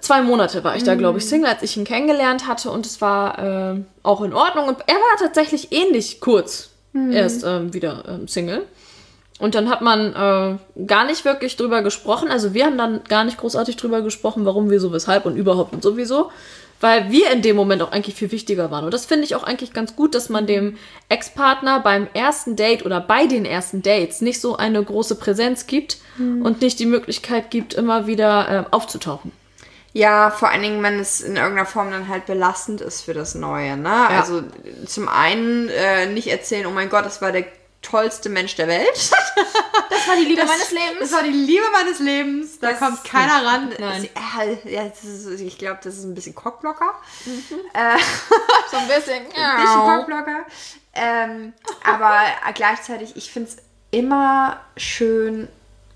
zwei 0.00 0.22
Monate 0.22 0.62
war 0.64 0.76
ich 0.76 0.84
da, 0.84 0.94
glaube 0.94 1.18
ich, 1.18 1.26
Single, 1.26 1.50
als 1.50 1.62
ich 1.62 1.76
ihn 1.76 1.84
kennengelernt 1.84 2.46
hatte 2.46 2.70
und 2.70 2.86
es 2.86 3.00
war 3.00 3.74
äh, 3.74 3.80
auch 4.02 4.22
in 4.22 4.32
Ordnung. 4.32 4.68
Und 4.68 4.78
er 4.86 4.94
war 4.94 5.16
tatsächlich 5.18 5.72
ähnlich 5.72 6.20
kurz 6.20 6.70
erst 7.12 7.44
ähm, 7.44 7.72
wieder 7.72 8.04
ähm, 8.08 8.28
Single. 8.28 8.66
Und 9.38 9.54
dann 9.54 9.70
hat 9.70 9.80
man 9.80 10.14
äh, 10.14 10.84
gar 10.86 11.06
nicht 11.06 11.24
wirklich 11.24 11.56
drüber 11.56 11.82
gesprochen. 11.82 12.28
Also 12.28 12.52
wir 12.52 12.66
haben 12.66 12.76
dann 12.76 13.00
gar 13.08 13.24
nicht 13.24 13.38
großartig 13.38 13.76
drüber 13.76 14.02
gesprochen, 14.02 14.44
warum, 14.44 14.70
wieso, 14.70 14.92
weshalb 14.92 15.24
und 15.24 15.36
überhaupt 15.36 15.72
und 15.72 15.82
sowieso. 15.82 16.30
Weil 16.82 17.10
wir 17.10 17.30
in 17.30 17.42
dem 17.42 17.56
Moment 17.56 17.82
auch 17.82 17.92
eigentlich 17.92 18.14
viel 18.14 18.32
wichtiger 18.32 18.70
waren. 18.70 18.84
Und 18.84 18.92
das 18.92 19.06
finde 19.06 19.24
ich 19.24 19.34
auch 19.34 19.42
eigentlich 19.42 19.72
ganz 19.72 19.96
gut, 19.96 20.14
dass 20.14 20.28
man 20.30 20.46
dem 20.46 20.76
Ex-Partner 21.08 21.80
beim 21.80 22.06
ersten 22.14 22.56
Date 22.56 22.84
oder 22.84 23.00
bei 23.00 23.26
den 23.26 23.44
ersten 23.44 23.82
Dates 23.82 24.20
nicht 24.20 24.40
so 24.40 24.56
eine 24.56 24.82
große 24.82 25.16
Präsenz 25.16 25.66
gibt 25.66 25.98
und 26.42 26.62
nicht 26.62 26.78
die 26.78 26.86
Möglichkeit 26.86 27.50
gibt, 27.50 27.74
immer 27.74 28.06
wieder 28.06 28.48
äh, 28.48 28.74
aufzutauchen. 28.74 29.32
Ja, 29.92 30.30
vor 30.30 30.48
allen 30.50 30.62
Dingen, 30.62 30.82
wenn 30.82 30.98
es 31.00 31.20
in 31.20 31.36
irgendeiner 31.36 31.66
Form 31.66 31.90
dann 31.90 32.08
halt 32.08 32.26
belastend 32.26 32.80
ist 32.80 33.02
für 33.02 33.14
das 33.14 33.34
Neue, 33.34 33.76
ne? 33.76 34.08
Also 34.08 34.42
zum 34.86 35.08
einen 35.08 35.68
äh, 35.68 36.06
nicht 36.06 36.28
erzählen, 36.28 36.66
oh 36.66 36.70
mein 36.70 36.88
Gott, 36.88 37.04
das 37.04 37.20
war 37.20 37.32
der 37.32 37.44
tollste 37.82 38.28
Mensch 38.28 38.56
der 38.56 38.68
Welt. 38.68 39.10
Das 39.90 40.06
war 40.06 40.16
die 40.16 40.24
Liebe 40.24 40.44
meines 40.44 40.70
Lebens. 40.70 40.98
Das 41.00 41.12
war 41.12 41.22
die 41.22 41.30
Liebe 41.30 41.64
meines 41.72 41.98
Lebens. 41.98 42.58
Da 42.60 42.70
Das 42.70 42.78
kommt 42.78 43.04
keiner 43.04 43.44
ran. 43.44 43.74
Nein. 43.78 44.08
Ja, 44.64 44.84
das 44.88 45.04
ist, 45.04 45.40
ich 45.40 45.58
glaube, 45.58 45.80
das 45.82 45.96
ist 45.96 46.04
ein 46.04 46.14
bisschen 46.14 46.34
Cockblocker. 46.34 46.94
Äh, 47.74 47.98
so 48.70 48.76
ein 48.76 48.88
bisschen. 48.88 49.26
ein 49.34 49.60
bisschen 49.60 49.80
Cockblocker. 49.80 50.46
Ähm, 50.94 51.52
aber 51.84 52.22
gleichzeitig, 52.54 53.16
ich 53.16 53.30
finde 53.30 53.50
es 53.50 53.56
immer 53.90 54.60
schön, 54.76 55.48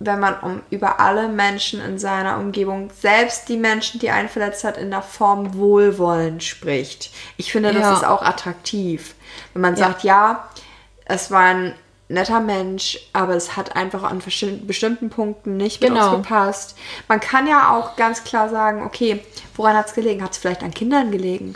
wenn 0.07 0.21
man 0.21 0.39
um, 0.41 0.63
über 0.71 1.01
alle 1.01 1.29
Menschen 1.29 1.81
in 1.81 1.99
seiner 1.99 2.39
Umgebung, 2.39 2.91
selbst 3.01 3.49
die 3.49 3.57
Menschen, 3.57 4.01
die 4.01 4.11
einen 4.11 4.29
verletzt 4.29 4.65
hat, 4.65 4.77
in 4.77 4.91
der 4.91 5.03
Form 5.03 5.55
Wohlwollen 5.55 6.41
spricht. 6.41 7.11
Ich 7.37 7.53
finde, 7.53 7.73
das 7.73 7.83
Ja. 7.83 7.95
ist 7.95 8.05
auch 8.05 8.23
attraktiv. 8.23 9.15
Wenn 9.53 9.63
man 9.63 9.77
sagt, 9.77 10.03
ja, 10.05 10.49
es 11.05 11.31
war 11.31 11.41
ein 11.43 11.75
netter 12.09 12.41
Mensch, 12.41 12.99
aber 13.13 13.35
es 13.35 13.57
hat 13.57 13.77
einfach 13.77 14.03
an 14.03 14.21
besti- 14.21 14.65
bestimmten 14.67 15.09
Punkten 15.11 15.57
nicht 15.57 15.81
mit 15.81 15.91
Genau. 15.91 16.15
uns 16.15 16.23
gepasst. 16.29 16.77
Man 17.09 17.19
kann 17.21 17.47
ja 17.47 17.71
auch 17.75 17.97
ganz 17.97 18.25
klar 18.25 18.49
sagen, 18.51 18.83
okay, 18.85 19.25
woran 19.57 19.77
hat 19.77 19.87
es 19.89 19.95
gelegen? 19.95 20.23
Hat 20.23 20.33
es 20.33 20.39
vielleicht 20.39 20.63
an 20.63 20.73
Kindern 20.75 21.11
gelegen? 21.11 21.55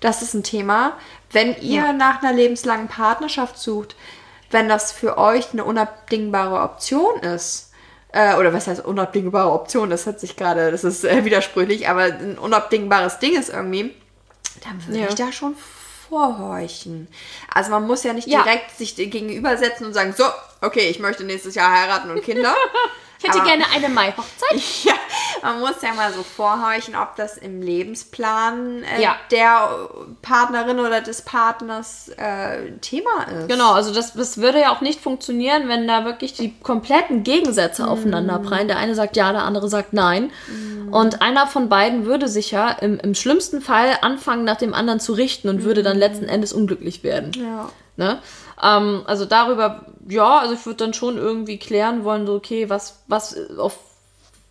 Das 0.00 0.22
ist 0.22 0.32
ein 0.34 0.42
Thema. 0.42 0.94
Wenn 1.30 1.54
ihr 1.60 1.82
Ja. 1.84 1.92
nach 1.92 2.22
einer 2.22 2.32
lebenslangen 2.32 2.88
Partnerschaft 2.88 3.58
sucht, 3.58 3.94
wenn 4.50 4.68
das 4.68 4.90
für 4.90 5.16
euch 5.18 5.52
eine 5.52 5.64
unabdingbare 5.64 6.60
Option 6.62 7.20
ist, 7.20 7.69
äh, 8.12 8.36
oder 8.36 8.52
was 8.52 8.66
heißt 8.66 8.84
unabdingbare 8.84 9.50
Option, 9.52 9.90
das 9.90 10.06
hat 10.06 10.20
sich 10.20 10.36
gerade, 10.36 10.70
das 10.70 10.84
ist 10.84 11.04
äh, 11.04 11.24
widersprüchlich, 11.24 11.88
aber 11.88 12.02
ein 12.04 12.38
unabdingbares 12.38 13.18
Ding 13.18 13.38
ist 13.38 13.48
irgendwie, 13.50 13.94
dann 14.64 14.86
würde 14.86 15.00
Ja. 15.00 15.08
ich 15.08 15.14
da 15.14 15.32
schon 15.32 15.54
vorhorchen. 16.08 17.08
Also 17.54 17.70
man 17.70 17.86
muss 17.86 18.02
ja 18.02 18.12
nicht 18.12 18.26
Ja. 18.28 18.42
direkt 18.42 18.76
sich 18.76 18.96
gegenübersetzen 18.96 19.86
und 19.86 19.94
sagen, 19.94 20.12
so, 20.16 20.24
okay, 20.60 20.88
ich 20.88 20.98
möchte 20.98 21.24
nächstes 21.24 21.54
Jahr 21.54 21.70
heiraten 21.72 22.10
und 22.10 22.22
Kinder. 22.22 22.54
Ich 23.22 23.28
hätte 23.28 23.40
Aber- 23.40 23.48
gerne 23.48 23.64
eine 23.74 23.88
Mai-Hochzeit. 23.88 24.62
Ja, 25.42 25.52
man 25.52 25.60
muss 25.60 25.80
ja 25.82 25.92
mal 25.94 26.12
so 26.12 26.22
vorhorchen, 26.22 26.96
ob 26.96 27.16
das 27.16 27.36
im 27.38 27.62
Lebensplan 27.62 28.82
äh, 28.82 29.02
Ja. 29.02 29.16
der 29.30 29.88
Partnerin 30.22 30.78
oder 30.80 31.00
des 31.00 31.22
Partners 31.22 32.08
äh, 32.16 32.72
Thema 32.80 33.10
ist. 33.32 33.48
Genau, 33.48 33.72
also 33.72 33.92
das, 33.94 34.14
das 34.14 34.38
würde 34.38 34.60
ja 34.60 34.74
auch 34.74 34.80
nicht 34.80 35.00
funktionieren, 35.00 35.68
wenn 35.68 35.86
da 35.86 36.04
wirklich 36.04 36.32
die 36.34 36.58
kompletten 36.60 37.22
Gegensätze 37.22 37.86
aufeinander 37.88 38.38
prallen. 38.38 38.68
Der 38.68 38.78
eine 38.78 38.94
sagt 38.94 39.16
ja, 39.16 39.32
der 39.32 39.42
andere 39.44 39.68
sagt 39.68 39.92
nein. 39.92 40.30
Und 40.90 41.22
einer 41.22 41.46
von 41.46 41.68
beiden 41.68 42.04
würde 42.06 42.26
sich 42.28 42.50
ja 42.50 42.70
im, 42.70 42.98
im 42.98 43.14
schlimmsten 43.14 43.60
Fall 43.60 43.98
anfangen, 44.02 44.44
nach 44.44 44.56
dem 44.56 44.74
anderen 44.74 44.98
zu 45.00 45.12
richten 45.12 45.48
und 45.48 45.62
würde 45.62 45.82
dann 45.82 45.96
letzten 45.98 46.24
Endes 46.28 46.52
unglücklich 46.52 47.02
werden. 47.04 47.32
Ja. 47.36 47.70
Ne? 47.96 48.18
Ähm, 48.62 49.02
also 49.06 49.24
darüber, 49.24 49.86
ja, 50.08 50.38
also 50.38 50.54
ich 50.54 50.64
würde 50.66 50.84
dann 50.84 50.94
schon 50.94 51.16
irgendwie 51.16 51.58
klären 51.58 52.04
wollen, 52.04 52.26
so, 52.26 52.34
okay, 52.34 52.68
was, 52.68 53.02
was, 53.06 53.36
auf 53.58 53.78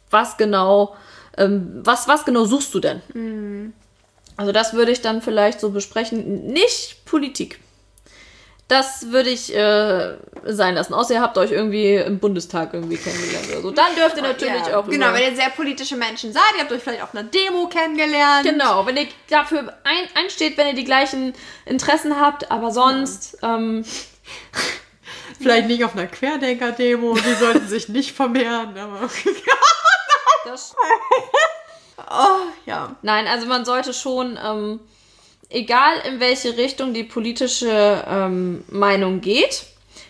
was 0.10 0.38
genau, 0.38 0.96
ähm, 1.38 1.82
was, 1.84 2.08
was 2.08 2.26
genau 2.26 2.46
suchst 2.46 2.74
du 2.74 2.80
denn? 2.80 3.02
Also 4.38 4.52
das 4.52 4.74
würde 4.74 4.92
ich 4.92 5.02
dann 5.02 5.22
vielleicht 5.22 5.60
so 5.60 5.70
besprechen. 5.72 6.48
Nicht 6.48 7.06
Politik. 7.06 7.60
Das 8.70 9.12
würde 9.12 9.30
ich 9.30 9.54
äh, 9.54 10.16
sein 10.46 10.76
lassen. 10.76 10.94
Außer 10.94 11.16
ihr 11.16 11.22
habt 11.22 11.38
euch 11.38 11.52
irgendwie 11.52 11.96
im 11.96 12.20
Bundestag 12.20 12.74
irgendwie 12.74 12.96
kennengelernt 12.96 13.48
oder 13.52 13.62
so. 13.62 13.72
Dann 13.72 13.96
dürft 13.96 14.16
ihr 14.16 14.24
natürlich 14.24 14.68
ja. 14.68 14.80
auch 14.80 14.88
Genau, 14.88 15.12
wenn 15.12 15.24
ihr 15.24 15.36
sehr 15.36 15.50
politische 15.50 15.98
Menschen 15.98 16.32
seid, 16.32 16.44
ihr 16.56 16.62
habt 16.62 16.72
euch 16.72 16.82
vielleicht 16.82 17.04
auf 17.04 17.14
einer 17.14 17.24
Demo 17.24 17.68
kennengelernt. 17.68 18.44
Genau, 18.44 18.86
wenn 18.86 18.96
ihr 18.96 19.08
dafür 19.30 19.74
ein, 19.84 20.08
einsteht, 20.16 20.58
wenn 20.58 20.68
ihr 20.68 20.76
die 20.76 20.86
gleichen 20.86 21.34
Interessen 21.66 22.22
habt, 22.22 22.50
aber 22.50 22.72
sonst, 22.72 23.40
ähm, 23.42 23.84
Vielleicht 25.40 25.68
nicht 25.68 25.84
auf 25.86 25.96
einer 25.96 26.08
Querdenker-Demo, 26.08 27.16
die 27.16 27.34
sollten 27.36 27.68
sich 27.68 27.88
nicht 27.88 28.16
vermehren. 28.16 28.78
Aber 28.78 29.02
das 30.46 30.76
oh, 31.98 32.48
ja. 32.66 32.96
Nein, 33.02 33.28
also 33.28 33.48
man 33.48 33.64
sollte 33.64 33.94
schon, 33.94 34.38
ähm, 34.44 34.80
egal 35.50 35.94
in 36.08 36.20
welche 36.20 36.58
Richtung 36.58 36.94
die 36.94 37.04
politische 37.04 38.04
ähm, 38.08 38.64
Meinung 38.70 39.22
geht, 39.22 39.66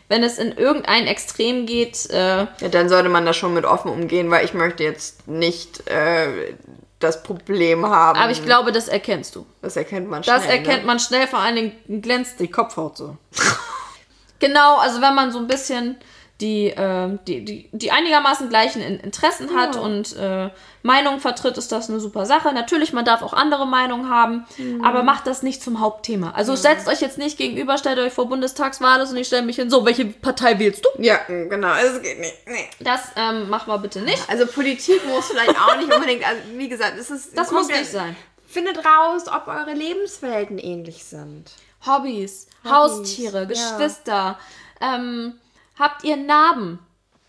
wenn 0.07 0.23
es 0.23 0.37
in 0.37 0.51
irgendein 0.51 1.07
Extrem 1.07 1.65
geht, 1.65 2.09
äh, 2.09 2.39
ja. 2.39 2.47
Dann 2.71 2.89
sollte 2.89 3.09
man 3.09 3.25
da 3.25 3.33
schon 3.33 3.53
mit 3.53 3.65
offen 3.65 3.91
umgehen, 3.91 4.29
weil 4.31 4.43
ich 4.43 4.53
möchte 4.53 4.83
jetzt 4.83 5.27
nicht 5.27 5.87
äh, 5.87 6.55
das 6.99 7.23
Problem 7.23 7.85
haben. 7.85 8.19
aber 8.19 8.31
ich 8.31 8.43
glaube, 8.43 8.71
das 8.71 8.87
erkennst 8.87 9.35
du. 9.35 9.45
das 9.61 9.77
erkennt 9.77 10.09
man 10.09 10.23
schnell. 10.23 10.35
Das 10.35 10.45
erkennt 10.47 10.81
ne? 10.81 10.87
man 10.87 10.99
schnell, 10.99 11.27
vor 11.27 11.39
allen 11.39 11.55
Dingen 11.55 12.01
glänzt 12.01 12.39
die 12.39 12.49
Kopfhaut 12.49 12.97
so. 12.97 13.17
genau, 14.39 14.77
also 14.77 14.99
wenn 14.99 15.15
man 15.15 15.31
so 15.31 15.39
ein 15.39 15.47
bisschen 15.47 15.97
die, 16.41 16.67
äh, 16.67 17.17
die, 17.27 17.43
die, 17.43 17.69
die 17.73 17.91
einigermaßen 17.91 18.47
gleichen 18.49 18.81
In- 18.81 18.99
Interessen 18.99 19.55
hat 19.55 19.75
und 19.75 20.15
äh, 20.15 20.49
Meinungen 20.83 21.19
vertritt, 21.19 21.57
ist 21.57 21.71
das 21.71 21.89
eine 21.89 21.99
super 21.99 22.25
Sache. 22.25 22.53
Natürlich, 22.53 22.93
man 22.93 23.03
darf 23.03 23.21
auch 23.21 23.33
andere 23.33 23.67
Meinungen 23.67 24.09
haben, 24.09 24.45
aber 24.81 25.03
macht 25.03 25.27
das 25.27 25.43
nicht 25.43 25.61
zum 25.61 25.81
Hauptthema. 25.81 26.31
Also 26.31 26.55
setzt 26.55 26.87
euch 26.87 27.01
jetzt 27.01 27.17
nicht 27.17 27.37
gegenüber, 27.37 27.77
stellt 27.77 27.99
euch 27.99 28.13
vor 28.13 28.29
Bundestagswahl 28.29 29.01
und 29.01 29.17
ich 29.17 29.27
stelle 29.27 29.41
mich 29.45 29.57
hin, 29.57 29.69
so, 29.69 29.83
welche 29.85 30.05
Partei 30.05 30.57
wählst 30.59 30.85
du? 30.85 31.03
Ja, 31.03 31.19
genau. 31.27 31.73
Es 31.73 32.01
geht 32.01 32.19
nicht. 32.19 32.33
Nee. 32.47 32.69
Das 32.79 33.01
ähm, 33.17 33.49
machen 33.49 33.67
wir 33.71 33.77
bitte 33.79 33.99
nicht. 34.01 34.23
Also 34.29 34.45
Politik 34.47 35.05
muss 35.07 35.27
vielleicht 35.27 35.59
auch 35.59 35.75
nicht 35.75 35.93
unbedingt, 35.93 36.25
also 36.25 36.41
wie 36.55 36.69
gesagt, 36.69 36.93
es 36.97 37.09
ist 37.11 37.37
Das 37.37 37.51
muss 37.51 37.67
nicht 37.67 37.91
sein. 37.91 38.15
Findet 38.47 38.77
raus, 38.77 39.23
ob 39.27 39.47
eure 39.47 39.73
Lebenswelten 39.73 40.57
ähnlich 40.57 41.03
sind. 41.03 41.51
Hobbys, 41.85 42.47
Haustiere, 42.63 43.39
ja. 43.39 43.43
Geschwister. 43.45 44.39
Ähm, 44.81 45.33
habt 45.79 46.03
ihr 46.03 46.17
Narben? 46.17 46.79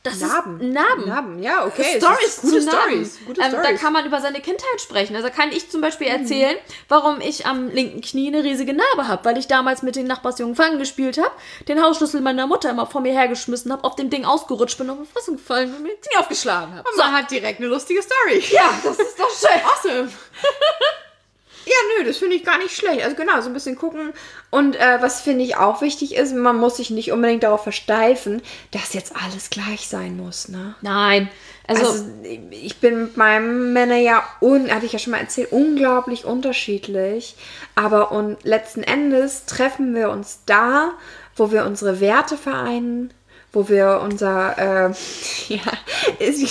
Das 0.02 0.18
Narben. 0.20 0.58
ist 0.62 0.72
Narben. 0.72 1.06
Narben, 1.06 1.42
ja, 1.42 1.66
okay. 1.66 1.84
es 1.94 2.02
Stories 2.02 2.40
gute 2.40 2.60
zu. 2.60 2.70
Stories. 2.70 3.18
Gute 3.26 3.40
ähm, 3.42 3.52
da 3.52 3.62
Stories. 3.62 3.80
kann 3.82 3.92
man 3.92 4.06
über 4.06 4.18
seine 4.22 4.40
Kindheit 4.40 4.80
sprechen. 4.80 5.14
Also 5.14 5.28
kann 5.28 5.52
ich 5.52 5.70
zum 5.70 5.82
Beispiel 5.82 6.06
Mhm. 6.08 6.22
erzählen, 6.22 6.56
warum 6.88 7.20
ich 7.20 7.44
am 7.44 7.68
linken 7.68 8.00
Knie 8.00 8.28
eine 8.28 8.42
riesige 8.42 8.72
Narbe 8.72 9.08
habe, 9.08 9.22
weil 9.26 9.36
ich 9.36 9.46
damals 9.46 9.82
mit 9.82 9.96
den 9.96 10.06
Nachbarsjungen 10.06 10.56
Fangen 10.56 10.78
gespielt 10.78 11.18
habe, 11.18 11.30
den 11.68 11.82
Hausschlüssel 11.82 12.22
meiner 12.22 12.46
Mutter 12.46 12.70
immer 12.70 12.86
vor 12.86 13.02
mir 13.02 13.12
hergeschmissen 13.12 13.70
habe, 13.72 13.84
auf 13.84 13.94
dem 13.94 14.08
Ding 14.08 14.24
ausgerutscht 14.24 14.78
bin, 14.78 14.88
auf 14.88 14.96
die 15.02 15.12
Fresse 15.12 15.32
gefallen 15.32 15.74
und 15.74 15.82
mir 15.82 15.90
die 15.90 16.08
Knie 16.08 16.16
aufgeschlagen 16.18 16.76
habe. 16.76 16.88
Man 16.96 17.12
hat 17.12 17.30
direkt 17.30 17.60
eine 17.60 17.68
lustige 17.68 18.00
Story. 18.02 18.42
Ja, 18.52 18.70
das 18.82 18.98
ist 18.98 19.18
doch 19.20 19.28
schön. 19.28 19.60
Awesome. 19.92 20.10
Ja, 21.70 21.76
nö, 21.98 22.04
das 22.04 22.16
finde 22.16 22.34
ich 22.34 22.44
gar 22.44 22.58
nicht 22.58 22.74
schlecht. 22.74 23.04
Also 23.04 23.14
genau, 23.14 23.40
so 23.40 23.46
ein 23.46 23.52
bisschen 23.52 23.76
gucken. 23.76 24.12
Und 24.50 24.74
äh, 24.74 24.98
was 25.00 25.20
finde 25.20 25.44
ich 25.44 25.56
auch 25.56 25.82
wichtig 25.82 26.16
ist, 26.16 26.34
man 26.34 26.56
muss 26.56 26.78
sich 26.78 26.90
nicht 26.90 27.12
unbedingt 27.12 27.44
darauf 27.44 27.62
versteifen, 27.62 28.42
dass 28.72 28.92
jetzt 28.92 29.14
alles 29.14 29.50
gleich 29.50 29.86
sein 29.88 30.16
muss, 30.16 30.48
ne? 30.48 30.74
Nein. 30.80 31.30
Also, 31.68 31.86
Also 31.86 32.04
ich 32.50 32.78
bin 32.78 33.02
mit 33.02 33.16
meinem 33.16 33.72
Männer 33.72 33.98
ja, 33.98 34.24
un, 34.40 34.68
hatte 34.74 34.86
ich 34.86 34.92
ja 34.92 34.98
schon 34.98 35.12
mal 35.12 35.20
erzählt, 35.20 35.52
unglaublich 35.52 36.24
unterschiedlich. 36.24 37.36
Aber 37.76 38.10
und 38.10 38.42
letzten 38.42 38.82
Endes 38.82 39.46
treffen 39.46 39.94
wir 39.94 40.10
uns 40.10 40.40
da, 40.46 40.94
wo 41.36 41.52
wir 41.52 41.64
unsere 41.66 42.00
Werte 42.00 42.36
vereinen, 42.36 43.14
wo 43.52 43.68
wir 43.68 44.00
unser, 44.02 44.58
äh, 44.58 44.92
ja, 45.54 45.62
ist 46.18 46.40
wie 46.40 46.48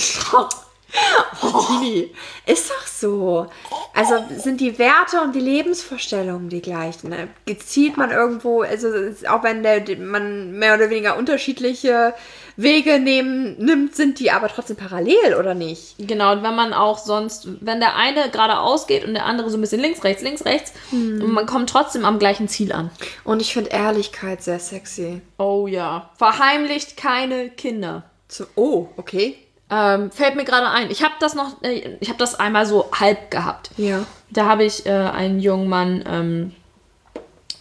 Tini, 1.68 2.10
ist 2.46 2.70
doch 2.70 2.86
so. 2.86 3.46
Also 3.94 4.14
sind 4.36 4.60
die 4.60 4.78
Werte 4.78 5.20
und 5.22 5.34
die 5.34 5.40
Lebensvorstellungen 5.40 6.48
die 6.48 6.60
gleichen. 6.62 7.10
Ne? 7.10 7.28
Gezielt 7.46 7.96
man 7.96 8.10
irgendwo, 8.10 8.62
also 8.62 8.88
auch 9.28 9.42
wenn 9.42 9.62
der, 9.62 9.82
man 9.98 10.52
mehr 10.58 10.74
oder 10.74 10.90
weniger 10.90 11.16
unterschiedliche 11.16 12.14
Wege 12.56 12.98
nehmen, 12.98 13.56
nimmt, 13.58 13.94
sind 13.96 14.18
die 14.18 14.30
aber 14.30 14.48
trotzdem 14.48 14.76
parallel, 14.76 15.34
oder 15.38 15.54
nicht? 15.54 15.94
Genau, 15.98 16.32
und 16.32 16.42
wenn 16.42 16.54
man 16.54 16.72
auch 16.72 16.98
sonst, 16.98 17.48
wenn 17.60 17.80
der 17.80 17.96
eine 17.96 18.30
geradeaus 18.30 18.86
geht 18.86 19.04
und 19.04 19.14
der 19.14 19.24
andere 19.24 19.48
so 19.50 19.56
ein 19.56 19.60
bisschen 19.60 19.80
links, 19.80 20.04
rechts, 20.04 20.22
links, 20.22 20.44
rechts, 20.44 20.72
Hm. 20.90 21.22
und 21.22 21.32
man 21.32 21.46
kommt 21.46 21.70
trotzdem 21.70 22.04
am 22.04 22.18
gleichen 22.18 22.48
Ziel 22.48 22.72
an. 22.72 22.90
Und 23.24 23.40
ich 23.40 23.52
finde 23.52 23.70
Ehrlichkeit 23.70 24.42
sehr 24.42 24.58
sexy. 24.58 25.20
Oh 25.38 25.66
ja. 25.66 26.10
Verheimlicht 26.18 26.96
keine 26.96 27.50
Kinder. 27.50 28.04
So, 28.28 28.44
oh, 28.56 28.88
okay. 28.96 29.36
Ähm, 29.70 30.10
fällt 30.10 30.34
mir 30.34 30.44
gerade 30.44 30.68
ein. 30.68 30.90
Ich 30.90 31.02
habe 31.02 31.14
das 31.20 31.34
noch, 31.34 31.62
äh, 31.62 31.96
ich 32.00 32.08
habe 32.08 32.18
das 32.18 32.34
einmal 32.34 32.66
so 32.66 32.90
halb 32.92 33.30
gehabt. 33.30 33.70
Ja. 33.76 34.04
Da 34.30 34.46
habe 34.46 34.64
ich 34.64 34.86
äh, 34.86 34.90
einen 34.90 35.40
jungen 35.40 35.68
Mann, 35.68 36.04
ähm, 36.08 36.54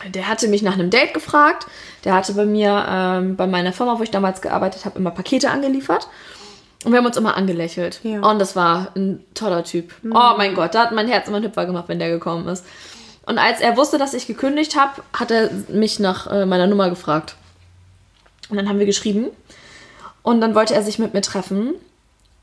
der 0.08 0.28
hatte 0.28 0.48
mich 0.48 0.62
nach 0.62 0.74
einem 0.74 0.90
Date 0.90 1.14
gefragt. 1.14 1.68
Der 2.04 2.14
hatte 2.14 2.34
bei 2.34 2.46
mir, 2.46 2.86
ähm, 2.90 3.36
bei 3.36 3.48
meiner 3.48 3.74
Firma, 3.74 4.00
wo 4.00 4.04
ich 4.04 4.12
damals 4.12 4.42
gearbeitet 4.42 4.86
habe, 4.86 4.98
immer 4.98 5.12
Pakete 5.12 5.52
angeliefert. 5.52 6.08
Und 6.86 6.94
wir 6.94 7.00
haben 7.00 7.06
uns 7.06 7.18
immer 7.18 7.36
angelächelt. 7.36 8.00
Ja. 8.04 8.22
Und 8.22 8.40
das 8.40 8.56
war 8.56 8.92
ein 8.96 9.24
toller 9.34 9.64
Typ. 9.64 9.94
Oh 10.06 10.34
mein 10.38 10.56
Gott, 10.56 10.74
da 10.76 10.84
hat 10.84 10.94
mein 10.94 11.10
Herz 11.10 11.28
immer 11.28 11.38
einen 11.38 11.48
Hüpfer 11.48 11.66
gemacht, 11.66 11.86
wenn 11.88 12.00
der 12.00 12.10
gekommen 12.10 12.48
ist. 12.48 12.66
Und 13.26 13.38
als 13.38 13.60
er 13.60 13.76
wusste, 13.76 13.98
dass 13.98 14.14
ich 14.14 14.28
gekündigt 14.28 14.78
habe, 14.78 15.04
hat 15.14 15.30
er 15.30 15.52
mich 15.68 16.00
nach 16.00 16.28
äh, 16.28 16.46
meiner 16.46 16.68
Nummer 16.68 16.90
gefragt. 16.90 17.36
Und 18.50 18.58
dann 18.58 18.70
haben 18.70 18.80
wir 18.80 18.86
geschrieben. 18.86 19.28
Und 20.24 20.42
dann 20.42 20.56
wollte 20.56 20.74
er 20.74 20.82
sich 20.82 21.00
mit 21.00 21.14
mir 21.14 21.22
treffen. 21.22 21.76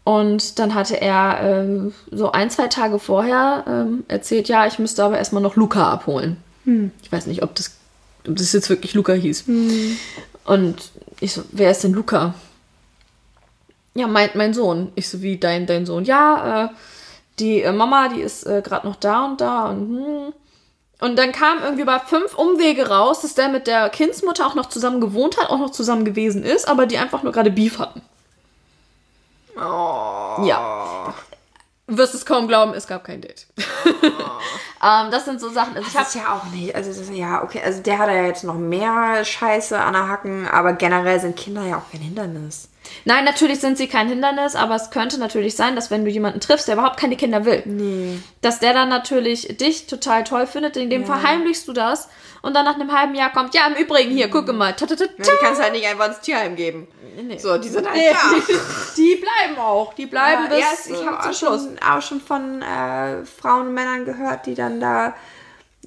Und 0.07 0.61
dann 0.61 0.77
hatte 0.77 1.01
er 1.01 1.41
ähm, 1.43 1.93
so 2.13 2.31
ein, 2.31 2.49
zwei 2.49 2.69
Tage 2.69 3.01
vorher 3.01 3.65
ähm, 3.67 4.05
erzählt, 4.07 4.49
ja, 4.49 4.65
ich 4.65 4.79
müsste 4.79 5.03
aber 5.03 5.19
erstmal 5.19 5.43
noch 5.43 5.57
Luca 5.57 5.91
abholen. 5.91 6.37
Ich 7.03 7.11
weiß 7.11 7.27
nicht, 7.27 7.43
ob 7.43 7.57
das, 7.57 7.77
ob 8.25 8.37
das 8.37 8.53
jetzt 8.53 8.71
wirklich 8.71 8.95
Luca 8.95 9.15
hieß. 9.15 9.47
Und 10.45 10.77
ich 11.19 11.33
so, 11.33 11.43
wer 11.51 11.73
ist 11.73 11.83
denn 11.83 11.93
Luca? 11.93 12.35
Ja, 13.95 14.07
mein, 14.07 14.31
mein 14.35 14.55
Sohn. 14.55 14.93
Ich 14.95 15.09
so, 15.09 15.23
wie 15.23 15.39
dein, 15.39 15.67
dein 15.67 15.87
Sohn? 15.87 16.05
Ja, 16.05 16.67
äh, 16.67 16.69
die 17.41 17.63
äh, 17.63 17.73
Mama, 17.73 18.09
die 18.09 18.21
ist 18.21 18.47
äh, 18.47 18.63
gerade 18.63 18.87
noch 18.87 18.95
da 18.95 19.25
und 19.25 19.41
da 19.41 19.71
und 19.71 19.89
hm. 19.89 20.33
Und 21.01 21.19
dann 21.19 21.33
kam 21.33 21.59
irgendwie 21.65 21.85
bei 21.85 21.99
fünf 21.99 22.39
Umwege 22.39 22.89
raus, 22.89 23.23
dass 23.23 23.35
der 23.35 23.49
mit 23.49 23.67
der 23.67 23.91
Kindsmutter 23.91 24.47
auch 24.47 24.55
noch 24.55 24.67
zusammen 24.67 25.01
gewohnt 25.01 25.37
hat, 25.37 25.51
auch 25.51 25.59
noch 25.59 25.71
zusammen 25.71 26.05
gewesen 26.05 26.45
ist, 26.45 26.69
aber 26.69 26.87
die 26.87 26.97
einfach 26.97 27.25
nur 27.25 27.33
gerade 27.33 27.51
Beef 27.51 27.81
hatten. 27.81 28.03
Ja. 29.57 31.15
Wirst 31.89 32.15
es 32.15 32.27
kaum 32.27 32.49
glauben, 32.49 32.75
es 32.75 32.87
gab 32.87 33.05
kein 33.05 33.21
Date. 33.21 33.47
ähm, 33.57 35.11
das 35.11 35.25
sind 35.25 35.41
so 35.41 35.49
Sachen. 35.51 35.77
Also 35.77 35.89
ich 35.89 35.95
ist 35.95 36.15
ja 36.17 36.35
auch 36.35 36.45
nicht, 36.53 36.75
also 36.75 36.89
das 36.91 37.09
ja, 37.11 37.43
okay, 37.45 37.63
also 37.65 37.81
der 37.81 37.99
hat 37.99 38.09
ja 38.09 38.25
jetzt 38.25 38.43
noch 38.43 38.57
mehr 38.57 39.25
Scheiße 39.25 39.79
an 39.79 39.93
der 39.93 40.09
Hacken, 40.09 40.49
aber 40.49 40.73
generell 40.73 41.21
sind 41.21 41.37
Kinder 41.37 41.63
ja 41.63 41.79
auch 41.79 41.91
kein 41.91 42.01
Hindernis. 42.01 42.69
Nein, 43.05 43.25
natürlich 43.25 43.61
sind 43.61 43.79
sie 43.79 43.87
kein 43.89 44.09
Hindernis, 44.09 44.55
aber 44.57 44.75
es 44.75 44.91
könnte 44.91 45.19
natürlich 45.19 45.55
sein, 45.57 45.77
dass 45.77 45.91
wenn 45.91 46.05
du 46.05 46.11
jemanden 46.11 46.41
triffst, 46.41 46.67
der 46.69 46.75
überhaupt 46.75 46.99
keine 46.99 47.17
Kinder 47.17 47.45
will, 47.45 47.63
Nee. 47.65 48.19
dass 48.43 48.59
der 48.61 48.73
dann 48.75 48.89
natürlich 48.89 49.57
dich 49.59 49.87
total 49.87 50.25
toll 50.25 50.47
findet, 50.47 50.77
in 50.77 50.91
dem 50.91 51.05
verheimlichst 51.07 51.67
du 51.69 51.73
das 51.73 52.09
und 52.43 52.55
dann 52.55 52.65
nach 52.65 52.75
einem 52.75 52.93
halben 52.97 53.15
Jahr 53.15 53.33
kommt, 53.33 53.55
ja, 53.55 53.67
im 53.67 53.75
Übrigen 53.75 54.11
hier, 54.11 54.29
gucke 54.29 54.53
mal. 54.53 54.73
Ta, 54.75 54.87
ta, 54.87 54.95
ta, 54.95 55.05
Ja, 55.05 55.09
die 55.25 55.31
kannst 55.41 55.59
du 55.61 55.65
halt 55.65 55.73
nicht 55.73 55.87
einfach 55.87 56.09
ins 56.09 56.21
Tierheim 56.21 56.55
geben. 56.57 56.89
Nee. 57.21 57.39
So, 57.39 57.57
die 57.59 57.69
sind 57.69 57.87
halt 57.89 57.97
Nee, 57.97 58.11
da. 58.13 58.55
die 58.97 59.17
bleiben 59.17 59.59
auch. 59.59 59.95
Die 59.95 60.07
bleiben 60.07 60.45
Ja, 60.45 60.49
bis 60.51 60.59
ja, 60.89 60.95
ich 60.97 61.07
habe 61.07 61.17
zum 61.23 61.31
auch 61.31 61.35
Schluss. 61.35 61.63
schon, 61.65 61.79
auch 61.79 62.03
schon 62.03 62.21
von 62.21 62.63
äh, 62.63 63.25
Frauen 63.25 63.69
und 63.69 63.75
Männern 63.75 64.05
gehört, 64.05 64.47
die 64.47 64.55
dann 64.55 64.81
da 64.81 65.15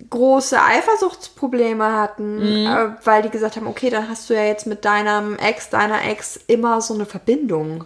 große 0.10 0.62
Eifersuchtsprobleme 0.62 1.94
hatten, 1.94 2.42
äh, 2.68 2.90
weil 3.04 3.22
die 3.24 3.30
gesagt 3.30 3.56
haben, 3.56 3.68
okay, 3.68 3.90
dann 3.90 4.08
hast 4.08 4.30
du 4.30 4.34
ja 4.34 4.44
jetzt 4.44 4.68
mit 4.68 4.86
deinem 4.86 5.38
Ex, 5.38 5.70
deiner 5.70 6.04
Ex 6.06 6.40
immer 6.48 6.82
so 6.82 6.94
eine 6.94 7.06
Verbindung. 7.06 7.84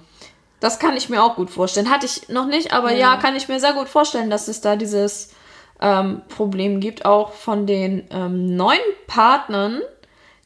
Das 0.59 0.80
kann 0.80 0.95
ich 0.95 1.09
mir 1.09 1.24
auch 1.24 1.36
gut 1.36 1.49
vorstellen. 1.49 1.89
Hatte 1.89 2.05
ich 2.05 2.30
noch 2.30 2.45
nicht, 2.45 2.72
aber 2.72 2.91
ja, 2.93 3.18
kann 3.18 3.36
ich 3.36 3.47
mir 3.47 3.59
sehr 3.59 3.74
gut 3.74 3.89
vorstellen, 3.89 4.30
dass 4.30 4.47
es 4.47 4.61
da 4.61 4.76
dieses 4.76 5.32
ähm, 5.82 6.22
Problem 6.30 6.80
gibt, 6.80 7.05
auch 7.05 7.34
von 7.34 7.66
den 7.66 8.03
ähm, 8.11 8.55
neuen 8.55 8.80
Partnern 9.07 9.82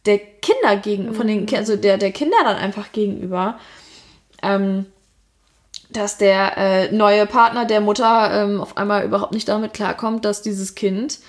der 0.05 0.19
Kinder 0.19 0.77
gegen, 0.77 1.13
von 1.13 1.27
den, 1.27 1.45
Ki- 1.45 1.57
also 1.57 1.75
der, 1.75 1.97
der 1.97 2.11
Kinder 2.11 2.37
dann 2.43 2.55
einfach 2.55 2.93
gegenüber, 2.93 3.59
ähm, 4.41 4.85
dass 5.89 6.17
der 6.17 6.57
äh, 6.57 6.91
neue 6.91 7.25
Partner 7.25 7.65
der 7.65 7.81
Mutter 7.81 8.31
ähm, 8.43 8.61
auf 8.61 8.77
einmal 8.77 9.05
überhaupt 9.05 9.33
nicht 9.33 9.47
damit 9.47 9.73
klarkommt, 9.73 10.25
dass 10.25 10.41
dieses 10.41 10.75
Kind 10.75 11.19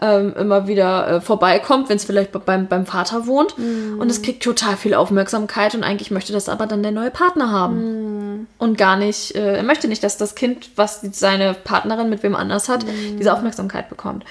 ähm, 0.00 0.34
immer 0.36 0.66
wieder 0.66 1.08
äh, 1.08 1.20
vorbeikommt, 1.20 1.88
wenn 1.88 1.96
es 1.96 2.04
vielleicht 2.04 2.32
be- 2.32 2.38
beim, 2.38 2.68
beim 2.68 2.86
Vater 2.86 3.26
wohnt. 3.26 3.56
Und 3.58 4.10
es 4.10 4.22
kriegt 4.22 4.42
total 4.42 4.76
viel 4.76 4.94
Aufmerksamkeit 4.94 5.74
und 5.74 5.84
eigentlich 5.84 6.10
möchte 6.10 6.32
das 6.32 6.48
aber 6.48 6.66
dann 6.66 6.82
der 6.82 6.92
neue 6.92 7.10
Partner 7.10 7.50
haben. 7.50 8.46
Und 8.58 8.78
gar 8.78 8.96
nicht, 8.96 9.34
äh, 9.34 9.56
er 9.56 9.62
möchte 9.62 9.88
nicht, 9.88 10.02
dass 10.02 10.16
das 10.16 10.34
Kind, 10.34 10.70
was 10.76 11.00
seine 11.12 11.54
Partnerin 11.54 12.08
mit 12.08 12.22
wem 12.22 12.34
anders 12.34 12.68
hat, 12.68 12.84
diese 13.18 13.32
Aufmerksamkeit 13.34 13.88
bekommt. 13.88 14.24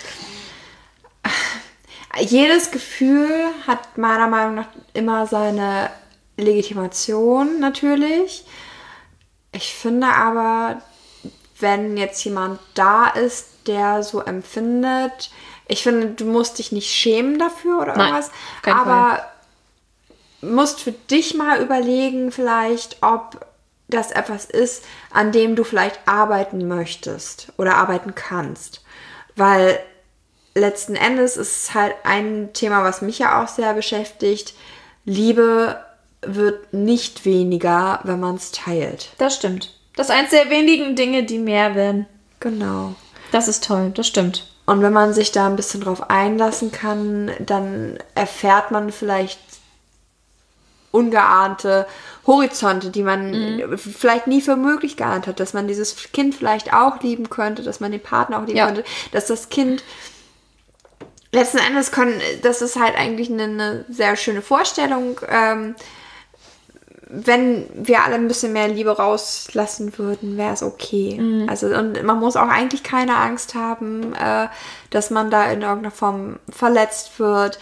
Jedes 2.20 2.72
Gefühl 2.72 3.30
hat 3.68 3.98
meiner 3.98 4.28
Meinung 4.28 4.56
nach 4.56 4.68
immer 4.94 5.28
seine 5.28 5.90
Legitimation 6.38 7.60
natürlich. 7.60 8.46
Ich 9.52 9.74
finde 9.74 10.08
aber, 10.08 10.82
wenn 11.60 11.98
jetzt 11.98 12.24
jemand 12.24 12.60
da 12.74 13.08
ist, 13.08 13.48
der 13.68 14.02
so 14.02 14.22
empfindet, 14.22 15.30
ich 15.70 15.84
finde, 15.84 16.08
du 16.08 16.26
musst 16.26 16.58
dich 16.58 16.72
nicht 16.72 16.92
schämen 16.92 17.38
dafür 17.38 17.80
oder 17.80 17.96
Nein, 17.96 18.08
irgendwas, 18.08 18.32
aber 18.66 19.22
musst 20.42 20.82
für 20.82 20.92
dich 20.92 21.36
mal 21.36 21.62
überlegen, 21.62 22.32
vielleicht, 22.32 22.98
ob 23.02 23.46
das 23.88 24.12
etwas 24.12 24.46
ist, 24.46 24.84
an 25.12 25.32
dem 25.32 25.56
du 25.56 25.64
vielleicht 25.64 26.00
arbeiten 26.08 26.68
möchtest 26.68 27.54
oder 27.58 27.76
arbeiten 27.76 28.16
kannst. 28.16 28.84
Weil 29.36 29.80
letzten 30.56 30.96
Endes 30.96 31.38
ist 31.38 31.64
es 31.64 31.74
halt 31.76 31.94
ein 32.04 32.50
Thema, 32.54 32.84
was 32.84 33.02
mich 33.02 33.20
ja 33.20 33.42
auch 33.42 33.48
sehr 33.48 33.74
beschäftigt. 33.74 34.56
Liebe 35.06 35.84
wird 36.22 36.74
nicht 36.74 37.26
weniger, 37.26 38.00
wenn 38.04 38.20
man 38.20 38.36
es 38.36 38.52
teilt. 38.52 39.12
Das 39.20 39.36
stimmt. 39.36 39.74
Das 39.96 40.10
ist 40.10 40.16
eins 40.16 40.32
der 40.32 40.50
wenigen 40.50 40.96
Dinge, 40.96 41.24
die 41.24 41.40
mehr 41.40 41.76
werden. 41.76 42.08
Genau. 42.40 42.96
Das 43.32 43.48
ist 43.48 43.64
toll, 43.64 43.92
das 43.94 44.08
stimmt. 44.08 44.49
Und 44.70 44.84
wenn 44.84 44.94
man 44.94 45.14
sich 45.14 45.32
da 45.32 45.48
ein 45.48 45.56
bisschen 45.56 45.82
drauf 45.82 46.12
einlassen 46.12 46.72
kann, 46.72 47.32
dann 47.40 47.98
erfährt 48.14 48.70
man 48.70 48.92
vielleicht 48.92 49.40
ungeahnte 50.92 51.88
Horizonte, 52.28 52.92
die 52.92 53.02
man 53.02 53.64
vielleicht 53.78 54.28
nie 54.28 54.42
für 54.42 54.56
möglich 54.56 54.96
geahnt 54.96 55.26
hat, 55.26 55.40
dass 55.40 55.54
man 55.54 55.68
dieses 55.68 55.96
Kind 56.12 56.36
vielleicht 56.36 56.72
auch 56.72 57.02
lieben 57.02 57.32
könnte, 57.32 57.64
dass 57.64 57.80
man 57.80 57.92
den 57.92 58.04
Partner 58.04 58.38
auch 58.38 58.46
lieben 58.46 58.58
Ja. 58.60 58.68
könnte, 58.68 58.84
dass 59.12 59.26
das 59.26 59.50
Kind 59.50 59.84
letzten 61.32 61.58
Endes 61.58 61.92
können, 61.92 62.22
das 62.44 62.62
ist 62.62 62.80
halt 62.80 62.96
eigentlich 62.96 63.32
eine, 63.32 63.46
eine 63.46 63.86
sehr 63.90 64.16
schöne 64.18 64.44
Vorstellung. 64.44 65.20
Ähm, 65.28 65.74
wenn 67.10 67.66
wir 67.74 68.04
alle 68.04 68.16
ein 68.16 68.28
bisschen 68.28 68.54
mehr 68.54 68.68
Liebe 68.68 68.96
rauslassen 68.96 69.98
würden, 69.98 70.38
wäre 70.38 70.54
es 70.54 70.62
okay. 70.62 71.18
Also 71.48 71.68
und 71.68 72.04
man 72.04 72.20
muss 72.20 72.36
auch 72.36 72.48
eigentlich 72.48 72.84
keine 72.84 73.18
Angst 73.18 73.56
haben, 73.56 74.14
äh, 74.14 74.48
dass 74.92 75.10
man 75.10 75.32
da 75.32 75.46
in 75.52 75.62
irgendeiner 75.62 75.92
Form 75.92 76.38
verletzt 76.50 77.20
wird. 77.20 77.60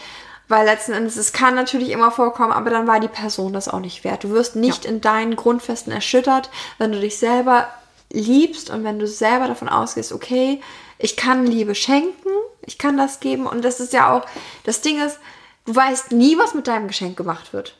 Weil 0.49 0.65
letzten 0.65 0.93
Endes, 0.93 1.17
es 1.17 1.33
kann 1.33 1.55
natürlich 1.55 1.89
immer 1.89 2.11
vorkommen, 2.11 2.53
aber 2.53 2.69
dann 2.69 2.87
war 2.87 2.99
die 2.99 3.09
Person 3.09 3.51
das 3.51 3.67
auch 3.67 3.79
nicht 3.79 4.03
wert. 4.03 4.23
Du 4.23 4.29
wirst 4.29 4.55
nicht 4.55 4.85
in 4.85 5.01
deinen 5.01 5.35
Grundfesten 5.35 5.91
erschüttert, 5.91 6.49
wenn 6.77 6.91
du 6.91 6.99
dich 6.99 7.17
selber 7.17 7.67
liebst 8.11 8.69
und 8.69 8.83
wenn 8.83 8.99
du 8.99 9.07
selber 9.07 9.47
davon 9.47 9.67
ausgehst, 9.67 10.13
okay, 10.13 10.61
ich 10.99 11.17
kann 11.17 11.45
Liebe 11.45 11.75
schenken, 11.75 12.29
ich 12.65 12.77
kann 12.77 12.97
das 12.97 13.19
geben 13.19 13.45
und 13.45 13.63
das 13.63 13.79
ist 13.79 13.93
ja 13.93 14.13
auch, 14.13 14.25
das 14.63 14.81
Ding 14.81 15.01
ist, 15.01 15.19
du 15.65 15.75
weißt 15.75 16.11
nie, 16.13 16.37
was 16.37 16.53
mit 16.53 16.67
deinem 16.67 16.87
Geschenk 16.87 17.17
gemacht 17.17 17.51
wird. 17.53 17.75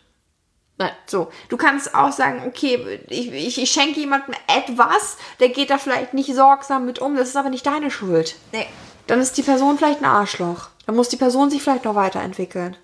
Nein. 0.78 0.92
So, 1.08 1.32
du 1.50 1.58
kannst 1.58 1.96
auch 1.96 2.12
sagen, 2.12 2.44
okay, 2.46 3.00
ich, 3.08 3.32
ich, 3.32 3.62
ich 3.62 3.72
schenke 3.72 4.00
jemandem 4.00 4.36
etwas, 4.48 5.18
der 5.40 5.50
geht 5.50 5.70
da 5.70 5.78
vielleicht 5.78 6.14
nicht 6.14 6.34
sorgsam 6.34 6.86
mit 6.86 7.00
um, 7.00 7.16
das 7.16 7.30
ist 7.30 7.36
aber 7.36 7.50
nicht 7.50 7.66
deine 7.66 7.90
Schuld. 7.90 8.36
Nee. 8.52 8.68
Dann 9.08 9.20
ist 9.20 9.38
die 9.38 9.44
Person 9.44 9.78
vielleicht 9.78 10.02
ein 10.02 10.06
Arschloch. 10.06 10.70
Dann 10.86 10.96
muss 10.96 11.10
die 11.10 11.18
Person 11.18 11.50
sich 11.50 11.64
vielleicht 11.64 11.86
noch 11.86 11.96
weiterentwickeln. 11.96 12.76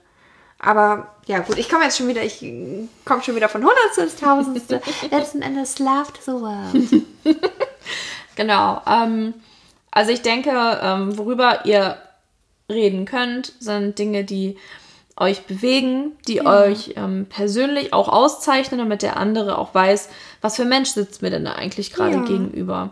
Aber 0.58 1.14
ja 1.26 1.40
gut, 1.40 1.58
ich 1.58 1.70
komme 1.70 1.84
jetzt 1.84 1.98
schon 1.98 2.08
wieder, 2.08 2.24
ich 2.24 2.40
komme 3.06 3.22
schon 3.22 3.36
wieder 3.36 3.50
von 3.50 3.64
Hundertste 3.64 4.02
ins 4.02 4.16
Tausendste. 4.16 4.82
Letzten 5.12 5.42
Endes 5.42 5.80
loved 5.80 6.20
the 6.24 6.32
world. 6.32 7.06
Genau. 8.36 8.82
Ähm, 8.88 9.34
also 9.92 10.12
ich 10.12 10.22
denke, 10.22 10.52
ähm, 10.82 11.18
worüber 11.18 11.66
ihr 11.66 11.98
reden 12.70 13.06
könnt, 13.06 13.54
sind 13.60 14.00
Dinge, 14.00 14.24
die 14.24 14.58
euch 15.24 15.46
bewegen, 15.48 16.12
die 16.28 16.46
euch 16.46 16.94
ähm, 16.96 17.26
persönlich 17.30 17.94
auch 17.94 18.08
auszeichnen, 18.10 18.80
damit 18.80 19.02
der 19.02 19.18
andere 19.18 19.58
auch 19.58 19.74
weiß, 19.74 20.10
was 20.42 20.56
für 20.58 20.66
Mensch 20.66 20.90
sitzt 20.92 21.22
mir 21.22 21.30
denn 21.32 21.46
da 21.46 21.54
eigentlich 21.54 21.94
gerade 21.94 22.16
Ja. 22.16 22.22
gegenüber. 22.22 22.92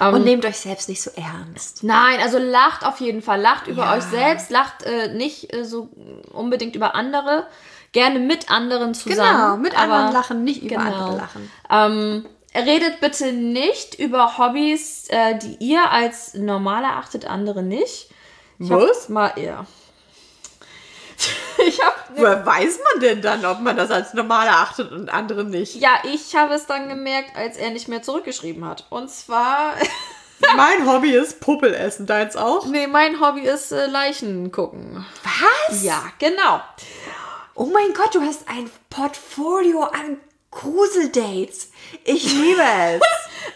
Ähm, 0.00 0.14
Und 0.14 0.24
nehmt 0.24 0.44
euch 0.44 0.58
selbst 0.58 0.88
nicht 0.88 1.02
so 1.02 1.10
ernst. 1.16 1.82
Nein, 1.82 2.20
also 2.22 2.38
lacht 2.38 2.84
auf 2.86 3.00
jeden 3.00 3.22
Fall. 3.22 3.40
Lacht 3.40 3.66
über 3.66 3.84
Ja. 3.84 3.96
euch 3.96 4.04
selbst, 4.04 4.50
lacht 4.50 4.82
äh, 4.84 5.08
nicht 5.14 5.52
äh, 5.54 5.64
so 5.64 5.88
unbedingt 6.32 6.76
über 6.76 6.94
andere. 6.94 7.46
Gerne 7.92 8.18
mit 8.18 8.50
anderen 8.50 8.92
zusammen. 8.94 9.30
Genau, 9.32 9.56
mit 9.56 9.74
aber- 9.76 9.94
anderen 9.94 10.12
lachen, 10.12 10.44
nicht 10.44 10.62
über 10.62 10.76
genau. 10.76 10.90
andere 11.06 11.16
lachen. 11.16 11.50
Ähm, 11.70 12.26
redet 12.54 13.00
bitte 13.00 13.32
nicht 13.32 13.98
über 13.98 14.36
Hobbys, 14.38 15.06
äh, 15.08 15.38
die 15.38 15.56
ihr 15.60 15.90
als 15.90 16.34
normal 16.34 16.84
erachtet, 16.84 17.24
andere 17.26 17.62
nicht. 17.62 18.10
Ich 18.60 18.68
Was? 18.70 19.08
Mal, 19.08 19.32
ja. 19.36 19.66
ich 21.66 21.82
habe 21.82 21.94
Woher 22.14 22.44
weiß 22.46 22.78
man 22.92 23.00
denn 23.02 23.22
dann, 23.22 23.44
ob 23.44 23.60
man 23.60 23.76
das 23.76 23.90
als 23.90 24.14
normal 24.14 24.46
erachtet 24.46 24.90
und 24.92 25.08
andere 25.12 25.44
nicht? 25.44 25.74
ja, 25.76 26.00
ich 26.04 26.34
habe 26.36 26.54
es 26.54 26.66
dann 26.66 26.88
gemerkt, 26.88 27.36
als 27.36 27.56
er 27.56 27.70
nicht 27.70 27.88
mehr 27.88 28.02
zurückgeschrieben 28.02 28.64
hat. 28.64 28.86
Und 28.90 29.10
zwar, 29.10 29.74
Mein 30.56 30.86
Hobby 30.92 31.10
ist 31.12 31.40
Puppel 31.40 31.74
essen, 31.74 32.06
deins 32.06 32.36
auch? 32.36 32.66
nee, 32.66 32.86
mein 32.86 33.20
Hobby 33.20 33.40
ist 33.42 33.72
äh, 33.72 33.86
Leichen 33.86 34.52
gucken. 34.52 35.04
Was? 35.24 35.82
Ja, 35.82 36.02
genau. 36.18 36.60
Oh 37.54 37.66
mein 37.66 37.92
Gott, 37.92 38.14
du 38.14 38.20
hast 38.20 38.48
ein 38.48 38.70
Portfolio 38.88 39.82
an 39.82 40.18
Gruseldates. 40.52 41.70
Ich 42.04 42.32
liebe 42.32 42.62
es. 42.62 43.00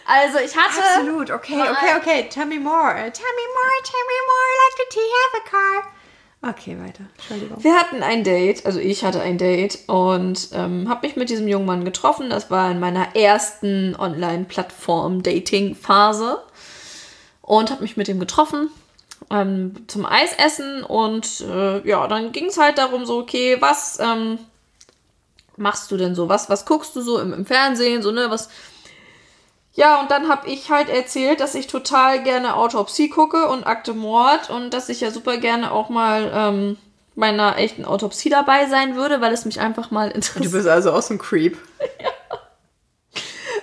Also 0.05 0.39
ich 0.39 0.55
hatte 0.57 0.81
Absolut. 0.81 1.31
Okay, 1.31 1.61
okay, 1.61 1.95
okay. 1.97 2.29
Tell 2.29 2.45
me 2.45 2.59
more. 2.59 2.93
Tell 2.93 3.33
me 3.33 3.45
more, 3.53 3.75
tell 3.83 4.05
me 4.07 4.19
more. 4.27 4.49
Let 4.59 4.77
the 4.77 4.85
tea 4.89 5.09
have 5.23 5.41
a 5.41 5.49
car. 5.49 5.92
Okay, 6.45 6.77
weiter. 6.77 7.05
Entschuldigung. 7.15 7.63
Wir 7.63 7.75
hatten 7.75 8.03
ein 8.03 8.25
Date, 8.25 8.65
also 8.65 8.79
ich 8.79 9.05
hatte 9.05 9.21
ein 9.21 9.37
Date 9.37 9.79
und 9.87 10.49
ähm, 10.51 10.89
habe 10.89 11.07
mich 11.07 11.15
mit 11.15 11.29
diesem 11.29 11.47
jungen 11.47 11.65
Mann 11.65 11.85
getroffen. 11.85 12.29
Das 12.29 12.51
war 12.51 12.69
in 12.69 12.81
meiner 12.81 13.15
ersten 13.15 13.95
Online-Plattform-Dating-Phase 13.97 16.41
und 17.41 17.71
habe 17.71 17.81
mich 17.81 17.95
mit 17.95 18.09
ihm 18.09 18.19
getroffen 18.19 18.67
ähm, 19.29 19.87
zum 19.87 20.05
Eisessen 20.05 20.83
und 20.83 21.39
äh, 21.41 21.87
ja, 21.87 22.07
dann 22.07 22.33
ging 22.33 22.47
es 22.47 22.57
halt 22.57 22.77
darum 22.77 23.05
so, 23.05 23.19
okay, 23.19 23.55
was 23.61 23.99
ähm, 23.99 24.37
machst 25.55 25.89
du 25.91 25.97
denn 25.97 26.13
so? 26.13 26.27
Was, 26.27 26.49
was 26.49 26.65
guckst 26.65 26.93
du 26.95 27.01
so 27.01 27.19
im, 27.19 27.31
im 27.31 27.45
Fernsehen? 27.45 28.01
So, 28.01 28.11
ne, 28.11 28.29
was... 28.29 28.49
Ja, 29.75 29.99
und 30.01 30.11
dann 30.11 30.29
habe 30.29 30.47
ich 30.47 30.69
halt 30.69 30.89
erzählt, 30.89 31.39
dass 31.39 31.55
ich 31.55 31.65
total 31.67 32.21
gerne 32.21 32.55
Autopsie 32.55 33.09
gucke 33.09 33.47
und 33.47 33.65
Akte 33.65 33.93
Mord 33.93 34.49
und 34.51 34.71
dass 34.71 34.87
ich 34.89 35.01
ja 35.01 35.09
super 35.09 35.37
gerne 35.37 35.71
auch 35.71 35.89
mal 35.89 36.31
ähm, 36.33 36.77
bei 37.15 37.27
einer 37.27 37.57
echten 37.57 37.83
Autopsie 37.83 38.29
dabei 38.29 38.67
sein 38.67 38.95
würde, 38.95 39.19
weil 39.19 39.33
es 39.33 39.45
mich 39.45 39.59
einfach 39.59 39.89
mal 39.89 40.09
Du 40.09 40.15
interessiert. 40.15 40.51
bist 40.51 40.67
also 40.67 40.91
auch 40.91 41.01
so 41.01 41.15
ein 41.15 41.19
Creep. 41.19 41.57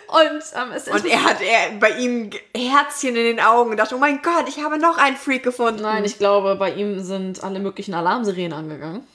Und 0.09 0.43
ähm, 0.57 0.73
es 0.75 0.89
Und 0.89 1.07
er 1.07 1.23
hat 1.23 1.41
er, 1.41 1.71
bei 1.79 1.91
ihm 1.91 2.31
Herzchen 2.53 3.15
in 3.15 3.23
den 3.23 3.39
Augen 3.41 3.71
und 3.71 3.77
dachte, 3.77 3.95
oh 3.95 3.99
mein 3.99 4.21
Gott, 4.23 4.49
ich 4.49 4.61
habe 4.61 4.77
noch 4.77 4.99
einen 4.99 5.17
Freak 5.17 5.45
gefunden. 5.45 5.83
Nein, 5.83 6.05
ich 6.05 6.19
glaube, 6.19 6.57
bei 6.57 6.73
ihm 6.73 7.01
sind 7.05 7.45
alle 7.45 7.61
möglichen 7.61 7.95
Alarmsirenen 7.95 8.53
angegangen. 8.53 9.07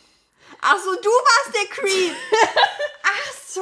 Ach 0.62 0.78
so, 0.78 0.92
du 0.96 1.10
warst 1.10 1.54
der 1.54 1.70
Creep. 1.70 2.16
Ach 3.04 3.34
so. 3.46 3.62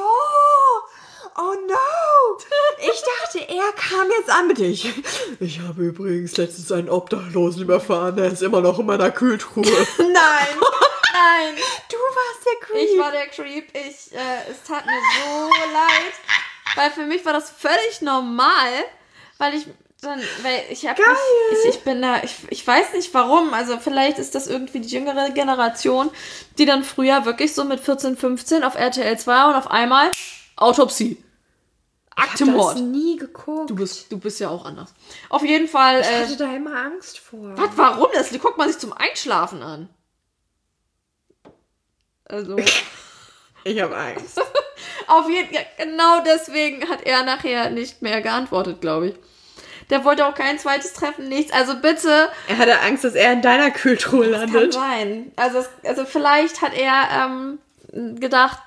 Oh 1.36 1.52
no. 1.68 2.38
Ich 2.78 3.02
dachte, 3.02 3.38
er 3.48 3.72
kam 3.72 4.08
jetzt 4.18 4.30
an 4.30 4.46
mit 4.48 4.58
dich. 4.58 4.92
Ich 5.40 5.60
habe 5.60 5.82
übrigens 5.82 6.36
letztens 6.36 6.70
einen 6.70 6.88
Obdachlosen 6.88 7.62
überfahren. 7.62 8.16
Der 8.16 8.26
ist 8.26 8.42
immer 8.42 8.60
noch 8.60 8.78
in 8.78 8.86
meiner 8.86 9.10
Kühltruhe. 9.10 9.64
Nein. 9.98 10.08
Nein, 11.12 11.54
Du 11.88 11.96
warst 11.96 12.44
der 12.46 12.66
Creep. 12.66 12.88
ich 12.92 12.98
war 12.98 13.10
der 13.12 13.26
Creep. 13.28 13.68
Ich, 13.72 14.12
äh, 14.14 14.50
es 14.50 14.62
tat 14.66 14.84
mir 14.84 15.00
so 15.24 15.48
leid, 15.72 16.12
weil 16.76 16.90
für 16.90 17.06
mich 17.06 17.24
war 17.24 17.32
das 17.32 17.50
völlig 17.50 18.00
normal, 18.02 18.84
weil 19.38 19.54
ich 19.54 19.66
dann, 20.02 20.20
weil 20.42 20.64
ich 20.70 20.86
habe 20.86 21.00
ich, 21.62 21.70
ich 21.70 21.80
bin 21.80 22.02
da, 22.02 22.22
ich, 22.22 22.34
ich 22.50 22.66
weiß 22.66 22.92
nicht 22.92 23.14
warum, 23.14 23.54
also 23.54 23.78
vielleicht 23.78 24.18
ist 24.18 24.34
das 24.34 24.46
irgendwie 24.48 24.80
die 24.80 24.88
jüngere 24.88 25.30
Generation, 25.30 26.10
die 26.58 26.66
dann 26.66 26.84
früher 26.84 27.24
wirklich 27.24 27.54
so 27.54 27.64
mit 27.64 27.80
14, 27.80 28.16
15 28.16 28.62
auf 28.64 28.74
RTL 28.74 29.18
2 29.18 29.46
und 29.46 29.54
auf 29.54 29.70
einmal 29.70 30.10
Autopsie. 30.56 31.23
Akte 32.16 32.44
ich 32.44 32.48
hab 32.50 32.56
Mord. 32.56 32.74
das 32.76 32.82
nie 32.82 33.16
geguckt. 33.16 33.70
Du 33.70 33.74
bist, 33.74 34.10
du 34.12 34.18
bist 34.18 34.38
ja 34.40 34.48
auch 34.48 34.64
anders. 34.64 34.94
Auf 35.28 35.44
jeden 35.44 35.66
Fall. 35.68 36.00
ich 36.00 36.06
Äh, 36.06 36.22
hatte 36.22 36.36
da 36.36 36.54
immer 36.54 36.76
Angst 36.76 37.18
vor. 37.18 37.56
was, 37.56 37.70
warum? 37.76 38.08
Das 38.14 38.30
guckt 38.38 38.56
man 38.58 38.68
sich 38.68 38.78
zum 38.78 38.92
Einschlafen 38.92 39.62
an. 39.62 39.88
Also. 42.26 42.56
Ich 43.66 43.80
habe 43.80 43.96
Angst. 43.96 44.38
Auf 45.06 45.26
jeden 45.30 45.54
ja, 45.54 45.62
genau 45.78 46.20
deswegen 46.20 46.86
hat 46.90 47.00
er 47.06 47.22
nachher 47.22 47.70
nicht 47.70 48.02
mehr 48.02 48.20
geantwortet, 48.20 48.82
glaube 48.82 49.08
ich. 49.08 49.14
Der 49.88 50.04
wollte 50.04 50.26
auch 50.26 50.34
kein 50.34 50.58
zweites 50.58 50.92
Treffen, 50.92 51.30
nichts. 51.30 51.50
Also 51.50 51.74
bitte, 51.80 52.28
Er 52.46 52.58
hatte 52.58 52.78
Angst, 52.80 53.04
dass 53.04 53.14
er 53.14 53.32
in 53.32 53.40
deiner 53.40 53.70
Kühltruhe 53.70 54.30
kann 54.32 54.52
landet. 54.52 54.74
sein. 54.74 55.32
Also, 55.36 55.64
also 55.82 56.04
vielleicht 56.04 56.60
hat 56.60 56.74
er 56.74 57.28
ähm, 57.94 58.18
gedacht, 58.20 58.58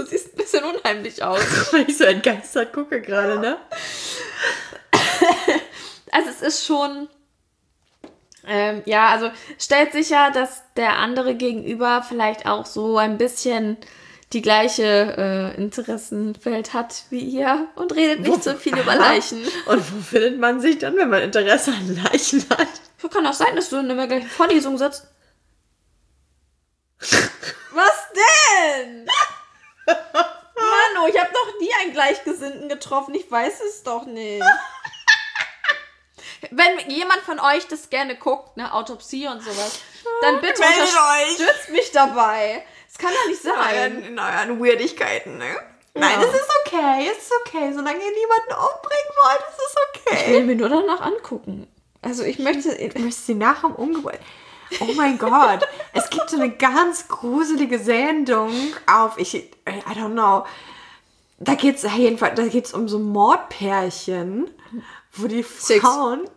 du 0.00 0.06
siehst 0.06 0.32
ein 0.32 0.36
bisschen 0.36 0.64
unheimlich 0.64 1.22
aus. 1.22 1.40
Weil 1.72 1.88
ich 1.88 1.98
so 1.98 2.04
entgeistert 2.04 2.72
gucke 2.72 3.00
gerade, 3.00 3.38
ne? 3.38 3.58
Also 6.12 6.30
es 6.30 6.42
ist 6.42 6.66
schon, 6.66 7.08
ähm, 8.46 8.82
ja, 8.84 9.08
also 9.08 9.30
stellt 9.58 9.92
sicher, 9.92 10.30
dass 10.32 10.62
der 10.76 10.98
andere 10.98 11.34
gegenüber 11.34 12.04
vielleicht 12.06 12.46
auch 12.46 12.66
so 12.66 12.98
ein 12.98 13.18
bisschen 13.18 13.76
die 14.32 14.42
gleiche 14.42 14.84
äh, 14.84 15.56
Interessenfeld 15.56 16.72
hat 16.72 17.04
wie 17.10 17.20
ihr 17.20 17.68
und 17.74 17.94
redet 17.94 18.20
nicht 18.20 18.44
so 18.44 18.54
viel 18.54 18.78
über 18.78 18.94
Leichen. 18.94 19.42
Und 19.66 19.92
wo 19.92 20.00
findet 20.00 20.38
man 20.38 20.60
sich 20.60 20.78
dann, 20.78 20.96
wenn 20.96 21.10
man 21.10 21.22
Interesse 21.22 21.72
an 21.72 22.02
Leichen 22.04 22.44
hat? 22.48 22.68
So 22.98 23.08
kann 23.08 23.26
auch 23.26 23.32
sein, 23.32 23.56
dass 23.56 23.70
du 23.70 23.78
in 23.78 23.88
der 23.88 24.06
gleichen 24.06 24.28
Vorlesung 24.28 24.78
sitzt. 24.78 25.08
Was 27.00 28.08
denn? 28.14 29.06
Manu, 30.54 31.06
ich 31.08 31.18
habe 31.18 31.30
noch 31.32 31.58
nie 31.60 31.70
einen 31.82 31.92
Gleichgesinnten 31.92 32.68
getroffen. 32.68 33.14
Ich 33.14 33.30
weiß 33.30 33.60
es 33.60 33.82
doch 33.82 34.04
nicht. 34.06 34.42
Wenn 36.50 36.78
jemand 36.90 37.20
von 37.22 37.38
euch 37.38 37.66
das 37.68 37.90
gerne 37.90 38.16
guckt, 38.16 38.56
ne, 38.56 38.72
Autopsie 38.72 39.26
und 39.28 39.42
sowas, 39.42 39.80
dann 40.22 40.40
bitte 40.40 40.60
Meldet 40.60 40.88
euch. 40.88 41.38
unterstützt 41.40 41.68
mich 41.70 41.92
dabei. 41.92 42.64
Es 42.90 42.96
kann 42.98 43.12
doch 43.12 43.26
nicht 43.28 43.44
In 43.44 43.50
sein. 43.50 43.74
euren, 43.74 44.02
in 44.04 44.18
euren 44.18 44.60
Weirdigkeiten, 44.64 45.36
ne? 45.38 45.54
Nein, 45.94 46.20
Ja. 46.20 46.26
es 46.26 46.34
ist 46.34 46.50
okay, 46.64 47.08
es 47.12 47.18
ist 47.24 47.32
okay. 47.44 47.72
Solange 47.74 47.98
ihr 47.98 48.10
niemanden 48.10 48.52
umbringen 48.52 49.12
wollt, 49.22 49.42
ist 49.50 49.60
es 49.66 49.74
Ich 49.74 50.12
okay. 50.12 50.32
will 50.32 50.44
mir 50.44 50.56
nur 50.56 50.68
danach 50.68 51.00
angucken. 51.02 51.66
Also 52.02 52.22
ich 52.24 52.38
möchte. 52.38 52.70
Du 52.74 53.00
möchtest 53.00 53.26
sie 53.26 53.34
nach 53.34 53.60
dem 53.60 53.74
Umgebracht. 53.74 54.18
Oh 54.78 54.92
mein 54.94 55.18
Gott. 55.18 55.66
Es 55.92 56.08
gibt 56.10 56.30
so 56.30 56.36
eine 56.36 56.50
ganz 56.50 57.08
gruselige 57.08 57.78
Sendung 57.78 58.52
auf, 58.86 59.18
ich, 59.18 59.34
I 59.34 59.50
don't 59.94 60.12
know. 60.12 60.44
Da 61.38 61.54
geht's 61.54 61.84
jedenfalls, 61.96 62.34
da 62.36 62.46
geht's 62.46 62.74
um 62.74 62.88
so 62.88 62.98
Mordpärchen, 62.98 64.50
wo 65.12 65.26
die 65.26 65.42
Six. 65.42 65.80
Frauen, 65.80 66.28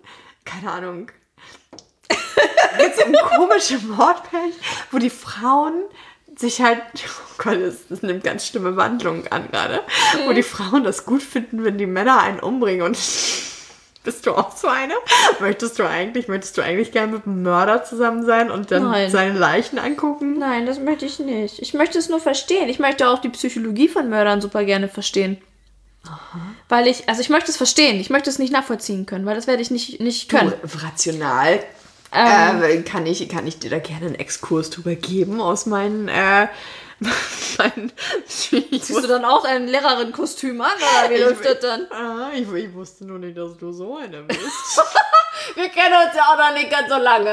keine 0.45 0.72
Ahnung, 0.72 1.11
geht's 2.77 3.03
um 3.03 3.14
komische 3.14 3.80
Mordpärchen, 3.80 4.60
wo 4.91 4.97
die 4.97 5.10
Frauen 5.10 5.84
sich 6.38 6.61
halt, 6.61 6.81
oh 6.95 7.43
Gott, 7.43 7.61
das, 7.61 7.88
das 7.89 8.01
nimmt 8.01 8.23
ganz 8.23 8.47
schlimme 8.47 8.76
Wandlungen 8.77 9.27
an 9.31 9.51
gerade, 9.51 9.81
wo 10.26 10.34
die 10.34 10.41
Frauen 10.41 10.84
das 10.84 11.05
gut 11.05 11.22
finden, 11.22 11.64
wenn 11.64 11.77
die 11.77 11.85
Männer 11.85 12.22
einen 12.22 12.39
umbringen 12.39 12.84
und 12.84 12.97
Bist 14.03 14.25
du 14.25 14.34
auch 14.34 14.55
so 14.55 14.67
eine? 14.67 14.93
Möchtest 15.39 15.80
du 15.80 15.84
eigentlich, 15.88 16.27
möchtest 16.27 16.57
du 16.57 16.61
eigentlich 16.61 16.91
gerne 16.91 17.13
mit 17.13 17.25
einem 17.25 17.41
Mörder 17.43 17.85
zusammen 17.85 18.25
sein 18.25 18.51
und 18.51 18.69
dann 18.69 18.84
Nein. 18.84 19.09
seine 19.09 19.39
Leichen 19.39 19.80
angucken? 19.80 20.38
Nein, 20.39 20.65
das 20.65 20.80
möchte 20.80 21.05
ich 21.05 21.19
nicht. 21.19 21.59
Ich 21.59 21.73
möchte 21.73 21.97
es 21.97 22.09
nur 22.09 22.19
verstehen. 22.19 22.67
Ich 22.67 22.80
möchte 22.80 23.07
auch 23.07 23.19
die 23.19 23.30
Psychologie 23.30 23.88
von 23.88 24.09
Mördern 24.09 24.41
super 24.41 24.65
gerne 24.65 24.89
verstehen. 24.89 25.38
Weil 26.67 26.88
ich, 26.88 27.07
also 27.07 27.21
ich 27.21 27.30
möchte 27.30 27.49
es 27.49 27.55
verstehen. 27.55 27.99
Ich 27.99 28.09
möchte 28.09 28.30
es 28.30 28.39
nicht 28.39 28.51
nachvollziehen 28.51 29.05
können, 29.05 29.25
weil 29.25 29.35
das 29.35 29.47
werde 29.47 29.61
ich 29.61 29.71
nicht, 29.71 30.01
nicht 30.01 30.27
können. 30.27 30.51
Du, 30.61 30.84
rational 30.84 31.63
Ähm. 32.11 32.61
äh, 32.61 32.81
kann, 32.81 33.05
ich, 33.05 33.27
kann 33.30 33.47
ich 33.47 33.59
dir 33.59 33.69
da 33.69 33.80
gerne 33.80 34.07
einen 34.07 34.15
Exkurs 34.15 34.69
drüber 34.69 34.95
geben 34.95 35.39
aus 35.39 35.65
meinen, 35.65 36.09
äh, 36.09 36.47
ich, 38.27 38.83
Ziehst 38.83 39.03
du 39.03 39.07
dann 39.07 39.25
auch 39.25 39.45
ein 39.45 39.67
Lehrerin-Kostüm 39.67 40.61
an 40.61 40.71
oder 40.77 41.09
wie 41.09 41.13
Ich 41.15 41.21
läuft 41.21 41.45
das 41.45 41.59
dann? 41.59 41.87
ah, 41.91 42.29
ich, 42.33 42.51
ich 42.51 42.73
wusste 42.73 43.05
nur 43.05 43.19
nicht, 43.19 43.37
dass 43.37 43.57
du 43.57 43.71
so 43.71 43.97
eine 43.97 44.23
bist. 44.23 44.39
Wir 45.55 45.67
kennen 45.69 45.93
uns 46.05 46.15
ja 46.15 46.23
auch 46.23 46.37
noch 46.37 46.53
nicht 46.53 46.69
ganz 46.71 46.89
so 46.89 46.97
lange. 46.97 47.25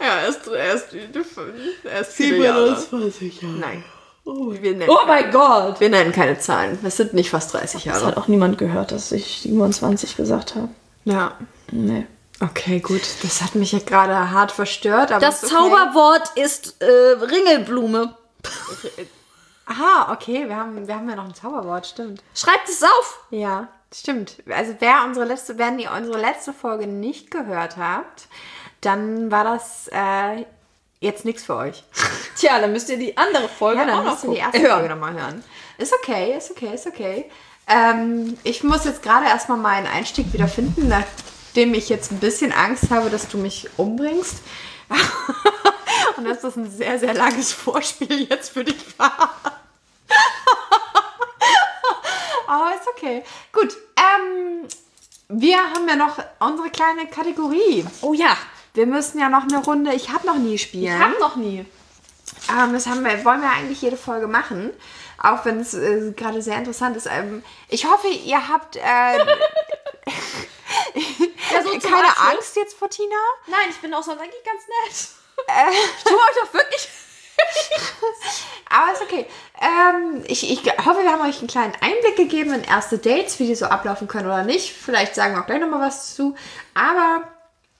ja, 0.00 0.22
erst, 0.26 0.48
erst, 0.48 0.86
erst 1.84 2.12
viele 2.12 2.44
Jahre. 2.44 2.76
20 2.76 3.42
Jahre. 3.42 3.54
Nein. 3.54 3.84
Nennen, 4.26 4.88
Oh 4.88 5.06
mein 5.06 5.30
Gott. 5.30 5.78
wir 5.80 5.90
nennen 5.90 6.10
keine 6.10 6.38
Zahlen. 6.38 6.78
Es 6.82 6.96
sind 6.96 7.12
nicht 7.12 7.28
fast 7.28 7.52
30 7.52 7.72
Das 7.72 7.84
Jahre. 7.84 8.06
hat 8.06 8.16
auch 8.16 8.26
niemand 8.26 8.56
gehört, 8.56 8.90
dass 8.90 9.12
ich 9.12 9.42
27 9.42 10.16
gesagt 10.16 10.54
habe. 10.54 10.68
Ja. 11.04 11.36
Nee. 11.70 12.06
Okay, 12.40 12.80
gut. 12.80 13.02
Das 13.22 13.42
hat 13.42 13.54
mich 13.54 13.72
ja 13.72 13.80
gerade 13.80 14.30
hart 14.30 14.50
verstört. 14.50 15.12
Aber 15.12 15.20
Das 15.20 15.44
okay. 15.44 15.52
Zauberwort 15.52 16.30
ist 16.36 16.80
äh, 16.82 16.86
Ringelblume. 16.86 18.16
Aha, 19.66 20.12
okay. 20.12 20.48
Wir 20.48 20.56
haben, 20.56 20.86
wir 20.86 20.94
haben 20.94 21.08
ja 21.08 21.16
noch 21.16 21.24
ein 21.24 21.34
Zauberwort, 21.34 21.86
stimmt. 21.86 22.22
Schreibt 22.34 22.68
es 22.68 22.82
auf. 22.82 23.20
Ja, 23.30 23.68
stimmt. 23.92 24.36
Also 24.48 24.74
wer 24.78 25.04
unsere 25.06 25.24
letzte, 25.26 25.58
wenn 25.58 25.78
ihr 25.78 25.90
unsere 25.90 26.20
letzte 26.20 26.52
Folge 26.52 26.86
nicht 26.86 27.30
gehört 27.30 27.76
habt, 27.76 28.28
dann 28.82 29.30
war 29.30 29.44
das 29.44 29.88
äh, 29.90 30.44
jetzt 31.00 31.24
nichts 31.24 31.44
für 31.44 31.56
euch. 31.56 31.84
Tja, 32.36 32.60
dann 32.60 32.72
müsst 32.72 32.90
ihr 32.90 32.98
die 32.98 33.16
andere 33.16 33.48
Folge 33.48 33.80
Ja, 33.80 33.86
dann 33.86 33.98
auch 33.98 34.04
noch 34.04 34.12
müsst 34.12 34.24
ihr 34.24 34.30
die 34.30 34.36
erste 34.36 34.60
Folge 34.60 34.88
nochmal 34.88 35.14
hören. 35.14 35.42
Ist 35.78 35.94
okay, 35.94 36.36
ist 36.36 36.50
okay, 36.50 36.74
ist 36.74 36.86
okay. 36.86 37.30
Ähm, 37.66 38.36
ich 38.42 38.62
muss 38.62 38.84
jetzt 38.84 39.02
gerade 39.02 39.26
erstmal 39.26 39.58
meinen 39.58 39.86
Einstieg 39.86 40.32
wieder 40.32 40.48
finden, 40.48 40.88
nachdem 40.88 41.72
ich 41.74 41.88
jetzt 41.88 42.12
ein 42.12 42.18
bisschen 42.18 42.52
Angst 42.52 42.90
habe, 42.90 43.08
dass 43.08 43.28
du 43.28 43.38
mich 43.38 43.68
umbringst. 43.76 44.42
Und 46.16 46.24
dass 46.24 46.40
das 46.40 46.56
ein 46.56 46.70
sehr, 46.70 46.98
sehr 46.98 47.14
langes 47.14 47.52
Vorspiel 47.52 48.26
jetzt 48.28 48.50
für 48.50 48.64
dich 48.64 48.98
war. 48.98 49.34
Aber 52.46 52.74
ist 52.74 52.86
okay. 52.94 53.22
Gut, 53.52 53.76
ähm, 53.96 54.66
wir 55.28 55.58
haben 55.58 55.88
ja 55.88 55.96
noch 55.96 56.18
unsere 56.40 56.70
kleine 56.70 57.06
Kategorie. 57.06 57.84
Oh 58.02 58.12
ja, 58.14 58.36
Wir 58.74 58.86
müssen 58.86 59.18
ja 59.20 59.28
noch 59.28 59.44
eine 59.44 59.58
Runde 59.58 59.94
Ich 59.94 60.10
hab 60.12 60.24
noch 60.24 60.36
nie 60.36 60.58
spielen. 60.58 60.96
ich 60.96 61.00
hab 61.02 61.18
noch 61.20 61.36
nie. 61.36 61.64
Ähm, 62.50 62.72
das 62.72 62.86
haben 62.86 63.04
wir, 63.04 63.24
wollen 63.24 63.40
wir 63.42 63.50
eigentlich 63.50 63.80
jede 63.82 63.96
Folge 63.96 64.26
machen. 64.26 64.70
Auch 65.22 65.44
wenn 65.44 65.60
es 65.60 65.74
äh, 65.74 66.12
gerade 66.12 66.42
sehr 66.42 66.58
interessant 66.58 66.96
ist. 66.96 67.06
Ähm, 67.06 67.42
ich 67.68 67.86
hoffe, 67.86 68.08
ihr 68.08 68.48
habt 68.48 68.76
äh, 68.76 69.18
so 71.62 71.70
zum 71.70 71.80
keine 71.80 72.08
Abschluss. 72.08 72.30
Angst 72.30 72.56
jetzt 72.56 72.78
vor 72.78 72.90
Tina. 72.90 73.14
Nein, 73.46 73.66
ich 73.70 73.78
bin 73.80 73.94
auch 73.94 74.02
sonst 74.02 74.20
eigentlich 74.20 74.44
ganz 74.44 74.62
nett. 74.66 75.08
ich 75.96 76.04
tue 76.04 76.16
euch 76.16 76.36
doch 76.42 76.54
wirklich. 76.54 76.88
Aber 78.70 78.92
ist 78.92 79.02
okay. 79.02 79.26
Ähm, 79.60 80.24
ich, 80.26 80.50
ich 80.50 80.60
hoffe, 80.84 81.02
wir 81.02 81.10
haben 81.12 81.26
euch 81.28 81.38
einen 81.38 81.48
kleinen 81.48 81.74
Einblick 81.80 82.16
gegeben 82.16 82.52
in 82.54 82.64
erste 82.64 82.98
Dates, 82.98 83.38
wie 83.38 83.46
die 83.46 83.54
so 83.54 83.66
ablaufen 83.66 84.08
können 84.08 84.26
oder 84.26 84.42
nicht. 84.42 84.72
Vielleicht 84.72 85.14
sagen 85.14 85.34
wir 85.34 85.42
auch 85.42 85.46
gleich 85.46 85.60
nochmal 85.60 85.80
was 85.80 86.14
zu. 86.14 86.34
Aber 86.74 87.22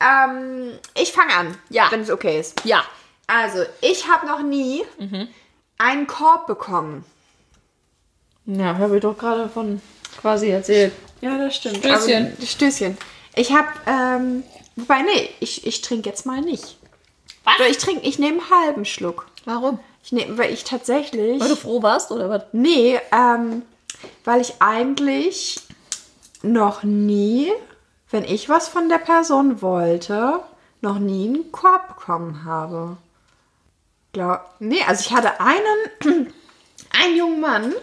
ähm, 0.00 0.78
ich 0.94 1.12
fange 1.12 1.34
an, 1.34 1.58
Ja. 1.68 1.90
wenn 1.90 2.00
es 2.00 2.10
okay 2.10 2.40
ist. 2.40 2.64
Ja. 2.64 2.84
Also, 3.26 3.64
ich 3.80 4.08
habe 4.08 4.26
noch 4.26 4.42
nie 4.42 4.84
einen 5.78 6.06
Korb 6.06 6.46
bekommen. 6.46 7.04
Ja, 8.46 8.76
habe 8.76 8.96
ich 8.96 9.02
doch 9.02 9.16
gerade 9.16 9.48
von 9.48 9.80
quasi 10.20 10.50
erzählt. 10.50 10.92
Ja, 11.20 11.38
das 11.38 11.56
stimmt. 11.56 11.78
Stößchen. 11.78 12.32
Aber, 12.36 12.46
Stößchen. 12.46 12.98
Ich 13.34 13.52
habe, 13.52 13.68
ähm, 13.86 14.44
wobei, 14.76 15.02
nee, 15.02 15.30
ich, 15.40 15.66
ich 15.66 15.80
trinke 15.80 16.08
jetzt 16.08 16.26
mal 16.26 16.40
nicht. 16.40 16.76
Was? 17.44 17.54
Oder 17.56 17.68
ich 17.68 17.78
trinke, 17.78 18.06
ich 18.06 18.18
nehme 18.18 18.40
einen 18.40 18.50
halben 18.50 18.84
Schluck. 18.84 19.26
Warum? 19.44 19.78
Ich 20.02 20.12
nehme, 20.12 20.36
weil 20.36 20.52
ich 20.52 20.64
tatsächlich. 20.64 21.40
Weil 21.40 21.48
du 21.48 21.56
froh 21.56 21.82
warst 21.82 22.10
oder 22.10 22.28
was? 22.28 22.42
Nee, 22.52 23.00
ähm, 23.10 23.62
weil 24.24 24.40
ich 24.40 24.54
eigentlich 24.60 25.60
noch 26.42 26.82
nie, 26.82 27.50
wenn 28.10 28.24
ich 28.24 28.48
was 28.48 28.68
von 28.68 28.88
der 28.88 28.98
Person 28.98 29.62
wollte, 29.62 30.40
noch 30.82 30.98
nie 30.98 31.28
einen 31.28 31.50
Korb 31.52 31.88
bekommen 31.88 32.44
habe. 32.44 32.98
Glaub, 34.14 34.48
nee, 34.60 34.82
also 34.86 35.02
ich 35.04 35.12
hatte 35.12 35.40
einen, 35.40 36.32
einen 37.04 37.16
jungen 37.16 37.40
Mann, 37.40 37.74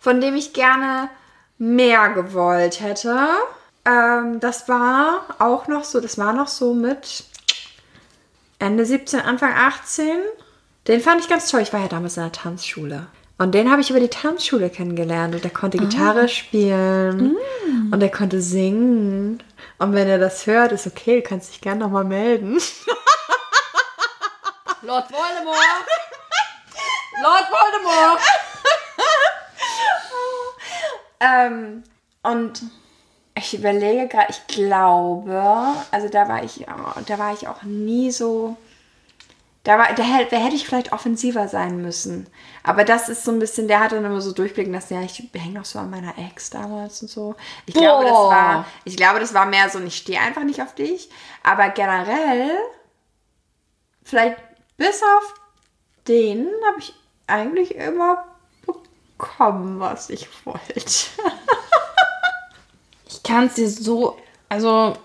von 0.00 0.20
dem 0.20 0.34
ich 0.34 0.52
gerne 0.52 1.08
mehr 1.58 2.10
gewollt 2.10 2.80
hätte. 2.80 3.16
Ähm, 3.84 4.40
das 4.40 4.68
war 4.68 5.24
auch 5.38 5.68
noch 5.68 5.84
so, 5.84 6.00
das 6.00 6.18
war 6.18 6.32
noch 6.32 6.48
so 6.48 6.74
mit 6.74 7.24
Ende 8.58 8.84
17, 8.84 9.20
Anfang 9.20 9.52
18. 9.54 10.08
Den 10.88 11.00
fand 11.00 11.20
ich 11.20 11.28
ganz 11.28 11.50
toll. 11.50 11.60
Ich 11.60 11.72
war 11.72 11.80
ja 11.80 11.88
damals 11.88 12.16
in 12.16 12.24
der 12.24 12.32
Tanzschule. 12.32 13.06
Und 13.38 13.54
den 13.54 13.70
habe 13.70 13.80
ich 13.80 13.90
über 13.90 14.00
die 14.00 14.08
Tanzschule 14.08 14.70
kennengelernt. 14.70 15.34
Und 15.36 15.44
der 15.44 15.52
konnte 15.52 15.78
Gitarre 15.78 16.28
spielen. 16.28 17.36
Und 17.92 18.00
der 18.00 18.10
konnte 18.10 18.40
singen. 18.40 19.42
Und 19.78 19.92
wenn 19.92 20.08
er 20.08 20.18
das 20.18 20.46
hört, 20.46 20.72
ist 20.72 20.86
okay, 20.86 21.20
du 21.20 21.28
kannst 21.28 21.52
dich 21.52 21.60
gerne 21.60 21.80
nochmal 21.80 22.04
melden. 22.04 22.58
Lord 24.86 25.10
Voldemort! 25.10 25.86
Lord 27.22 27.50
Voldemort! 27.50 28.20
Ähm, 31.18 31.82
und 32.22 32.62
ich 33.34 33.54
überlege 33.54 34.08
gerade, 34.08 34.30
ich 34.30 34.46
glaube, 34.46 35.74
also 35.90 36.08
da 36.08 36.28
war 36.28 36.44
ich, 36.44 36.66
da 37.06 37.18
war 37.18 37.32
ich 37.32 37.48
auch 37.48 37.62
nie 37.62 38.10
so. 38.10 38.56
Da, 39.64 39.78
war, 39.78 39.92
da, 39.94 40.04
hätte, 40.04 40.36
da 40.36 40.36
hätte 40.36 40.54
ich 40.54 40.64
vielleicht 40.64 40.92
offensiver 40.92 41.48
sein 41.48 41.82
müssen. 41.82 42.28
Aber 42.62 42.84
das 42.84 43.08
ist 43.08 43.24
so 43.24 43.32
ein 43.32 43.40
bisschen, 43.40 43.66
der 43.66 43.80
hat 43.80 43.90
dann 43.90 44.04
immer 44.04 44.20
so 44.20 44.30
durchblicken 44.30 44.72
lassen, 44.72 44.94
ja, 44.94 45.02
ich 45.02 45.28
hänge 45.34 45.58
noch 45.58 45.64
so 45.64 45.80
an 45.80 45.90
meiner 45.90 46.16
Ex 46.18 46.50
damals 46.50 47.02
und 47.02 47.08
so. 47.08 47.34
Ich 47.66 47.74
glaube, 47.74 48.04
das 48.04 48.12
war, 48.12 48.64
ich 48.84 48.96
glaube, 48.96 49.18
das 49.18 49.34
war 49.34 49.46
mehr 49.46 49.68
so, 49.68 49.80
ich 49.80 49.96
stehe 49.96 50.20
einfach 50.20 50.44
nicht 50.44 50.62
auf 50.62 50.76
dich. 50.76 51.10
Aber 51.42 51.70
generell, 51.70 52.50
vielleicht 54.04 54.36
bis 54.76 55.02
auf 55.02 55.34
den 56.08 56.48
habe 56.66 56.78
ich 56.78 56.94
eigentlich 57.26 57.74
immer 57.74 58.24
bekommen, 58.64 59.80
was 59.80 60.10
ich 60.10 60.28
wollte. 60.44 60.74
Ich 63.08 63.22
kann 63.22 63.46
es 63.46 63.54
dir 63.54 63.68
so. 63.68 64.18
Also, 64.48 64.96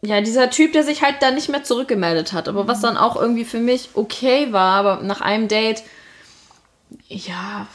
ja, 0.00 0.20
dieser 0.20 0.50
Typ, 0.50 0.72
der 0.72 0.82
sich 0.82 1.02
halt 1.02 1.22
dann 1.22 1.36
nicht 1.36 1.48
mehr 1.48 1.62
zurückgemeldet 1.62 2.32
hat, 2.32 2.48
aber 2.48 2.66
was 2.66 2.80
dann 2.80 2.96
auch 2.96 3.14
irgendwie 3.16 3.44
für 3.44 3.60
mich 3.60 3.90
okay 3.94 4.52
war, 4.52 4.78
aber 4.78 5.02
nach 5.02 5.20
einem 5.20 5.48
Date. 5.48 5.82
Ja. 7.08 7.68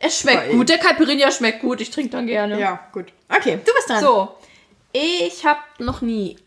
Es 0.00 0.20
schmeckt 0.20 0.52
gut. 0.52 0.68
Der 0.68 0.78
Caipirinha 0.78 1.30
schmeckt 1.30 1.60
gut. 1.60 1.80
Ich 1.80 1.90
trinke 1.90 2.10
dann 2.10 2.26
gerne. 2.26 2.58
Ja, 2.58 2.88
gut. 2.92 3.12
Okay, 3.28 3.58
du 3.64 3.72
bist 3.74 3.90
dran. 3.90 4.00
So. 4.00 4.36
Ich 4.92 5.44
habe 5.44 5.60
noch 5.78 6.00
nie 6.00 6.38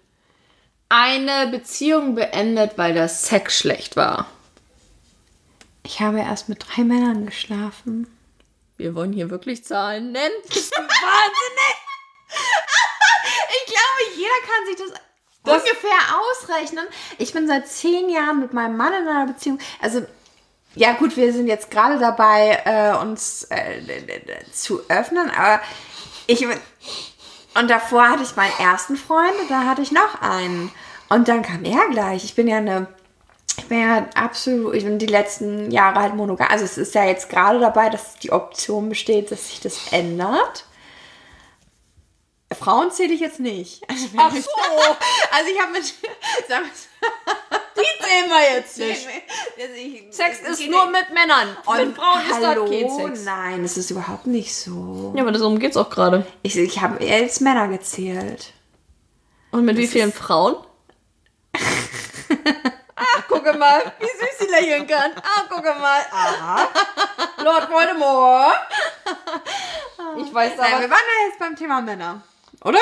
eine 0.92 1.48
Beziehung 1.48 2.16
beendet, 2.16 2.78
weil 2.78 2.94
der 2.94 3.08
Sex 3.08 3.58
schlecht 3.60 3.96
war. 3.96 4.28
Ich 5.84 6.02
habe 6.02 6.20
erst 6.20 6.50
mit 6.50 6.64
drei 6.68 6.84
Männern 6.84 7.26
geschlafen. 7.26 8.08
Wir 8.78 8.94
wollen 8.94 9.14
hier 9.14 9.30
wirklich 9.30 9.64
Zahlen 9.64 10.12
nennen. 10.12 10.34
Wahnsinnig? 10.44 11.76
Ich 13.24 13.72
glaube, 13.74 14.18
jeder 14.18 14.40
kann 14.48 14.66
sich 14.66 14.76
das, 14.78 15.02
Das- 15.44 15.62
ungefähr 15.64 16.00
ausrechnen. 16.20 16.86
Ich 17.20 17.34
bin 17.34 17.48
seit 17.48 17.68
zehn 17.68 18.10
Jahren 18.10 18.40
mit 18.40 18.54
meinem 18.54 18.76
Mann 18.78 18.94
in 18.94 19.08
einer 19.08 19.28
Beziehung. 19.28 19.60
Also, 19.82 20.06
ja 20.76 20.94
gut, 20.94 21.16
wir 21.18 21.32
sind 21.34 21.48
jetzt 21.48 21.70
gerade 21.70 22.00
dabei, 22.00 22.62
äh, 22.66 22.98
uns 22.98 23.44
äh, 23.50 23.82
zu 24.52 24.82
öffnen, 24.90 25.30
aber 25.30 25.62
ich... 26.28 26.46
Und 27.53 27.69
davor 27.69 28.10
hatte 28.10 28.23
ich 28.23 28.36
meinen 28.36 28.57
ersten 28.60 28.95
Freund 28.95 29.34
und 29.41 29.52
da 29.52 29.65
hatte 29.65 29.82
ich 29.82 29.91
noch 29.91 30.22
einen. 30.22 30.72
Und 31.10 31.28
dann 31.28 31.41
kam 31.41 31.65
er 31.65 31.90
gleich. 31.90 32.23
Ich 32.23 32.36
bin 32.36 32.48
ja 32.48 32.57
eine... 32.57 32.88
Ich 33.57 33.68
bin 33.68 33.82
ja 33.82 34.06
absolut, 34.15 34.76
ich 34.76 34.86
bin 34.86 34.98
die 34.98 35.07
letzten 35.07 35.72
Jahre 35.72 35.99
halt 35.99 36.15
monogam. 36.15 36.48
Also 36.49 36.64
es 36.64 36.78
ist 36.78 36.95
ja 36.95 37.03
jetzt 37.03 37.30
gerade 37.30 37.60
dabei, 37.60 37.90
dass 37.90 38.15
die 38.15 38.32
Option 38.32 38.88
besteht, 38.88 39.30
dass 39.30 39.49
sich 39.49 39.60
das 39.60 39.91
ändert. 39.91 40.65
Frauen 42.53 42.91
zähle 42.91 43.14
ich 43.14 43.19
jetzt 43.19 43.41
nicht. 43.41 43.88
Also, 43.90 44.14
wir 44.14 44.19
Ach 44.22 44.32
so. 44.34 44.41
Also 45.32 45.52
ich 45.53 45.61
habe 45.61 45.72
mit... 45.73 45.94
Die 47.76 48.03
sehen 48.03 48.30
wir 48.30 48.56
jetzt 48.57 48.77
nicht. 48.77 49.07
ich- 49.76 50.15
Sex 50.15 50.39
ist 50.41 50.60
geht 50.60 50.72
nur 50.72 50.85
mit 50.88 51.10
Männern. 51.14 51.56
mit 51.77 51.95
Frauen 51.95 52.22
ist 52.22 52.41
das 52.41 52.69
kein 52.69 53.14
Sex. 53.15 53.26
Nein, 53.26 53.64
das 53.64 53.77
ist 53.77 53.91
überhaupt 53.91 54.27
nicht 54.27 54.53
so. 54.56 55.14
Ja, 55.15 55.23
aber 55.23 55.31
darum 55.31 55.60
geht's 55.60 55.77
auch 55.77 55.89
gerade. 55.89 56.26
Ich, 56.43 56.57
ich 56.57 56.81
habe 56.81 57.03
jetzt 57.03 57.41
Männer 57.41 57.68
gezählt. 57.68 58.53
Und 59.52 59.65
mit 59.65 59.77
wie 59.77 59.88
vielen 59.88 60.11
Frauen? 60.14 60.56
ah, 62.95 63.22
gucke 63.27 63.53
mal, 63.57 63.81
wie 63.99 64.06
süß 64.06 64.39
sie 64.39 64.48
lächeln 64.48 64.88
kann. 64.88 65.11
Ah, 65.18 65.41
gucke 65.49 65.73
mal. 65.73 66.02
Aha. 66.11 66.68
Lord 67.43 67.69
Voldemort. 67.69 68.56
Ich 70.18 70.34
weiß 70.34 70.53
Nein, 70.57 70.73
aber... 70.73 70.81
wir 70.84 70.89
waren 70.89 70.99
ja 70.99 71.27
jetzt 71.27 71.39
beim 71.39 71.56
Thema 71.56 71.81
Männer. 71.81 72.22
Oder? 72.64 72.80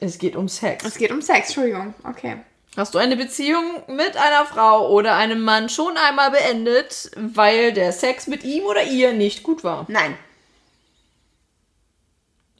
Es 0.00 0.18
geht 0.18 0.36
um 0.36 0.48
Sex. 0.48 0.84
Es 0.84 0.96
geht 0.96 1.10
um 1.12 1.22
Sex, 1.22 1.48
Entschuldigung. 1.48 1.94
Okay. 2.04 2.38
Hast 2.76 2.94
du 2.94 2.98
eine 2.98 3.16
Beziehung 3.16 3.82
mit 3.88 4.16
einer 4.16 4.46
Frau 4.46 4.88
oder 4.90 5.14
einem 5.14 5.42
Mann 5.42 5.68
schon 5.68 5.96
einmal 5.98 6.30
beendet, 6.30 7.10
weil 7.16 7.72
der 7.74 7.92
Sex 7.92 8.26
mit 8.26 8.44
ihm 8.44 8.64
oder 8.64 8.82
ihr 8.84 9.12
nicht 9.12 9.42
gut 9.42 9.62
war? 9.62 9.84
Nein. 9.88 10.16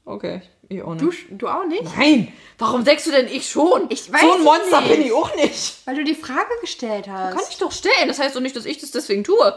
Okay, 0.05 0.43
ich 0.68 0.82
auch 0.82 0.94
nicht. 0.94 1.30
Du, 1.30 1.36
du 1.36 1.48
auch 1.48 1.64
nicht? 1.64 1.84
Nein, 1.97 2.30
warum 2.59 2.84
denkst 2.84 3.05
du 3.05 3.10
denn 3.10 3.26
ich 3.26 3.48
schon? 3.48 3.86
Ich 3.89 4.12
weiß 4.12 4.20
so 4.20 4.32
ein 4.34 4.43
Monster 4.43 4.80
nicht. 4.82 4.90
bin 4.90 5.02
ich 5.06 5.12
auch 5.12 5.34
nicht. 5.36 5.86
Weil 5.86 5.94
du 5.94 6.05
die 6.05 6.14
Frage 6.14 6.51
gestellt 6.60 7.09
hast. 7.09 7.34
Kann 7.34 7.44
ich 7.48 7.56
doch 7.56 7.72
stellen. 7.72 8.09
Das 8.09 8.18
heißt 8.18 8.36
doch 8.36 8.40
nicht, 8.40 8.55
dass 8.55 8.66
ich 8.66 8.78
das 8.78 8.90
deswegen 8.90 9.24
tue. 9.24 9.56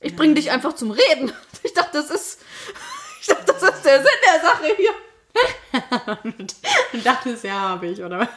Ich 0.00 0.16
bringe 0.16 0.34
dich 0.34 0.50
einfach 0.50 0.74
zum 0.74 0.90
Reden. 0.90 1.32
Ich 1.62 1.72
dachte, 1.72 1.92
das 1.98 2.10
ist. 2.10 2.40
Ich 3.22 3.26
dachte, 3.28 3.54
das 3.58 3.62
ist 3.62 3.84
der 3.86 3.98
Sinn 4.00 4.06
der 4.26 4.40
Sache 4.42 4.76
hier. 4.76 6.52
Du 6.92 6.98
dachtest, 6.98 7.42
ja, 7.44 7.58
habe 7.58 7.86
ich, 7.86 8.02
oder? 8.02 8.28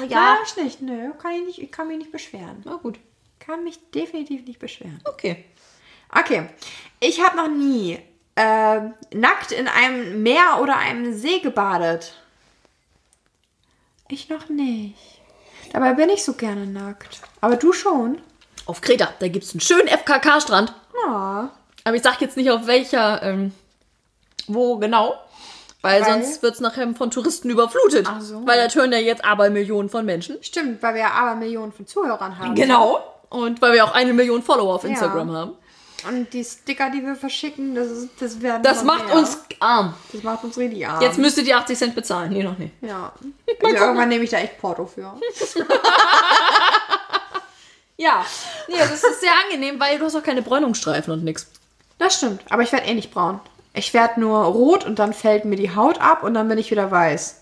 Oh, 0.00 0.04
Ja, 0.08 0.38
ist 0.42 0.56
nicht. 0.56 0.80
Nö, 0.80 1.12
kann 1.20 1.32
ich, 1.32 1.46
nicht, 1.46 1.62
ich 1.62 1.72
kann 1.72 1.88
mich 1.88 1.98
nicht 1.98 2.12
beschweren. 2.12 2.62
Na 2.64 2.76
gut. 2.76 2.98
Kann 3.38 3.64
mich 3.64 3.78
definitiv 3.90 4.46
nicht 4.46 4.58
beschweren. 4.58 5.00
Okay. 5.04 5.44
Okay. 6.14 6.48
Ich 7.00 7.22
habe 7.24 7.36
noch 7.36 7.48
nie 7.48 7.98
äh, 8.36 8.80
nackt 9.12 9.52
in 9.52 9.68
einem 9.68 10.22
Meer 10.22 10.58
oder 10.60 10.76
einem 10.76 11.14
See 11.14 11.40
gebadet. 11.40 12.14
Ich 14.08 14.28
noch 14.28 14.48
nicht. 14.48 14.96
Dabei 15.72 15.94
bin 15.94 16.10
ich 16.10 16.24
so 16.24 16.34
gerne 16.34 16.66
nackt. 16.66 17.20
Aber 17.40 17.56
du 17.56 17.72
schon? 17.72 18.20
Auf 18.66 18.80
Kreta, 18.80 19.12
da 19.18 19.28
gibt 19.28 19.44
es 19.44 19.52
einen 19.52 19.60
schönen 19.60 19.88
FKK-Strand. 19.88 20.74
Ja. 21.06 21.50
Aber 21.84 21.96
ich 21.96 22.02
sag 22.02 22.20
jetzt 22.20 22.36
nicht 22.36 22.50
auf 22.50 22.66
welcher, 22.66 23.22
ähm, 23.22 23.54
wo 24.46 24.78
genau. 24.78 25.14
Weil, 25.82 26.02
Weil? 26.02 26.22
sonst 26.22 26.42
wird 26.42 26.54
es 26.54 26.60
nachher 26.60 26.92
von 26.94 27.10
Touristen 27.10 27.48
überflutet. 27.50 28.06
Ach 28.08 28.20
so. 28.20 28.46
Weil 28.46 28.66
da 28.66 28.72
hören 28.74 28.92
ja 28.92 28.98
jetzt 28.98 29.24
aber 29.24 29.48
Millionen 29.50 29.88
von 29.88 30.04
Menschen. 30.04 30.36
Stimmt, 30.42 30.82
weil 30.82 30.94
wir 30.94 31.00
ja 31.02 31.10
aber 31.12 31.36
Millionen 31.36 31.72
von 31.72 31.86
Zuhörern 31.86 32.38
haben. 32.38 32.54
Genau. 32.54 33.00
Und 33.30 33.62
weil 33.62 33.72
wir 33.72 33.84
auch 33.84 33.94
eine 33.94 34.12
Million 34.12 34.42
Follower 34.42 34.74
auf 34.74 34.84
Instagram 34.84 35.32
haben. 35.32 35.52
Und 36.08 36.32
die 36.32 36.42
Sticker, 36.44 36.90
die 36.90 37.02
wir 37.02 37.14
verschicken, 37.14 37.74
das, 37.74 37.88
ist, 37.88 38.08
das 38.18 38.40
werden 38.40 38.62
Das 38.62 38.84
macht 38.84 39.06
mehr. 39.06 39.16
uns 39.16 39.38
arm. 39.60 39.94
Das 40.12 40.22
macht 40.22 40.44
uns 40.44 40.56
richtig 40.56 40.86
arm. 40.86 41.00
Jetzt 41.02 41.18
müsstet 41.18 41.46
ihr 41.46 41.58
80 41.58 41.78
Cent 41.78 41.94
bezahlen. 41.94 42.32
Nee, 42.32 42.42
noch 42.42 42.58
nicht. 42.58 42.72
Ja. 42.80 43.12
Also 43.62 43.76
irgendwann 43.76 44.08
nehme 44.08 44.24
ich 44.24 44.30
da 44.30 44.38
echt 44.38 44.58
Porto 44.58 44.86
für. 44.86 45.14
Ja. 47.96 48.24
Nee, 48.68 48.78
das 48.78 49.04
ist 49.04 49.20
sehr 49.20 49.32
angenehm, 49.44 49.78
weil 49.78 49.98
du 49.98 50.06
hast 50.06 50.16
auch 50.16 50.22
keine 50.22 50.40
Bräunungsstreifen 50.40 51.12
und 51.12 51.22
nix. 51.22 51.46
Das 51.98 52.16
stimmt. 52.16 52.40
Aber 52.48 52.62
ich 52.62 52.72
werde 52.72 52.86
eh 52.86 52.94
nicht 52.94 53.12
braun. 53.12 53.40
Ich 53.72 53.94
werde 53.94 54.20
nur 54.20 54.38
rot 54.44 54.84
und 54.84 54.98
dann 54.98 55.12
fällt 55.12 55.44
mir 55.44 55.56
die 55.56 55.74
Haut 55.74 56.00
ab 56.00 56.22
und 56.24 56.34
dann 56.34 56.48
bin 56.48 56.58
ich 56.58 56.70
wieder 56.70 56.90
weiß. 56.90 57.40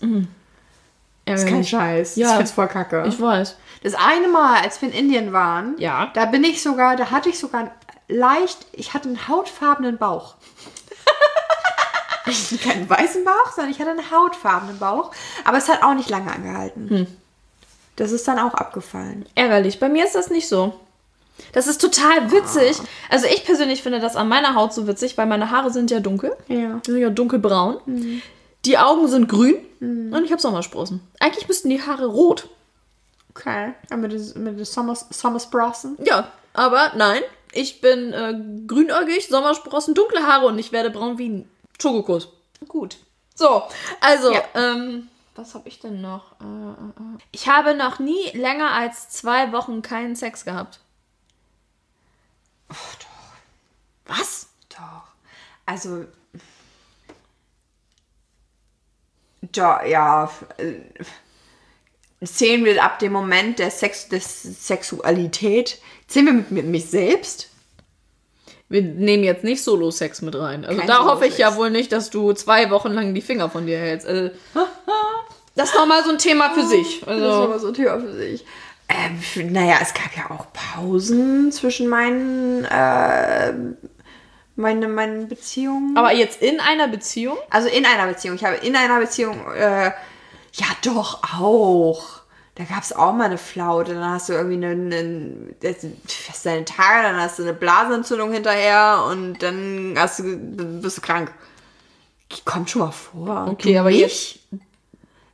Das 1.25 1.43
ist 1.43 1.49
kein 1.49 1.63
Scheiß. 1.63 2.15
Ja. 2.17 2.29
Ich 2.31 2.35
find's 2.37 2.51
voll 2.51 2.67
kacke. 2.67 3.03
Ich 3.07 3.19
weiß. 3.19 3.55
das 3.83 3.93
eine 3.95 4.27
Mal, 4.27 4.61
als 4.61 4.81
wir 4.81 4.89
in 4.89 4.95
Indien 4.95 5.33
waren, 5.33 5.75
Ja. 5.79 6.11
da 6.13 6.25
bin 6.25 6.43
ich 6.43 6.61
sogar, 6.61 6.95
da 6.95 7.11
hatte 7.11 7.29
ich 7.29 7.39
sogar 7.39 7.71
leicht, 8.07 8.65
ich 8.73 8.93
hatte 8.93 9.07
einen 9.09 9.27
hautfarbenen 9.27 9.97
Bauch. 9.97 10.35
Keinen 12.63 12.87
weißen 12.89 13.23
Bauch, 13.23 13.51
sondern 13.55 13.71
ich 13.71 13.79
hatte 13.79 13.91
einen 13.91 14.11
hautfarbenen 14.11 14.77
Bauch. 14.77 15.11
Aber 15.45 15.57
es 15.57 15.67
hat 15.67 15.81
auch 15.83 15.93
nicht 15.95 16.09
lange 16.09 16.31
angehalten. 16.31 16.89
Hm. 16.89 17.07
Das 17.95 18.11
ist 18.11 18.27
dann 18.27 18.37
auch 18.39 18.53
abgefallen. 18.53 19.25
Ärgerlich. 19.35 19.79
Bei 19.79 19.89
mir 19.89 20.05
ist 20.05 20.15
das 20.15 20.29
nicht 20.29 20.47
so. 20.47 20.79
Das 21.53 21.67
ist 21.67 21.79
total 21.81 22.31
witzig. 22.31 22.77
Also 23.09 23.25
ich 23.27 23.43
persönlich 23.45 23.81
finde 23.83 23.99
das 23.99 24.15
an 24.15 24.27
meiner 24.27 24.55
Haut 24.55 24.73
so 24.73 24.87
witzig, 24.87 25.17
weil 25.17 25.25
meine 25.25 25.51
Haare 25.51 25.71
sind 25.71 25.91
ja 25.91 25.99
dunkel. 25.99 26.35
Ja. 26.47 26.79
Die 26.85 26.91
sind 26.91 27.01
ja 27.01 27.09
dunkelbraun. 27.09 28.21
Die 28.65 28.77
Augen 28.77 29.07
sind 29.07 29.27
grün. 29.29 29.55
Und 29.79 30.23
ich 30.25 30.31
habe 30.31 30.41
Sommersprossen. 30.41 31.01
Eigentlich 31.19 31.47
müssten 31.47 31.69
die 31.69 31.81
Haare 31.81 32.05
rot. 32.07 32.49
Okay. 33.29 33.73
Mit 33.95 34.11
den, 34.11 34.65
Sommersprossen. 34.65 35.97
Ja, 36.03 36.31
aber 36.53 36.91
nein. 36.95 37.21
Ich 37.51 37.81
bin 37.81 38.13
äh, 38.13 38.35
grünäugig, 38.67 39.27
Sommersprossen, 39.27 39.95
dunkle 39.95 40.21
Haare 40.27 40.45
und 40.47 40.59
ich 40.59 40.71
werde 40.71 40.91
braun 40.91 41.17
wie 41.17 41.29
ein 41.29 41.49
Schokokuss. 41.81 42.27
Gut. 42.67 42.97
So, 43.33 43.63
also, 44.01 44.33
Ja. 44.33 44.43
ähm, 44.53 45.07
was 45.35 45.55
habe 45.55 45.69
ich 45.69 45.79
denn 45.79 46.01
noch? 46.01 46.33
Äh, 46.41 46.43
äh, 46.43 46.89
äh. 47.15 47.17
Ich 47.31 47.47
habe 47.47 47.73
noch 47.73 47.99
nie 47.99 48.29
länger 48.33 48.71
als 48.71 49.09
zwei 49.09 49.51
Wochen 49.53 49.81
keinen 49.81 50.15
Sex 50.15 50.43
gehabt. 50.45 50.79
Was? 54.05 54.47
Doch. 54.69 55.03
Also. 55.65 56.05
Ja, 59.53 59.85
ja. 59.85 60.31
äh, 60.57 60.73
Zählen 62.25 62.65
wir 62.65 62.83
ab 62.83 62.99
dem 62.99 63.13
Moment 63.13 63.59
der 63.59 63.71
Sex, 63.71 64.09
des 64.09 64.43
Sexualität, 64.67 65.79
zählen 66.07 66.25
wir 66.25 66.33
mit, 66.33 66.51
mit 66.51 66.65
mich 66.65 66.89
selbst? 66.89 67.49
Wir 68.67 68.81
nehmen 68.81 69.23
jetzt 69.23 69.45
nicht 69.45 69.63
Solo-Sex 69.63 70.21
mit 70.21 70.35
rein. 70.35 70.65
Also 70.65 70.79
Kein 70.79 70.87
da 70.87 71.05
hoffe 71.05 71.25
ich 71.25 71.37
ja 71.37 71.55
wohl 71.55 71.71
nicht, 71.71 71.91
dass 71.93 72.09
du 72.09 72.33
zwei 72.33 72.69
Wochen 72.71 72.91
lang 72.91 73.13
die 73.15 73.21
Finger 73.21 73.49
von 73.49 73.65
dir 73.65 73.79
hältst. 73.79 74.05
Also, 74.05 74.31
das 75.55 75.69
ist 75.69 75.75
nochmal 75.75 76.03
so 76.03 76.11
ein 76.11 76.17
Thema 76.17 76.51
für 76.53 76.65
sich. 76.65 76.99
Das 76.99 77.15
ist 77.17 77.23
Also, 77.23 77.43
aber 77.43 77.59
so 77.59 77.67
ein 77.69 77.73
Thema 77.73 77.99
für 77.99 78.13
sich. 78.13 78.45
Ähm, 78.89 79.17
f- 79.19 79.35
naja, 79.51 79.77
es 79.81 79.93
gab 79.93 80.15
ja 80.17 80.31
auch 80.35 80.47
Pausen 80.51 81.51
zwischen 81.51 81.87
meinen, 81.87 82.65
äh, 82.65 83.53
meine, 84.55 84.87
meinen 84.87 85.27
Beziehungen. 85.27 85.95
aber 85.95 86.11
jetzt 86.13 86.41
in 86.41 86.59
einer 86.59 86.87
Beziehung? 86.87 87.37
Also 87.49 87.67
in 87.69 87.85
einer 87.85 88.07
Beziehung. 88.07 88.35
Ich 88.35 88.43
habe 88.43 88.55
in 88.57 88.75
einer 88.75 88.99
Beziehung, 88.99 89.39
äh, 89.53 89.85
ja 90.53 90.65
doch 90.83 91.21
auch. 91.39 92.19
Da 92.55 92.63
gab 92.65 92.83
es 92.83 92.91
auch 92.91 93.13
mal 93.13 93.25
eine 93.25 93.37
Flaute. 93.37 93.93
Dann 93.93 94.09
hast 94.11 94.27
du 94.27 94.33
irgendwie 94.33 94.55
eine, 94.65 94.71
eine 94.71 95.53
das 95.61 95.77
hast 96.27 96.45
deine 96.45 96.65
Tage, 96.65 97.03
dann 97.03 97.15
hast 97.15 97.39
du 97.39 97.43
eine 97.43 97.53
Blasenentzündung 97.53 98.33
hinterher 98.33 99.05
und 99.09 99.41
dann 99.43 99.93
hast 99.97 100.19
du, 100.19 100.35
bist 100.81 100.97
du 100.97 101.01
krank. 101.01 101.31
Kommt 102.43 102.69
schon 102.69 102.81
mal 102.81 102.91
vor. 102.91 103.47
Okay, 103.49 103.73
Du 103.73 103.79
aber 103.79 103.91
nicht? 103.91 104.41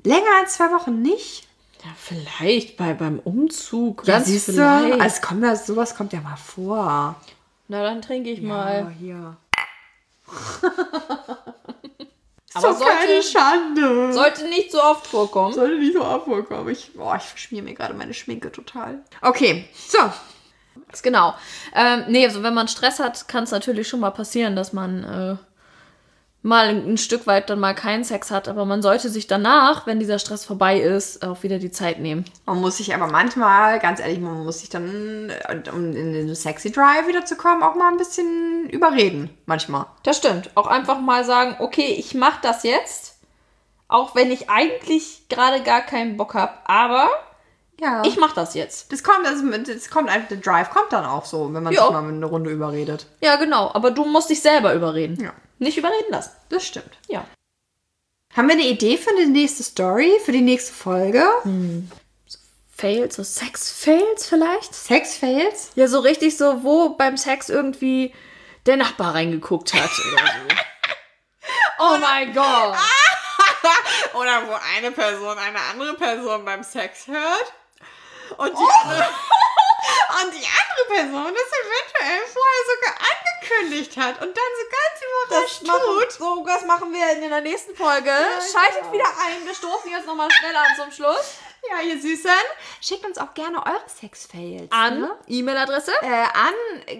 Länger 0.03 0.27
als 0.41 0.53
zwei 0.55 0.65
Wochen 0.71 1.01
nicht? 1.01 1.47
Ja, 1.85 1.91
vielleicht 1.97 2.77
bei, 2.77 2.93
beim 2.95 3.19
Umzug. 3.19 4.07
Ja, 4.07 4.15
Ganz 4.15 4.27
siehst 4.27 4.47
du? 4.47 4.53
vielleicht. 4.53 4.99
Also 5.01 5.21
kommt 5.21 5.43
das, 5.43 5.67
sowas 5.67 5.95
kommt 5.95 6.13
ja 6.13 6.21
mal 6.21 6.35
vor. 6.35 7.15
Na, 7.67 7.83
dann 7.83 8.01
trinke 8.01 8.31
ich 8.31 8.39
Ja, 8.39 8.47
mal. 8.47 8.89
hier. 8.99 9.37
Aber 12.53 12.69
Ist 12.69 12.79
doch 12.79 12.87
keine 12.87 13.21
sollte, 13.21 13.27
Schande. 13.27 14.13
sollte 14.13 14.47
nicht 14.47 14.71
so 14.71 14.81
oft 14.81 15.05
vorkommen. 15.07 15.53
Sollte 15.53 15.77
nicht 15.77 15.93
so 15.93 16.03
abvorkommen. 16.03 16.69
Ich, 16.71 16.93
boah, 16.93 17.17
ich 17.17 17.41
schmier 17.41 17.61
mir 17.61 17.73
gerade 17.73 17.93
meine 17.93 18.13
Schminke 18.13 18.49
total. 18.51 18.99
Okay, 19.21 19.67
so. 19.87 19.97
Genau. 21.03 21.33
Ähm, 21.73 22.05
nee, 22.07 22.25
also 22.25 22.43
wenn 22.43 22.53
man 22.53 22.69
Stress 22.69 22.99
hat, 22.99 23.27
kann 23.27 23.43
es 23.43 23.51
natürlich 23.51 23.89
schon 23.89 23.99
mal 23.99 24.11
passieren, 24.11 24.55
dass 24.55 24.71
man 24.71 25.03
äh, 25.03 25.35
mal 26.45 26.67
ein 26.67 26.97
Stück 26.97 27.25
weit 27.25 27.49
dann 27.49 27.59
mal 27.59 27.73
keinen 27.73 28.03
Sex 28.03 28.29
hat. 28.29 28.47
Aber 28.47 28.65
man 28.65 28.83
sollte 28.83 29.09
sich 29.09 29.25
danach, 29.25 29.87
wenn 29.87 29.99
dieser 29.99 30.19
Stress 30.19 30.45
vorbei 30.45 30.79
ist, 30.79 31.25
auch 31.25 31.41
wieder 31.41 31.57
die 31.57 31.71
Zeit 31.71 31.99
nehmen. 31.99 32.23
Man 32.45 32.61
muss 32.61 32.77
sich 32.77 32.93
aber 32.93 33.07
manchmal, 33.07 33.79
ganz 33.79 33.99
ehrlich, 33.99 34.19
man 34.19 34.43
muss 34.43 34.59
sich 34.59 34.69
dann, 34.69 35.31
äh, 35.31 35.69
um 35.71 35.91
in 35.95 36.13
den 36.13 36.35
Sexy 36.35 36.71
Drive 36.71 37.07
wieder 37.07 37.25
zu 37.25 37.35
kommen, 37.35 37.63
auch 37.63 37.73
mal 37.75 37.89
ein 37.91 37.97
bisschen 37.97 38.69
überreden. 38.69 39.35
Manchmal. 39.47 39.87
Das 40.03 40.17
stimmt. 40.17 40.51
Auch 40.53 40.67
einfach 40.67 40.99
mal 40.99 41.25
sagen, 41.25 41.55
okay, 41.59 41.95
ich 41.97 42.13
mache 42.13 42.39
das 42.43 42.61
jetzt, 42.61 43.15
auch 43.87 44.15
wenn 44.15 44.29
ich 44.31 44.47
eigentlich 44.49 45.27
gerade 45.29 45.63
gar 45.63 45.81
keinen 45.81 46.15
Bock 46.15 46.35
habe, 46.35 46.53
aber 46.65 47.09
Ja. 47.81 48.03
ich 48.05 48.17
mache 48.17 48.35
das 48.35 48.53
jetzt. 48.53 48.91
das 48.91 49.03
kommt, 49.03 49.25
also, 49.25 49.43
das 49.49 49.89
kommt 49.89 50.09
einfach, 50.09 50.27
der 50.29 50.37
Drive 50.37 50.69
kommt 50.69 50.93
dann 50.93 51.05
auch 51.05 51.25
so, 51.25 51.51
wenn 51.53 51.63
man 51.63 51.73
Ja. 51.73 51.81
sich 51.81 51.91
mal 51.91 52.07
eine 52.07 52.25
Runde 52.27 52.51
überredet. 52.51 53.07
Ja, 53.19 53.35
genau. 53.37 53.71
Aber 53.73 53.89
du 53.89 54.05
musst 54.05 54.29
dich 54.29 54.41
selber 54.43 54.75
überreden. 54.75 55.17
Ja. 55.21 55.31
Nicht 55.59 55.77
überreden 55.77 56.11
lassen. 56.11 56.31
Das 56.49 56.65
stimmt. 56.65 56.97
Ja. 57.07 57.25
Haben 58.35 58.49
wir 58.49 58.55
eine 58.55 58.67
Idee 58.67 58.97
für 58.97 59.15
die 59.15 59.27
nächste 59.27 59.63
Story, 59.63 60.11
für 60.23 60.33
die 60.33 60.41
nächste 60.41 60.73
Folge? 60.73 61.23
Fails, 62.75 63.15
so 63.15 63.23
Sex-Fails 63.23 64.27
vielleicht? 64.27 64.75
Sex-Fails? 64.75 65.71
Ja, 65.75 65.87
so 65.87 65.99
richtig 65.99 66.35
so, 66.35 66.63
wo 66.63 66.89
beim 66.89 67.15
Sex 67.15 67.47
irgendwie 67.47 68.13
der 68.65 68.75
Nachbar 68.75 69.15
reingeguckt 69.15 69.73
hat 69.73 69.89
oder 70.11 70.23
so. 70.25 70.55
oh 71.79 71.97
mein 71.99 72.33
Gott. 72.33 72.77
Oder 74.13 74.47
wo 74.47 74.53
eine 74.77 74.91
Person 74.91 75.37
eine 75.37 75.59
andere 75.71 75.95
Person 75.95 76.45
beim 76.45 76.63
Sex 76.63 77.07
hört 77.07 77.53
und 78.37 78.51
die, 78.51 78.83
andere, 78.83 79.07
und 80.21 80.31
die 80.33 80.45
andere 80.45 80.83
Person 80.87 81.33
das 81.33 81.51
eventuell 81.59 82.19
vorher 82.27 82.63
sogar 82.73 82.95
angekündigt 83.11 83.93
hat 83.97 84.15
und 84.21 84.35
dann 84.35 84.51
so 84.57 84.63
ganz 84.69 84.95
Das 84.99 85.07
überrascht 85.29 85.63
machen, 85.67 85.99
tut. 85.99 86.11
so, 86.11 86.43
das 86.45 86.63
machen 86.65 86.91
wir 86.93 87.11
in 87.11 87.21
der 87.29 87.41
nächsten 87.41 87.75
Folge. 87.75 88.11
Schaltet 88.51 88.79
genau. 88.81 88.93
wieder 88.93 89.07
ein. 89.25 89.45
Wir 89.45 89.53
stoßen 89.53 89.91
jetzt 89.91 90.07
nochmal 90.07 90.29
schnell 90.31 90.55
an 90.55 90.75
zum 90.77 90.91
Schluss. 90.91 91.35
Ja, 91.67 91.79
ihr 91.81 91.99
Süßen, 91.99 92.29
schickt 92.79 93.03
uns 93.05 93.17
auch 93.17 93.33
gerne 93.33 93.57
eure 93.65 93.83
Sex-Fails. 93.87 94.71
An 94.71 94.99
Ne? 95.01 95.17
E-Mail-Adresse. 95.27 95.91
Äh, 96.01 96.27
an 96.33 96.53